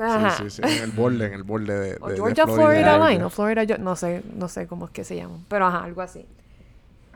Ajá. 0.00 0.30
Sí, 0.30 0.50
sí, 0.50 0.62
sí. 0.62 0.76
En 0.78 0.84
el 0.84 0.90
borde, 0.92 1.26
en 1.26 1.32
el 1.34 1.42
borde 1.42 1.78
de, 1.78 1.96
O 2.00 2.06
de- 2.08 2.14
de 2.14 2.20
Georgia 2.20 2.46
Florida. 2.46 3.08
Line, 3.10 3.24
o 3.24 3.30
Florida, 3.30 3.64
Geo- 3.66 3.78
no 3.78 3.94
sé, 3.96 4.22
no 4.36 4.48
sé 4.48 4.66
cómo 4.66 4.86
es 4.86 4.90
que 4.92 5.04
se 5.04 5.16
llaman, 5.16 5.44
pero 5.48 5.66
ajá, 5.66 5.84
algo 5.84 6.00
así. 6.02 6.24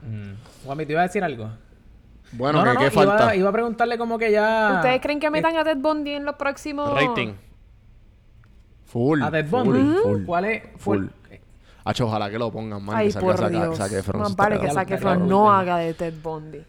Mm. 0.02 0.64
Juanmi, 0.66 0.84
¿te 0.86 0.92
iba 0.92 1.00
a 1.02 1.04
decir 1.06 1.22
algo? 1.24 1.48
Bueno, 2.32 2.58
no, 2.58 2.64
¿qué, 2.64 2.74
no, 2.74 2.80
qué 2.80 2.84
no, 2.86 2.90
falta? 2.92 3.24
Iba, 3.24 3.36
iba 3.36 3.48
a 3.48 3.52
preguntarle 3.52 3.98
como 3.98 4.18
que 4.18 4.30
ya... 4.32 4.72
¿Ustedes 4.76 5.00
creen 5.00 5.20
que 5.20 5.30
metan 5.30 5.56
a 5.56 5.64
Ted 5.64 5.76
Bundy 5.78 6.12
en 6.12 6.24
los 6.24 6.36
próximos 6.36 6.92
Rating. 6.94 7.34
Full. 8.86 9.22
¿A 9.22 9.30
Ted 9.30 9.46
full, 9.46 9.60
Bundy? 9.64 9.96
Full. 10.02 10.24
¿Cuál 10.24 10.44
es? 10.46 10.62
Full. 10.78 10.98
Full. 10.98 11.06
Hacho, 11.84 12.06
ojalá 12.06 12.30
que 12.30 12.38
lo 12.38 12.50
pongan, 12.52 12.82
man. 12.84 12.96
Ay, 12.96 13.12
que 13.12 13.18
por 13.18 13.36
Zac- 13.36 13.50
Dios. 13.50 14.36
Vale 14.36 14.60
que. 14.60 14.66
Zac 14.70 14.82
Estaría 14.82 14.96
Efron 14.96 15.12
cabrón. 15.14 15.28
no 15.28 15.52
haga 15.52 15.76
de 15.78 15.94
Ted 15.94 16.14
Bundy. 16.22 16.62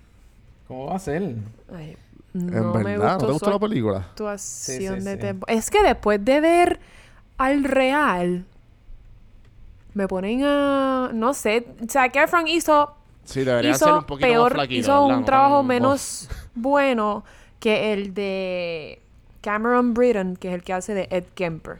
¿Cómo 0.67 0.87
va 0.87 0.95
a 0.95 0.99
ser? 0.99 1.35
Ay, 1.75 1.95
En 2.33 2.47
no 2.47 2.73
me 2.73 2.83
verdad, 2.83 2.97
¿no 2.97 3.13
gustó 3.13 3.25
te 3.27 3.31
gustó 3.33 3.49
la 3.51 3.59
película? 3.59 3.97
actuación 3.99 4.95
Sí, 4.95 4.99
sí, 5.01 5.05
de 5.05 5.13
sí. 5.13 5.19
Ted 5.19 5.35
Bu- 5.35 5.43
Es 5.47 5.69
que 5.69 5.83
después 5.83 6.23
de 6.25 6.41
ver 6.41 6.79
al 7.37 7.63
real, 7.63 8.45
me 9.93 10.07
ponen 10.07 10.43
a... 10.45 11.11
No 11.13 11.33
sé, 11.35 11.67
Zac 11.87 12.15
Efron 12.15 12.47
hizo 12.47 12.95
Sí, 13.23 13.43
debería 13.43 13.73
ser 13.75 13.87
hizo 13.89 13.97
un 13.99 14.03
poquito 14.05 14.27
peor, 14.27 14.43
más 14.43 14.53
flaquito, 14.53 14.79
hizo 14.81 14.91
¿verdad? 14.93 15.07
un 15.15 15.19
No 15.21 15.25
trabajo 15.25 15.57
tan 15.59 15.67
menos 15.67 16.29
bueno 16.55 17.23
que 17.59 17.93
el 17.93 18.13
de 18.13 19.01
Cameron 19.41 19.93
Britton, 19.93 20.35
que 20.35 20.49
es 20.49 20.53
el 20.55 20.63
que 20.63 20.73
hace 20.73 20.93
de 20.93 21.07
Ed 21.11 21.25
Kemper. 21.35 21.79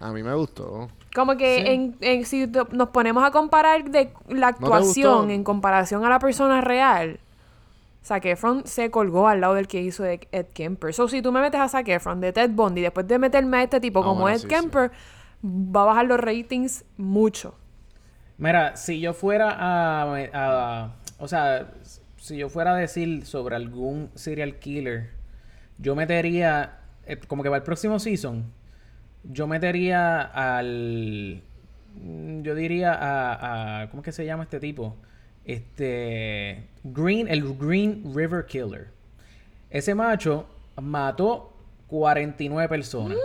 A 0.00 0.12
mí 0.12 0.22
me 0.22 0.34
gustó. 0.34 0.88
Como 1.14 1.36
que 1.36 1.56
Sí. 1.62 1.66
en, 1.66 1.96
en- 2.00 2.24
si 2.24 2.46
nos 2.72 2.88
ponemos 2.90 3.22
a 3.24 3.30
comparar 3.30 3.90
de 3.90 4.12
la 4.28 4.48
actuación 4.48 5.30
en 5.30 5.44
comparación 5.44 6.04
a 6.04 6.08
la 6.08 6.18
persona 6.18 6.60
real, 6.60 7.18
Zac 8.02 8.24
Efron 8.24 8.62
se 8.66 8.90
colgó 8.90 9.28
al 9.28 9.40
lado 9.42 9.54
del 9.54 9.68
que 9.68 9.82
hizo 9.82 10.02
de 10.04 10.26
Ed 10.32 10.46
Kemper. 10.54 10.94
So, 10.94 11.08
si 11.08 11.20
tú 11.20 11.32
me 11.32 11.40
metes 11.42 11.60
a 11.60 11.68
Zac 11.68 11.86
Efron 11.88 12.20
de 12.20 12.32
Ted 12.32 12.50
Bundy, 12.50 12.80
después 12.80 13.06
de 13.06 13.18
meterme 13.18 13.58
a 13.58 13.62
este 13.64 13.80
tipo 13.80 14.00
Ah, 14.00 14.04
como 14.04 14.20
bueno, 14.22 14.36
Ed 14.36 14.40
sí, 14.42 14.48
Kemper, 14.48 14.90
va 15.44 15.82
a 15.82 15.86
bajar 15.86 16.06
los 16.06 16.18
ratings 16.20 16.84
mucho. 16.96 17.54
Mira, 18.40 18.74
si 18.76 19.00
yo 19.00 19.12
fuera 19.12 19.54
a, 19.58 20.94
O 21.18 21.28
sea, 21.28 21.70
si 22.16 22.36
yo 22.38 22.48
fuera 22.48 22.72
a 22.74 22.76
decir 22.76 23.24
sobre 23.26 23.54
algún 23.54 24.10
serial 24.14 24.56
killer, 24.58 25.10
yo 25.78 25.94
metería. 25.94 26.78
eh, 27.06 27.16
como 27.28 27.42
que 27.42 27.50
para 27.50 27.58
el 27.58 27.62
próximo 27.64 27.98
season, 27.98 28.50
yo 29.24 29.46
metería 29.46 30.22
al. 30.22 31.42
mm, 32.02 32.40
Yo 32.42 32.54
diría 32.54 32.96
a, 33.82 33.88
¿Cómo 33.90 34.00
es 34.02 34.04
que 34.06 34.12
se 34.12 34.24
llama 34.24 34.44
este 34.44 34.58
tipo? 34.58 34.96
Este. 35.44 36.66
Green. 36.82 37.28
El 37.28 37.56
Green 37.58 38.02
River 38.14 38.46
Killer. 38.46 38.88
Ese 39.68 39.94
macho 39.94 40.46
mató 40.80 41.52
49 41.88 42.68
personas. 42.68 43.18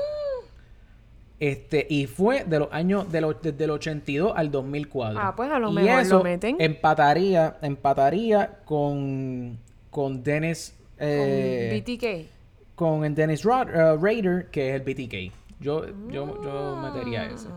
Este, 1.40 1.86
y 1.90 2.08
fue 2.08 2.46
de 2.46 2.60
los 2.60 2.70
años, 2.72 3.12
de 3.12 3.20
los, 3.22 3.42
desde 3.42 3.64
el 3.66 3.72
82 3.72 4.34
al 4.36 4.52
2004. 4.52 5.20
Ah, 5.20 5.34
pues 5.36 5.52
a 5.52 5.60
lo 5.60 5.70
y 5.72 5.74
mejor 5.74 5.92
lo 5.96 6.00
eso 6.00 6.24
meten. 6.24 6.56
Empataría, 6.60 7.58
empataría 7.62 8.60
con, 8.64 9.60
con 9.90 10.24
Dennis, 10.24 10.74
eh, 10.98 11.70
Con 11.84 11.96
BTK. 11.96 12.30
con 12.76 13.06
el 13.06 13.14
Dennis 13.16 13.44
Rod, 13.44 13.68
eh, 13.70 13.98
Rader, 13.98 14.48
que 14.50 14.70
es 14.70 14.76
el 14.76 14.82
BTK. 14.82 15.34
Yo, 15.60 15.86
yo, 16.10 16.42
yo 16.44 16.76
metería 16.78 17.26
ese. 17.26 17.50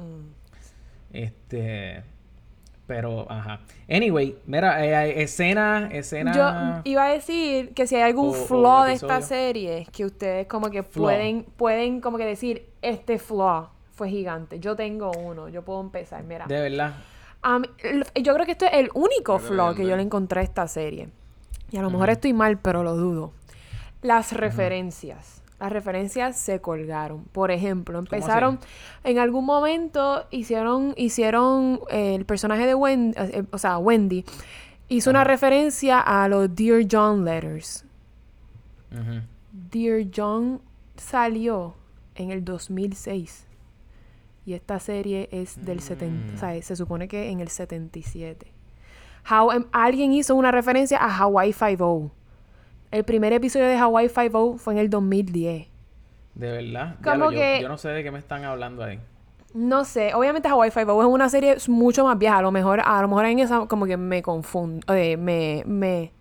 Este, 1.13 2.03
pero, 2.89 3.31
ajá. 3.31 3.61
Anyway, 3.89 4.37
mira, 4.47 4.85
eh, 4.85 4.97
hay 4.97 5.11
escena, 5.23 5.89
escena. 5.93 6.33
Yo 6.33 6.91
iba 6.91 7.05
a 7.05 7.13
decir 7.13 7.73
que 7.75 7.87
si 7.87 7.95
hay 7.95 8.03
algún 8.03 8.31
o- 8.31 8.31
o 8.31 8.35
flaw 8.35 8.85
de 8.85 8.95
esta 8.95 9.21
serie, 9.21 9.87
que 9.93 10.05
ustedes 10.07 10.47
como 10.49 10.71
que 10.71 10.83
Flaw. 10.83 11.05
pueden, 11.05 11.45
pueden 11.45 12.01
como 12.01 12.17
que 12.19 12.25
decir, 12.25 12.67
este 12.83 13.19
flaw 13.19 13.69
fue 13.93 14.09
gigante. 14.09 14.59
Yo 14.59 14.75
tengo 14.75 15.13
uno, 15.13 15.49
yo 15.49 15.63
puedo 15.63 15.81
empezar, 15.83 16.25
mira. 16.25 16.47
De 16.47 16.61
verdad. 16.61 16.95
El- 17.85 18.05
yo 18.23 18.35
creo 18.35 18.47
que 18.47 18.53
esto 18.53 18.65
es 18.65 18.73
el 18.73 18.91
único 18.95 19.39
flaw 19.39 19.75
que 19.75 19.87
yo 19.87 19.95
le 19.95 20.03
encontré 20.03 20.41
a 20.41 20.43
esta 20.43 20.67
serie. 20.67 21.09
Y 21.71 21.77
a 21.77 21.83
lo 21.83 21.91
mejor 21.91 22.09
estoy 22.11 22.33
mal, 22.33 22.59
pero 22.59 22.83
lo 22.83 22.97
dudo. 22.97 23.33
Las 24.01 24.33
referencias. 24.33 25.38
Las 25.61 25.73
referencias 25.73 26.39
se 26.39 26.61
colgaron. 26.61 27.25
Por 27.25 27.51
ejemplo, 27.51 27.99
empezaron... 27.99 28.61
En 29.05 29.19
algún 29.19 29.45
momento 29.45 30.27
hicieron... 30.31 30.95
Hicieron... 30.97 31.81
eh, 31.91 32.15
el 32.15 32.25
personaje 32.25 32.67
de 32.67 32.75
Wendy... 32.75 33.17
o 33.51 33.59
sea, 33.59 33.79
Wendy... 33.79 34.25
Hizo 34.91 35.11
una 35.11 35.23
referencia 35.23 36.01
a 36.01 36.29
los 36.29 36.55
Dear 36.55 36.87
John 36.91 37.25
letters. 37.25 37.85
Dear 39.53 40.07
John 40.15 40.63
salió 40.97 41.75
en 42.15 42.31
el 42.31 42.43
2006. 42.43 43.47
Y 44.47 44.55
esta 44.55 44.81
serie 44.81 45.29
es 45.31 45.63
del 45.63 45.81
70. 45.81 46.35
O 46.35 46.39
sea, 46.39 46.63
se 46.63 46.75
supone 46.75 47.07
que 47.07 47.29
en 47.29 47.41
el 47.41 47.49
77. 47.49 48.47
How, 49.31 49.53
em, 49.53 49.67
alguien 49.73 50.13
hizo 50.13 50.35
una 50.35 50.51
referencia 50.51 50.97
a 50.97 51.19
Hawaii 51.19 51.53
Five-O. 51.53 52.11
El 52.91 53.05
primer 53.05 53.33
episodio 53.33 53.67
de 53.67 53.77
Hawaii 53.77 54.09
Five-O 54.09 54.57
fue 54.57 54.73
en 54.75 54.79
el 54.81 54.91
2010. 54.91 55.67
De 56.35 56.53
verdad. 56.53 56.97
Como 57.05 57.31
que- 57.31 57.59
yo, 57.61 57.69
no 57.69 57.77
sé 57.79 57.89
de 57.89 58.03
qué 58.03 58.11
me 58.11 58.19
están 58.19 58.45
hablando 58.45 58.83
ahí. 58.85 58.99
No 59.55 59.85
sé, 59.85 60.15
obviamente 60.15 60.49
Hawaii 60.49 60.71
Five-O 60.71 61.03
es 61.03 61.09
una 61.09 61.29
serie 61.29 61.57
mucho 61.69 62.05
más 62.05 62.19
vieja. 62.19 62.39
A 62.39 62.43
lo 62.43 62.51
mejor, 62.51 62.81
a 62.85 63.01
lo 63.03 63.09
mejor 63.09 63.27
en 63.27 63.39
esa 63.41 63.67
como 63.67 63.87
que 63.87 63.97
me 63.97 64.23
confundo. 64.23 64.95
eh, 64.95 65.17
me, 65.17 65.63
me, 65.67 66.13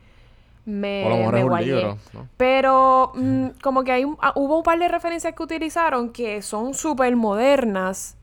me, 0.66 1.04
O 1.04 1.08
a 1.08 1.10
lo 1.12 1.18
mejor 1.18 1.34
me 1.34 1.40
es 1.40 1.44
un 1.44 1.50
guayé. 1.50 1.76
libro, 1.76 1.98
¿no? 2.14 2.28
Pero 2.38 3.12
mm, 3.16 3.48
como 3.62 3.84
que 3.84 3.92
hay 3.92 4.06
ah, 4.22 4.34
hubo 4.36 4.58
un 4.58 4.64
par 4.64 4.80
de 4.80 4.88
referencias 4.88 5.34
que 5.34 5.44
utilizaron 5.44 6.12
que 6.12 6.42
son 6.42 6.74
súper 6.74 7.16
modernas. 7.16 8.17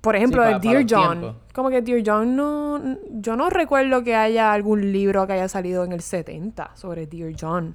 Por 0.00 0.16
ejemplo, 0.16 0.42
pa- 0.42 0.50
el 0.52 0.60
Dear 0.60 0.84
John. 0.88 1.36
Como 1.52 1.68
que 1.70 1.82
Dear 1.82 2.02
John 2.04 2.34
no... 2.36 2.80
Yo 3.10 3.36
no 3.36 3.50
recuerdo 3.50 4.02
que 4.02 4.14
haya 4.14 4.52
algún 4.52 4.92
libro 4.92 5.26
que 5.26 5.34
haya 5.34 5.48
salido 5.48 5.84
en 5.84 5.92
el 5.92 6.00
70 6.00 6.70
sobre 6.76 7.06
Dear 7.06 7.32
John. 7.38 7.74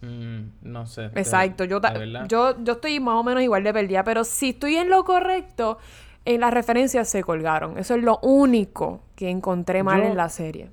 Mm, 0.00 0.40
no 0.62 0.86
sé. 0.86 1.06
Exacto. 1.14 1.64
Yo, 1.64 1.80
yo, 2.28 2.56
yo 2.64 2.72
estoy 2.72 2.98
más 3.00 3.14
o 3.14 3.22
menos 3.22 3.42
igual 3.42 3.62
de 3.62 3.72
perdida. 3.72 4.02
Pero 4.04 4.24
si 4.24 4.50
estoy 4.50 4.76
en 4.76 4.90
lo 4.90 5.04
correcto, 5.04 5.78
en 6.24 6.40
las 6.40 6.52
referencias 6.52 7.08
se 7.08 7.22
colgaron. 7.22 7.78
Eso 7.78 7.94
es 7.94 8.02
lo 8.02 8.18
único 8.22 9.02
que 9.14 9.28
encontré 9.30 9.82
mal 9.82 10.00
Yo- 10.02 10.08
en 10.08 10.16
la 10.16 10.28
serie. 10.28 10.70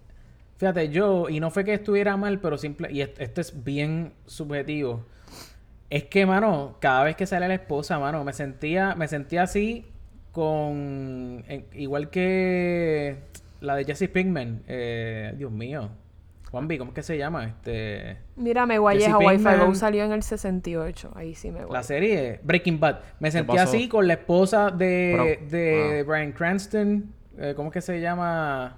Fíjate, 0.58 0.90
yo, 0.90 1.30
y 1.30 1.40
no 1.40 1.52
fue 1.52 1.64
que 1.64 1.74
estuviera 1.74 2.18
mal, 2.18 2.40
pero 2.40 2.58
simple, 2.58 2.92
y 2.92 3.02
est- 3.02 3.20
esto 3.22 3.40
es 3.40 3.64
bien 3.64 4.12
subjetivo. 4.26 5.06
Es 5.90 6.04
que, 6.06 6.26
mano, 6.26 6.76
cada 6.82 7.04
vez 7.06 7.16
que 7.16 7.26
sale 7.26 7.48
la 7.48 7.54
esposa, 7.54 7.98
mano, 7.98 8.24
me 8.26 8.34
sentía, 8.34 8.94
me 8.96 9.08
sentía 9.08 9.44
así 9.44 9.86
con, 10.32 11.44
en- 11.48 11.66
igual 11.74 12.10
que 12.10 13.18
la 13.62 13.76
de 13.76 13.86
Jesse 13.86 14.10
Pinkman. 14.10 14.64
Eh, 14.68 15.34
Dios 15.38 15.52
mío. 15.52 15.90
Juanvi, 16.52 16.80
¿cómo 16.80 16.92
es 16.92 16.96
que 16.96 17.04
se 17.04 17.16
llama? 17.18 17.46
Este, 17.46 18.18
Mira, 18.36 18.66
me 18.66 18.80
guayé. 18.80 19.06
Hawaii. 19.06 19.38
Five-O 19.38 19.76
salió 19.76 20.04
en 20.04 20.12
el 20.14 20.24
68. 20.24 21.12
Ahí 21.16 21.36
sí 21.36 21.52
me 21.52 21.60
la 21.60 21.66
guayé. 21.66 21.84
serie 21.84 22.40
Breaking 22.44 22.80
Bad. 22.80 23.00
Me 23.20 23.30
sentía 23.30 23.62
pasó? 23.62 23.76
así 23.78 23.88
con 23.88 24.08
la 24.08 24.14
esposa 24.14 24.72
de, 24.72 25.38
Pero- 25.40 25.50
de 25.52 26.00
ah. 26.00 26.04
Bryan 26.08 26.32
Cranston. 26.32 27.14
Eh, 27.38 27.54
¿Cómo 27.56 27.70
es 27.70 27.74
que 27.74 27.82
se 27.82 28.02
llama? 28.02 28.78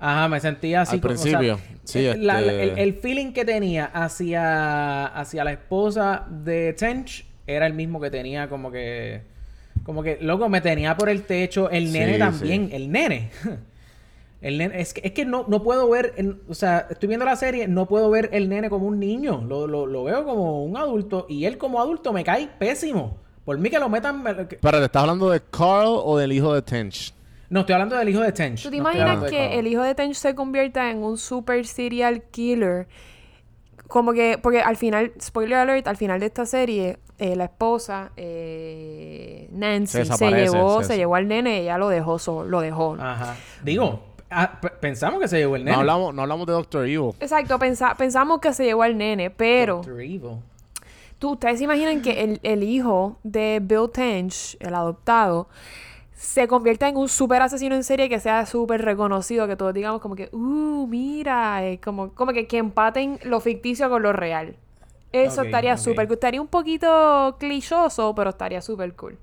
Ajá, 0.00 0.28
me 0.28 0.40
sentía 0.40 0.80
así. 0.82 0.96
Al 0.96 1.00
como- 1.02 1.14
o 1.14 1.16
sea, 1.16 1.38
principio, 1.38 1.60
sí, 1.84 2.04
eh, 2.04 2.16
la- 2.16 2.40
la- 2.40 2.52
este- 2.52 2.62
el, 2.72 2.78
el 2.80 2.94
feeling 2.94 3.32
que 3.32 3.44
tenía 3.44 3.84
hacia, 3.86 5.06
hacia 5.06 5.44
la 5.44 5.52
esposa 5.52 6.26
de 6.28 6.72
Tench 6.72 7.24
era 7.46 7.66
el 7.68 7.74
mismo 7.74 8.00
que 8.00 8.10
tenía 8.10 8.48
como 8.48 8.72
que... 8.72 9.22
Como 9.84 10.02
que, 10.02 10.18
loco, 10.20 10.48
me 10.48 10.60
tenía 10.60 10.96
por 10.96 11.08
el 11.08 11.22
techo. 11.24 11.70
El 11.70 11.92
nene 11.92 12.14
Sí, 12.14 12.18
también. 12.18 12.68
El 12.72 12.90
nene. 12.90 13.30
El 14.40 14.58
nene, 14.58 14.78
es 14.78 14.92
que, 14.92 15.00
es 15.04 15.12
que 15.12 15.24
no, 15.24 15.46
no 15.48 15.62
puedo 15.62 15.88
ver, 15.88 16.12
el- 16.18 16.42
o 16.50 16.54
sea, 16.54 16.86
estoy 16.90 17.06
viendo 17.08 17.24
la 17.24 17.34
serie, 17.34 17.66
no 17.66 17.86
puedo 17.86 18.10
ver 18.10 18.28
el 18.32 18.50
nene 18.50 18.68
como 18.68 18.86
un 18.86 19.00
niño, 19.00 19.42
lo, 19.48 19.66
lo, 19.66 19.86
lo 19.86 20.04
veo 20.04 20.22
como 20.26 20.62
un 20.66 20.76
adulto 20.76 21.24
y 21.30 21.46
él 21.46 21.56
como 21.56 21.80
adulto 21.80 22.12
me 22.12 22.22
cae 22.24 22.50
pésimo. 22.58 23.16
Por 23.46 23.56
mí 23.56 23.70
que 23.70 23.78
lo 23.78 23.88
metan... 23.88 24.22
me- 24.22 24.46
que- 24.46 24.56
Pero, 24.56 24.78
¿te 24.80 24.84
estás 24.84 25.00
hablando 25.00 25.30
de 25.30 25.40
Carl 25.50 25.88
o 26.04 26.18
del 26.18 26.30
hijo 26.32 26.52
de 26.52 26.60
Tench? 26.60 27.14
No, 27.48 27.60
estoy 27.60 27.72
hablando 27.72 27.96
del 27.96 28.08
hijo 28.10 28.20
de 28.20 28.32
Tench. 28.32 28.64
¿Tú 28.64 28.70
te 28.70 28.76
no 28.76 28.82
imaginas 28.82 29.30
que 29.30 29.58
el 29.58 29.66
hijo 29.66 29.80
de 29.82 29.94
Tench 29.94 30.16
se 30.16 30.34
convierta 30.34 30.90
en 30.90 30.98
un 31.02 31.16
super 31.16 31.64
serial 31.66 32.22
killer? 32.24 32.86
Como 33.88 34.12
que, 34.12 34.38
porque 34.42 34.60
al 34.60 34.76
final, 34.76 35.12
spoiler 35.22 35.56
alert, 35.56 35.86
al 35.88 35.96
final 35.96 36.20
de 36.20 36.26
esta 36.26 36.44
serie, 36.44 36.98
eh, 37.18 37.36
la 37.36 37.44
esposa, 37.44 38.10
eh, 38.16 39.48
Nancy, 39.52 40.04
Se 40.04 40.30
llevó, 40.30 40.82
se 40.82 40.96
llevó 40.96 41.14
al 41.14 41.28
nene 41.28 41.58
y 41.58 41.60
ella 41.62 41.78
lo 41.78 41.88
dejó 41.88 42.18
solo, 42.18 42.48
lo 42.48 42.60
dejó. 42.60 42.96
Ajá. 43.00 43.36
Digo, 43.62 44.00
ah, 44.30 44.60
pensamos 44.80 45.20
que 45.20 45.28
se 45.28 45.38
llevó 45.38 45.56
el 45.56 45.64
nene. 45.64 45.74
No 45.76 45.80
hablamos, 45.80 46.14
no 46.14 46.22
hablamos 46.22 46.46
de 46.46 46.52
Doctor 46.54 46.84
Evil. 46.86 47.12
Exacto, 47.20 47.58
pensa- 47.58 47.94
pensamos 47.96 48.40
que 48.40 48.52
se 48.52 48.64
llevó 48.64 48.82
al 48.82 48.96
nene, 48.98 49.30
pero 49.30 49.76
Dr. 49.84 50.00
Evil. 50.00 50.22
tú, 51.18 51.32
ustedes 51.32 51.58
se 51.58 51.64
imaginan 51.64 52.02
que 52.02 52.22
el, 52.24 52.40
el 52.42 52.62
hijo 52.62 53.16
de 53.22 53.60
Bill 53.62 53.90
Tench, 53.92 54.56
el 54.60 54.74
adoptado, 54.74 55.48
se 56.16 56.48
convierta 56.48 56.88
en 56.88 56.96
un 56.96 57.08
super 57.08 57.42
asesino 57.42 57.74
en 57.74 57.84
serie 57.84 58.08
que 58.08 58.18
sea 58.18 58.46
súper 58.46 58.82
reconocido, 58.82 59.46
que 59.46 59.56
todos 59.56 59.74
digamos 59.74 60.00
como 60.00 60.14
que, 60.16 60.30
uh, 60.32 60.86
mira, 60.88 61.64
eh, 61.66 61.78
como, 61.84 62.10
como 62.14 62.32
que, 62.32 62.46
que 62.46 62.56
empaten 62.58 63.18
lo 63.24 63.40
ficticio 63.40 63.88
con 63.90 64.02
lo 64.02 64.12
real. 64.12 64.56
Eso 65.14 65.42
estaría 65.42 65.72
ok. 65.74 65.78
súper 65.78 66.06
cool. 66.06 66.14
Estaría 66.14 66.40
un 66.40 66.48
poquito 66.48 67.36
clichoso, 67.38 68.14
pero 68.14 68.30
estaría 68.30 68.60
súper 68.60 68.94
cool. 68.94 69.18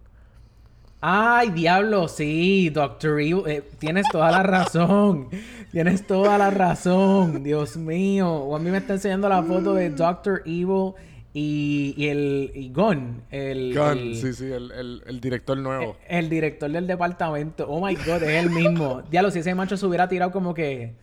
Ay, 1.04 1.50
diablo, 1.50 2.08
sí, 2.08 2.70
Doctor 2.70 3.20
Evil. 3.20 3.42
eh, 3.48 3.64
tienes 3.80 4.06
toda 4.12 4.30
la 4.32 4.44
razón. 4.44 5.30
tienes 5.72 6.06
toda 6.06 6.38
la 6.38 6.52
razón. 6.52 7.44
Dios 7.44 7.76
mío. 7.76 8.32
O 8.32 8.56
a 8.56 8.60
mí 8.60 8.70
me 8.70 8.78
está 8.78 8.94
enseñando 8.94 9.28
la 9.28 9.42
foto 9.42 9.74
de 9.74 9.90
Doctor 9.90 10.44
Evil 10.46 10.94
y, 11.34 11.96
y 11.98 12.08
el 12.10 12.52
y 12.54 12.70
Gunn. 12.72 13.24
El, 13.32 13.74
Gunn, 13.76 13.98
el- 13.98 14.16
sí, 14.16 14.32
sí, 14.34 14.46
el, 14.52 14.72
el, 14.72 15.02
el 15.08 15.20
director 15.20 15.58
nuevo. 15.58 15.98
el 16.08 16.30
director 16.30 16.70
del 16.70 16.86
departamento. 16.86 17.66
Oh 17.68 17.84
my 17.84 17.96
god, 17.96 18.22
es 18.22 18.44
el 18.44 18.52
mismo. 18.52 19.02
Diablo, 19.10 19.32
si 19.32 19.40
ese 19.40 19.56
macho 19.56 19.78
se 19.78 19.86
hubiera 19.88 20.08
tirado 20.08 20.32
como 20.32 20.54
que. 20.54 20.94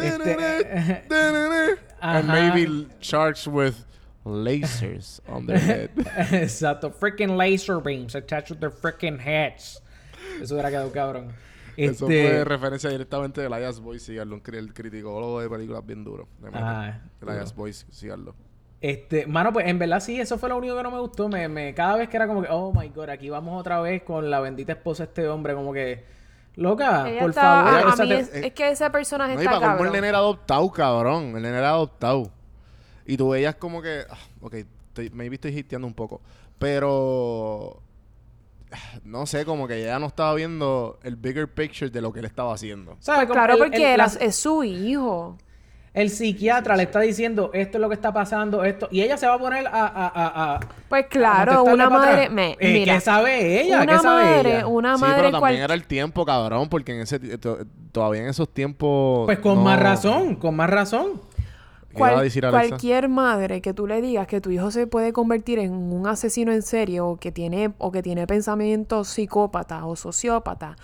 Este, 0.00 0.36
And 2.00 2.28
maybe 2.28 2.86
charged 3.00 3.48
with 3.48 3.74
lasers 4.28 5.20
on 5.28 5.46
their 5.46 5.58
head. 5.58 5.90
Exacto. 6.32 6.90
Freaking 6.92 7.36
laser 7.36 7.80
beams 7.80 8.14
attached 8.14 8.48
to 8.48 8.54
their 8.54 8.70
freaking 8.70 9.18
heads. 9.18 9.82
Eso 10.40 10.54
hubiera 10.54 10.70
quedado 10.70 10.90
cabrón. 10.92 11.32
Eso 11.76 12.08
Este- 12.08 12.28
fue 12.28 12.44
referencia 12.44 12.90
directamente 12.90 13.40
de 13.40 13.46
Elias 13.46 13.78
Boy, 13.80 13.98
síganlo, 14.00 14.40
el 14.52 14.72
criticólogo 14.74 15.40
de 15.40 15.48
películas 15.48 15.86
bien 15.86 16.02
duro. 16.04 16.28
de. 16.40 16.50
Ah, 16.52 17.00
Elias 17.22 17.54
Boy, 17.54 17.72
síganlo. 17.72 18.34
Este, 18.80 19.26
mano, 19.26 19.52
pues 19.52 19.66
en 19.66 19.78
verdad 19.78 19.98
sí, 20.00 20.20
eso 20.20 20.38
fue 20.38 20.48
lo 20.48 20.56
único 20.56 20.76
que 20.76 20.82
no 20.84 20.90
me 20.90 20.98
gustó. 21.00 21.28
Me, 21.28 21.48
me, 21.48 21.74
cada 21.74 21.96
vez 21.96 22.08
que 22.08 22.16
era 22.16 22.26
como 22.28 22.42
que, 22.42 22.48
oh 22.50 22.72
my 22.72 22.88
god, 22.90 23.10
aquí 23.10 23.28
vamos 23.28 23.58
otra 23.60 23.80
vez 23.80 24.02
con 24.02 24.30
la 24.30 24.38
bendita 24.40 24.72
esposa 24.72 25.04
de 25.04 25.08
este 25.08 25.28
hombre, 25.28 25.54
como 25.54 25.72
que, 25.72 26.04
loca, 26.56 27.08
Ella 27.08 27.20
por 27.20 27.30
está- 27.30 27.42
favor. 27.42 27.74
a, 27.90 27.92
a 27.92 27.96
mí 27.96 28.08
te- 28.08 28.18
es, 28.20 28.34
es 28.34 28.52
que 28.52 28.70
ese 28.70 28.88
personaje 28.90 29.34
No, 29.34 29.40
y 29.42 29.44
está 29.44 29.58
para 29.60 29.72
colmo 29.76 29.84
el 29.86 29.92
nene 29.92 30.08
era 30.08 30.18
adoptado, 30.18 30.70
cabrón. 30.70 31.24
El 31.36 31.42
nene 31.42 31.58
era 31.58 31.70
adoptado. 31.70 32.30
Y 33.08 33.16
tú 33.16 33.30
veías 33.30 33.56
como 33.56 33.82
que... 33.82 34.04
ah, 34.08 34.16
ok, 34.42 34.54
estoy- 34.54 35.10
maybe 35.10 35.34
estoy 35.36 35.56
hiteando 35.58 35.86
un 35.88 35.94
poco. 35.94 36.20
Pero... 36.58 37.80
ah, 38.70 38.98
No 39.02 39.26
sé, 39.26 39.44
como 39.44 39.66
que 39.66 39.82
ella 39.82 39.98
no 39.98 40.06
estaba 40.06 40.34
viendo 40.34 40.98
el 41.02 41.16
bigger 41.16 41.48
picture 41.48 41.90
de 41.90 42.00
lo 42.02 42.12
que 42.12 42.20
él 42.20 42.26
estaba 42.26 42.52
haciendo. 42.54 42.96
¿sabes? 43.00 43.22
Como 43.22 43.32
Claro, 43.34 43.54
el- 43.54 43.58
porque 43.58 43.94
el- 43.94 44.00
es 44.20 44.36
su 44.36 44.62
hijo. 44.62 45.38
el 45.94 46.10
psiquiatra 46.10 46.76
le 46.76 46.82
está 46.84 47.00
diciendo, 47.00 47.50
esto 47.54 47.78
es 47.78 47.80
lo 47.80 47.88
que 47.88 47.94
está 47.94 48.12
pasando, 48.12 48.62
esto, 48.62 48.88
y 48.92 49.00
ella 49.00 49.16
se 49.16 49.26
va 49.26 49.34
a 49.34 49.38
poner 49.38 49.66
a... 49.66 49.70
a, 49.86 50.06
a, 50.06 50.54
a 50.56 50.60
Pues 50.90 51.06
claro, 51.06 51.64
una 51.64 51.88
madre... 51.88 52.28
Me, 52.28 52.56
Eh, 52.60 52.72
mira, 52.74 52.94
¿Qué 52.96 53.00
sabe 53.00 53.62
ella? 53.62 53.82
una 53.82 53.96
¿Qué 53.96 53.98
sabe 54.02 54.24
madre, 54.36 54.56
ella? 54.58 54.66
una 54.66 54.96
sí, 54.96 55.00
madre 55.00 55.16
pero 55.16 55.30
también 55.30 55.40
cual- 55.40 55.56
era 55.64 55.74
el 55.74 55.84
tiempo, 55.86 56.26
cabrón, 56.26 56.68
porque 56.68 56.92
en 56.94 57.00
ese 57.00 57.18
todavía 57.90 58.20
en 58.22 58.28
esos 58.28 58.52
tiempos 58.52 59.24
Pues 59.24 59.38
con 59.38 59.54
no- 59.54 59.62
más 59.62 59.80
razón, 59.80 60.36
con 60.36 60.54
más 60.54 60.68
razón. 60.68 61.22
¿Qué 61.90 61.96
iba 61.98 62.06
a 62.08 62.10
Cual- 62.12 62.24
decir 62.24 62.44
cualquier 62.50 63.08
madre 63.08 63.60
que 63.60 63.72
tú 63.72 63.86
le 63.86 64.00
digas 64.02 64.26
que 64.26 64.40
tu 64.40 64.50
hijo 64.50 64.70
se 64.70 64.86
puede 64.86 65.12
convertir 65.12 65.58
en 65.58 65.72
un 65.72 66.06
asesino 66.06 66.52
en 66.52 66.62
serie 66.62 67.00
o 67.00 67.16
que 67.16 67.32
tiene 67.32 67.72
o 67.78 67.90
que 67.90 68.02
tiene 68.02 68.26
pensamientos 68.26 69.08
psicópatas 69.08 69.82
o 69.84 69.96
sociópatas, 69.96 70.76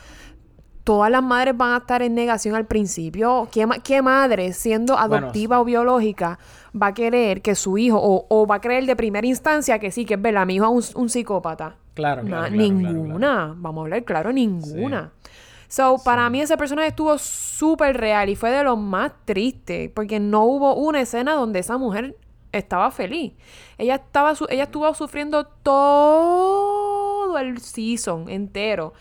todas 0.82 1.10
las 1.10 1.22
madres 1.22 1.56
van 1.56 1.72
a 1.74 1.76
estar 1.78 2.02
en 2.02 2.14
negación 2.14 2.54
al 2.54 2.66
principio. 2.66 3.48
¿Qué, 3.52 3.66
ma- 3.66 3.78
qué 3.78 4.02
madre, 4.02 4.52
siendo 4.52 4.98
adoptiva 4.98 5.60
o 5.60 5.64
biológica, 5.64 6.38
va 6.80 6.88
a 6.88 6.94
querer 6.94 7.42
que 7.42 7.54
su 7.54 7.78
hijo 7.78 7.98
o, 7.98 8.26
o 8.28 8.46
va 8.46 8.56
a 8.56 8.60
creer 8.60 8.84
de 8.86 8.96
primera 8.96 9.26
instancia 9.26 9.78
que 9.78 9.90
sí, 9.90 10.04
que 10.04 10.14
es 10.14 10.22
verdad, 10.22 10.44
mi 10.46 10.56
hijo 10.56 10.78
es 10.78 10.94
un, 10.94 11.02
un 11.02 11.08
psicópata? 11.08 11.76
Claro, 11.94 12.22
Na- 12.22 12.28
claro, 12.28 12.46
claro, 12.48 12.56
ninguna. 12.62 13.16
claro, 13.18 13.18
claro. 13.18 13.54
Vamos 13.58 13.80
a 13.80 13.84
hablar 13.84 14.04
claro, 14.04 14.32
ninguna. 14.32 15.12
So, 15.68 15.98
para 16.04 16.28
mí 16.30 16.40
ese 16.40 16.56
personaje 16.56 16.88
estuvo 16.88 17.16
súper 17.18 17.96
real 17.96 18.28
y 18.28 18.36
fue 18.36 18.50
de 18.50 18.62
lo 18.64 18.76
más 18.76 19.12
triste, 19.24 19.90
porque 19.94 20.20
no 20.20 20.44
hubo 20.44 20.74
una 20.74 21.00
escena 21.00 21.34
donde 21.34 21.60
esa 21.60 21.78
mujer 21.78 22.16
estaba 22.52 22.90
feliz. 22.90 23.32
Ella 23.78 23.96
estaba 23.96 24.34
su- 24.34 24.46
ella 24.48 24.64
estuvo 24.64 24.92
sufriendo 24.94 25.44
todo 25.44 27.38
el 27.38 27.58
season 27.60 28.28
entero. 28.28 28.92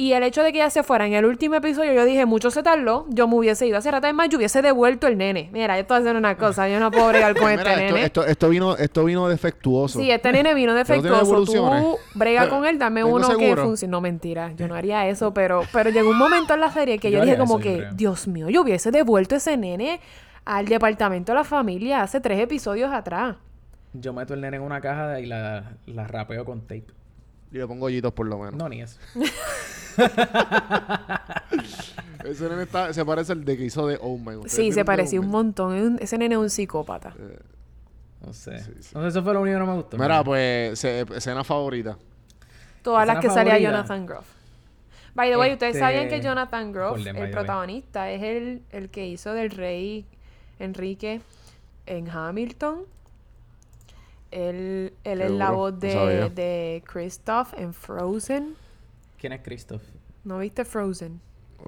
Y 0.00 0.12
el 0.12 0.22
hecho 0.22 0.44
de 0.44 0.52
que 0.52 0.58
ella 0.58 0.70
se 0.70 0.84
fuera 0.84 1.08
en 1.08 1.14
el 1.14 1.24
último 1.24 1.56
episodio, 1.56 1.92
yo 1.92 2.04
dije, 2.04 2.24
mucho 2.24 2.52
se 2.52 2.62
tardó, 2.62 3.04
yo 3.08 3.26
me 3.26 3.34
hubiese 3.34 3.66
ido 3.66 3.78
hace 3.78 3.90
rato, 3.90 4.06
es 4.06 4.14
más, 4.14 4.28
yo 4.28 4.38
hubiese 4.38 4.62
devuelto 4.62 5.08
el 5.08 5.18
nene. 5.18 5.50
Mira, 5.52 5.74
yo 5.74 5.80
estoy 5.80 5.98
haciendo 5.98 6.20
una 6.20 6.36
cosa, 6.36 6.68
yo 6.68 6.78
no 6.78 6.92
puedo 6.92 7.08
bregar 7.08 7.34
con 7.36 7.50
Mira, 7.50 7.62
este 7.62 7.72
esto, 7.72 7.84
nene. 7.84 8.06
esto, 8.06 8.24
esto 8.24 8.48
vino, 8.48 8.76
esto 8.76 9.04
vino 9.04 9.28
defectuoso. 9.28 9.98
Sí, 9.98 10.08
este 10.08 10.30
nene 10.30 10.54
vino 10.54 10.72
¿Pero 10.86 11.02
tiene 11.02 11.08
defectuoso. 11.16 11.52
Tú 11.52 11.98
brega 12.14 12.48
con 12.48 12.64
él, 12.64 12.78
dame 12.78 13.00
¿Tengo 13.00 13.16
uno 13.16 13.36
que 13.36 13.56
funcione. 13.56 13.90
No, 13.90 14.00
mentira. 14.00 14.52
Yo 14.52 14.68
no 14.68 14.76
haría 14.76 15.08
eso, 15.08 15.34
pero, 15.34 15.62
pero 15.72 15.90
llegó 15.90 16.10
un 16.10 16.18
momento 16.18 16.54
en 16.54 16.60
la 16.60 16.70
serie 16.70 17.00
que 17.00 17.10
yo, 17.10 17.18
Yo 17.18 17.24
dije 17.24 17.36
como 17.36 17.58
que, 17.58 17.78
creo. 17.78 17.92
Dios 17.94 18.28
mío, 18.28 18.48
yo 18.50 18.62
hubiese 18.62 18.92
devuelto 18.92 19.34
ese 19.34 19.56
nene 19.56 19.98
al 20.44 20.66
departamento 20.66 21.32
de 21.32 21.38
la 21.38 21.44
familia 21.44 22.02
hace 22.02 22.20
tres 22.20 22.38
episodios 22.38 22.92
atrás. 22.92 23.34
Yo 23.94 24.12
meto 24.12 24.32
el 24.32 24.42
nene 24.42 24.58
en 24.58 24.62
una 24.62 24.80
caja 24.80 25.18
y 25.18 25.26
la, 25.26 25.72
la 25.86 26.06
rapeo 26.06 26.44
con 26.44 26.60
tape. 26.60 26.84
Y 27.50 27.58
le 27.58 27.66
pongo 27.66 27.86
hoyitos 27.86 28.12
por 28.12 28.26
lo 28.26 28.38
menos. 28.38 28.54
No, 28.54 28.68
ni 28.68 28.80
eso. 28.80 29.00
Ese 32.24 32.48
nene 32.48 32.62
está, 32.64 32.92
se 32.92 33.04
parece 33.04 33.32
al 33.32 33.44
de 33.44 33.56
que 33.56 33.64
hizo 33.64 33.86
de 33.86 33.98
Omen. 34.00 34.36
¿Ustedes 34.38 34.52
Sí, 34.52 34.62
vieron 34.62 34.74
se 34.74 34.84
parecía 34.84 35.20
un 35.20 35.28
montón. 35.28 35.74
Es 35.76 35.82
un- 35.84 35.98
ese 36.00 36.18
nene 36.18 36.34
es 36.34 36.40
un 36.40 36.50
psicópata. 36.50 37.14
No 38.24 38.32
sé. 38.32 38.58
Sí, 38.60 38.72
sí. 38.80 38.88
Entonces 38.88 39.14
eso 39.14 39.22
fue 39.22 39.32
lo 39.32 39.40
único 39.40 39.54
que 39.56 39.60
no 39.60 39.66
me 39.66 39.74
gustó. 39.76 39.96
Mira, 39.96 40.22
pues, 40.24 40.78
se- 40.78 41.06
escena 41.16 41.44
favorita. 41.44 41.96
Todas 42.82 43.06
las 43.06 43.16
escena 43.16 43.20
que 43.20 43.28
salía 43.34 43.52
favorita. 43.54 43.70
Jonathan 43.70 44.06
Groff. 44.06 44.26
By 45.14 45.30
the 45.30 45.36
way, 45.36 45.52
¿ustedes 45.52 45.76
Este- 45.76 45.84
sabían 45.84 46.08
que 46.08 46.20
Jonathan 46.20 46.72
Groff, 46.72 46.92
Orden, 46.92 47.04
by 47.04 47.12
the 47.14 47.18
el 47.18 47.24
way. 47.24 47.32
protagonista, 47.32 48.10
es 48.10 48.22
el, 48.22 48.62
el 48.70 48.90
que 48.90 49.06
hizo 49.06 49.32
del 49.34 49.50
rey 49.50 50.04
Enrique 50.58 51.20
en 51.86 52.08
Hamilton? 52.10 52.80
Él, 54.30 54.92
él 55.04 55.20
es 55.22 55.30
la 55.30 55.46
Seguro, 55.46 55.56
voz 55.62 55.72
no 55.74 55.78
de, 55.78 55.92
sabía. 55.92 56.28
de 56.28 56.82
Kristoff 56.86 57.54
en 57.56 57.72
Frozen. 57.72 58.54
¿Quién 59.18 59.32
es 59.32 59.40
Christoph? 59.42 59.82
¿No 60.24 60.38
viste 60.38 60.64
Frozen? 60.64 61.20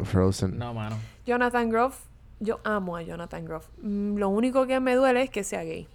Frozen. 0.05 0.59
No, 0.59 0.72
mano. 0.74 0.97
Jonathan 1.27 1.68
Groff, 1.70 1.98
yo 2.39 2.60
amo 2.64 2.97
a 2.97 3.02
Jonathan 3.02 3.44
Groff. 3.44 3.68
Mm, 3.82 4.16
Lo 4.16 4.28
único 4.28 4.66
que 4.66 4.78
me 4.81 4.94
duele 4.94 5.22
es 5.22 5.31
que 5.31 5.43
sea 5.44 5.62
gay. 5.64 5.86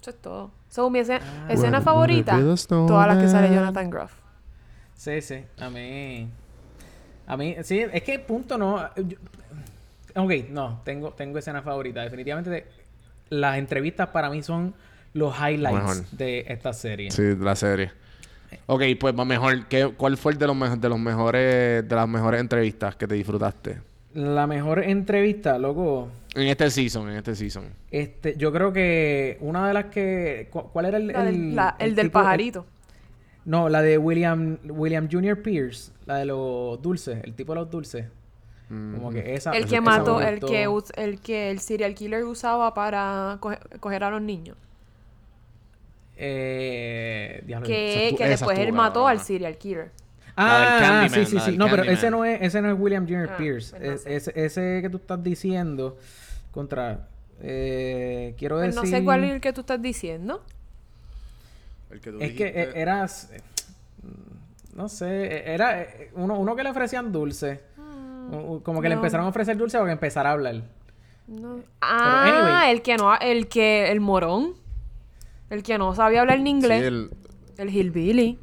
Eso 0.00 0.10
es 0.10 0.16
todo. 0.20 0.50
So, 0.68 0.90
mi 0.90 0.98
escena, 1.00 1.20
Ah. 1.48 1.52
escena 1.52 1.80
favorita, 1.80 2.38
todas 2.68 3.08
las 3.08 3.18
que 3.22 3.28
sale? 3.28 3.54
Jonathan 3.54 3.90
Groff. 3.90 4.12
Sí, 4.94 5.20
sí. 5.22 5.44
A 5.60 5.70
mí. 5.70 6.28
A 7.26 7.36
mí, 7.36 7.56
sí, 7.62 7.80
es 7.92 8.02
que 8.02 8.18
punto 8.18 8.56
no. 8.58 8.94
yo- 8.96 9.18
ok, 10.16 10.32
no, 10.50 10.80
tengo, 10.84 11.10
tengo 11.12 11.38
escena 11.38 11.62
favorita. 11.62 12.02
Definitivamente 12.02 12.50
de- 12.50 12.66
las 13.30 13.58
entrevistas 13.58 14.08
para 14.08 14.30
mí 14.30 14.42
son 14.42 14.74
los 15.14 15.34
highlights 15.36 15.72
Mejor. 15.80 16.06
de 16.12 16.44
esta 16.48 16.72
serie. 16.72 17.10
Sí, 17.10 17.22
de 17.22 17.36
la 17.36 17.54
serie. 17.56 17.92
Ok, 18.66 18.82
pues 18.98 19.14
mejor. 19.14 19.66
¿Qué, 19.66 19.92
¿Cuál 19.96 20.16
fue 20.16 20.32
el 20.32 20.38
de 20.38 20.46
los, 20.46 20.56
mejo- 20.56 20.76
de 20.76 20.88
los 20.88 20.98
mejores 20.98 21.88
de 21.88 21.94
las 21.96 22.08
mejores 22.08 22.40
entrevistas 22.40 22.96
que 22.96 23.06
te 23.06 23.14
disfrutaste? 23.14 23.80
La 24.14 24.46
mejor 24.46 24.82
entrevista, 24.82 25.58
loco. 25.58 26.08
En 26.34 26.48
este 26.48 26.70
season, 26.70 27.10
en 27.10 27.16
este 27.16 27.34
season. 27.36 27.64
Este, 27.90 28.36
yo 28.36 28.52
creo 28.52 28.72
que 28.72 29.36
una 29.40 29.66
de 29.68 29.74
las 29.74 29.86
que. 29.86 30.48
cu- 30.50 30.68
¿Cuál 30.72 30.86
era 30.86 30.96
el, 30.98 31.08
La 31.08 31.24
del, 31.24 31.34
el- 31.34 31.56
la- 31.56 31.76
el 31.78 31.94
del 31.94 32.06
tipo- 32.06 32.20
pajarito. 32.20 32.66
no, 33.44 33.68
la 33.68 33.82
de 33.82 33.98
William 33.98 34.58
William 34.68 35.08
Jr. 35.10 35.42
Pierce, 35.42 35.92
la 36.06 36.16
de 36.16 36.24
los 36.26 36.80
dulces, 36.82 37.20
el 37.24 37.34
tipo 37.34 37.52
de 37.54 37.60
los 37.60 37.70
dulces. 37.70 38.06
Como 38.68 39.10
que 39.10 39.34
esa. 39.34 39.52
El 39.52 39.64
que 39.64 39.80
me 39.80 39.86
mató, 39.86 40.20
el 40.20 40.40
que, 40.40 40.68
el 40.96 41.20
que 41.20 41.50
el 41.50 41.58
serial 41.60 41.94
killer 41.94 42.24
usaba 42.24 42.74
para 42.74 43.38
coge- 43.40 43.60
coger 43.80 44.04
a 44.04 44.10
los 44.10 44.20
niños. 44.20 44.56
Eh, 46.20 47.42
diablo, 47.46 47.66
Que, 47.66 48.14
que 48.18 48.28
después 48.28 48.58
él 48.58 48.72
mató 48.72 49.06
al 49.06 49.20
serial 49.20 49.56
killer. 49.56 49.92
Ah, 50.36 50.78
Candyman, 50.80 51.26
sí, 51.26 51.38
sí, 51.38 51.40
sí. 51.40 51.56
No, 51.56 51.66
pero 51.68 51.82
ese 51.84 52.10
no 52.10 52.24
es, 52.24 52.40
ese 52.42 52.60
no 52.62 52.70
es 52.72 52.78
William 52.78 53.06
Jr. 53.06 53.30
Ah, 53.32 53.36
Pierce. 53.36 53.70
pues 53.76 53.82
no 53.82 53.92
Es- 53.92 54.02
sé. 54.02 54.14
ese, 54.16 54.44
ese 54.44 54.78
que 54.82 54.90
tú 54.90 54.96
estás 54.98 55.22
diciendo 55.22 55.96
contra. 56.52 57.08
eh, 57.40 58.34
quiero 58.36 58.56
Pues 58.56 58.74
decir. 58.74 58.90
no 58.92 58.98
sé 58.98 59.04
cuál 59.04 59.22
es 59.24 59.30
el 59.32 59.40
que 59.40 59.52
tú 59.52 59.60
estás 59.60 59.80
diciendo. 59.80 60.42
El 61.90 62.00
que 62.00 62.10
tú 62.10 62.18
Es 62.20 62.32
que 62.32 62.44
dijiste- 62.46 62.60
eh, 62.78 62.82
eras. 62.82 63.30
eh, 63.32 63.40
No 64.74 64.88
sé, 64.88 65.52
era 65.52 65.86
uno, 66.14 66.38
uno 66.38 66.54
que 66.54 66.62
le 66.62 66.70
ofrecían 66.70 67.10
dulce. 67.10 67.60
U- 68.30 68.60
Como 68.62 68.80
que 68.82 68.88
le 68.88 68.94
empezaron 68.94 69.26
a 69.26 69.28
ofrecer 69.30 69.56
dulce 69.56 69.76
porque 69.78 69.92
empezara 69.92 70.30
a 70.30 70.32
hablar. 70.34 70.62
No. 71.26 71.60
Ah, 71.80 72.24
anyway. 72.62 72.70
el 72.76 72.82
que 72.82 72.96
no, 72.96 73.16
el 73.18 73.48
que, 73.48 73.90
el 73.90 74.00
morón. 74.00 74.54
El 75.50 75.62
que 75.62 75.78
no 75.78 75.94
sabía 75.94 76.20
hablar 76.20 76.40
ni 76.40 76.50
Sí, 76.50 76.56
inglés. 76.56 76.82
el- 76.84 77.10
el 77.56 77.70
hillbilly. 77.70 78.38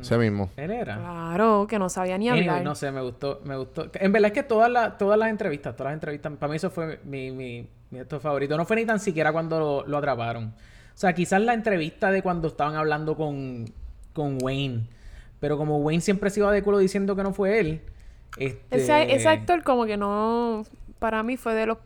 ese 0.00 0.18
mismo. 0.18 0.50
Él 0.56 0.70
era. 0.70 0.96
Claro, 0.98 1.66
que 1.68 1.78
no 1.78 1.88
sabía 1.88 2.18
ni 2.18 2.28
Anyway, 2.28 2.48
hablar. 2.48 2.64
no 2.64 2.74
sé, 2.74 2.90
me 2.92 3.00
gustó, 3.00 3.40
me 3.44 3.56
gustó. 3.56 3.90
En 3.94 4.12
verdad 4.12 4.28
es 4.28 4.32
que 4.34 4.42
todas 4.42 4.70
las, 4.70 4.98
todas 4.98 5.18
las 5.18 5.30
entrevistas, 5.30 5.74
todas 5.74 5.90
las 5.92 5.94
entrevistas, 5.94 6.32
para 6.38 6.50
mí 6.50 6.56
eso 6.56 6.68
fue 6.70 7.00
mi, 7.04 7.30
mi, 7.30 7.66
mi 7.90 7.98
acto 7.98 8.20
favorito. 8.20 8.56
No 8.58 8.66
fue 8.66 8.76
ni 8.76 8.84
tan 8.84 9.00
siquiera 9.00 9.32
cuando 9.32 9.58
lo, 9.58 9.86
lo 9.86 9.96
atraparon. 9.98 10.46
O 10.48 10.96
sea, 10.96 11.14
quizás 11.14 11.40
la 11.40 11.54
entrevista 11.54 12.10
de 12.10 12.22
cuando 12.22 12.48
estaban 12.48 12.76
hablando 12.76 13.16
con, 13.16 13.64
con 14.12 14.38
Wayne. 14.42 14.86
Pero 15.40 15.56
como 15.56 15.78
Wayne 15.78 16.02
siempre 16.02 16.28
se 16.30 16.40
iba 16.40 16.52
de 16.52 16.62
culo 16.62 16.78
diciendo 16.78 17.16
que 17.16 17.22
no 17.22 17.32
fue 17.32 17.58
él. 17.58 17.80
Este... 18.36 18.76
Ese, 18.76 19.14
ese 19.14 19.28
actor 19.28 19.62
como 19.62 19.86
que 19.86 19.96
no... 19.96 20.64
Para 20.98 21.22
mí 21.22 21.36
fue 21.38 21.54
de 21.54 21.66
los... 21.66 21.78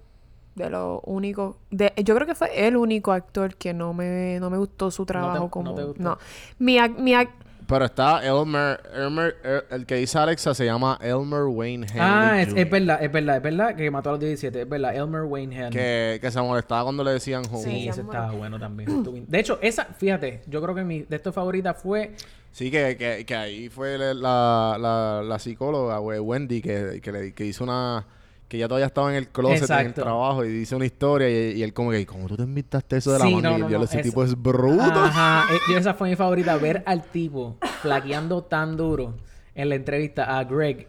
De 0.59 0.69
los 0.71 1.01
únicos... 1.05 1.57
De, 1.71 1.93
yo 2.05 2.15
creo 2.15 2.27
que 2.27 2.35
fue 2.35 2.67
el 2.67 2.77
único 2.77 3.13
actor 3.13 3.55
que 3.55 3.73
no 3.73 3.95
me, 3.95 4.39
no 4.41 4.51
me 4.51 4.59
gustó 4.59 4.91
su 4.91 5.07
trabajo 5.07 5.39
no 5.45 5.51
como... 5.51 5.75
te 5.75 5.85
gustó? 5.85 6.03
No. 6.03 6.19
Mi, 6.59 6.77
ac- 6.79 6.97
mi 6.99 7.13
ac- 7.13 7.31
Pero 7.67 7.85
está 7.85 8.27
Elmer, 8.27 8.81
Elmer, 8.95 9.37
el, 9.45 9.63
el 9.71 9.87
que 9.87 9.95
dice 9.97 10.19
Alexa 10.19 10.55
se 10.55 10.65
llama 10.65 10.99
Elmer 11.01 11.43
Wayne 11.45 11.87
Henry 11.87 12.01
Ah, 12.01 12.43
es, 12.43 12.49
es 12.57 12.69
verdad, 12.71 13.03
es 13.03 13.13
verdad, 13.13 13.37
es 13.37 13.43
verdad 13.43 13.77
que 13.77 13.91
mató 13.91 14.09
a 14.09 14.13
los 14.13 14.21
17. 14.21 14.63
Es 14.63 14.69
verdad, 14.69 14.97
Elmer 14.97 15.23
Wayne 15.23 15.55
Henry. 15.57 15.71
Que, 15.79 16.19
que 16.21 16.31
se 16.31 16.41
molestaba 16.41 16.83
cuando 16.85 17.05
le 17.05 17.13
decían 17.13 17.45
homo. 17.47 17.59
Sí, 17.59 17.71
Sí, 17.71 17.89
ese 17.89 17.97
se 17.97 18.01
estaba 18.03 18.33
bueno 18.33 18.59
también. 18.59 19.05
De 19.29 19.39
hecho, 19.39 19.59
esa, 19.63 19.85
fíjate, 19.85 20.41
yo 20.47 20.61
creo 20.63 20.75
que 20.75 20.83
mi 20.85 21.03
de 21.03 21.17
estos 21.17 21.35
favoritas 21.35 21.77
fue 21.81 22.15
Sí, 22.51 22.71
que, 22.71 22.97
que, 22.97 23.25
que 23.27 23.37
ahí 23.37 23.69
fue 23.69 23.97
la, 23.99 24.15
la, 24.15 24.77
la, 24.81 25.23
la 25.23 25.39
psicóloga, 25.39 26.01
Wendy, 26.01 26.61
que, 26.63 27.01
que, 27.03 27.13
le, 27.13 27.33
que 27.35 27.45
hizo 27.45 27.63
una... 27.63 28.05
Que 28.49 28.57
ya 28.57 28.67
todavía 28.67 28.87
estaba 28.87 29.11
en 29.11 29.17
el 29.17 29.29
closet 29.29 29.69
en 29.71 29.87
el 29.89 29.95
trabajo 29.95 30.43
y 30.45 30.49
dice 30.49 30.75
una 30.75 30.87
historia 30.87 31.29
y, 31.29 31.59
y 31.59 31.63
él 31.63 31.75
como 31.75 31.91
que, 31.91 32.07
¿cómo 32.07 32.27
tú 32.29 32.37
te 32.37 32.45
invitaste 32.45 32.97
eso 32.97 33.13
de 33.13 33.19
la 33.19 33.25
Sí, 33.27 33.35
no, 33.37 33.59
y 33.59 33.61
yo, 33.71 33.79
no, 33.79 33.85
ese 33.85 34.01
eso- 34.01 34.09
tipo 34.09 34.25
es 34.25 34.41
bruto. 34.41 34.81
Ajá, 34.83 35.45
eh, 35.55 35.59
yo- 35.71 35.77
esa 35.79 35.93
fue 35.93 36.09
mi 36.09 36.17
favorita, 36.17 36.57
ver 36.57 36.83
al 36.87 37.03
tipo 37.05 37.57
flaqueando 37.83 38.43
tan 38.45 38.77
duro 38.79 39.15
en 39.55 39.69
la 39.69 39.75
entrevista 39.75 40.39
a 40.39 40.45
Greg. 40.45 40.89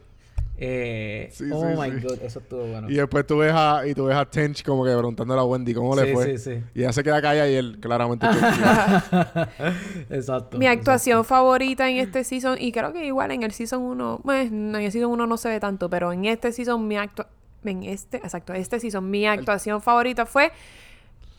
Eh, 0.62 1.30
Sí, 1.32 1.46
oh 1.54 1.62
sí, 1.62 1.78
my 1.80 2.00
sí. 2.00 2.06
god, 2.06 2.22
eso 2.22 2.40
estuvo 2.40 2.66
bueno. 2.66 2.90
Y 2.90 2.94
después 2.96 3.26
tú 3.26 3.38
ves 3.38 3.52
a, 3.56 3.82
y 3.88 3.94
tú 3.94 4.06
ves 4.06 4.16
a 4.18 4.26
Tench 4.26 4.64
como 4.64 4.84
que 4.84 4.92
preguntándole 4.92 5.40
a 5.40 5.44
Wendy 5.46 5.74
cómo 5.74 5.96
le 5.96 6.06
Sí, 6.08 6.14
fue. 6.14 6.38
sí, 6.38 6.56
sí. 6.56 6.64
Y 6.76 6.80
ella 6.82 6.92
se 6.94 7.02
queda 7.04 7.22
callada 7.22 7.50
y 7.50 7.56
él 7.56 7.78
claramente... 7.82 8.26
exacto. 10.10 10.58
Mi 10.58 10.68
actuación 10.68 11.24
favorita 11.26 11.90
en 11.90 11.98
este 11.98 12.24
season, 12.24 12.58
y 12.60 12.72
creo 12.72 12.94
que 12.94 13.06
igual 13.06 13.32
en 13.32 13.44
el 13.44 13.52
season 13.52 13.82
1, 13.82 14.22
pues 14.24 14.52
en 14.52 14.76
el 14.76 14.92
season 14.92 15.12
1 15.12 15.28
no 15.28 15.38
se 15.38 15.50
ve 15.50 15.60
tanto, 15.60 15.90
pero 15.90 16.12
en 16.12 16.26
este 16.26 16.52
season 16.52 16.88
mi 16.88 16.98
actua 16.98 17.28
en 17.64 17.84
este, 17.84 18.18
exacto, 18.18 18.54
este 18.54 18.80
season 18.80 19.10
mi 19.10 19.26
actuación 19.28 19.82
favorita 19.82 20.26
fue 20.26 20.52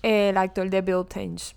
el 0.03 0.37
actor 0.37 0.69
de 0.71 0.81
Bill 0.83 1.05
Tench. 1.09 1.55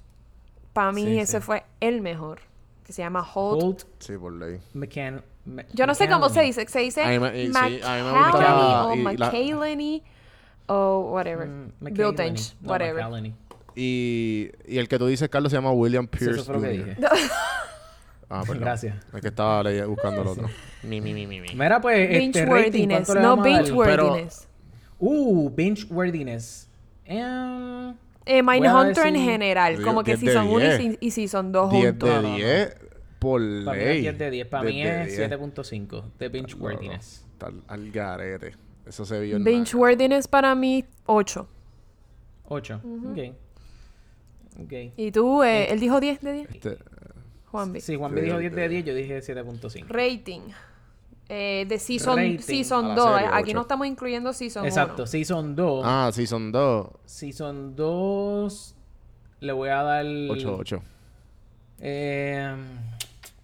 Para 0.73 0.91
mí 0.91 1.05
Sí, 1.05 1.19
ese 1.19 1.39
sí. 1.39 1.43
fue 1.45 1.63
el 1.79 2.01
mejor, 2.01 2.39
que 2.85 2.93
se 2.93 3.01
llama 3.01 3.21
Holt. 3.33 3.63
Holt 3.63 3.83
sí, 3.99 4.17
por 4.17 4.33
ley. 4.33 4.59
McCann. 4.73 5.21
Me- 5.45 5.65
Yo 5.73 5.85
no 5.85 5.93
sé 5.93 6.07
cómo 6.07 6.29
se 6.29 6.41
dice, 6.41 6.65
se 6.67 6.79
dice 6.79 7.03
sí, 7.03 7.19
McCallany 7.19 8.91
o 8.91 8.95
McCallany 8.95 10.03
o 10.67 11.09
whatever. 11.11 11.47
Mm, 11.47 11.71
Bill. 11.81 12.15
Tench, 12.15 12.55
No, 12.61 12.71
whatever. 12.71 13.03
Y, 13.75 14.51
y 14.67 14.77
el 14.77 14.87
que 14.87 14.97
tú 14.97 15.07
dices, 15.07 15.27
Carlos, 15.29 15.51
se 15.51 15.57
llama 15.57 15.71
William 15.71 16.05
Sí, 16.05 16.17
Pierce 16.19 16.35
eso 16.41 16.45
fue 16.45 16.55
lo 16.55 16.61
que 16.61 16.69
dije. 16.69 16.97
Ah, 18.29 18.41
perdón. 18.47 18.63
Gracias. 18.63 18.95
Es 19.13 19.21
que 19.21 19.27
estaba 19.27 19.61
buscando 19.85 20.21
el 20.23 20.27
otro. 20.27 20.49
Mi, 20.81 20.99
mi, 21.01 21.13
mi, 21.13 21.27
mi, 21.27 21.39
mi. 21.39 21.53
Mira, 21.53 21.79
pues, 21.79 22.09
este 22.09 22.45
rating, 22.47 22.87
Binge-worthiness, 22.87 23.05
¿cuánto 23.05 23.13
le 23.15 23.21
no 23.21 23.37
binge-worthiness. 23.37 24.47
Uh, 25.05 25.49
binge-worthiness. 25.49 26.69
Em, 27.05 27.93
Eh, 28.25 28.41
Voy 28.41 28.55
a 28.55 28.61
Mindhunter 28.61 29.05
en 29.07 29.15
general, 29.15 29.75
diez- 29.75 29.83
como 29.85 30.01
que 30.03 30.11
10 30.15 30.21
de 30.21 30.25
Season 30.27 30.47
1 30.47 30.59
y, 30.59 30.63
10. 30.63 30.77
si- 30.77 30.97
y 31.01 31.11
Season 31.11 31.51
2 31.51 31.71
10 31.71 31.85
juntos. 31.89 32.09
de 32.09 32.15
No, 32.15 32.21
no, 32.21 32.29
no. 32.29 32.35
10 32.37 32.75
por 33.19 33.41
ley. 33.41 33.65
para 33.65 33.77
mí 33.77 33.83
es 33.83 34.01
10 34.01 34.17
de 34.17 34.31
10. 34.31 34.47
Para 34.47 34.63
mí 34.63 34.71
10 34.75 34.85
de 34.95 35.01
es 35.01 35.07
10. 35.07 35.17
7.5 35.29 36.03
de 36.19 36.29
binge-worthiness. 36.29 37.25
Está 37.33 37.47
al- 37.47 37.63
al 37.67 37.91
garete. 37.91 38.55
Eso 38.85 39.03
se 39.05 39.19
vio 39.19 39.35
en 39.35 39.43
Binge-worthiness 39.43 40.27
para 40.29 40.55
mí, 40.55 40.85
8. 41.05 41.47
8. 42.47 42.79
Ok. 43.11 43.35
Ok. 44.63 44.73
Y 44.95 45.11
tú, 45.11 45.43
eh, 45.43 45.71
él 45.71 45.79
dijo 45.81 45.99
10 45.99 46.21
de 46.21 46.31
10, 46.33 46.49
Este, 46.49 46.77
Juan 47.51 47.73
B. 47.73 47.81
Sí, 47.81 47.95
Juan 47.97 48.13
me 48.13 48.19
Sí, 48.21 48.25
dijo 48.25 48.37
de- 48.37 48.41
10 48.43 48.55
de 48.55 48.69
10, 48.69 48.85
yo 48.85 48.95
dije 48.95 49.21
7.5. 49.21 49.85
Rating. 49.89 50.41
Eh, 51.29 51.65
de 51.67 51.79
Season, 51.79 52.17
Rating 52.17 52.39
season 52.39 52.85
a 52.85 52.87
la 52.89 52.95
2. 52.95 53.05
serie, 53.13 53.27
eh, 53.27 53.31
Aquí 53.33 53.53
no 53.53 53.61
estamos 53.61 53.87
incluyendo 53.87 54.33
Season 54.33 54.61
1. 54.63 54.67
Exacto, 54.67 55.07
Season 55.07 55.55
2. 55.55 55.81
ah, 55.85 56.09
sí, 56.13 56.27
son 56.27 56.51
dos. 56.51 56.87
Season 57.05 57.75
2 57.75 58.75
le 59.39 59.53
voy 59.53 59.69
a 59.69 59.83
dar... 59.83 60.05
8, 60.05 60.55
8. 60.59 60.83
Eh, 61.79 62.55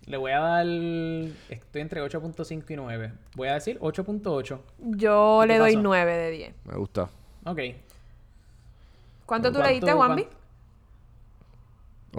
le 0.06 0.18
voy 0.18 0.32
a 0.32 0.40
dar... 0.40 0.66
Estoy 0.66 1.82
entre 1.82 2.02
8.5 2.04 2.64
y 2.70 2.76
9. 2.76 3.12
Voy 3.36 3.48
a 3.48 3.54
decir 3.56 3.80
8.8. 3.80 4.60
Yo 4.80 5.40
¿Qué 5.42 5.48
le 5.48 5.58
doy 5.58 5.74
pasó? 5.74 5.84
9 5.84 6.14
de 6.18 6.32
10. 6.32 6.56
Me 6.66 6.76
gusta. 6.78 7.10
Ok. 7.46 7.60
¿Cuánto 9.26 9.50
tú 9.50 9.56
¿Cuánto- 9.56 9.62
le 9.64 9.74
diste, 9.74 9.92
Juanbi? 9.92 10.28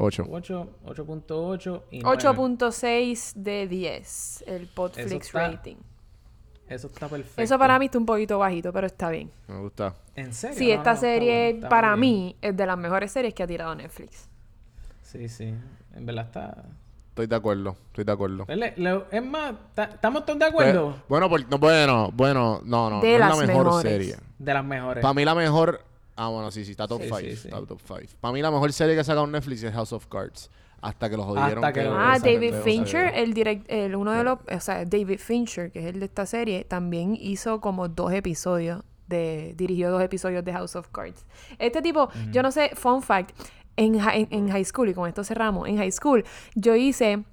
8. 0.02 0.24
8, 0.30 0.68
8.8 0.86 1.82
y 1.90 2.00
9. 2.00 2.16
8.6 2.22 3.32
de 3.34 3.66
10. 3.68 4.44
El 4.46 4.66
Podflix 4.68 5.26
está- 5.26 5.48
rating. 5.48 5.76
Eso 6.68 6.86
está 6.86 7.08
perfecto. 7.08 7.42
Eso 7.42 7.58
para 7.58 7.78
mí 7.80 7.86
está 7.86 7.98
un 7.98 8.06
poquito 8.06 8.38
bajito, 8.38 8.72
pero 8.72 8.86
está 8.86 9.10
bien. 9.10 9.30
Me 9.48 9.58
gusta. 9.58 9.94
¿En 10.14 10.32
serio? 10.32 10.56
Sí, 10.56 10.68
No, 10.68 10.74
esta 10.74 10.90
no, 10.90 10.94
está 10.94 10.96
serie 10.96 11.42
bueno, 11.44 11.56
está 11.56 11.68
para 11.68 11.88
bien. 11.96 12.00
mí 12.00 12.36
es 12.40 12.56
de 12.56 12.66
las 12.66 12.78
mejores 12.78 13.10
series 13.12 13.34
que 13.34 13.42
ha 13.42 13.46
tirado 13.46 13.74
Netflix. 13.74 14.28
Sí, 15.02 15.28
sí. 15.28 15.52
En 15.94 16.06
verdad 16.06 16.26
está... 16.26 16.64
Estoy 17.08 17.26
de 17.26 17.34
acuerdo. 17.36 17.76
Estoy 17.88 18.04
de 18.04 18.12
acuerdo. 18.12 18.44
Le- 18.48 18.72
le- 18.76 19.04
es 19.10 19.22
más, 19.24 19.52
ta- 19.74 19.84
¿estamos 19.92 20.24
todos 20.24 20.38
de 20.38 20.44
acuerdo? 20.44 20.90
Pues, 20.92 21.08
bueno, 21.08 21.28
por- 21.28 21.50
no, 21.50 21.58
bueno, 21.58 22.10
bueno, 22.14 22.60
no, 22.64 22.88
no. 22.88 23.00
De 23.00 23.14
no 23.14 23.18
las 23.18 23.32
es 23.32 23.40
la 23.40 23.46
mejor 23.48 23.64
mejores. 23.66 23.90
serie. 23.92 24.16
de 24.38 24.54
las 24.54 24.64
mejores. 24.64 25.02
Para 25.02 25.12
mí 25.14 25.24
la 25.24 25.34
mejor... 25.34 25.84
Ah, 26.22 26.28
bueno, 26.28 26.50
sí, 26.50 26.64
sí, 26.66 26.72
está 26.72 26.86
top 26.86 27.00
Sí, 27.00 27.06
5. 27.08 27.18
sí, 27.20 27.36
sí. 27.36 27.48
Está 27.48 27.62
top 27.64 27.80
5. 27.86 28.00
Para 28.20 28.32
mí 28.32 28.42
la 28.42 28.50
mejor 28.50 28.70
serie 28.74 28.94
que 28.94 29.00
ha 29.00 29.04
sacado 29.04 29.26
Netflix 29.26 29.62
es 29.62 29.72
House 29.72 29.92
of 29.94 30.06
Cards. 30.06 30.50
Hasta 30.82 31.08
que 31.08 31.16
lo 31.16 31.22
jodieron. 31.24 31.64
Hasta 31.64 31.72
que 31.72 31.82
lo- 31.84 31.94
Ah, 31.98 32.18
David 32.18 32.54
Fincher, 32.62 33.12
el 33.14 33.32
direct, 33.34 33.64
el 33.70 33.94
uno 33.96 34.12
de 34.12 34.22
los, 34.24 34.38
o 34.54 34.60
sea, 34.60 34.84
David 34.84 35.18
Fincher, 35.18 35.70
que 35.70 35.78
es 35.80 35.86
el 35.86 36.00
de 36.00 36.06
esta 36.06 36.26
serie, 36.26 36.64
también 36.64 37.16
hizo 37.18 37.60
como 37.60 37.88
dos 37.88 38.12
episodios 38.12 38.82
de, 39.06 39.54
dirigió 39.56 39.90
dos 39.90 40.02
episodios 40.02 40.44
de 40.44 40.52
House 40.52 40.76
of 40.76 40.88
Cards. 40.90 41.24
Este 41.58 41.82
tipo, 41.82 42.08
yo 42.30 42.42
no 42.42 42.50
sé, 42.50 42.70
fun 42.74 43.02
fact, 43.02 43.30
en, 43.76 43.94
en, 43.96 44.28
en 44.30 44.48
high 44.50 44.64
school, 44.64 44.88
y 44.90 44.94
con 44.94 45.08
esto 45.08 45.24
cerramos, 45.24 45.68
en 45.68 45.76
high 45.78 45.90
school, 45.92 46.24
yo 46.54 46.74
hice, 46.76 47.24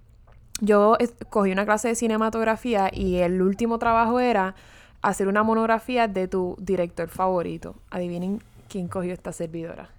yo 0.59 0.95
es- 0.99 1.13
cogí 1.29 1.51
una 1.51 1.65
clase 1.65 1.89
de 1.89 1.95
cinematografía 1.95 2.89
y 2.93 3.17
el 3.17 3.41
último 3.41 3.79
trabajo 3.79 4.19
era 4.19 4.55
hacer 5.01 5.27
una 5.27 5.43
monografía 5.43 6.07
de 6.07 6.27
tu 6.27 6.55
director 6.59 7.07
favorito. 7.09 7.75
Adivinen 7.91 8.41
quién 8.77 8.87
cogió 8.87 9.11
esta 9.13 9.31
servidora. 9.31 9.89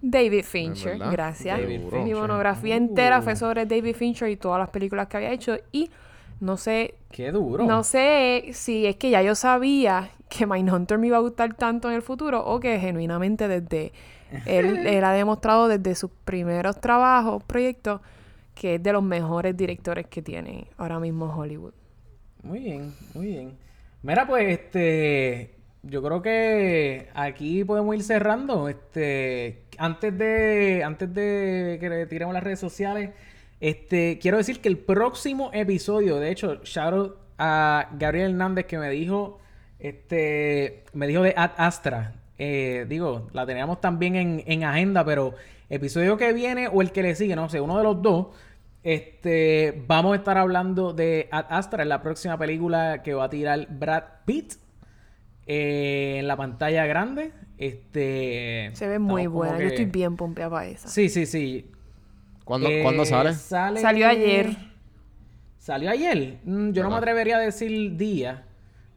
David 0.00 0.44
Fincher, 0.44 0.98
gracias. 0.98 1.58
David. 1.58 1.80
Mi 1.80 1.90
Fincher. 1.90 2.16
monografía 2.16 2.74
Uh. 2.74 2.78
entera 2.78 3.22
fue 3.22 3.36
sobre 3.36 3.66
David 3.66 3.94
Fincher 3.94 4.28
y 4.30 4.36
todas 4.36 4.58
las 4.58 4.70
películas 4.70 5.06
que 5.08 5.16
había 5.16 5.32
hecho. 5.32 5.56
Y 5.72 5.90
no 6.40 6.56
sé, 6.56 6.94
Qué 7.10 7.32
duro. 7.32 7.64
no 7.64 7.82
sé 7.82 8.50
si 8.52 8.86
es 8.86 8.96
que 8.96 9.10
ya 9.10 9.22
yo 9.22 9.34
sabía 9.34 10.10
que 10.28 10.46
Mindhunter 10.46 10.98
me 10.98 11.06
iba 11.08 11.16
a 11.16 11.20
gustar 11.20 11.54
tanto 11.54 11.88
en 11.88 11.94
el 11.96 12.02
futuro 12.02 12.44
o 12.44 12.60
que 12.60 12.78
genuinamente 12.78 13.48
desde 13.48 13.92
él, 14.44 14.86
él 14.86 15.04
ha 15.04 15.12
demostrado 15.12 15.68
desde 15.68 15.94
sus 15.94 16.10
primeros 16.24 16.80
trabajos, 16.80 17.42
proyectos, 17.44 18.00
que 18.54 18.74
es 18.76 18.82
de 18.82 18.92
los 18.92 19.02
mejores 19.02 19.56
directores 19.56 20.06
que 20.06 20.22
tiene 20.22 20.68
ahora 20.76 20.98
mismo 21.00 21.26
Hollywood. 21.34 21.72
Muy 22.42 22.60
bien, 22.60 22.94
muy 23.14 23.26
bien. 23.26 23.58
Mira, 24.02 24.26
pues, 24.26 24.58
este... 24.60 25.55
Yo 25.88 26.02
creo 26.02 26.20
que 26.20 27.08
aquí 27.14 27.64
podemos 27.64 27.94
ir 27.94 28.02
cerrando. 28.02 28.68
Este... 28.68 29.62
Antes 29.78 30.16
de... 30.18 30.82
Antes 30.84 31.14
de 31.14 31.78
que 31.80 32.06
tiremos 32.06 32.34
las 32.34 32.42
redes 32.42 32.58
sociales... 32.58 33.10
Este... 33.60 34.18
Quiero 34.18 34.36
decir 34.36 34.60
que 34.60 34.68
el 34.68 34.78
próximo 34.78 35.50
episodio... 35.52 36.18
De 36.18 36.30
hecho, 36.30 36.62
shout 36.64 36.92
out 36.92 37.16
a 37.38 37.88
Gabriel 37.98 38.32
Hernández 38.32 38.66
que 38.66 38.78
me 38.78 38.90
dijo... 38.90 39.38
Este... 39.78 40.84
Me 40.92 41.06
dijo 41.06 41.22
de 41.22 41.34
Ad 41.36 41.52
Astra. 41.56 42.14
Eh, 42.38 42.84
digo, 42.88 43.28
la 43.32 43.46
teníamos 43.46 43.80
también 43.80 44.16
en, 44.16 44.42
en 44.46 44.64
agenda, 44.64 45.04
pero... 45.04 45.34
Episodio 45.68 46.16
que 46.16 46.32
viene 46.32 46.68
o 46.68 46.80
el 46.80 46.92
que 46.92 47.02
le 47.02 47.14
sigue, 47.14 47.34
no 47.34 47.48
sé, 47.48 47.60
uno 47.60 47.78
de 47.78 47.84
los 47.84 48.02
dos... 48.02 48.28
Este, 48.82 49.82
vamos 49.88 50.12
a 50.12 50.16
estar 50.16 50.38
hablando 50.38 50.92
de 50.92 51.28
Ad 51.32 51.46
Astra, 51.48 51.82
en 51.82 51.88
la 51.88 52.02
próxima 52.02 52.38
película 52.38 53.02
que 53.02 53.14
va 53.14 53.24
a 53.24 53.28
tirar 53.28 53.66
Brad 53.68 54.04
Pitt 54.24 54.54
eh, 55.46 56.16
en 56.18 56.26
la 56.28 56.36
pantalla 56.36 56.86
grande. 56.86 57.32
Este, 57.58 58.70
Se 58.74 58.86
ve 58.86 58.98
muy 58.98 59.26
buena. 59.26 59.56
que- 59.56 59.62
Yo 59.62 59.68
estoy 59.70 59.84
bien 59.86 60.16
pompeada 60.16 60.50
para 60.50 60.66
esa. 60.66 60.88
Sí, 60.88 61.08
sí, 61.08 61.24
sí. 61.26 61.70
¿Cuándo, 62.44 62.68
Eh, 62.68 62.80
¿cuándo 62.82 63.04
sale? 63.04 63.32
Salió 63.34 64.06
ayer. 64.08 64.56
¿Salió 65.58 65.90
ayer? 65.90 66.38
Mm, 66.44 66.70
yo 66.70 66.82
no 66.84 66.90
me 66.90 66.96
atrevería 66.96 67.38
a 67.38 67.40
decir 67.40 67.96
día. 67.96 68.44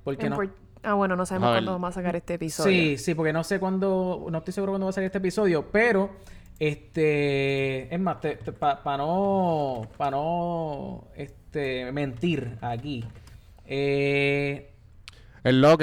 Porque 0.04 0.26
En 0.26 0.32
no. 0.32 0.38
Puer- 0.38 0.52
Ah, 0.84 0.94
bueno, 0.94 1.16
no 1.18 1.26
sabemos 1.26 1.50
cuándo 1.52 1.72
vamos 1.74 1.90
a 1.90 1.92
sacar 2.00 2.16
este 2.16 2.36
episodio. 2.36 2.72
Sí, 2.72 2.98
sí, 2.98 3.14
porque 3.14 3.34
no 3.34 3.44
sé 3.44 3.60
cuándo, 3.60 4.28
no 4.32 4.38
estoy 4.38 4.54
seguro 4.54 4.72
cuándo 4.74 4.86
va 4.86 4.92
a 4.92 4.94
salir 4.94 5.08
este 5.08 5.18
episodio, 5.18 5.66
pero 5.72 6.10
este, 6.58 7.94
es 7.94 8.00
más, 8.00 8.18
para 8.60 8.98
no, 8.98 9.82
para 9.98 10.12
no, 10.12 11.08
este, 11.16 11.92
mentir 11.92 12.58
aquí. 12.62 13.04
Eh, 13.66 14.72
En 15.44 15.62
lo 15.62 15.78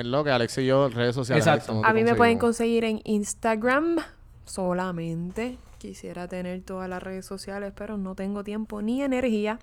en 0.00 0.10
lo 0.10 0.24
que 0.24 0.30
Alex 0.30 0.58
y 0.58 0.66
yo, 0.66 0.88
redes 0.88 1.14
sociales. 1.14 1.46
Exacto. 1.46 1.72
Alex, 1.72 1.82
¿dónde 1.82 1.88
A 1.88 1.92
mí 1.92 2.04
me 2.04 2.14
pueden 2.14 2.38
conseguir 2.38 2.84
en 2.84 3.00
Instagram 3.04 3.96
solamente. 4.44 5.58
Quisiera 5.78 6.26
tener 6.28 6.62
todas 6.62 6.88
las 6.88 7.02
redes 7.02 7.24
sociales, 7.26 7.72
pero 7.76 7.96
no 7.98 8.14
tengo 8.14 8.42
tiempo 8.44 8.82
ni 8.82 9.02
energía. 9.02 9.58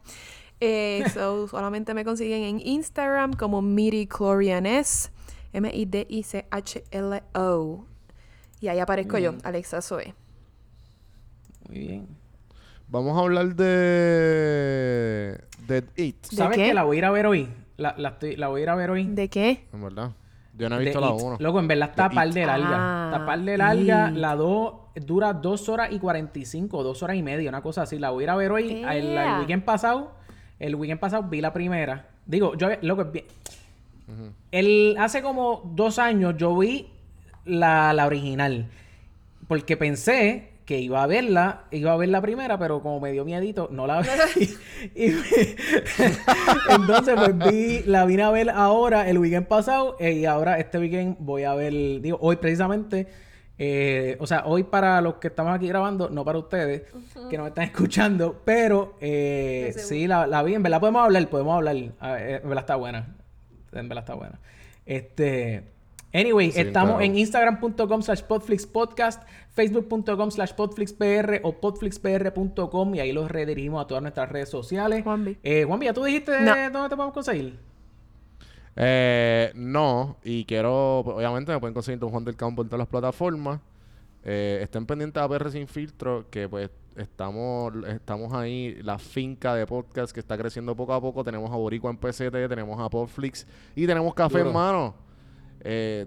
Eh, 0.62 1.04
so, 1.14 1.48
solamente 1.48 1.94
me 1.94 2.04
consiguen 2.06 2.44
en 2.44 2.60
Instagram 2.66 3.34
como 3.34 3.62
Midichlorianes. 3.62 5.12
M-I-D-I-C-H-L-O. 6.56 7.86
Y 8.62 8.68
ahí 8.68 8.80
aparezco 8.80 9.18
yo, 9.18 9.34
Alexa 9.44 9.82
Zoe. 9.82 10.14
muy 11.70 11.80
bien. 11.80 12.08
Vamos 12.88 13.18
a 13.18 13.22
hablar 13.22 13.56
de. 13.56 13.66
de 15.68 15.84
It. 15.96 16.28
¿De 16.30 16.36
¿Sabes 16.38 16.58
qué? 16.58 16.66
que 16.68 16.74
la 16.74 16.84
voy 16.84 16.98
a 16.98 17.00
ir 17.00 17.06
a 17.06 17.12
ver 17.12 17.26
hoy? 17.26 17.50
La, 17.78 17.96
la, 17.98 18.10
estoy- 18.10 18.36
la 18.38 18.48
voy 18.48 18.62
a 18.62 18.64
ir 18.64 18.70
a 18.70 18.76
ver 18.76 18.92
hoy. 18.92 19.06
¿De 19.08 19.28
qué? 19.28 19.66
En 19.74 19.82
verdad. 19.82 20.12
Yo 20.58 20.70
no 20.70 20.78
he 20.80 20.86
visto 20.86 21.00
la 21.02 21.08
It. 21.16 21.22
1. 21.22 21.38
Loco, 21.40 21.60
en 21.60 21.68
verdad 21.68 21.90
está 21.90 22.10
De 22.10 22.16
par 22.16 22.28
It. 22.28 22.34
de 22.34 22.46
larga. 22.46 22.70
Ah, 22.72 23.12
está 23.14 23.26
par 23.26 23.40
de 23.42 23.58
larga. 23.58 24.12
La 24.12 24.36
2 24.36 24.74
dura 25.06 25.34
2 25.34 25.70
horas 25.70 25.92
y 25.92 26.00
45, 26.00 26.84
2 26.84 27.04
horas 27.04 27.18
y 27.18 27.24
media, 27.24 27.50
una 27.50 27.62
cosa 27.62 27.82
así. 27.84 28.00
La 28.00 28.12
voy 28.12 28.24
a 28.24 28.26
ir 28.26 28.30
a 28.30 28.36
ver 28.36 28.52
hoy. 28.52 28.72
El, 28.72 28.86
el 28.90 29.08
Ea. 29.18 29.38
weekend 29.40 29.64
pasado, 29.64 30.12
el 30.60 30.76
weekend 30.76 31.00
pasado 31.00 31.24
vi 31.24 31.42
la 31.42 31.52
primera. 31.52 32.08
Digo, 32.26 32.56
yo, 32.56 32.70
loco, 32.82 33.02
es 33.04 33.12
bien- 33.12 33.26
el, 34.52 34.96
hace 35.00 35.22
como 35.22 35.62
dos 35.76 36.00
años 36.00 36.36
yo 36.38 36.58
vi 36.58 36.88
la, 37.46 37.92
la 37.94 38.06
original. 38.06 38.68
Porque 39.48 39.76
pensé 39.78 40.52
que 40.66 40.80
iba 40.80 41.04
a 41.04 41.08
verla, 41.08 41.66
iba 41.70 41.92
a 41.94 41.98
ver 41.98 42.10
la 42.10 42.22
primera, 42.22 42.58
pero 42.58 42.82
como 42.82 43.00
me 43.00 43.12
dio 43.12 43.24
miedito, 43.24 43.68
no 43.72 43.86
la 43.86 44.02
vi. 44.02 44.08
Y 44.96 45.10
me- 45.10 45.56
Entonces, 46.76 47.16
pues 47.16 47.38
vi, 47.52 47.84
la 47.86 48.06
vine 48.06 48.24
a 48.24 48.32
ver 48.32 48.50
ahora, 48.50 49.08
el 49.10 49.18
weekend 49.20 49.48
pasado, 49.48 49.96
eh, 50.00 50.14
y 50.14 50.26
ahora 50.26 50.60
este 50.60 50.80
weekend 50.80 51.18
voy 51.20 51.44
a 51.44 51.54
ver, 51.54 51.72
digo, 52.02 52.18
hoy 52.22 52.38
precisamente, 52.38 53.08
eh, 53.58 54.18
o 54.20 54.28
sea, 54.28 54.44
hoy 54.46 54.64
para 54.64 55.00
los 55.02 55.16
que 55.16 55.28
estamos 55.28 55.54
aquí 55.56 55.68
grabando, 55.68 56.10
no 56.10 56.26
para 56.26 56.40
ustedes, 56.40 56.84
que 57.30 57.38
nos 57.38 57.48
están 57.48 57.66
escuchando, 57.66 58.42
pero 58.44 58.98
eh, 59.02 59.74
sí, 59.78 60.08
la, 60.08 60.26
la 60.28 60.42
vi, 60.44 60.56
en 60.56 60.64
verdad 60.64 60.80
podemos 60.80 61.04
hablar, 61.04 61.28
podemos 61.30 61.56
hablar, 61.56 61.76
ver, 61.76 62.42
en 62.44 62.50
verdad 62.50 62.60
está 62.64 62.76
buena, 62.76 63.16
en 63.72 63.88
verdad 63.88 64.04
está 64.04 64.16
buena. 64.16 64.40
Este, 64.86 65.75
anyway, 66.20 66.52
Sí, 66.52 66.62
estamos 66.62 66.96
claro. 66.96 67.06
en 67.06 67.18
instagram.com 67.18 68.02
slash 68.02 68.22
podflixpodcast, 68.24 69.24
facebook.com 69.54 70.32
slash 70.32 70.54
podflixpr 70.54 71.42
o 71.44 71.54
podflixpr.com 71.60 72.96
y 72.96 73.00
ahí 73.00 73.12
los 73.12 73.30
redirigimos 73.30 73.84
a 73.84 73.88
todas 73.88 74.02
nuestras 74.02 74.30
redes 74.30 74.50
sociales. 74.50 75.04
Juanvi. 75.04 75.38
Eh, 75.44 75.64
Juanvi, 75.66 75.86
¿ya 75.86 75.94
tú 75.94 76.04
dijiste 76.04 76.40
No. 76.42 76.54
dónde 76.72 76.90
te 76.90 76.96
podemos 76.96 77.14
conseguir? 77.14 77.58
Eh, 78.78 79.52
no, 79.56 80.18
y 80.24 80.44
quiero, 80.46 81.02
pues, 81.06 81.16
obviamente 81.18 81.52
me 81.52 81.60
pueden 81.60 81.74
conseguir 81.74 82.00
Don 82.00 82.10
Juan 82.10 82.26
del 82.26 82.36
Campo 82.36 82.62
en 82.62 82.68
todas 82.68 82.80
las 82.80 82.88
plataformas. 82.88 83.62
Eh, 84.24 84.60
estén 84.64 84.86
pendientes 84.86 85.22
a 85.22 85.30
PR 85.30 85.50
Sin 85.52 85.68
Filtro, 85.68 86.26
que 86.30 86.50
pues 86.50 86.70
estamos, 86.98 87.74
estamos 87.88 88.34
ahí, 88.34 88.76
la 88.82 88.98
finca 88.98 89.54
de 89.54 89.66
podcast 89.68 90.12
que 90.14 90.20
está 90.20 90.38
creciendo 90.38 90.76
poco 90.76 90.94
a 90.94 91.00
poco. 91.00 91.24
Tenemos 91.24 91.52
a 91.52 91.56
Boricua 91.56 91.92
en 91.92 91.98
PCT, 91.98 92.50
tenemos 92.50 92.80
a 92.80 92.90
Popflix 92.90 93.46
y 93.76 93.86
tenemos 93.86 94.14
Café 94.14 94.40
Duro. 94.40 94.50
Hermano. 94.50 95.05
Eh, 95.68 96.06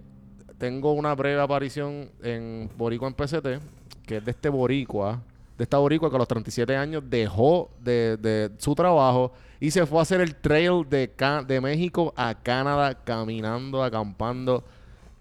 tengo 0.56 0.92
una 0.92 1.14
breve 1.14 1.40
aparición 1.40 2.10
en 2.22 2.70
Boricua 2.78 3.08
en 3.08 3.14
PCT, 3.14 3.60
que 4.06 4.16
es 4.18 4.24
de 4.24 4.30
este 4.30 4.48
Boricua, 4.48 5.20
de 5.56 5.64
esta 5.64 5.78
Boricua 5.78 6.08
que 6.10 6.14
a 6.16 6.18
los 6.20 6.28
37 6.28 6.76
años 6.76 7.02
dejó 7.10 7.68
de, 7.80 8.16
de 8.16 8.50
su 8.58 8.74
trabajo 8.76 9.32
y 9.58 9.72
se 9.72 9.84
fue 9.84 9.98
a 9.98 10.02
hacer 10.02 10.20
el 10.20 10.36
trail 10.36 10.84
de, 10.88 11.10
de 11.46 11.60
México 11.60 12.14
a 12.16 12.34
Canadá 12.34 12.94
caminando, 12.94 13.82
acampando. 13.82 14.62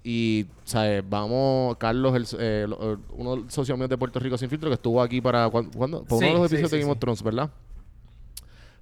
Y, 0.03 0.45
¿sabes? 0.63 1.03
Vamos, 1.09 1.75
Carlos, 1.77 2.15
el, 2.15 2.23
eh, 2.39 2.65
eh, 2.79 2.97
uno 3.17 3.35
de 3.35 3.41
los 3.43 3.53
socios 3.53 3.75
míos 3.77 3.89
de 3.89 3.97
Puerto 3.97 4.19
Rico 4.19 4.37
Sin 4.37 4.49
Filtro, 4.49 4.69
que 4.69 4.75
estuvo 4.75 5.01
aquí 5.01 5.19
para, 5.19 5.49
¿cuándo? 5.49 6.05
Sí, 6.07 6.15
uno 6.15 6.19
de 6.27 6.33
los 6.33 6.45
episodios 6.53 6.69
sí, 6.69 6.75
de 6.77 6.81
Game 6.83 6.93
sí. 6.93 6.99
Thrones, 6.99 7.23
¿verdad? 7.23 7.49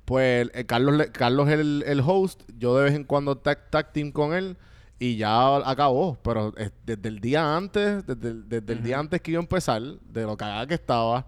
Pues 0.06 0.49
eh, 0.53 0.65
Carlos, 0.65 0.95
le- 0.95 1.11
Carlos 1.11 1.49
el, 1.49 1.84
el 1.88 2.02
host. 2.06 2.44
Yo 2.60 2.77
de 2.77 2.84
vez 2.84 2.94
en 2.94 3.03
cuando 3.06 3.38
tag, 3.38 3.69
tag 3.72 3.91
team 3.91 4.11
con 4.11 4.34
él. 4.34 4.56
Y 5.00 5.18
ya 5.18 5.58
acabó. 5.70 6.18
Pero 6.24 6.54
eh, 6.58 6.70
desde 6.86 7.10
el 7.10 7.20
día 7.20 7.56
antes, 7.56 8.06
desde, 8.06 8.30
el- 8.30 8.48
desde 8.50 8.74
el 8.74 8.84
día 8.84 9.00
antes 9.00 9.22
que 9.22 9.32
iba 9.32 9.40
a 9.40 9.44
empezar, 9.44 9.82
de 9.82 10.24
lo 10.24 10.38
cagada 10.38 10.66
que 10.68 10.76
estaba, 10.76 11.28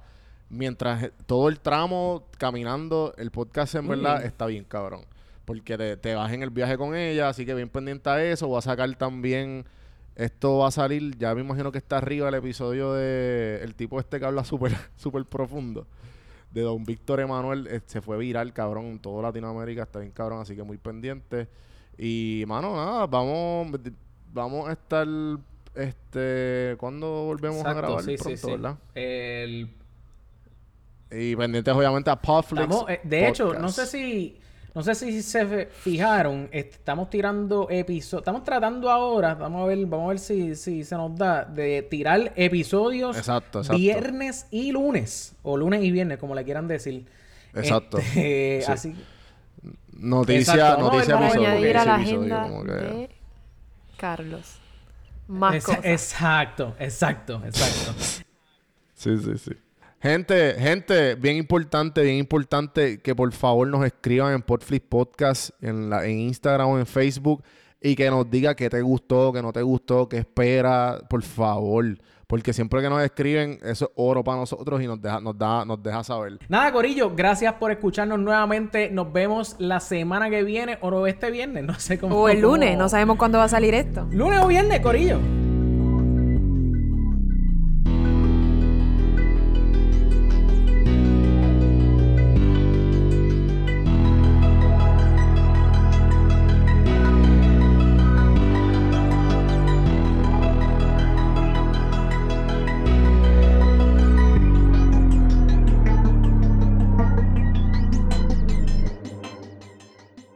mientras 0.50 1.12
todo 1.26 1.50
el 1.50 1.60
tramo 1.60 2.28
caminando, 2.38 3.14
el 3.18 3.32
podcast 3.32 3.76
en 3.76 3.88
verdad 3.88 4.24
está 4.26 4.46
bien 4.46 4.64
cabrón. 4.64 5.02
Porque 5.46 5.78
te, 5.78 5.96
te 5.98 6.14
vas 6.16 6.32
en 6.34 6.44
el 6.44 6.50
viaje 6.50 6.78
con 6.78 6.96
ella, 6.96 7.30
así 7.30 7.46
que 7.46 7.54
bien 7.54 7.70
pendiente 7.70 8.10
a 8.10 8.24
eso. 8.24 8.48
Voy 8.48 8.58
a 8.58 8.62
sacar 8.62 8.94
también. 8.96 9.66
Esto 10.16 10.58
va 10.58 10.70
a 10.70 10.72
salir, 10.72 11.16
ya 11.18 11.36
me 11.36 11.42
imagino 11.42 11.72
que 11.72 11.78
está 11.78 11.98
arriba 11.98 12.28
el 12.30 12.34
episodio 12.36 12.94
de 12.94 13.60
el 13.64 13.76
tipo 13.76 14.00
este 14.00 14.20
que 14.20 14.26
habla 14.26 14.44
súper 14.44 14.72
súper 14.96 15.26
profundo 15.26 15.86
de 16.52 16.62
Don 16.62 16.84
Víctor 16.86 17.20
Emanuel 17.20 17.68
eh, 17.68 17.82
se 17.86 18.02
fue 18.02 18.18
viral, 18.18 18.52
cabrón, 18.52 18.86
en 18.86 19.00
toda 19.00 19.22
Latinoamérica, 19.22 19.84
está 19.84 20.00
bien 20.00 20.12
cabrón, 20.12 20.40
así 20.42 20.56
que 20.56 20.64
muy 20.64 20.78
pendiente. 20.78 21.48
Y, 21.98 22.44
mano, 22.48 22.76
nada, 22.76 23.08
vamos, 23.08 23.68
vamos 24.34 24.70
a 24.70 24.74
estar, 24.74 25.08
este, 25.76 26.76
¿cuándo 26.78 27.26
volvemos 27.26 27.66
a 27.66 27.74
grabar? 27.74 28.04
sí, 28.04 28.16
Pronto, 28.18 28.30
sí, 28.30 28.38
sí. 28.38 28.52
¿verdad? 28.52 28.76
El- 28.96 29.70
Y 31.12 31.36
pendientes, 31.36 31.74
obviamente, 31.74 32.10
a 32.10 32.16
Pufflix. 32.18 32.64
estamos, 32.64 32.90
eh, 32.90 33.00
de 33.04 33.28
hecho, 33.28 33.54
no 33.54 33.70
sé 33.70 33.86
si 33.86 34.38
no 34.76 34.84
sé 34.84 34.94
si 34.94 35.24
se 35.24 35.66
fijaron, 35.66 36.50
est- 36.52 36.74
estamos 36.76 37.10
tirando 37.10 37.68
episodios, 37.72 38.22
estamos 38.22 38.44
tratando 38.44 38.92
ahora, 38.92 39.34
vamos 39.34 39.64
a 39.64 39.66
ver, 39.66 39.80
vamos 39.88 40.06
a 40.06 40.10
ver 40.10 40.20
si, 40.20 40.56
si 40.56 40.84
se 40.84 40.94
nos 40.96 41.16
da 41.18 41.46
de 41.46 41.82
tirar 41.82 42.32
episodios 42.36 43.18
Exacto, 43.18 43.62
exacto. 43.62 43.80
viernes 43.80 44.46
y 44.52 44.72
lunes 44.72 45.34
o 45.42 45.58
lunes 45.58 45.82
y 45.84 45.90
viernes, 45.92 46.20
como 46.20 46.36
le 46.36 46.44
quieran 46.44 46.68
decir. 46.68 47.08
Exacto. 47.56 47.98
Este, 47.98 48.62
Sí. 48.68 48.72
Así 48.72 48.96
Noticia, 50.00 50.54
Exacto, 50.54 50.82
noticia 50.84 51.16
vamos 51.16 51.28
a 51.28 51.32
episodio, 51.34 51.50
añadir 51.50 51.78
a 51.78 51.86
la 51.86 51.96
agenda 51.96 52.44
como 52.44 52.64
que- 52.64 52.72
de 52.72 53.10
Carlos. 53.98 54.60
Más 55.28 55.64
cosas. 55.64 55.84
Exacto, 55.84 56.76
exacto, 56.80 57.42
exacto. 57.46 57.94
Sí, 58.94 59.18
sí, 59.18 59.38
sí. 59.38 59.52
Gente, 60.02 60.56
gente, 60.60 61.16
bien 61.16 61.38
importante, 61.38 62.02
bien 62.04 62.18
importante 62.18 63.00
que 63.02 63.16
por 63.16 63.32
favor 63.34 63.68
nos 63.68 63.84
escriban 63.86 64.34
en 64.34 64.42
Podflix 64.42 64.86
Podcast, 64.88 65.50
en, 65.62 65.90
la, 65.90 66.06
en 66.06 66.20
Instagram 66.20 66.68
o 66.70 66.80
en 66.80 66.86
Facebook 66.86 67.44
y 67.82 67.96
que 67.96 68.10
nos 68.10 68.30
diga 68.30 68.56
qué 68.56 68.70
te 68.70 68.82
gustó, 68.82 69.34
qué 69.34 69.42
no 69.42 69.52
te 69.52 69.62
gustó, 69.64 70.08
qué 70.08 70.20
espera, 70.20 71.00
por 71.10 71.24
favor. 71.24 71.98
Porque 72.28 72.52
siempre 72.52 72.82
que 72.82 72.90
nos 72.90 73.02
escriben, 73.02 73.58
eso 73.64 73.86
es 73.86 73.92
oro 73.96 74.22
para 74.24 74.38
nosotros 74.40 74.82
y 74.82 74.86
nos 74.88 75.02
deja, 75.02 75.22
nos 75.22 75.38
da, 75.38 75.64
nos 75.64 75.82
deja 75.82 76.04
saber. 76.04 76.38
Nada, 76.50 76.74
Corillo, 76.74 77.14
gracias 77.16 77.54
por 77.54 77.72
escucharnos 77.72 78.20
nuevamente. 78.20 78.90
Nos 78.90 79.14
vemos 79.14 79.56
la 79.60 79.80
semana 79.80 80.30
que 80.30 80.44
viene 80.44 80.78
o 80.82 80.92
no 80.92 81.08
este 81.08 81.32
viernes, 81.32 81.64
no 81.66 81.80
sé 81.80 81.98
cómo. 81.98 82.16
O 82.18 82.28
el 82.28 82.42
lunes, 82.42 82.72
cómo- 82.72 82.84
no 82.84 82.90
sabemos 82.90 83.18
cuándo 83.18 83.38
va 83.38 83.46
a 83.46 83.50
salir 83.50 83.74
esto. 83.74 84.06
Lunes 84.12 84.42
o 84.44 84.48
viernes, 84.48 84.82
Corillo. 84.82 85.47